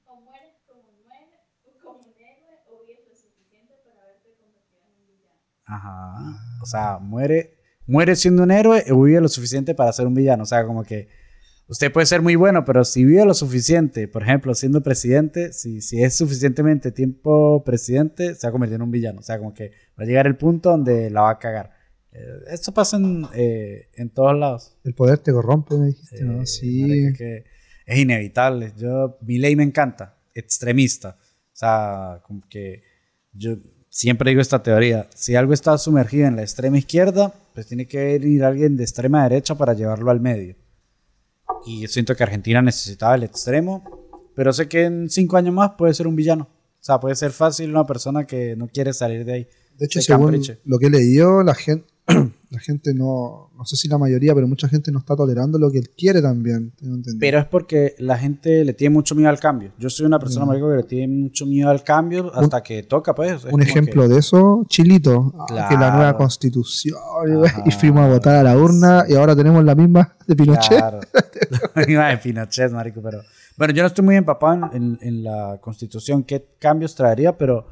O 0.06 0.22
mueres 0.22 0.54
como 0.66 0.80
un 0.80 1.12
héroe, 1.12 1.40
como 1.84 2.00
un 2.00 2.22
héroe 2.22 2.56
o 2.70 2.86
vives 2.86 3.04
lo 3.10 3.16
suficiente 3.16 3.74
para 3.84 4.04
haberte 4.04 4.30
convertido 4.40 4.80
en 4.88 4.98
un 4.98 5.08
villano. 5.08 5.42
Ajá. 5.66 6.62
O 6.62 6.66
sea, 6.66 7.00
muere, 7.00 7.58
muere 7.86 8.16
siendo 8.16 8.44
un 8.44 8.52
héroe 8.52 8.86
o 8.92 9.02
vive 9.02 9.20
lo 9.20 9.28
suficiente 9.28 9.76
para 9.76 9.92
ser 9.92 10.08
un 10.08 10.14
villano. 10.14 10.44
O 10.44 10.46
sea, 10.46 10.66
como 10.66 10.86
que 10.86 11.10
usted 11.68 11.92
puede 11.92 12.06
ser 12.06 12.22
muy 12.22 12.36
bueno, 12.36 12.64
pero 12.64 12.86
si 12.86 13.04
vive 13.04 13.26
lo 13.26 13.34
suficiente, 13.34 14.08
por 14.08 14.24
ejemplo, 14.24 14.56
siendo 14.56 14.82
presidente, 14.82 15.52
si, 15.52 15.82
si 15.82 16.02
es 16.02 16.16
suficientemente 16.16 16.94
tiempo 16.94 17.62
presidente, 17.66 18.36
se 18.36 18.48
va 18.48 18.50
a 18.50 18.52
convertir 18.54 18.76
en 18.76 18.84
un 18.84 18.92
villano. 18.92 19.20
O 19.20 19.24
sea, 19.24 19.38
como 19.38 19.54
que 19.54 19.72
va 20.00 20.04
a 20.04 20.08
llegar 20.08 20.28
el 20.28 20.38
punto 20.38 20.70
donde 20.70 21.10
la 21.10 21.24
va 21.24 21.32
a 21.32 21.40
cagar. 21.40 21.83
Eh, 22.14 22.40
esto 22.52 22.72
pasa 22.74 22.98
en, 22.98 23.26
eh, 23.34 23.90
en 23.96 24.10
todos 24.10 24.38
lados. 24.38 24.76
El 24.84 24.94
poder 24.94 25.18
te 25.20 25.32
corrompe, 25.32 25.76
me 25.76 25.88
dijiste, 25.88 26.20
Eh, 26.20 26.24
¿no? 26.24 26.46
Sí. 26.46 27.12
que 27.18 27.44
es 27.86 27.98
inevitable. 28.00 28.74
Yo, 28.78 29.18
mi 29.22 29.38
ley 29.40 29.56
me 29.56 29.64
encanta, 29.64 30.18
extremista. 30.34 31.18
O 31.20 31.56
sea, 31.56 32.22
como 32.26 32.42
que 32.50 32.84
yo 33.34 33.58
siempre 33.90 34.30
digo 34.32 34.42
esta 34.42 34.62
teoría. 34.64 35.10
Si 35.16 35.36
algo 35.36 35.54
está 35.54 35.78
sumergido 35.78 36.28
en 36.28 36.36
la 36.36 36.42
extrema 36.44 36.78
izquierda, 36.78 37.34
pues 37.54 37.68
tiene 37.68 37.88
que 37.88 38.18
venir 38.20 38.44
alguien 38.44 38.76
de 38.78 38.84
extrema 38.84 39.24
derecha 39.24 39.56
para 39.56 39.74
llevarlo 39.74 40.10
al 40.12 40.20
medio. 40.20 40.56
Y 41.66 41.82
yo 41.82 41.88
siento 41.88 42.16
que 42.16 42.24
Argentina 42.24 42.62
necesitaba 42.62 43.16
el 43.16 43.24
extremo, 43.24 43.84
pero 44.36 44.52
sé 44.54 44.68
que 44.68 44.84
en 44.86 45.10
cinco 45.10 45.38
años 45.38 45.54
más 45.54 45.72
puede 45.78 45.94
ser 45.94 46.08
un 46.08 46.16
villano. 46.16 46.44
O 46.80 46.84
sea, 46.86 47.00
puede 47.00 47.16
ser 47.16 47.32
fácil 47.32 47.70
una 47.70 47.86
persona 47.86 48.26
que 48.26 48.56
no 48.56 48.68
quiere 48.68 48.92
salir 48.94 49.24
de 49.26 49.34
ahí. 49.34 49.48
De 49.78 49.86
hecho, 49.86 50.00
de 50.00 50.04
según 50.04 50.42
lo 50.66 50.80
que 50.80 50.88
he 50.88 50.90
leído, 50.90 51.44
la 51.44 51.56
gente, 51.56 51.86
la 52.50 52.60
gente 52.60 52.94
no, 52.94 53.50
no 53.58 53.66
sé 53.66 53.76
si 53.76 53.88
la 53.88 53.98
mayoría, 53.98 54.34
pero 54.36 54.48
mucha 54.48 54.68
gente 54.68 54.92
no 54.92 55.00
está 55.00 55.16
tolerando 55.16 55.58
lo 55.58 55.72
que 55.72 55.80
él 55.80 55.90
quiere 55.98 56.22
también. 56.22 56.72
tengo. 56.80 57.02
Pero 57.20 57.40
es 57.40 57.46
porque 57.46 57.96
la 58.00 58.18
gente 58.18 58.64
le 58.66 58.74
tiene 58.74 58.94
mucho 58.94 59.16
miedo 59.16 59.30
al 59.30 59.40
cambio. 59.40 59.72
Yo 59.80 59.90
soy 59.90 60.06
una 60.06 60.20
persona 60.20 60.46
Mm. 60.46 60.48
marico, 60.50 60.70
que 60.70 60.76
le 60.78 60.84
tiene 60.84 61.08
mucho 61.08 61.46
miedo 61.46 61.70
al 61.70 61.84
cambio 61.84 62.32
hasta 62.36 62.62
que 62.62 62.84
toca, 62.84 63.16
pues. 63.16 63.46
Es 63.46 63.54
un 63.54 63.62
ejemplo 63.62 64.04
que- 64.04 64.10
de 64.10 64.20
eso, 64.20 64.66
Chilito, 64.68 65.34
ah, 65.40 65.46
que 65.48 65.54
la 65.56 65.68
Claro. 65.70 65.96
nueva 65.98 66.18
constitución, 66.18 66.98
y- 67.28 67.46
Ajá, 67.48 67.64
y 67.66 67.72
fuimos 67.72 68.02
a 68.02 68.08
votar 68.10 68.36
a 68.36 68.44
la 68.44 68.58
urna 68.58 69.06
y 69.08 69.16
ahora 69.16 69.36
tenemos 69.36 69.64
la 69.64 69.76
misma 69.76 70.16
de 70.28 70.36
Pinochet. 70.36 70.78
Claro. 70.78 71.00
La 71.76 71.86
misma 71.86 72.10
de 72.10 72.18
Pinochet, 72.18 72.72
marico, 72.72 73.02
pero... 73.02 73.20
Bueno, 73.58 73.74
yo 73.74 73.84
no 73.84 73.88
estoy 73.88 74.04
muy 74.04 74.16
empapado 74.16 74.70
en, 74.74 74.84
en- 74.84 75.00
en 75.02 75.24
la 75.24 75.58
constitución, 75.62 76.24
qué 76.24 76.46
cambios 76.60 76.96
traería, 76.96 77.38
pero 77.38 77.66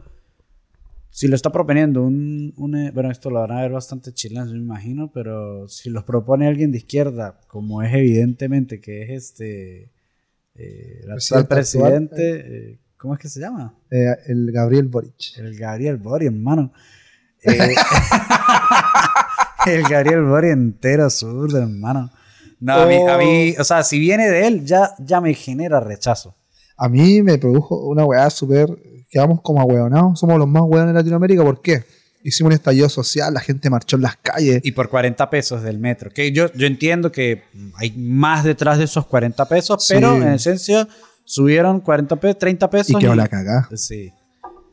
si 1.12 1.28
lo 1.28 1.36
está 1.36 1.52
proponiendo 1.52 2.02
un, 2.04 2.54
un, 2.58 2.76
eh, 2.76 2.92
Bueno, 2.92 3.12
esto 3.12 3.30
lo 3.30 3.42
van 3.42 3.52
a 3.52 3.62
ver 3.62 3.72
bastante 3.72 4.14
chilenos, 4.14 4.48
yo 4.50 4.56
me 4.56 4.62
imagino, 4.62 5.12
pero 5.12 5.68
si 5.68 5.90
los 5.90 6.04
propone 6.04 6.48
alguien 6.48 6.72
de 6.72 6.80
izquierda, 6.80 7.40
como 7.48 7.84
es 7.84 7.94
evidentemente 7.94 8.80
que 8.82 9.04
es 9.04 9.10
este... 9.10 9.92
eh, 10.56 11.02
el 11.04 11.12
actual 11.12 11.48
Presidente 11.48 12.34
actual, 12.40 12.54
eh, 12.54 12.80
¿Cómo 13.02 13.16
es 13.16 13.20
que 13.20 13.30
se 13.30 13.40
llama? 13.40 13.74
Eh, 13.90 14.16
el 14.28 14.52
Gabriel 14.52 14.88
Boric. 14.88 15.36
El 15.38 15.58
Gabriel 15.58 15.98
Bori, 15.98 16.28
hermano. 16.28 16.72
El 19.66 19.84
Gabriel 19.90 20.24
Bori 20.24 20.50
entero 20.50 21.10
zurdo, 21.10 21.58
hermano. 21.58 22.12
No, 22.60 22.74
a 22.74 22.86
mí, 22.86 22.96
a 23.08 23.18
mí, 23.18 23.56
o 23.60 23.64
sea, 23.64 23.82
si 23.84 23.98
viene 23.98 24.30
de 24.30 24.46
él, 24.46 24.66
ya, 24.66 24.92
ya 25.00 25.20
me 25.20 25.34
genera 25.34 25.80
rechazo. 25.80 26.36
A 26.84 26.90
mí 26.90 27.22
me 27.22 27.38
produjo 27.38 27.76
una 27.88 28.04
weá 28.06 28.28
súper. 28.32 28.68
Quedamos 29.10 29.42
como 29.42 29.62
ahueonados. 29.62 30.20
Somos 30.20 30.40
los 30.40 30.48
más 30.48 30.64
hueones 30.66 30.94
de 30.94 31.00
Latinoamérica. 31.00 31.44
¿Por 31.44 31.62
qué? 31.62 31.84
Hicimos 32.24 32.50
un 32.50 32.54
estallido 32.54 32.90
social, 32.90 33.34
la 33.34 33.40
gente 33.40 33.70
marchó 33.70 33.98
en 33.98 34.02
las 34.04 34.16
calles. 34.18 34.62
Y 34.64 34.72
por 34.72 34.90
40 34.90 35.30
pesos 35.30 35.62
del 35.62 35.78
metro. 35.78 36.10
Que 36.12 36.32
yo, 36.32 36.52
yo 36.54 36.66
entiendo 36.66 37.12
que 37.12 37.44
hay 37.76 37.92
más 37.92 38.44
detrás 38.44 38.78
de 38.80 38.86
esos 38.86 39.06
40 39.06 39.48
pesos, 39.48 39.86
Sí. 39.86 39.94
pero 39.94 40.16
en 40.16 40.30
esencia 40.34 40.88
subieron 41.24 41.82
40 41.82 42.16
pesos, 42.16 42.40
30 42.40 42.70
pesos. 42.70 42.90
Y 42.90 42.96
quedó 42.96 43.14
la 43.16 43.28
cagá. 43.28 43.70
Sí. 43.76 44.12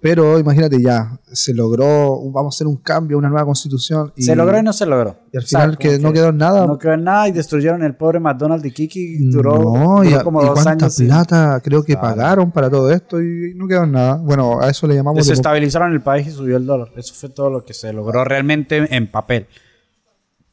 Pero 0.00 0.38
imagínate 0.38 0.80
ya, 0.80 1.18
se 1.32 1.52
logró, 1.52 2.20
vamos 2.30 2.54
a 2.54 2.56
hacer 2.56 2.68
un 2.68 2.76
cambio, 2.76 3.18
una 3.18 3.28
nueva 3.28 3.44
constitución. 3.46 4.12
Y, 4.14 4.22
Se 4.22 4.36
logró 4.36 4.56
y 4.56 4.62
no 4.62 4.72
se 4.72 4.86
logró. 4.86 5.16
y 5.32 5.36
al 5.38 5.42
O 5.42 5.46
sea, 5.46 5.60
final 5.62 5.76
que 5.78 5.98
no 5.98 6.12
quedó 6.12 6.28
en 6.28 6.36
nada. 6.36 6.66
No 6.68 6.78
quedó 6.78 6.92
en 6.92 7.02
nada 7.02 7.28
y 7.28 7.32
destruyeron 7.32 7.82
el 7.82 7.96
pobre 7.96 8.20
McDonald's 8.20 8.62
de 8.62 8.70
Kiki. 8.72 9.28
Duró, 9.28 9.58
no, 9.58 10.02
duró 10.04 10.22
como 10.22 10.40
y 10.42 10.46
dos 10.46 10.54
cuánta 10.62 10.84
años. 10.86 10.96
plata 10.96 11.60
creo 11.64 11.82
que 11.82 11.94
Claro. 11.94 12.08
pagaron 12.14 12.52
para 12.52 12.70
todo 12.70 12.92
esto 12.92 13.20
y 13.20 13.54
no 13.56 13.66
quedó 13.66 13.82
en 13.84 13.92
nada. 13.92 14.14
Bueno, 14.18 14.60
a 14.60 14.68
eso 14.70 14.86
le 14.86 14.94
llamamos... 14.94 15.26
Desestabilizaron 15.26 15.92
el 15.92 16.00
país 16.00 16.28
y 16.28 16.30
subió 16.30 16.56
el 16.58 16.64
dólar. 16.66 16.90
Eso 16.96 17.12
fue 17.14 17.28
todo 17.30 17.50
lo 17.50 17.64
que 17.64 17.74
se 17.74 17.92
logró 17.92 18.22
realmente 18.24 18.94
en 18.94 19.10
papel. 19.10 19.48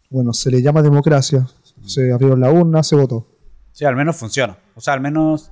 bueno, 0.10 0.34
se 0.34 0.50
le 0.50 0.62
llama 0.64 0.82
democracia. 0.82 1.46
Se 1.86 2.12
abrió 2.12 2.36
la 2.36 2.50
urna, 2.52 2.82
se 2.82 2.96
votó. 2.96 3.28
Sí, 3.74 3.86
al 3.86 3.96
menos 3.96 4.16
funciona. 4.16 4.58
O 4.76 4.82
sea, 4.82 4.94
al 4.96 5.02
menos 5.02 5.52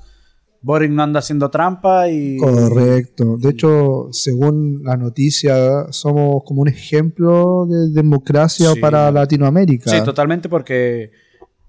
Boric 0.63 0.89
no 0.91 1.03
anda 1.03 1.19
haciendo 1.19 1.49
trampa 1.51 2.09
y... 2.09 2.37
Correcto. 2.37 3.37
De 3.37 3.49
hecho, 3.49 4.07
según 4.11 4.81
la 4.83 4.95
noticia, 4.97 5.91
somos 5.91 6.41
como 6.45 6.61
un 6.61 6.69
ejemplo 6.69 7.65
de 7.69 7.91
democracia 7.91 8.71
Sí. 8.71 8.79
para 8.79 9.11
Latinoamérica. 9.11 9.91
Sí, 9.91 10.01
totalmente 10.03 10.47
porque 10.47 11.11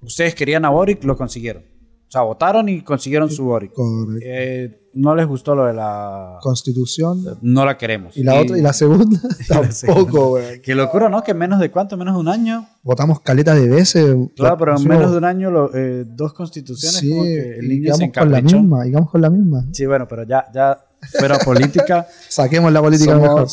ustedes 0.00 0.34
querían 0.36 0.64
a 0.64 0.70
Boric, 0.70 1.02
lo 1.04 1.16
consiguieron. 1.16 1.64
O 2.06 2.10
sea, 2.10 2.22
votaron 2.22 2.68
y 2.68 2.82
consiguieron 2.82 3.28
su 3.30 3.44
Boric. 3.44 3.72
Correcto. 3.72 4.24
Eh, 4.24 4.80
no 4.94 5.14
les 5.14 5.26
gustó 5.26 5.54
lo 5.54 5.66
de 5.66 5.74
la... 5.74 6.38
Constitución. 6.40 7.22
No 7.42 7.64
la 7.64 7.76
queremos. 7.76 8.16
Y 8.16 8.22
la 8.22 8.40
otra, 8.40 8.56
y 8.58 8.62
la 8.62 8.72
segunda, 8.72 9.18
tampoco, 9.48 10.32
weón. 10.34 10.60
Qué 10.62 10.74
locura, 10.74 11.08
¿no? 11.08 11.22
Que 11.22 11.32
en 11.32 11.38
menos 11.38 11.60
de 11.60 11.70
cuánto, 11.70 11.96
menos 11.96 12.14
de 12.14 12.20
un 12.20 12.28
año. 12.28 12.66
Votamos 12.82 13.20
caleta 13.20 13.54
de 13.54 13.68
veces. 13.68 14.14
Claro, 14.36 14.56
pero 14.58 14.76
en 14.76 14.88
menos 14.88 15.10
de 15.12 15.18
un 15.18 15.24
año, 15.24 15.50
lo- 15.50 15.74
eh, 15.74 16.04
dos 16.06 16.32
constituciones, 16.34 16.98
Sí, 16.98 17.10
como 17.10 17.22
que 17.24 17.58
el 17.58 17.64
y 17.64 17.68
niño 17.80 17.94
se 17.94 18.04
íbamos 18.04 18.18
con 18.18 18.32
la 18.32 18.40
misma, 18.40 18.86
íbamos 18.86 19.10
con 19.10 19.20
la 19.20 19.30
misma. 19.30 19.64
Sí, 19.72 19.86
bueno, 19.86 20.06
pero 20.08 20.24
ya, 20.24 20.44
ya 20.54 20.78
fuera 21.10 21.38
política. 21.38 22.06
Saquemos 22.28 22.72
la 22.72 22.80
política 22.80 23.14
mejor. 23.16 23.48
somos, 23.48 23.52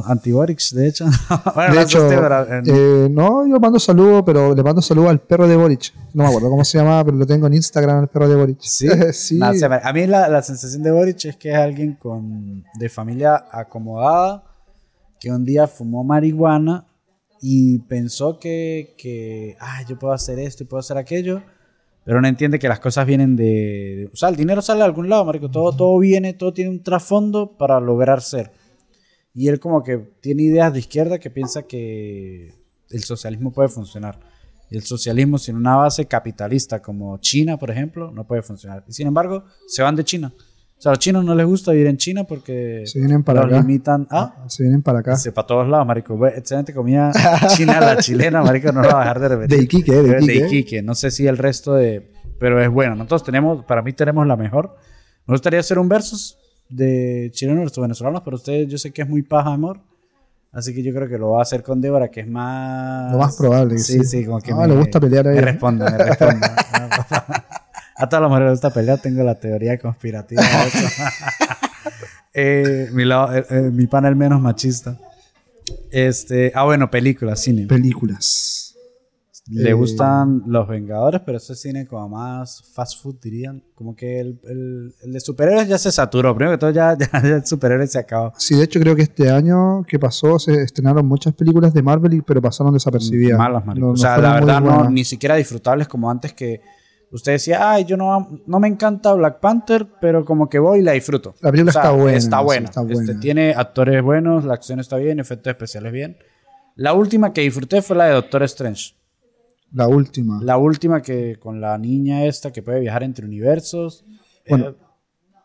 somos 0.00 0.08
anti-Boric, 0.10 0.60
de 0.72 0.88
hecho. 0.88 1.04
bueno, 1.54 1.70
De 1.74 1.76
no 1.76 1.82
hecho, 1.82 2.02
usted, 2.02 2.18
pero, 2.20 2.46
eh, 2.66 3.08
no, 3.10 3.46
yo 3.46 3.60
mando 3.60 3.78
saludos, 3.78 4.22
pero 4.26 4.54
le 4.54 4.62
mando 4.62 4.82
saludos 4.82 5.10
al 5.10 5.20
perro 5.20 5.46
de 5.46 5.56
Boric. 5.56 5.92
No 6.14 6.24
me 6.24 6.28
acuerdo 6.28 6.50
cómo 6.50 6.64
se 6.64 6.78
llamaba, 6.78 7.04
pero 7.04 7.16
lo 7.16 7.26
tengo 7.26 7.46
en 7.46 7.54
Instagram, 7.54 8.02
el 8.02 8.08
perro 8.08 8.28
de 8.28 8.34
Boric. 8.36 8.58
Sí, 8.60 8.88
sí. 9.12 9.38
Nah, 9.38 9.52
se 9.54 9.68
me- 9.68 9.80
a 9.82 9.92
mí 9.92 10.06
la, 10.06 10.28
la 10.28 10.42
sensación 10.42 10.82
de 10.82 10.90
Boric 10.90 11.24
es 11.26 11.36
que 11.36 11.50
es 11.52 11.56
alguien 11.56 11.94
con, 11.94 12.64
de 12.78 12.88
familia 12.88 13.44
acomodada 13.52 14.44
que 15.20 15.30
un 15.30 15.44
día 15.44 15.66
fumó 15.66 16.02
marihuana 16.02 16.86
y 17.42 17.78
pensó 17.80 18.38
que, 18.38 18.94
que 18.98 19.56
ah, 19.60 19.82
yo 19.88 19.98
puedo 19.98 20.12
hacer 20.12 20.38
esto 20.38 20.62
y 20.62 20.66
puedo 20.66 20.80
hacer 20.80 20.96
aquello, 20.98 21.42
pero 22.10 22.20
no 22.20 22.26
entiende 22.26 22.58
que 22.58 22.66
las 22.66 22.80
cosas 22.80 23.06
vienen 23.06 23.36
de, 23.36 23.44
de- 23.44 24.10
O 24.12 24.16
sea, 24.16 24.30
el 24.30 24.34
dinero 24.34 24.60
sale 24.62 24.78
de 24.80 24.84
algún 24.84 25.08
lado, 25.08 25.24
marico. 25.24 25.48
Todo, 25.48 25.70
todo 25.76 25.96
viene, 26.00 26.32
todo 26.34 26.52
tiene 26.52 26.68
un 26.68 26.82
trasfondo 26.82 27.56
para 27.56 27.78
lograr 27.78 28.20
ser. 28.20 28.50
Y 29.32 29.46
él 29.46 29.60
como 29.60 29.84
que 29.84 29.96
tiene 30.20 30.42
ideas 30.42 30.72
de 30.72 30.80
izquierda 30.80 31.20
que 31.20 31.30
piensa 31.30 31.62
que 31.68 32.52
el 32.88 33.04
socialismo 33.04 33.52
puede 33.52 33.68
funcionar. 33.68 34.18
Y 34.72 34.76
el 34.76 34.82
socialismo 34.82 35.38
sin 35.38 35.54
una 35.54 35.76
base 35.76 36.06
capitalista 36.06 36.82
como 36.82 37.16
China, 37.18 37.56
por 37.60 37.70
ejemplo, 37.70 38.10
no 38.10 38.26
puede 38.26 38.42
funcionar. 38.42 38.82
Y 38.88 38.92
sin 38.92 39.06
embargo, 39.06 39.44
se 39.68 39.84
van 39.84 39.94
de 39.94 40.02
China. 40.02 40.32
O 40.80 40.82
sea, 40.82 40.92
a 40.92 40.94
los 40.94 40.98
chinos 40.98 41.22
no 41.26 41.34
les 41.34 41.44
gusta 41.44 41.72
vivir 41.72 41.88
en 41.88 41.98
China 41.98 42.24
porque 42.24 42.84
Se 42.86 42.98
vienen 42.98 43.22
para 43.22 43.42
los 43.42 43.52
acá. 43.52 43.60
limitan 43.60 44.06
a... 44.10 44.44
Se 44.48 44.62
vienen 44.62 44.80
para 44.80 45.00
acá. 45.00 45.14
para 45.34 45.46
todos 45.46 45.68
lados, 45.68 45.86
marico. 45.86 46.26
Excelente 46.26 46.72
comida 46.72 47.12
china, 47.54 47.78
la 47.80 47.96
chilena, 47.98 48.42
marico, 48.42 48.72
no 48.72 48.80
la 48.80 48.94
va 48.94 48.96
a 48.96 49.00
dejar 49.00 49.20
de 49.20 49.28
repetir. 49.28 49.58
De 49.58 49.64
Iquique, 49.64 49.92
de 49.92 50.02
de 50.02 50.18
Iquique. 50.24 50.46
Iquique. 50.46 50.82
No 50.82 50.94
sé 50.94 51.10
si 51.10 51.26
el 51.26 51.36
resto 51.36 51.74
de... 51.74 52.10
Pero 52.38 52.62
es 52.62 52.70
bueno. 52.70 52.94
Nosotros 52.96 53.24
tenemos, 53.24 53.62
para 53.66 53.82
mí 53.82 53.92
tenemos 53.92 54.26
la 54.26 54.36
mejor. 54.36 54.74
Me 55.26 55.34
gustaría 55.34 55.60
hacer 55.60 55.78
un 55.78 55.86
versus 55.90 56.38
de 56.70 57.28
chilenos 57.34 57.60
versus 57.64 57.82
venezolanos, 57.82 58.22
pero 58.24 58.36
ustedes 58.36 58.66
yo 58.66 58.78
sé 58.78 58.90
que 58.90 59.02
es 59.02 59.08
muy 59.08 59.20
paja, 59.22 59.52
amor. 59.52 59.80
Así 60.50 60.74
que 60.74 60.82
yo 60.82 60.94
creo 60.94 61.06
que 61.08 61.18
lo 61.18 61.32
va 61.32 61.40
a 61.40 61.42
hacer 61.42 61.62
con 61.62 61.82
Débora, 61.82 62.08
que 62.10 62.20
es 62.20 62.26
más... 62.26 63.12
Lo 63.12 63.18
más 63.18 63.36
probable 63.36 63.76
Sí, 63.78 63.98
sí. 63.98 64.04
sí, 64.04 64.24
como 64.24 64.40
que 64.40 64.52
Ah, 64.52 64.66
le 64.66 64.74
gusta 64.76 64.98
pelear 64.98 65.28
a 65.28 65.30
Me 65.30 65.36
ella. 65.36 65.46
responde, 65.46 65.84
me 65.84 65.98
responde. 65.98 66.46
a 68.00 68.08
todas 68.08 68.22
las 68.22 68.28
mujeres 68.30 68.46
les 68.50 68.52
gusta 68.60 68.70
pelear, 68.72 68.98
tengo 69.00 69.22
la 69.22 69.34
teoría 69.38 69.78
conspirativa 69.78 70.42
de 70.42 70.68
eso. 70.68 70.78
Eh, 72.32 72.88
mi, 72.92 73.04
lado, 73.04 73.34
eh, 73.36 73.44
eh, 73.50 73.70
mi 73.72 73.88
panel 73.88 74.14
menos 74.14 74.40
machista. 74.40 74.96
Este, 75.90 76.52
ah, 76.54 76.62
bueno, 76.64 76.88
películas, 76.90 77.40
cine. 77.40 77.66
Películas. 77.66 78.76
Le 79.48 79.72
gustan 79.72 80.44
Los 80.46 80.68
Vengadores, 80.68 81.22
pero 81.26 81.38
ese 81.38 81.56
cine 81.56 81.84
como 81.88 82.08
más 82.10 82.62
fast 82.72 83.02
food, 83.02 83.16
dirían. 83.20 83.64
Como 83.74 83.96
que 83.96 84.20
el, 84.20 84.38
el- 84.44 84.94
el 85.02 85.12
de 85.12 85.18
superhéroes 85.18 85.66
ya 85.66 85.76
se 85.76 85.90
saturó. 85.90 86.32
Primero 86.36 86.56
que 86.56 86.60
todo, 86.60 86.70
ya, 86.70 86.96
ya, 86.96 87.08
ya 87.20 87.34
el 87.36 87.44
superhéroe 87.44 87.88
se 87.88 87.98
acabó. 87.98 88.32
Sí, 88.38 88.54
de 88.54 88.62
hecho 88.62 88.78
creo 88.78 88.94
que 88.94 89.02
este 89.02 89.28
año 89.28 89.82
que 89.82 89.98
pasó 89.98 90.38
se 90.38 90.52
estrenaron 90.62 91.04
muchas 91.08 91.34
películas 91.34 91.74
de 91.74 91.82
Marvel, 91.82 92.22
pero 92.24 92.40
pasaron 92.40 92.72
desapercibidas. 92.72 93.36
Malas, 93.36 93.66
marico. 93.66 93.88
No- 93.88 93.92
o 93.94 93.96
sea, 93.96 94.18
la 94.18 94.34
verdad, 94.34 94.60
no, 94.60 94.88
ni 94.88 95.02
siquiera 95.04 95.34
disfrutables 95.34 95.88
como 95.88 96.08
antes 96.08 96.32
que 96.32 96.60
usted 97.12 97.32
decía, 97.32 97.72
ay, 97.72 97.84
yo 97.84 97.96
no, 97.96 98.40
no 98.46 98.60
me 98.60 98.68
encanta 98.68 99.12
Black 99.14 99.40
Panther, 99.40 99.86
pero 100.00 100.24
como 100.24 100.48
que 100.48 100.58
voy 100.58 100.80
y 100.80 100.82
la 100.82 100.92
disfruto. 100.92 101.34
La 101.40 101.50
película 101.50 101.70
O 101.70 101.72
sea, 101.72 101.82
está 101.82 101.92
buena, 101.92 102.18
Está 102.18 102.40
buena. 102.40 102.64
está 102.66 102.80
Este, 102.82 102.94
buena. 102.94 103.20
tiene 103.20 103.54
actores 103.54 104.02
buenos, 104.02 104.44
la 104.44 104.54
acción 104.54 104.80
está 104.80 104.96
bien, 104.96 105.20
efectos 105.20 105.50
especiales 105.50 105.92
bien. 105.92 106.16
La 106.76 106.94
última 106.94 107.32
que 107.32 107.42
disfruté 107.42 107.82
fue 107.82 107.96
la 107.96 108.06
de 108.06 108.12
Doctor 108.14 108.42
Strange. 108.44 108.94
La 109.72 109.86
última. 109.86 110.40
La 110.42 110.56
última 110.56 111.00
que 111.02 111.36
con 111.38 111.60
la 111.60 111.78
niña 111.78 112.24
esta 112.24 112.52
que 112.52 112.62
puede 112.62 112.80
viajar 112.80 113.02
entre 113.02 113.24
universos. 113.24 114.04
Bueno, 114.48 114.68
eh, 114.70 114.74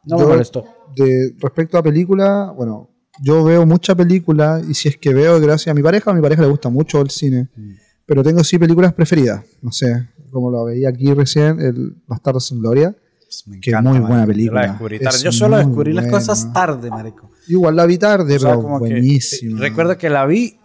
no 0.05 0.17
me 0.17 0.25
molestó. 0.25 0.65
De, 0.95 1.33
respecto 1.39 1.77
a 1.77 1.83
película, 1.83 2.51
bueno, 2.55 2.89
yo 3.21 3.43
veo 3.43 3.65
mucha 3.65 3.95
película 3.95 4.61
y 4.67 4.73
si 4.73 4.89
es 4.89 4.97
que 4.97 5.13
veo 5.13 5.39
gracias 5.39 5.71
a 5.71 5.75
mi 5.75 5.83
pareja, 5.83 6.11
a 6.11 6.13
mi 6.13 6.21
pareja 6.21 6.41
le 6.41 6.47
gusta 6.47 6.69
mucho 6.69 7.01
el 7.01 7.09
cine. 7.09 7.49
Mm. 7.55 7.71
Pero 8.05 8.23
tengo 8.23 8.43
sí 8.43 8.57
películas 8.59 8.93
preferidas. 8.93 9.43
No 9.61 9.71
sé, 9.71 10.07
como 10.35 10.51
lo 10.51 10.65
veía 10.65 10.89
aquí 10.89 11.13
recién, 11.13 11.59
el 11.59 11.95
Bastardo 12.07 12.39
sin 12.39 12.59
Gloria. 12.59 12.95
Pues 13.23 13.47
me 13.47 13.59
Qué 13.59 13.71
encanta, 13.71 13.89
muy 13.89 13.99
marico. 13.99 14.07
buena 14.09 14.21
Yo 14.23 14.27
la 14.27 14.33
película. 14.33 14.61
descubrí 14.67 14.99
tarde. 14.99 15.19
Yo 15.23 15.31
solo 15.31 15.57
descubrí 15.57 15.93
las 15.93 16.05
buena. 16.05 16.17
cosas 16.19 16.53
tarde, 16.53 16.89
marico. 16.89 17.31
Igual 17.47 17.75
la 17.75 17.85
vi 17.85 17.97
tarde, 17.97 18.35
O 18.35 18.39
sea, 18.39 18.49
pero 18.55 18.61
que- 18.63 18.67
buenísima. 18.79 19.59
recuerdo 19.59 19.97
que 19.97 20.09
la 20.09 20.25
vi 20.25 20.57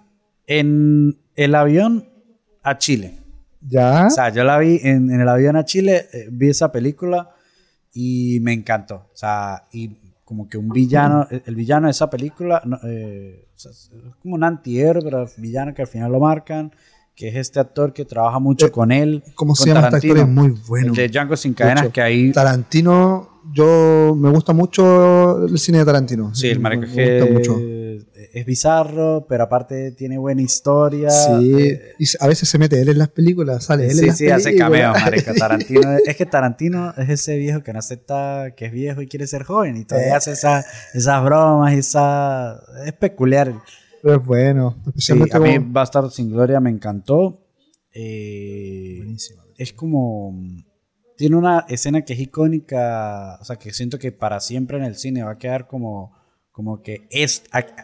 en 0.47 1.19
el 1.37 1.55
avión 1.55 2.09
a 2.63 2.77
Chile. 2.79 3.15
¿Ya? 3.63 4.07
O 4.07 4.11
sea, 4.11 4.31
yo 4.31 4.43
la 4.45 4.59
vi 4.59 4.81
en, 4.83 5.11
en 5.11 5.21
el 5.21 5.29
avión 5.29 5.57
a 5.57 5.65
Chile, 5.65 6.07
eh, 6.13 6.29
vi 6.31 6.49
esa 6.49 6.73
película 6.73 7.31
y 7.93 8.39
me 8.41 8.53
encantó. 8.53 8.97
O 9.13 9.17
sea, 9.17 9.67
y 9.73 9.97
como 10.25 10.49
que 10.49 10.57
un 10.59 10.69
villano, 10.69 11.27
el 11.31 11.43
el 11.45 11.55
villano 11.55 11.87
de 11.87 11.91
esa 11.91 12.09
película, 12.09 12.63
no, 12.65 12.79
eh, 12.85 13.47
o 13.55 13.59
sea, 13.59 13.71
es 13.73 13.91
como 14.23 14.37
un 14.37 14.45
antihéroe, 14.45 15.03
pero 15.03 15.27
villano 15.39 15.75
que 15.75 15.83
al 15.83 15.89
final 15.89 16.11
lo 16.13 16.21
marcan, 16.21 16.73
que 17.21 17.29
es 17.29 17.37
este 17.37 17.61
actor 17.61 17.93
que 17.93 18.07
trabaja 18.07 18.39
mucho 18.39 18.67
Eh, 18.67 18.71
con 18.71 18.91
él. 18.91 19.23
¿Cómo 19.35 19.53
con 19.55 19.63
se 19.63 19.69
llama 19.69 19.83
Tarantino. 19.83 20.15
historia? 20.15 20.23
Es 20.33 20.35
muy 20.35 20.59
bueno. 20.67 20.87
El 20.89 20.95
de 20.97 21.09
Django 21.09 21.37
sin 21.37 21.53
De 21.53 21.57
cadenas, 21.57 21.85
hecho, 21.85 21.93
que 21.93 22.01
ahí... 22.01 22.33
Tarantino, 22.33 23.29
yo 23.53 24.15
me 24.19 24.31
gusta 24.31 24.55
mucho 24.55 25.45
el 25.45 25.59
cine 25.59 25.79
de 25.81 25.85
Tarantino. 25.85 26.35
Sí, 26.35 26.49
el 26.49 26.61
marico 26.61 26.87
me 26.87 26.89
es 26.89 27.21
gusta 27.23 27.27
que 27.27 27.33
mucho. 27.33 27.61
es 28.33 28.47
bizarro, 28.47 29.27
pero 29.29 29.45
aparte 29.45 29.91
tiene 29.93 30.17
buena 30.17 30.41
historia. 30.41 31.11
Sí, 31.11 31.53
Eh, 31.59 31.81
y 31.99 32.05
a 32.21 32.27
veces 32.27 32.49
se 32.49 32.57
mete 32.59 32.81
él 32.81 32.89
en 32.89 32.97
las 32.99 33.09
películas, 33.09 33.65
sale 33.65 33.85
él 33.85 33.91
en 33.91 33.97
Sí, 33.99 34.07
las 34.07 34.17
sí, 34.19 34.29
hace 34.31 34.45
películas. 34.53 34.71
cameos, 34.71 34.95
marico. 35.05 35.35
Tarantino, 35.35 35.91
es 36.07 36.17
que 36.17 36.25
Tarantino 36.27 36.95
es 36.97 37.09
ese 37.11 37.37
viejo 37.37 37.63
que 37.63 37.73
no 37.75 37.81
acepta 37.81 38.53
que 38.57 38.65
es 38.67 38.73
viejo 38.73 39.03
y 39.03 39.09
quiere 39.09 39.27
ser 39.27 39.43
joven 39.45 39.77
y 39.77 39.85
todavía 39.85 40.13
Eh. 40.13 40.17
hace 40.17 40.33
esa- 40.33 40.65
esas 40.95 41.23
bromas 41.25 41.75
y 41.75 41.79
esa... 41.79 42.61
Es 42.87 42.93
peculiar. 42.95 43.53
Pero 44.03 44.17
es 44.17 44.25
bueno, 44.27 44.77
Sí, 44.97 45.13
a 45.13 45.17
mí 45.17 45.29
como- 45.29 45.73
Bastardo 45.73 46.11
sin 46.11 46.31
Gloria 46.31 46.61
me 46.61 46.71
encantó. 46.71 47.47
Eh, 47.93 49.17
es 49.57 49.73
como... 49.73 50.35
Tiene 51.17 51.37
una 51.37 51.67
escena 51.69 52.03
que 52.03 52.15
es 52.15 52.21
icónica, 52.21 53.37
o 53.41 53.45
sea, 53.45 53.57
que 53.57 53.75
siento 53.75 53.99
que 53.99 54.11
para 54.11 54.41
siempre 54.41 54.79
en 54.79 54.85
el 54.85 54.95
cine 54.97 55.23
va 55.23 55.33
a 55.33 55.39
quedar 55.39 55.67
como, 55.67 56.17
como 56.51 56.81
que 56.81 57.07
es, 57.11 57.43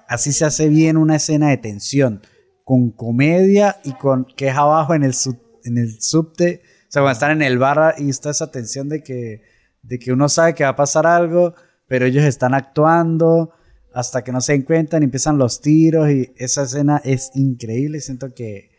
así 0.08 0.32
se 0.32 0.46
hace 0.46 0.70
bien 0.70 0.96
una 0.96 1.16
escena 1.16 1.50
de 1.50 1.58
tensión, 1.58 2.22
con 2.64 2.90
comedia 2.92 3.76
y 3.84 3.92
con 3.92 4.24
que 4.24 4.48
es 4.48 4.54
abajo 4.54 4.94
en 4.94 5.04
el, 5.04 5.12
sub, 5.12 5.36
en 5.64 5.76
el 5.76 6.00
subte, 6.00 6.62
o 6.88 6.90
sea, 6.90 7.02
cuando 7.02 7.12
están 7.12 7.30
en 7.32 7.42
el 7.42 7.58
bar 7.58 7.96
y 7.98 8.08
está 8.08 8.30
esa 8.30 8.50
tensión 8.50 8.88
de 8.88 9.02
que, 9.02 9.42
de 9.82 9.98
que 9.98 10.12
uno 10.14 10.30
sabe 10.30 10.54
que 10.54 10.64
va 10.64 10.70
a 10.70 10.76
pasar 10.76 11.06
algo, 11.06 11.54
pero 11.88 12.06
ellos 12.06 12.24
están 12.24 12.54
actuando 12.54 13.50
hasta 13.96 14.22
que 14.22 14.30
no 14.30 14.42
se 14.42 14.52
den 14.52 14.62
cuenta 14.62 14.98
y 14.98 15.04
empiezan 15.04 15.38
los 15.38 15.62
tiros 15.62 16.10
y 16.10 16.30
esa 16.36 16.64
escena 16.64 17.00
es 17.02 17.30
increíble. 17.34 18.00
Siento 18.00 18.34
que 18.34 18.70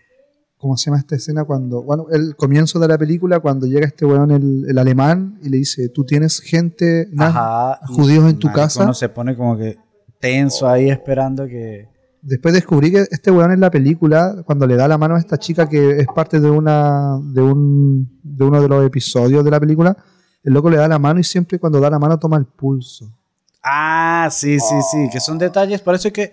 ¿Cómo 0.60 0.76
se 0.76 0.86
llama 0.86 0.98
esta 0.98 1.16
escena? 1.16 1.44
Cuando, 1.44 1.84
bueno, 1.84 2.08
el 2.12 2.36
comienzo 2.36 2.80
de 2.80 2.88
la 2.88 2.98
película, 2.98 3.40
cuando 3.40 3.68
llega 3.68 3.86
este 3.86 4.08
weón, 4.08 4.32
el, 4.32 4.66
el 4.68 4.78
alemán, 4.80 5.38
y 5.44 5.50
le 5.50 5.58
dice, 5.58 5.90
tú 5.90 6.04
tienes 6.04 6.40
gente, 6.40 7.08
ajá, 7.16 7.80
judíos 7.86 8.28
en 8.28 8.40
tu 8.40 8.52
casa. 8.52 8.84
Uno 8.84 8.96
se 8.96 9.08
pone 9.08 9.36
como 9.36 9.56
que 9.56 9.78
tenso 10.20 10.68
ahí 10.68 10.90
esperando 10.90 11.46
que 11.46 11.90
Después 12.24 12.56
descubrí 12.56 12.92
que 12.92 13.06
este 13.12 13.30
weón 13.30 13.52
en 13.52 13.60
la 13.60 13.70
película, 13.70 14.42
cuando 14.46 14.66
le 14.66 14.76
da 14.76 14.88
la 14.88 14.98
mano 14.98 15.16
a 15.16 15.20
esta 15.20 15.38
chica 15.38 15.70
que 15.70 16.00
es 16.00 16.08
parte 16.08 16.40
de 16.40 16.50
una 16.50 17.20
de 17.24 17.42
un 17.42 18.20
de 18.24 18.44
uno 18.44 18.60
de 18.60 18.68
los 18.68 18.86
episodios 18.86 19.46
de 19.46 19.52
la 19.52 19.60
película, 19.60 19.96
el 20.44 20.54
loco 20.54 20.70
le 20.70 20.78
da 20.78 20.88
la 20.88 20.98
mano 20.98 21.20
y 21.20 21.24
siempre 21.24 21.60
cuando 21.60 21.80
da 21.80 21.90
la 21.90 22.00
mano 22.00 22.18
toma 22.18 22.38
el 22.38 22.46
pulso. 22.46 23.17
Ah, 23.70 24.30
sí, 24.32 24.60
sí, 24.60 24.76
sí, 24.92 25.10
que 25.12 25.20
son 25.20 25.38
detalles. 25.38 25.82
Por 25.82 25.96
eso 25.96 26.08
es 26.08 26.14
que 26.14 26.32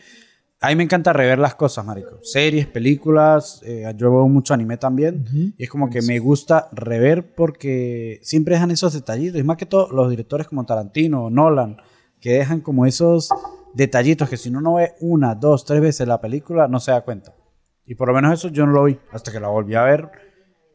a 0.61 0.69
mí 0.69 0.77
me 0.77 0.85
encanta 0.85 1.13
rever 1.13 1.39
las 1.39 1.57
cosas, 1.57 1.85
marico. 1.85 2.19
Series, 2.23 2.67
películas, 2.67 3.61
eh, 3.65 3.93
yo 3.97 4.13
veo 4.13 4.29
mucho 4.29 4.55
anime 4.55 4.77
también. 4.77 5.55
Y 5.59 5.65
es 5.65 5.69
como 5.69 5.91
que 5.91 6.01
me 6.03 6.19
gusta 6.21 6.69
rever 6.73 7.35
porque 7.35 8.21
siempre 8.23 8.55
dejan 8.55 8.71
esos 8.71 8.93
detallitos. 8.93 9.41
Y 9.41 9.45
más 9.45 9.57
que 9.57 9.67
todo, 9.67 9.91
los 9.91 10.11
directores 10.11 10.47
como 10.47 10.65
Tarantino 10.65 11.25
o 11.25 11.31
Nolan, 11.31 11.79
que 12.21 12.35
dejan 12.35 12.61
como 12.61 12.87
esos 12.87 13.31
detallitos 13.75 14.29
que 14.31 14.37
si 14.37 14.49
uno 14.49 14.61
no 14.61 14.75
ve 14.75 14.95
una, 15.01 15.35
dos, 15.35 15.65
tres 15.65 15.81
veces 15.81 16.07
la 16.07 16.21
película, 16.21 16.69
no 16.69 16.79
se 16.79 16.93
da 16.93 17.01
cuenta. 17.01 17.35
Y 17.85 17.97
por 17.97 18.09
lo 18.09 18.15
menos 18.15 18.33
eso 18.33 18.49
yo 18.49 18.65
no 18.65 18.73
lo 18.73 18.85
vi 18.85 18.99
hasta 19.13 19.33
que 19.33 19.41
la 19.41 19.49
volví 19.49 19.75
a 19.75 19.83
ver 19.83 20.09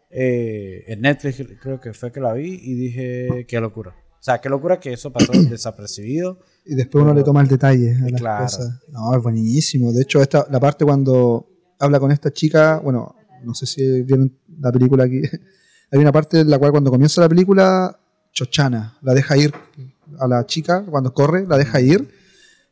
eh, 0.10 0.84
en 0.88 1.02
Netflix, 1.02 1.44
creo 1.61 1.80
que 1.80 1.94
fue 1.94 2.11
que 2.11 2.19
la 2.19 2.34
vi 2.34 2.60
y 2.61 2.73
dije, 2.76 3.45
qué 3.48 3.60
locura. 3.60 3.95
O 4.20 4.22
sea, 4.24 4.40
qué 4.40 4.50
locura 4.50 4.80
que 4.80 4.91
eso 4.94 5.12
pasó 5.12 5.32
desapercibido. 5.50 6.40
Y 6.66 6.76
después 6.76 7.04
uno 7.04 7.14
le 7.14 7.24
toma 7.24 7.41
el 7.41 7.48
detalle 7.48 7.96
a 7.96 8.10
las 8.10 8.20
Claro. 8.22 8.44
cosas. 8.46 8.80
No, 8.90 9.16
es 9.16 9.24
buenísimo. 9.24 9.91
De 9.94 10.02
hecho, 10.02 10.22
esta, 10.22 10.46
la 10.52 10.60
parte 10.60 10.86
cuando 10.86 11.48
habla 11.80 12.00
con 12.00 12.12
esta 12.12 12.32
chica, 12.32 12.80
bueno, 12.84 13.16
no 13.44 13.54
sé 13.54 13.66
si 13.66 14.02
vieron 14.04 14.38
la 14.60 14.72
película 14.72 15.06
aquí. 15.06 15.22
Hay 15.91 16.00
una 16.00 16.12
parte 16.12 16.41
en 16.41 16.50
la 16.50 16.60
cual 16.60 16.72
cuando 16.72 16.91
comienza 16.91 17.22
la 17.22 17.30
película, 17.30 17.98
Chochana 18.32 18.98
la 19.02 19.14
deja 19.14 19.36
ir 19.38 19.54
a 20.20 20.28
la 20.28 20.46
chica, 20.46 20.86
cuando 20.86 21.14
corre, 21.14 21.48
la 21.48 21.58
deja 21.58 21.82
ir. 21.82 22.08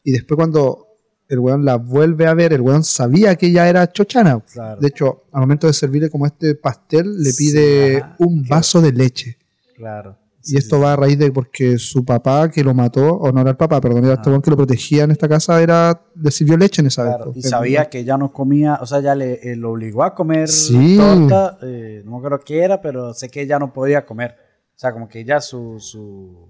Y 0.04 0.12
después 0.12 0.36
cuando 0.36 0.86
el 1.30 1.40
weón 1.40 1.66
la 1.66 1.78
vuelve 1.78 2.28
a 2.28 2.34
ver, 2.34 2.54
el 2.54 2.62
weón 2.62 2.84
sabía 2.84 3.36
que 3.36 3.48
ella 3.48 3.68
era 3.68 3.92
Chochana. 3.92 4.40
Claro. 4.54 4.80
De 4.80 4.88
hecho, 4.88 5.24
al 5.32 5.42
momento 5.42 5.66
de 5.68 5.74
servirle 5.74 6.10
como 6.10 6.26
este 6.28 6.54
pastel, 6.56 7.22
le 7.24 7.32
pide 7.34 8.04
un 8.20 8.44
vaso 8.48 8.82
de 8.82 8.92
leche. 8.92 9.38
Claro. 9.76 10.18
Y 10.50 10.58
esto 10.58 10.80
va 10.80 10.94
a 10.94 10.96
raíz 10.96 11.18
de 11.20 11.32
porque 11.32 11.78
su 11.78 12.04
papá 12.06 12.50
que 12.50 12.64
lo 12.64 12.74
mató, 12.74 13.08
o 13.16 13.32
no 13.32 13.42
era 13.42 13.52
el 13.52 13.58
papá, 13.58 13.80
perdón, 13.82 14.06
era 14.06 14.14
este 14.16 14.30
Ah. 14.30 14.32
weón 14.32 14.42
que 14.42 14.50
lo 14.52 14.58
protegía 14.58 15.04
en 15.04 15.12
esta 15.12 15.28
casa, 15.28 15.62
era 15.62 16.02
le 16.16 16.32
sirvió 16.32 16.58
leche 16.58 16.82
en 16.82 16.88
esa 16.88 17.04
Claro, 17.04 17.26
vez. 17.28 17.38
y 17.38 17.42
pues. 17.42 17.50
sabía 17.50 17.90
que 17.90 18.00
ella 18.00 18.18
no 18.18 18.32
comía, 18.32 18.80
o 18.82 18.86
sea, 18.86 19.00
ya 19.00 19.16
le 19.16 19.34
eh, 19.52 19.56
lo 19.56 19.72
obligó 19.72 20.04
a 20.04 20.14
comer 20.16 20.48
Sí. 20.48 20.98
torta, 20.98 21.58
eh, 21.64 22.02
no 22.06 22.18
acuerdo 22.18 22.40
qué 22.46 22.64
era, 22.64 22.82
pero 22.82 23.14
sé 23.14 23.30
que 23.30 23.42
ella 23.42 23.60
no 23.60 23.74
podía 23.74 24.06
comer. 24.06 24.36
O 24.76 24.80
sea, 24.80 24.94
como 24.94 25.08
que 25.10 25.20
ella 25.22 25.42
su, 25.42 25.80
su- 25.80 26.47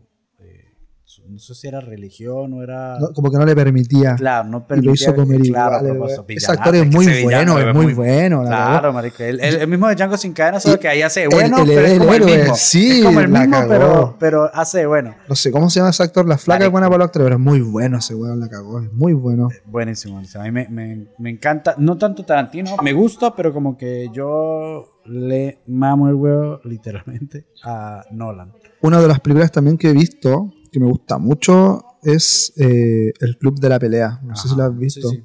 no 1.27 1.39
sé 1.39 1.56
si 1.56 1.68
era 1.68 1.80
religión 1.81 2.53
o 2.53 2.61
era... 2.64 2.98
No, 2.99 3.11
como 3.14 3.31
que 3.31 3.38
no 3.38 3.45
le 3.45 3.56
permitía. 3.56 4.15
Claro, 4.15 4.48
no 4.49 4.57
y 4.57 4.60
lo 4.61 4.68
permitía 4.68 4.94
hizo 4.94 5.15
comer 5.15 5.45
igual. 5.45 5.69
claro, 5.80 5.94
weón. 5.94 6.26
Ese 6.27 6.52
actor 6.52 6.76
es 6.76 6.88
muy 6.94 7.06
villano 7.07 7.53
bueno, 7.53 7.69
es 7.69 7.76
muy 7.76 7.94
bueno. 7.94 8.44
la 8.44 8.49
verdad. 8.49 8.68
Claro, 8.69 8.94
marico. 8.94 9.23
El, 9.23 9.39
el- 9.39 9.56
el 9.61 9.68
mismo 9.68 9.88
de 9.88 9.95
Django 9.95 10.18
sin 10.18 10.34
cadena, 10.34 10.60
solo 10.60 10.80
que 10.80 10.88
ahí 10.88 11.02
hace 11.02 11.27
bueno, 11.27 11.60
el- 11.60 11.68
pero 11.68 11.81
es 11.81 11.91
el 11.94 11.99
como 11.99 12.14
el 12.14 12.23
mismo. 12.26 12.56
sí, 12.56 12.99
es 12.99 13.06
como 13.06 13.19
el 13.19 13.27
mismo, 13.30 13.57
pero, 13.68 14.15
pero 14.19 14.49
hace 14.53 14.85
bueno. 14.85 15.15
No 15.27 15.35
sé 15.35 15.52
cómo 15.52 15.69
se 15.69 15.80
llama 15.80 15.89
ese 15.91 16.03
actor, 16.03 16.27
la 16.27 16.38
flaca 16.38 16.65
es 16.65 16.72
buena 16.72 16.88
para 16.88 16.99
los 16.99 17.06
actores, 17.07 17.26
pero 17.26 17.35
es 17.35 17.41
muy 17.41 17.61
bueno 17.61 17.98
ese 17.98 18.15
weón, 18.15 18.39
la 18.39 18.48
cagó, 18.49 18.80
es 18.81 18.91
muy 18.94 19.14
bueno. 19.14 19.49
Buenísimo, 19.65 20.14
buenísimo. 20.15 20.44
A 20.44 20.45
mí 20.45 20.52
me, 20.52 20.68
me- 20.69 21.07
me 21.18 21.30
encanta, 21.30 21.76
no 21.77 21.98
tanto 21.98 22.23
Tarantino, 22.26 22.76
me 22.84 22.94
gusta, 22.94 23.35
pero 23.35 23.53
como 23.53 23.77
que 23.77 24.10
yo 24.14 25.02
le 25.06 25.60
mamo 25.68 26.10
el 26.10 26.15
huevo, 26.15 26.60
literalmente, 26.65 27.45
a 27.64 28.03
Nolan. 28.11 28.52
Una 28.81 29.02
de 29.02 29.07
las 29.07 29.19
películas 29.22 29.52
también 29.52 29.77
que 29.77 29.89
he 29.89 29.94
visto, 29.94 30.52
que 30.80 30.86
me 30.86 30.91
gusta 30.91 31.18
mucho, 31.18 31.84
es 32.04 32.54
eh, 32.58 33.12
El 33.20 33.38
Club 33.38 33.60
de 33.60 33.70
la 33.70 33.80
Pelea. 33.80 34.20
No 34.24 34.36
sé 34.36 34.48
si 34.49 34.56
la 34.56 34.66
has 34.66 34.78
visto. 34.78 35.10
Sí, 35.10 35.18
sí. 35.18 35.24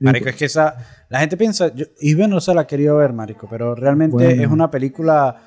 Marico, 0.00 0.28
es 0.28 0.36
que 0.36 0.44
esa. 0.44 0.76
La 1.08 1.20
gente 1.20 1.36
piensa. 1.36 1.74
Yo, 1.74 1.86
bueno, 2.16 2.36
no 2.36 2.40
se 2.40 2.54
la 2.54 2.62
ha 2.62 2.66
querido 2.66 2.96
ver, 2.96 3.12
Marico, 3.12 3.48
pero 3.50 3.74
realmente 3.74 4.14
Bueno. 4.16 4.42
es 4.42 4.48
una 4.50 4.70
película. 4.70 5.42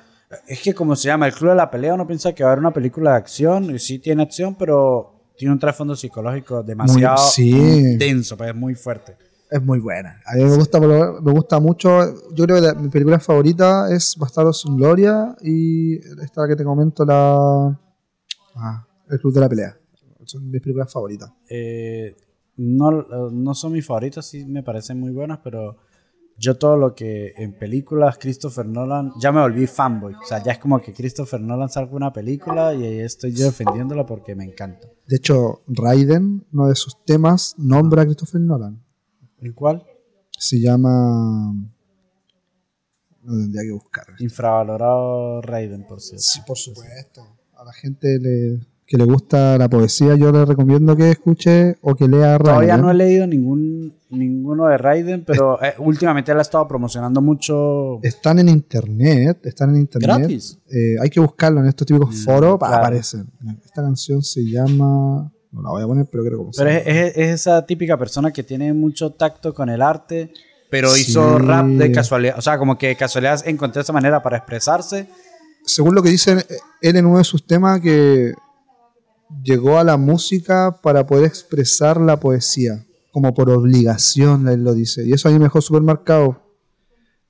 Es 0.46 0.60
que, 0.62 0.74
como 0.74 0.94
se 0.96 1.08
llama, 1.08 1.26
El 1.26 1.32
Club 1.34 1.50
de 1.50 1.56
la 1.56 1.70
Pelea, 1.70 1.94
uno 1.94 2.06
piensa 2.06 2.34
que 2.34 2.42
va 2.42 2.50
a 2.50 2.52
haber 2.52 2.60
una 2.60 2.72
película 2.72 3.12
de 3.12 3.16
acción. 3.16 3.74
Y 3.74 3.78
sí 3.78 3.98
tiene 3.98 4.22
acción, 4.22 4.54
pero 4.58 5.30
tiene 5.36 5.52
un 5.52 5.58
trasfondo 5.58 5.96
psicológico 5.96 6.62
demasiado 6.62 7.16
sí. 7.18 7.50
intenso, 7.50 8.36
pues 8.36 8.50
es 8.50 8.56
muy 8.56 8.74
fuerte. 8.74 9.16
Es 9.50 9.62
muy 9.62 9.80
buena. 9.80 10.20
A 10.26 10.34
mí 10.36 10.44
me 10.44 10.56
gusta, 10.56 10.78
lo- 10.78 11.20
me 11.20 11.32
gusta 11.32 11.60
mucho. 11.60 11.90
Yo 12.34 12.44
creo 12.44 12.56
que 12.56 12.62
la- 12.62 12.74
mi 12.74 12.88
película 12.88 13.18
favorita 13.20 13.86
es 13.92 14.16
Bastardos 14.18 14.62
sin 14.62 14.76
Gloria 14.76 15.36
y 15.42 15.96
esta 16.22 16.46
que 16.48 16.56
te 16.56 16.64
comento, 16.64 17.04
la. 17.04 17.78
Ah, 18.56 18.86
El 19.12 19.20
Club 19.20 19.34
de 19.34 19.40
la 19.40 19.48
Pelea. 19.48 19.78
Son 20.24 20.50
mis 20.50 20.60
películas 20.62 20.92
favoritas. 20.92 21.30
Eh, 21.48 22.16
no, 22.56 23.30
no 23.30 23.54
son 23.54 23.72
mis 23.72 23.84
favoritas, 23.86 24.26
sí 24.26 24.44
me 24.44 24.62
parecen 24.62 24.98
muy 25.00 25.10
buenas, 25.10 25.38
pero 25.42 25.76
yo 26.38 26.56
todo 26.56 26.76
lo 26.76 26.94
que 26.94 27.32
en 27.36 27.52
películas 27.58 28.18
Christopher 28.18 28.66
Nolan, 28.66 29.12
ya 29.20 29.32
me 29.32 29.40
volví 29.40 29.66
fanboy. 29.66 30.14
O 30.14 30.24
sea, 30.26 30.42
ya 30.42 30.52
es 30.52 30.58
como 30.58 30.80
que 30.80 30.92
Christopher 30.92 31.40
Nolan 31.40 31.68
salga 31.68 31.92
una 31.94 32.12
película 32.12 32.74
y 32.74 32.84
ahí 32.84 32.98
estoy 33.00 33.32
yo 33.32 33.44
defendiéndola 33.46 34.06
porque 34.06 34.34
me 34.34 34.44
encanta. 34.44 34.88
De 35.06 35.16
hecho, 35.16 35.62
Raiden, 35.66 36.44
uno 36.52 36.68
de 36.68 36.74
sus 36.74 37.04
temas, 37.04 37.54
nombra 37.58 38.02
a 38.02 38.04
Christopher 38.06 38.40
Nolan. 38.40 38.82
¿El 39.38 39.54
cual? 39.54 39.84
Se 40.30 40.60
llama. 40.60 41.52
No 43.22 43.32
tendría 43.38 43.62
que 43.62 43.72
buscar. 43.72 44.06
Infravalorado 44.18 45.42
Raiden, 45.42 45.86
por 45.86 46.00
cierto. 46.00 46.22
Sí, 46.22 46.40
por 46.46 46.56
supuesto. 46.58 47.22
A 47.54 47.64
la 47.64 47.72
gente 47.72 48.18
le- 48.20 48.66
que 48.86 48.96
le 48.98 49.04
gusta 49.04 49.56
la 49.58 49.68
poesía, 49.70 50.14
yo 50.16 50.30
le 50.32 50.44
recomiendo 50.44 50.94
que 50.96 51.10
escuche 51.10 51.76
o 51.80 51.94
que 51.94 52.06
lea 52.08 52.36
Raiden. 52.38 52.44
Todavía 52.44 52.76
no 52.76 52.90
he 52.90 52.94
leído 52.94 53.26
ningún 53.26 53.94
ninguno 54.10 54.66
de 54.66 54.76
Raiden, 54.76 55.24
pero 55.24 55.62
eh, 55.62 55.72
últimamente 55.78 56.32
él 56.32 56.38
ha 56.38 56.42
estado 56.42 56.68
promocionando 56.68 57.22
mucho. 57.22 57.98
Están 58.02 58.38
en 58.40 58.50
internet, 58.50 59.38
están 59.44 59.70
en 59.70 59.76
internet. 59.82 60.18
Gratis. 60.18 60.58
Eh, 60.70 60.96
hay 61.00 61.08
que 61.08 61.20
buscarlo 61.20 61.60
en 61.60 61.68
estos 61.68 61.86
típicos 61.86 62.14
Mm, 62.14 62.24
foros 62.24 62.58
para 62.58 62.72
claro. 62.72 62.84
aparecer. 62.84 63.24
Esta 63.64 63.80
canción 63.82 64.22
se 64.22 64.42
llama. 64.42 65.32
No 65.52 65.62
la 65.62 65.70
voy 65.70 65.82
a 65.82 65.86
poner, 65.86 66.06
pero 66.10 66.24
creo 66.24 66.44
que 66.44 66.50
Pero 66.58 66.70
es, 66.70 66.82
es- 66.86 67.16
es 67.16 67.28
esa 67.40 67.64
típica 67.64 67.96
persona 67.96 68.30
que 68.32 68.42
tiene 68.42 68.72
mucho 68.74 69.12
tacto 69.12 69.54
con 69.54 69.68
el 69.70 69.80
arte, 69.80 70.30
pero 70.70 70.90
Sí. 70.90 71.02
hizo 71.02 71.38
rap 71.38 71.66
de 71.66 71.90
casualidad. 71.92 72.38
O 72.38 72.42
sea, 72.42 72.58
como 72.58 72.76
que 72.76 72.88
de 72.88 72.96
casualidad 72.96 73.40
encontró 73.46 73.80
esa 73.80 73.92
manera 73.94 74.22
para 74.22 74.36
expresarse. 74.38 75.08
Según 75.64 75.94
lo 75.94 76.02
que 76.02 76.10
dice 76.10 76.44
él 76.82 76.96
en 76.96 77.06
uno 77.06 77.18
de 77.18 77.24
sus 77.24 77.46
temas, 77.46 77.80
que 77.80 78.32
llegó 79.42 79.78
a 79.78 79.84
la 79.84 79.96
música 79.96 80.78
para 80.82 81.06
poder 81.06 81.24
expresar 81.24 82.00
la 82.00 82.18
poesía, 82.18 82.84
como 83.12 83.34
por 83.34 83.50
obligación, 83.50 84.48
él 84.48 84.62
lo 84.64 84.74
dice. 84.74 85.04
Y 85.06 85.12
eso 85.12 85.28
a 85.28 85.32
mí 85.32 85.38
me 85.38 85.44
dejó 85.44 85.60
súper 85.60 85.82
marcado. 85.82 86.42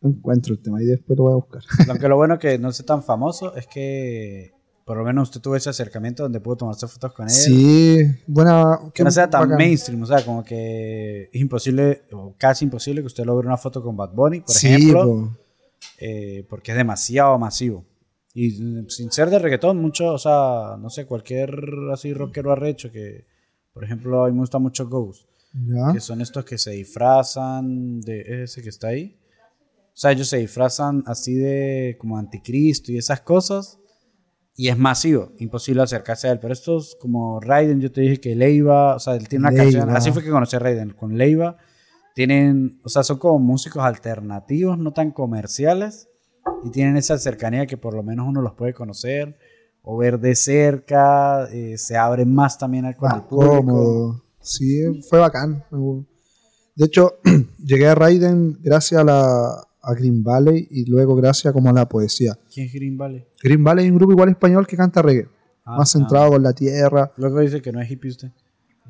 No 0.01 0.11
encuentro 0.11 0.53
el 0.55 0.61
tema 0.61 0.83
y 0.83 0.87
después 0.87 1.16
lo 1.16 1.24
voy 1.24 1.33
a 1.33 1.37
buscar. 1.37 1.62
Aunque 1.89 2.09
lo 2.09 2.16
bueno 2.16 2.39
que 2.39 2.59
no 2.59 2.73
sea 2.73 2.85
tan 2.87 3.03
famoso 3.03 3.55
es 3.55 3.66
que 3.66 4.53
por 4.85 4.97
lo 4.97 5.05
menos 5.05 5.29
usted 5.29 5.41
tuvo 5.41 5.55
ese 5.55 5.70
acercamiento 5.70 6.24
donde 6.24 6.41
pudo 6.41 6.57
tomarse 6.57 6.89
fotos 6.89 7.12
con 7.12 7.27
él. 7.27 7.31
Sí, 7.33 7.99
buena. 8.27 8.81
Que 8.93 9.05
no 9.05 9.11
sea 9.12 9.31
tan 9.31 9.43
bacán. 9.43 9.57
mainstream, 9.57 10.03
o 10.03 10.07
sea, 10.07 10.24
como 10.24 10.43
que 10.43 11.31
es 11.33 11.41
imposible, 11.41 12.03
o 12.12 12.35
casi 12.37 12.65
imposible 12.65 13.01
que 13.01 13.07
usted 13.07 13.24
logre 13.24 13.47
una 13.47 13.57
foto 13.57 13.81
con 13.81 13.97
Bad 13.97 14.11
Bunny, 14.12 14.41
por 14.41 14.53
Sí, 14.55 14.66
ejemplo. 14.66 15.05
po. 15.05 15.39
eh, 16.01 16.45
porque 16.51 16.73
es 16.73 16.77
demasiado 16.77 17.39
masivo. 17.39 17.85
Y 18.34 18.62
mm, 18.62 18.88
sin 18.88 19.10
ser 19.12 19.28
de 19.30 19.38
reggaetón, 19.38 19.78
mucho, 19.80 20.12
o 20.14 20.18
sea, 20.18 20.76
no 20.80 20.88
sé, 20.90 21.06
cualquier 21.06 21.54
así 21.92 22.12
rockero 22.14 22.52
arrecho 22.52 22.90
que, 22.90 23.26
por 23.72 23.84
ejemplo, 23.84 24.24
a 24.24 24.28
mí 24.28 24.32
me 24.34 24.40
gusta 24.40 24.59
mucho 24.59 24.88
Ghost, 24.88 25.26
Ya. 25.54 25.92
que 25.92 26.00
son 26.00 26.20
estos 26.20 26.44
que 26.44 26.56
se 26.59 26.70
disfrazan 26.72 28.00
de 28.00 28.42
ese 28.44 28.62
que 28.62 28.68
está 28.70 28.88
ahí. 28.88 29.18
O 29.94 29.96
sea, 29.96 30.12
ellos 30.12 30.28
se 30.28 30.38
disfrazan 30.38 31.02
así 31.06 31.34
de 31.34 31.96
como 32.00 32.16
anticristo 32.16 32.90
y 32.92 32.96
esas 32.98 33.20
cosas. 33.20 33.78
Y 34.54 34.68
es 34.68 34.76
masivo, 34.78 35.32
imposible 35.38 35.82
acercarse 35.82 36.28
a 36.28 36.32
él. 36.32 36.38
Pero 36.40 36.52
estos 36.52 36.96
como 37.00 37.40
Raiden, 37.40 37.80
yo 37.80 37.90
te 37.92 38.02
dije 38.02 38.20
que 38.20 38.34
Leiva, 38.34 38.96
o 38.96 38.98
sea, 38.98 39.14
él 39.16 39.28
tiene 39.28 39.44
una 39.44 39.50
Leiva. 39.50 39.64
canción, 39.64 39.90
así 39.96 40.10
fue 40.12 40.22
que 40.22 40.30
conocí 40.30 40.56
a 40.56 40.59
Raiden, 40.59 40.90
con 40.90 41.16
Leiva. 41.18 41.56
Tienen, 42.14 42.80
o 42.84 42.88
sea, 42.90 43.02
son 43.02 43.18
como 43.18 43.38
músicos 43.38 43.82
alternativos, 43.82 44.78
no 44.78 44.92
tan 44.92 45.10
comerciales. 45.10 46.09
Y 46.64 46.70
tienen 46.70 46.97
esa 46.97 47.19
cercanía 47.19 47.66
que 47.66 47.77
por 47.77 47.94
lo 47.94 48.02
menos 48.02 48.27
uno 48.28 48.43
los 48.43 48.55
puede 48.55 48.73
conocer 48.74 49.36
o 49.82 49.97
ver 49.97 50.19
de 50.20 50.35
cerca. 50.36 51.48
eh, 51.52 51.77
se 51.77 51.97
abren 51.97 52.32
más 52.32 52.59
también 52.59 52.85
al, 52.85 52.97
público. 52.97 53.27
cómodo. 53.28 54.23
Sí, 54.40 55.02
fue 55.09 55.19
bacán. 55.19 55.64
De 56.74 56.86
hecho, 56.86 57.19
llegué 57.59 57.89
a 57.89 57.94
Raiden 57.94 58.59
gracias 58.60 59.01
a, 59.01 59.05
la, 59.05 59.66
a 59.82 59.94
Green 59.94 60.23
Valley 60.23 60.69
y 60.70 60.85
luego 60.86 61.14
gracias 61.14 61.52
como 61.52 61.69
a 61.70 61.73
la 61.73 61.89
poesía. 61.89 62.39
¿Quién 62.52 62.66
es 62.66 62.73
Green 62.73 62.97
Valley? 62.97 63.24
Green 63.43 63.62
Valley 63.62 63.86
es 63.86 63.90
un 63.90 63.98
grupo 63.98 64.12
igual 64.12 64.31
español 64.31 64.66
que 64.66 64.77
canta 64.77 65.02
reggae. 65.02 65.28
Ah, 65.64 65.78
más 65.78 65.94
ah. 65.94 65.98
centrado 65.98 66.31
con 66.31 66.43
la 66.43 66.52
tierra. 66.52 67.12
Luego 67.16 67.40
dice 67.40 67.62
que 67.62 67.73
no 67.73 67.81
es 67.81 67.90
hippie 67.90 68.10
usted. 68.10 68.28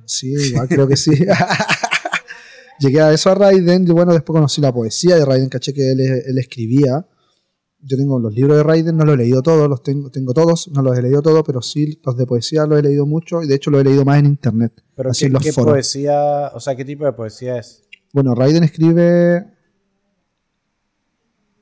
Sí, 0.04 0.32
igual 0.32 0.68
creo 0.68 0.88
que 0.88 0.96
sí. 0.96 1.12
Llegué 2.78 3.00
a 3.00 3.12
eso 3.12 3.30
a 3.30 3.34
Raiden, 3.34 3.86
y 3.86 3.92
bueno, 3.92 4.12
después 4.12 4.34
conocí 4.34 4.60
la 4.60 4.72
poesía 4.72 5.16
de 5.16 5.24
Raiden, 5.24 5.48
caché 5.48 5.72
que 5.72 5.92
él, 5.92 6.00
él 6.00 6.38
escribía. 6.38 7.06
Yo 7.84 7.96
tengo 7.96 8.18
los 8.20 8.32
libros 8.32 8.56
de 8.56 8.62
Raiden, 8.62 8.96
no 8.96 9.04
los 9.04 9.14
he 9.14 9.18
leído 9.18 9.42
todos, 9.42 9.68
los 9.68 9.82
tengo, 9.82 10.08
tengo 10.10 10.32
todos, 10.32 10.68
no 10.72 10.82
los 10.82 10.96
he 10.96 11.02
leído 11.02 11.20
todos, 11.20 11.42
pero 11.44 11.60
sí 11.62 11.98
los 12.04 12.16
de 12.16 12.26
poesía 12.26 12.64
los 12.66 12.78
he 12.78 12.82
leído 12.82 13.06
mucho 13.06 13.42
y 13.42 13.48
de 13.48 13.56
hecho 13.56 13.70
los 13.72 13.80
he 13.80 13.84
leído 13.84 14.04
más 14.04 14.18
en 14.20 14.26
internet. 14.26 14.72
Pero 14.94 15.10
así 15.10 15.22
¿qué, 15.22 15.26
en 15.26 15.32
los 15.32 15.42
qué 15.42 15.52
foros. 15.52 15.72
poesía, 15.72 16.52
o 16.54 16.60
sea, 16.60 16.76
qué 16.76 16.84
tipo 16.84 17.04
de 17.04 17.12
poesía 17.12 17.58
es? 17.58 17.82
Bueno, 18.12 18.34
Raiden 18.34 18.62
escribe. 18.62 19.46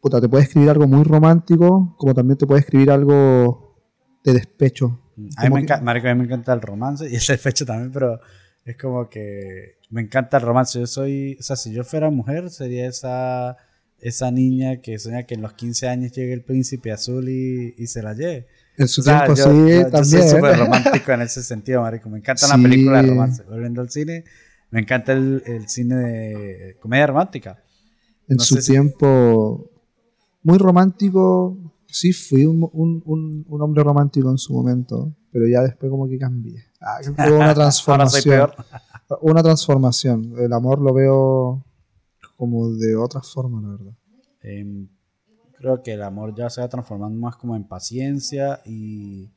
Puta, 0.01 0.21
te 0.21 0.29
puede 0.29 0.45
escribir 0.45 0.71
algo 0.71 0.87
muy 0.87 1.05
romántico, 1.05 1.95
como 1.99 2.15
también 2.15 2.39
te 2.39 2.47
puede 2.47 2.61
escribir 2.61 2.91
algo 2.91 3.77
de 4.25 4.33
despecho. 4.33 5.01
A 5.37 5.45
mí 5.45 5.51
me, 5.51 5.55
que- 5.57 5.63
encanta, 5.65 5.85
marico, 5.85 6.09
a 6.09 6.15
mí 6.15 6.19
me 6.21 6.25
encanta 6.27 6.53
el 6.55 6.61
romance 6.63 7.05
y 7.09 7.15
el 7.15 7.21
despecho 7.27 7.67
también, 7.67 7.93
pero 7.93 8.19
es 8.65 8.77
como 8.79 9.09
que 9.11 9.77
me 9.91 10.01
encanta 10.01 10.39
el 10.39 10.43
romance. 10.43 10.79
Yo 10.81 10.87
soy, 10.87 11.37
o 11.39 11.43
sea, 11.43 11.57
si 11.57 11.73
yo 11.73 11.85
fuera 11.85 12.09
mujer, 12.11 12.49
sería 12.51 12.87
esa, 12.89 13.57
esa 14.01 14.31
niña 14.31 14.81
que 14.81 14.99
sueña 14.99 15.25
que 15.25 15.35
en 15.35 15.43
los 15.43 15.53
15 15.55 15.89
años 15.89 16.13
llegue 16.13 16.33
el 16.33 16.43
príncipe 16.43 16.91
azul 16.93 17.29
y, 17.29 17.75
y 17.79 17.87
se 17.87 18.03
la 18.03 18.15
lleve. 18.15 18.47
En 18.77 18.89
su 18.89 19.03
O 19.03 19.05
sea, 19.05 19.25
tiempo, 19.25 19.35
yo, 19.35 19.45
sí, 19.45 19.51
yo- 19.51 19.69
yo 19.69 19.83
soy 19.83 19.91
también. 19.91 20.29
súper 20.29 20.59
romántico 20.59 21.13
en 21.13 21.21
ese 21.23 21.43
sentido, 21.43 21.83
marico. 21.83 22.09
Me 22.09 22.19
encantan 22.19 22.49
las 22.49 22.57
Sí. 22.59 22.63
películas 22.63 23.03
de 23.03 23.09
romance. 23.11 23.43
Volviendo 23.45 23.81
al 23.83 23.91
cine, 23.91 24.25
me 24.71 24.81
encanta 24.81 25.13
el, 25.13 25.43
el 25.47 25.69
cine 25.69 25.97
de 25.97 26.77
comedia 26.81 27.07
romántica. 27.07 27.63
en 28.29 28.37
no 28.37 28.43
su 28.45 28.55
sé 28.55 28.63
si- 28.63 28.73
tiempo 28.73 29.71
muy 30.43 30.57
romántico. 30.59 31.59
Sí, 31.87 32.13
fui 32.13 32.47
un, 32.47 32.69
un- 32.73 33.03
un- 33.05 33.45
un 33.49 33.63
hombre 33.63 33.83
romántico 33.83 34.31
en 34.31 34.39
su 34.39 34.53
momento, 34.55 35.13
pero 35.33 35.49
ya 35.49 35.61
después 35.63 35.91
como 35.91 36.09
que 36.09 36.17
cambié. 36.17 36.65
Ah, 36.81 37.01
hubo 37.03 37.11
una 37.11 37.25
Ahora 37.27 37.47
soy 37.49 38.23
transformación. 38.23 38.35
peor. 38.37 38.55
Una 39.23 39.43
transformación. 39.43 40.35
El 40.39 40.53
amor 40.53 40.81
lo 40.81 40.95
veo 40.95 41.65
como 42.41 42.71
de 42.73 42.97
otra 42.97 43.21
forma, 43.21 43.61
la 43.61 43.69
verdad. 43.77 43.93
Em, 44.43 44.89
creo 45.59 45.83
que 45.83 45.93
el 45.93 46.03
amor 46.03 46.35
ya 46.35 46.49
se 46.49 46.62
va 46.62 46.69
transformando 46.71 47.19
más 47.21 47.37
como 47.37 47.55
en 47.55 47.65
paciencia 47.69 48.61
y 48.65 49.31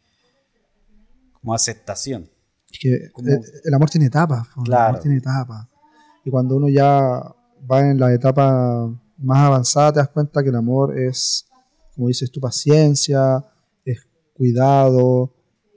como 1.34 1.53
aceptación. 1.53 2.30
Es 2.71 2.80
que 2.80 3.11
Como- 3.11 3.27
el, 3.27 3.39
el 3.65 3.73
amor 3.73 3.89
tiene 3.89 4.07
etapas. 4.07 4.47
po, 4.55 4.61
El 4.61 4.65
Claro. 4.67 4.89
amor 4.89 5.01
tiene 5.01 5.17
etapas. 5.17 5.67
Y 6.23 6.31
cuando 6.31 6.55
uno 6.55 6.69
ya 6.69 7.21
va 7.69 7.81
en 7.81 7.99
la 7.99 8.13
etapa 8.13 8.89
más 9.17 9.38
avanzada, 9.39 9.91
te 9.93 9.99
das 9.99 10.09
cuenta 10.09 10.41
que 10.41 10.49
el 10.49 10.55
amor 10.55 10.97
es, 10.97 11.45
como 11.93 12.07
dices 12.07 12.31
tu 12.31 12.39
paciencia, 12.39 13.45
es 13.84 13.99
cuidado, 14.34 15.34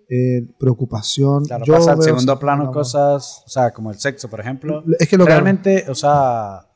eh, 0.09 0.47
preocupación. 0.59 1.45
Claro, 1.45 1.65
Yo 1.65 1.75
pasa 1.75 1.93
al 1.93 2.03
segundo 2.03 2.39
plano 2.39 2.71
cosas, 2.71 3.43
o 3.47 3.49
sea, 3.49 3.73
como 3.73 3.91
el 3.91 3.99
sexo, 3.99 4.29
por 4.29 4.41
ejemplo. 4.41 4.83
Es 4.99 5.09
que 5.09 5.17
lo 5.17 5.25
que- 5.25 5.31
Realmente, 5.33 5.85
o 5.89 5.95
sea, 5.95 6.67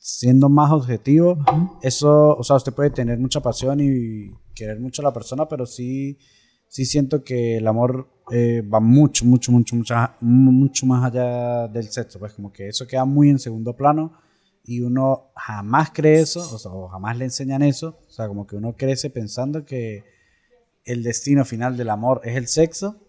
siendo 0.00 0.48
más 0.48 0.70
objetivo, 0.72 1.32
Ujú. 1.32 1.78
eso, 1.82 2.36
o 2.36 2.42
sea, 2.44 2.56
usted 2.56 2.72
puede 2.74 2.90
tener 2.90 3.18
mucha 3.18 3.40
pasión 3.40 3.80
y 3.80 4.30
querer 4.54 4.78
mucho 4.80 5.00
a 5.02 5.04
la 5.04 5.12
persona, 5.12 5.48
pero 5.48 5.64
sí, 5.66 6.18
sí 6.68 6.84
siento 6.84 7.24
que 7.24 7.56
el 7.56 7.66
amor 7.66 8.08
eh, 8.30 8.62
va 8.62 8.80
mucho, 8.80 9.24
mucho, 9.24 9.50
mucho, 9.52 9.76
mucho, 9.76 9.94
mucho 10.20 10.86
más 10.86 11.04
allá 11.04 11.68
del 11.68 11.90
sexo, 11.90 12.18
pues 12.18 12.32
como 12.34 12.52
que 12.52 12.68
eso 12.68 12.86
queda 12.86 13.04
muy 13.04 13.28
en 13.30 13.38
segundo 13.38 13.74
plano 13.76 14.12
y 14.64 14.80
uno 14.80 15.30
jamás 15.36 15.90
cree 15.92 16.20
eso, 16.20 16.40
o 16.40 16.58
sea, 16.58 16.70
o 16.72 16.88
jamás 16.88 17.16
le 17.18 17.24
enseñan 17.26 17.62
eso, 17.62 17.98
o 18.06 18.10
sea, 18.10 18.28
como 18.28 18.46
que 18.46 18.56
uno 18.56 18.74
crece 18.76 19.10
pensando 19.10 19.64
que 19.64 20.04
el 20.84 21.02
destino 21.02 21.44
final 21.44 21.76
del 21.76 21.90
amor 21.90 22.20
es 22.24 22.36
el 22.36 22.46
sexo 22.46 23.00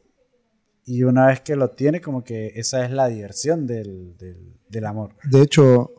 y 0.86 1.04
una 1.04 1.28
vez 1.28 1.42
que 1.42 1.56
lo 1.56 1.72
tiene, 1.72 2.00
como 2.00 2.24
que 2.24 2.54
esa 2.56 2.86
es 2.86 2.92
la 2.92 3.08
diversión 3.08 3.66
del, 3.66 4.16
del, 4.18 4.60
del 4.70 4.86
amor. 4.86 5.16
De 5.24 5.42
hecho, 5.42 5.92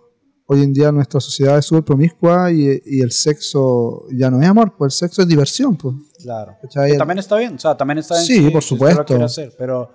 hoy 0.47 0.63
en 0.63 0.73
día 0.73 0.93
nuestra 0.93 1.21
sociedad 1.21 1.59
es 1.59 1.67
súper 1.67 1.85
promiscua 1.85 2.53
y, 2.53 2.81
y 2.85 3.01
el 3.01 3.11
sexo 3.11 4.07
ya 4.13 4.31
no 4.31 4.41
es 4.41 4.49
amor, 4.49 4.77
pues 4.77 4.95
el 4.95 5.09
sexo 5.09 5.23
es 5.23 5.29
diversión. 5.29 5.77
Pues. 5.77 5.95
Claro. 6.23 6.57
También 6.97 7.19
está 7.19 7.37
bien, 7.37 7.55
o 7.55 7.59
sea, 7.59 7.77
también 7.77 7.99
está 7.99 8.15
bien. 8.15 8.27
Sí, 8.27 8.51
por 8.51 8.63
si 8.63 8.75
usted 8.75 8.87
supuesto. 8.87 9.05
quiere 9.05 9.25
hacer, 9.25 9.53
pero 9.59 9.91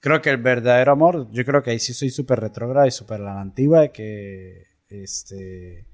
creo 0.00 0.20
que 0.22 0.30
el 0.30 0.38
verdadero 0.38 0.92
amor, 0.92 1.30
yo 1.30 1.44
creo 1.44 1.62
que 1.62 1.70
ahí 1.70 1.78
sí 1.78 1.92
soy 1.92 2.10
súper 2.10 2.40
retrógrada 2.40 2.86
y 2.86 2.90
súper 2.90 3.20
la 3.20 3.40
antigua, 3.40 3.80
de 3.80 3.92
que, 3.92 4.64
este, 4.88 5.86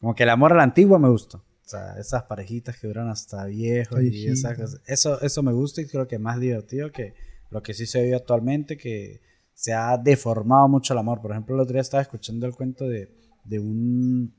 como 0.00 0.14
que 0.14 0.22
el 0.22 0.30
amor 0.30 0.52
a 0.52 0.56
la 0.56 0.62
antigua 0.62 0.98
me 0.98 1.08
gusta. 1.10 1.42
O 1.68 1.70
sea, 1.70 1.98
esas 1.98 2.22
parejitas 2.22 2.78
que 2.78 2.86
duran 2.86 3.10
hasta 3.10 3.44
viejos 3.44 4.02
y 4.02 4.26
esas 4.26 4.56
cosas. 4.56 4.80
Eso, 4.86 5.20
eso 5.20 5.42
me 5.42 5.52
gusta 5.52 5.82
y 5.82 5.86
creo 5.86 6.08
que 6.08 6.14
es 6.14 6.20
más 6.20 6.40
divertido 6.40 6.90
que 6.90 7.12
lo 7.50 7.62
que 7.62 7.74
sí 7.74 7.84
se 7.84 8.02
vive 8.02 8.16
actualmente, 8.16 8.78
que 8.78 9.20
se 9.52 9.74
ha 9.74 9.98
deformado 9.98 10.66
mucho 10.66 10.94
el 10.94 10.98
amor. 10.98 11.20
Por 11.20 11.32
ejemplo, 11.32 11.54
el 11.54 11.60
otro 11.60 11.74
día 11.74 11.82
estaba 11.82 12.00
escuchando 12.00 12.46
el 12.46 12.54
cuento 12.54 12.88
de, 12.88 13.10
de 13.44 13.58
un 13.58 14.34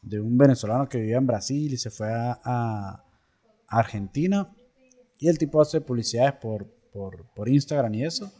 de 0.00 0.18
un 0.18 0.38
venezolano 0.38 0.88
que 0.88 0.96
vivía 0.96 1.18
en 1.18 1.26
Brasil 1.26 1.74
y 1.74 1.76
se 1.76 1.90
fue 1.90 2.08
a, 2.10 2.40
a 2.42 3.04
Argentina 3.68 4.50
y 5.18 5.28
el 5.28 5.36
tipo 5.36 5.60
hace 5.60 5.82
publicidades 5.82 6.32
por, 6.40 6.66
por, 6.90 7.26
por 7.34 7.50
Instagram 7.50 7.92
y 7.96 8.04
eso 8.04 8.32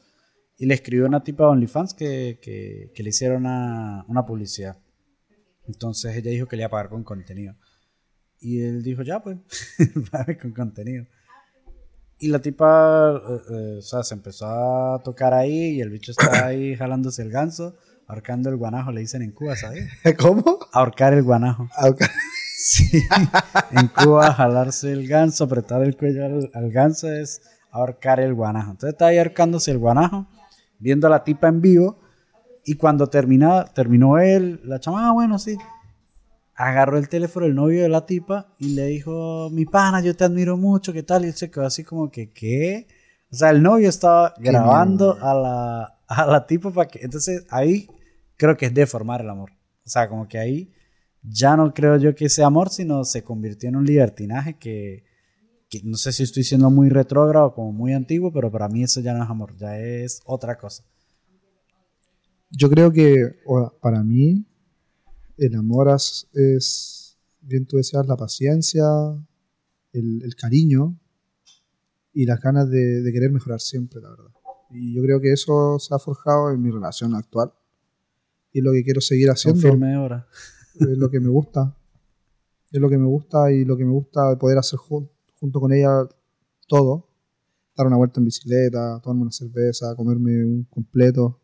y 0.57 0.65
le 0.65 0.73
escribió 0.73 1.05
una 1.05 1.23
tipa 1.23 1.45
de 1.45 1.51
OnlyFans 1.51 1.93
que, 1.93 2.39
que, 2.41 2.93
que 2.95 3.03
le 3.03 3.11
hiciera 3.11 3.37
una, 3.37 4.07
una 4.09 4.25
publicidad. 4.25 4.79
Entonces 5.67 6.17
ella 6.17 6.31
dijo 6.31 6.47
que 6.47 6.57
le 6.57 6.63
iba 6.63 6.69
a 6.69 6.71
pagar 6.71 6.89
con 6.89 7.05
contenido. 7.05 7.57
Y 8.41 8.63
él 8.63 8.83
dijo, 8.83 9.03
ya 9.03 9.21
pues, 9.21 9.39
pague 10.11 10.39
con 10.39 10.53
contenido. 10.53 11.07
Y 12.19 12.29
la 12.29 12.39
tipa, 12.39 13.11
eh, 13.29 13.41
eh, 13.51 13.77
o 13.79 13.83
sea, 13.83 14.03
se 14.03 14.15
empezó 14.15 14.47
a 14.47 15.03
tocar 15.03 15.35
ahí 15.35 15.77
y 15.77 15.81
el 15.81 15.91
bicho 15.91 16.13
estaba 16.13 16.47
ahí 16.47 16.75
jalándose 16.77 17.23
el 17.23 17.31
ganso, 17.31 17.77
ahorcando 18.07 18.49
el 18.49 18.57
guanajo, 18.57 18.91
le 18.91 19.03
dicen 19.03 19.23
en 19.23 19.33
Cuba, 19.33 19.55
¿sabes? 19.57 19.89
¿Cómo? 20.19 20.59
Ahorcar 20.73 21.13
el 21.13 21.23
guanajo. 21.23 21.69
Ah, 21.77 21.89
ok. 21.89 22.03
Sí. 22.59 23.03
En 23.71 23.87
Cuba, 23.89 24.33
jalarse 24.33 24.91
el 24.91 25.07
ganso, 25.07 25.45
apretar 25.45 25.83
el 25.83 25.95
cuello 25.95 26.25
al, 26.25 26.51
al 26.55 26.73
ganso 26.73 27.13
es 27.13 27.43
ahorcar 27.71 28.19
el 28.19 28.35
guanajo. 28.35 28.71
Entonces 28.71 28.95
está 28.95 29.09
ahí 29.09 29.19
ahorcándose 29.19 29.71
el 29.71 29.79
guanajo, 29.79 30.27
viendo 30.79 31.07
a 31.07 31.11
la 31.11 31.23
tipa 31.23 31.49
en 31.49 31.61
vivo. 31.61 32.01
Y 32.65 32.75
cuando 32.75 33.09
termina, 33.09 33.67
terminó 33.67 34.19
él, 34.19 34.61
la 34.65 34.81
chama, 34.81 35.07
ah, 35.07 35.13
bueno, 35.13 35.39
sí. 35.39 35.57
Agarró 36.57 36.99
el 36.99 37.09
teléfono 37.09 37.47
el 37.47 37.55
novio 37.55 37.83
de 37.83 37.89
la 37.89 38.07
tipa 38.07 38.55
y 38.59 38.71
le 38.71 38.87
dijo, 38.87 39.51
mi 39.51 39.67
pana, 39.67 40.01
yo 40.01 40.17
te 40.17 40.25
admiro 40.25 40.57
mucho, 40.57 40.93
¿qué 40.93 41.03
tal? 41.03 41.25
Y 41.25 41.29
él 41.29 41.35
se 41.35 41.51
quedó 41.51 41.67
así 41.67 41.85
como 41.85 42.11
que, 42.11 42.33
¿qué? 42.33 42.87
O 43.31 43.37
sea, 43.37 43.51
el 43.51 43.63
novio 43.63 43.89
estaba 43.89 44.33
grabando 44.39 45.19
a 45.21 45.35
la, 45.35 45.99
a 46.07 46.27
la 46.27 46.47
tipa 46.47 46.71
para 46.71 46.89
que... 46.89 47.01
Entonces 47.03 47.45
ahí 47.51 47.89
creo 48.37 48.57
que 48.57 48.67
es 48.67 48.75
deformar 48.75 49.21
el 49.21 49.31
amor. 49.31 49.51
O 49.85 49.89
sea, 49.89 50.09
como 50.09 50.27
que 50.27 50.39
ahí 50.39 50.73
ya 51.23 51.57
no 51.57 51.75
creo 51.75 51.97
yo 51.97 52.15
que 52.15 52.29
sea 52.29 52.47
amor, 52.47 52.71
sino 52.71 53.05
se 53.05 53.23
convirtió 53.23 53.69
en 53.69 53.77
un 53.77 53.85
libertinaje 53.85 54.57
que, 54.59 55.05
que 55.69 55.81
no 55.85 55.97
sé 55.97 56.13
si 56.13 56.23
estoy 56.23 56.45
siendo 56.45 56.71
muy 56.71 56.89
retrógrado 56.89 57.47
o 57.47 57.55
como 57.55 57.73
muy 57.73 57.93
antiguo, 57.93 58.33
pero 58.33 58.51
para 58.51 58.69
mí 58.69 58.83
eso 58.83 59.01
ya 59.01 59.13
no 59.13 59.25
es 59.25 59.31
amor, 59.31 59.57
ya 59.57 59.79
es 59.79 60.21
otra 60.25 60.57
cosa. 60.57 60.85
Yo 62.51 62.71
creo 62.71 62.93
que 62.93 63.37
para 63.81 64.03
mí 64.03 64.47
el 65.37 65.55
amor 65.55 65.89
es, 65.91 67.17
bien 67.41 67.67
tú 67.67 67.77
decías, 67.77 68.07
la 68.07 68.17
paciencia, 68.17 68.85
el, 69.93 70.23
el 70.23 70.35
cariño 70.37 70.99
y 72.13 72.25
las 72.27 72.41
ganas 72.41 72.69
de, 72.71 73.03
de 73.03 73.13
querer 73.13 73.31
mejorar 73.31 73.61
siempre, 73.61 74.01
la 74.01 74.11
verdad. 74.11 74.31
Y 74.71 74.95
yo 74.95 75.03
creo 75.03 75.21
que 75.21 75.33
eso 75.33 75.79
se 75.79 75.95
ha 75.95 75.99
forjado 75.99 76.51
en 76.51 76.61
mi 76.63 76.71
relación 76.71 77.15
actual. 77.15 77.53
Y 78.53 78.59
es 78.61 78.65
lo 78.65 78.73
que 78.73 78.83
quiero 78.83 79.01
seguir 79.01 79.29
haciendo. 79.31 79.61
Ahora. 79.95 80.27
es 80.81 80.99
lo 80.99 81.11
que 81.11 81.21
me 81.21 81.29
gusta. 81.29 81.77
Es 82.73 82.81
lo 82.81 82.89
que 82.89 82.99
me 82.99 83.07
gusta 83.07 83.53
y 83.53 83.65
lo 83.65 83.77
que 83.77 83.85
me 83.85 83.93
gusta 83.93 84.31
de 84.31 84.37
poder 84.37 84.59
hacer 84.59 84.79
jun- 84.79 85.09
junto 85.39 85.61
con 85.61 85.73
ella 85.73 86.09
todo. 86.67 87.09
Dar 87.77 87.87
una 87.87 87.97
vuelta 87.97 88.19
en 88.21 88.25
bicicleta, 88.25 88.99
tomarme 89.03 89.23
una 89.23 89.33
cerveza, 89.33 89.95
comerme 89.95 90.45
un 90.45 90.65
completo. 90.65 91.39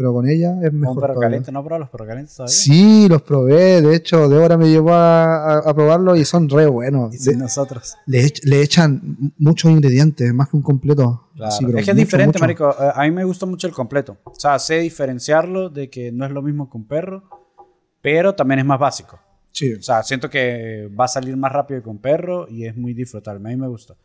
Pero 0.00 0.14
con 0.14 0.26
ella 0.26 0.56
es 0.62 0.70
Un 0.72 0.80
mejor. 0.80 0.94
perro 0.94 1.12
todavía. 1.12 1.26
caliente, 1.28 1.52
¿no 1.52 1.62
probado 1.62 1.80
los 1.80 1.90
perros 1.90 2.08
calientes 2.08 2.34
todavía? 2.34 2.54
Sí, 2.54 3.06
los 3.06 3.20
probé. 3.20 3.82
De 3.82 3.94
hecho, 3.94 4.30
Débora 4.30 4.56
me 4.56 4.70
llevó 4.70 4.94
a, 4.94 5.56
a, 5.56 5.58
a 5.58 5.74
probarlos 5.74 6.18
y 6.18 6.24
son 6.24 6.48
re 6.48 6.64
buenos. 6.66 7.14
Y 7.14 7.18
sin 7.18 7.32
De- 7.34 7.38
nosotros. 7.40 7.96
le, 8.06 8.32
le 8.44 8.62
echan 8.62 9.32
muchos 9.36 9.70
ingredientes, 9.70 10.32
más 10.32 10.48
que 10.48 10.56
un 10.56 10.62
completo. 10.62 11.28
Claro. 11.36 11.52
Sí, 11.52 11.66
pero 11.66 11.78
es 11.78 11.84
que 11.84 11.90
es 11.90 11.94
mucho, 11.96 12.04
diferente, 12.06 12.32
mucho. 12.38 12.40
marico. 12.40 12.70
Eh, 12.70 12.92
A 12.94 13.02
mí 13.02 13.10
me 13.10 13.24
gusta 13.24 13.44
mucho 13.44 13.66
el 13.66 13.74
completo. 13.74 14.16
O 14.24 14.34
sea, 14.34 14.58
sé 14.58 14.78
diferenciarlo 14.78 15.68
de 15.68 15.90
que 15.90 16.10
no 16.12 16.24
es 16.24 16.30
lo 16.32 16.40
mismo 16.40 16.70
que 16.70 16.78
un 16.78 16.86
perro, 16.86 17.24
pero 18.00 18.34
también 18.34 18.60
es 18.60 18.64
más 18.64 18.78
básico. 18.78 19.18
Sí. 19.52 19.74
O 19.74 19.82
sea, 19.82 20.02
siento 20.02 20.30
que 20.30 20.88
va 20.98 21.04
a 21.04 21.08
salir 21.08 21.36
más 21.36 21.52
rápido 21.52 21.82
que 21.82 21.90
un 21.90 21.98
perro 21.98 22.48
y 22.48 22.64
es 22.64 22.74
muy 22.74 22.94
disfrutable. 22.94 23.40
A 23.46 23.50
mí 23.50 23.56
me 23.60 23.68
gusta. 23.68 23.96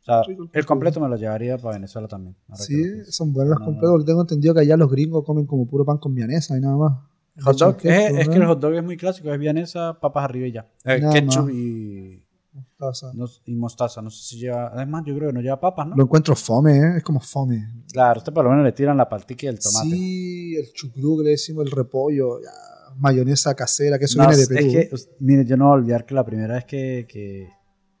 O 0.00 0.04
sea, 0.04 0.22
el 0.54 0.64
completo 0.66 0.98
me 1.00 1.08
lo 1.08 1.16
llevaría 1.16 1.58
para 1.58 1.74
Venezuela 1.74 2.08
también. 2.08 2.34
que 2.48 2.62
Sí, 2.62 2.84
son 3.12 3.32
buenos 3.32 3.50
los 3.50 3.58
No, 3.60 3.64
completos. 3.66 3.90
porque 3.92 4.06
Tengo 4.06 4.20
entendido 4.22 4.54
que 4.54 4.60
allá 4.60 4.76
los 4.76 4.90
gringos 4.90 5.24
comen 5.24 5.46
como 5.46 5.66
puro 5.66 5.84
pan 5.84 5.98
con 5.98 6.14
mianesa 6.14 6.56
y 6.56 6.60
nada 6.60 6.76
más. 6.76 6.98
Hot 7.42 7.58
dog, 7.58 7.76
es, 7.84 8.10
es 8.18 8.28
que 8.28 8.36
el 8.36 8.46
hot 8.46 8.60
dog 8.60 8.74
es 8.74 8.82
muy 8.84 8.96
clásico, 8.96 9.32
es 9.32 9.38
vienesa, 9.38 9.98
papas 10.00 10.24
arriba 10.24 10.46
y 10.46 10.52
ya. 10.52 10.70
Eh, 10.84 11.00
ketchup 11.12 11.44
más. 11.44 11.54
y, 11.54 12.24
Mostaza. 12.52 13.12
No- 13.14 13.26
y 13.46 13.54
mostaza, 13.54 14.02
no 14.02 14.10
sé 14.10 14.24
si 14.24 14.38
lleva. 14.40 14.68
Además, 14.68 15.04
yo 15.06 15.14
creo 15.14 15.28
que 15.28 15.34
no 15.34 15.40
lleva 15.40 15.60
papas, 15.60 15.86
¿no? 15.86 15.96
Lo 15.96 16.02
encuentro 16.04 16.34
fome, 16.34 16.76
¿eh? 16.78 16.96
Es 16.96 17.04
como 17.04 17.20
fome. 17.20 17.68
Claro, 17.92 18.18
usted 18.18 18.32
por 18.32 18.42
lo 18.44 18.50
menos 18.50 18.64
le 18.64 18.72
tiran 18.72 18.96
la 18.96 19.08
paltica 19.08 19.46
y 19.46 19.48
el 19.50 19.58
tomate. 19.60 19.88
Sí, 19.90 20.56
el 20.56 20.72
chucrú 20.72 21.18
que 21.18 21.24
le 21.24 21.30
decimos, 21.30 21.64
el 21.66 21.70
repollo, 21.70 22.40
ya, 22.42 22.50
mayonesa 22.96 23.54
casera, 23.54 23.98
que 23.98 24.06
eso 24.06 24.18
No, 24.18 24.24
viene 24.28 24.36
de 24.36 24.42
es 24.42 24.48
Perú. 24.48 24.72
que, 24.72 24.88
us- 24.94 25.08
mire, 25.20 25.44
yo 25.44 25.56
no 25.56 25.66
voy 25.66 25.72
a 25.72 25.74
olvidar 25.76 26.04
que 26.06 26.14
la 26.14 26.24
primera 26.24 26.54
vez 26.54 26.64
que, 26.64 27.06
que, 27.08 27.48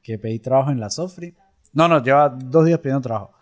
que 0.02 0.18
pedí 0.18 0.40
trabajo 0.40 0.70
en 0.72 0.80
la 0.80 0.90
Sofri. 0.90 1.34
No, 1.72 1.88
no, 1.88 2.02
lleva 2.02 2.28
dos 2.28 2.64
días 2.64 2.78
pidiendo 2.80 3.00
trabajo. 3.02 3.32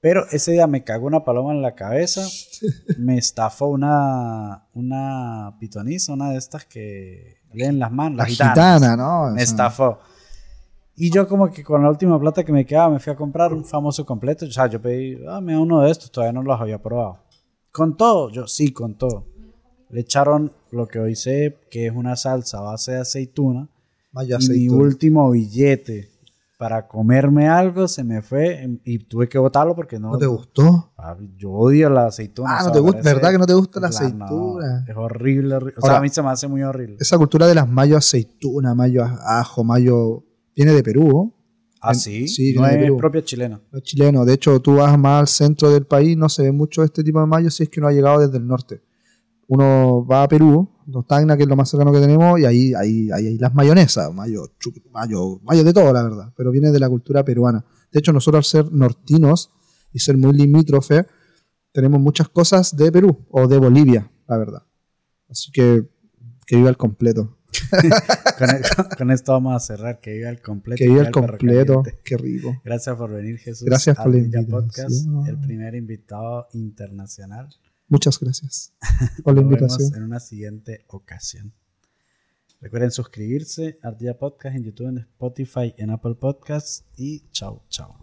Pero 0.00 0.26
ese 0.30 0.52
día 0.52 0.66
me 0.66 0.84
cagó 0.84 1.06
una 1.06 1.24
paloma 1.24 1.52
en 1.52 1.62
la 1.62 1.74
cabeza. 1.74 2.22
me 2.98 3.18
estafó 3.18 3.66
una, 3.66 4.66
una 4.74 5.56
pitoniza, 5.58 6.12
una 6.12 6.30
de 6.30 6.38
estas 6.38 6.64
que 6.64 7.38
leen 7.52 7.78
las 7.78 7.90
manos. 7.90 8.18
la 8.18 8.24
las 8.24 8.32
gitana, 8.32 8.96
¿no? 8.96 9.24
Me 9.26 9.32
O 9.32 9.34
sea, 9.34 9.42
estafó. 9.44 9.98
Y 10.94 11.10
yo 11.10 11.28
como 11.28 11.50
que 11.50 11.62
con 11.62 11.82
la 11.82 11.90
última 11.90 12.18
plata 12.18 12.44
que 12.44 12.52
me 12.52 12.64
quedaba 12.64 12.90
me 12.90 13.00
fui 13.00 13.12
a 13.12 13.16
comprar 13.16 13.52
un 13.52 13.64
famoso 13.64 14.04
completo. 14.06 14.46
O 14.46 14.50
sea, 14.50 14.66
yo 14.66 14.80
pedí, 14.80 15.18
ah, 15.28 15.40
me 15.40 15.52
da 15.52 15.60
uno 15.60 15.82
de 15.82 15.90
estos, 15.90 16.10
todavía 16.10 16.32
no 16.32 16.42
los 16.42 16.60
había 16.60 16.82
probado. 16.82 17.18
¿Con 17.70 17.96
todo? 17.96 18.30
Yo 18.30 18.46
sí, 18.46 18.72
con 18.72 18.94
todo. 18.94 19.26
Le 19.90 20.00
echaron 20.00 20.52
lo 20.70 20.86
que 20.88 20.98
hoy 20.98 21.14
sé 21.14 21.58
que 21.70 21.86
es 21.86 21.92
una 21.94 22.16
salsa 22.16 22.58
a 22.58 22.62
base 22.62 22.92
de 22.92 23.00
aceituna. 23.00 23.68
Mayo 24.12 24.36
Y 24.36 24.38
mi 24.38 24.44
aceituna. 24.44 24.82
último 24.82 25.30
billete 25.30 26.15
para 26.56 26.88
comerme 26.88 27.48
algo 27.48 27.86
se 27.86 28.02
me 28.02 28.22
fue 28.22 28.62
en- 28.62 28.80
y 28.84 28.98
tuve 29.00 29.28
que 29.28 29.36
botarlo 29.38 29.74
porque 29.74 29.98
no... 29.98 30.12
¿No 30.12 30.18
te 30.18 30.26
gustó? 30.26 30.92
Yo 31.36 31.50
odio 31.52 31.90
la 31.90 32.06
aceituna. 32.06 32.58
Ah, 32.58 32.64
no 32.64 32.72
te 32.72 32.80
gusta, 32.80 33.00
¿verdad 33.02 33.30
que 33.32 33.38
no 33.38 33.46
te 33.46 33.52
gusta 33.54 33.78
la 33.80 33.88
no, 33.88 33.96
aceituna? 33.96 34.84
es 34.88 34.96
horrible, 34.96 35.54
horrible. 35.56 35.74
O 35.82 35.86
sea, 35.86 35.98
a 35.98 36.00
mí 36.00 36.08
se 36.08 36.22
me 36.22 36.30
hace 36.30 36.48
muy 36.48 36.62
horrible. 36.62 36.96
Esa 36.98 37.18
cultura 37.18 37.46
de 37.46 37.54
las 37.54 37.68
mayo 37.68 37.96
aceituna, 37.96 38.74
mayo 38.74 39.04
ajo, 39.04 39.64
mayo... 39.64 40.24
Viene 40.54 40.72
de 40.72 40.82
Perú. 40.82 41.34
Ah, 41.82 41.92
sí, 41.92 42.26
sí, 42.26 42.54
no 42.54 42.66
es 42.66 42.90
propia 42.96 43.22
chilena. 43.22 43.60
No 43.70 43.78
es 43.78 43.84
chileno. 43.84 44.24
De 44.24 44.32
hecho, 44.32 44.58
tú 44.60 44.76
vas 44.76 44.98
más 44.98 45.20
al 45.20 45.28
centro 45.28 45.70
del 45.70 45.84
país, 45.84 46.16
no 46.16 46.30
se 46.30 46.42
ve 46.44 46.52
mucho 46.52 46.82
este 46.82 47.04
tipo 47.04 47.20
de 47.20 47.26
mayo 47.26 47.50
si 47.50 47.64
es 47.64 47.68
que 47.68 47.80
no 47.80 47.86
ha 47.86 47.92
llegado 47.92 48.20
desde 48.20 48.38
el 48.38 48.46
norte. 48.46 48.82
Uno 49.46 50.04
va 50.10 50.22
a 50.22 50.28
Perú, 50.28 50.68
los 50.86 51.06
Tacna, 51.06 51.36
que 51.36 51.42
es 51.44 51.48
lo 51.48 51.56
más 51.56 51.68
cercano 51.68 51.92
que 51.92 52.00
tenemos, 52.00 52.38
y 52.40 52.44
ahí 52.44 52.74
hay, 52.74 53.10
ahí 53.10 53.26
hay 53.26 53.38
las 53.38 53.54
mayonesas, 53.54 54.12
mayo, 54.14 54.50
mayo, 54.90 55.40
mayo 55.42 55.64
de 55.64 55.72
todo, 55.72 55.92
la 55.92 56.02
verdad. 56.02 56.32
Pero 56.36 56.50
viene 56.50 56.70
de 56.70 56.78
la 56.80 56.88
cultura 56.88 57.24
peruana. 57.24 57.64
De 57.92 57.98
hecho, 58.00 58.12
nosotros 58.12 58.38
al 58.54 58.62
ser 58.64 58.72
nortinos 58.72 59.50
y 59.92 59.98
ser 59.98 60.16
muy 60.16 60.32
limítrofe, 60.32 61.06
tenemos 61.72 62.00
muchas 62.00 62.28
cosas 62.28 62.76
de 62.76 62.90
Perú 62.92 63.26
o 63.30 63.46
de 63.48 63.58
Bolivia, 63.58 64.10
la 64.28 64.38
verdad. 64.38 64.62
Así 65.28 65.50
que 65.52 65.88
que 66.46 66.56
viva 66.56 66.68
el 66.70 66.76
completo. 66.76 67.36
con, 68.38 68.48
con- 68.76 68.96
con 68.98 69.10
esto 69.10 69.32
vamos 69.32 69.56
a 69.56 69.60
cerrar. 69.60 69.98
Que 70.00 70.12
viva 70.12 70.28
el 70.30 70.40
completo. 70.40 70.78
Que 70.78 70.88
viva 70.88 71.02
el 71.02 71.10
completo. 71.10 71.82
Qué 72.04 72.16
rico. 72.16 72.60
Gracias 72.64 72.96
por 72.96 73.10
venir, 73.10 73.38
Jesús. 73.38 73.64
Gracias 73.66 73.96
por 73.96 74.10
la 74.10 74.18
invitación. 74.18 74.50
Podcast, 74.50 75.06
el 75.28 75.38
primer 75.40 75.74
invitado 75.74 76.46
internacional. 76.52 77.48
Muchas 77.88 78.18
gracias 78.18 78.72
por 79.22 79.34
la 79.34 79.42
Nos 79.42 79.50
vemos 79.50 79.72
invitación. 79.72 79.94
en 79.96 80.02
una 80.04 80.20
siguiente 80.20 80.84
ocasión. 80.88 81.52
Recuerden 82.60 82.90
suscribirse 82.90 83.78
a 83.82 83.88
Ardilla 83.88 84.18
Podcast 84.18 84.56
en 84.56 84.64
YouTube, 84.64 84.88
en 84.88 84.98
Spotify, 84.98 85.74
en 85.76 85.90
Apple 85.90 86.14
Podcasts 86.14 86.84
y 86.96 87.28
chao, 87.30 87.64
chao. 87.68 87.98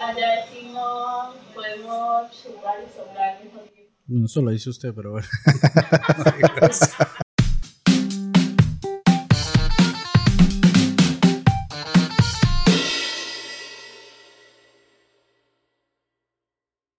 Allá 0.00 0.46
decimos, 0.46 1.34
podemos 1.54 2.30
chupar 2.42 2.76
y 2.86 2.96
soplar 2.96 3.36
al 3.36 3.44
mismo 3.44 3.60
tiempo. 3.62 3.92
No, 4.06 4.26
eso 4.26 4.42
lo 4.42 4.50
dice 4.52 4.70
usted, 4.70 4.94
pero 4.94 5.12
bueno. 5.12 5.26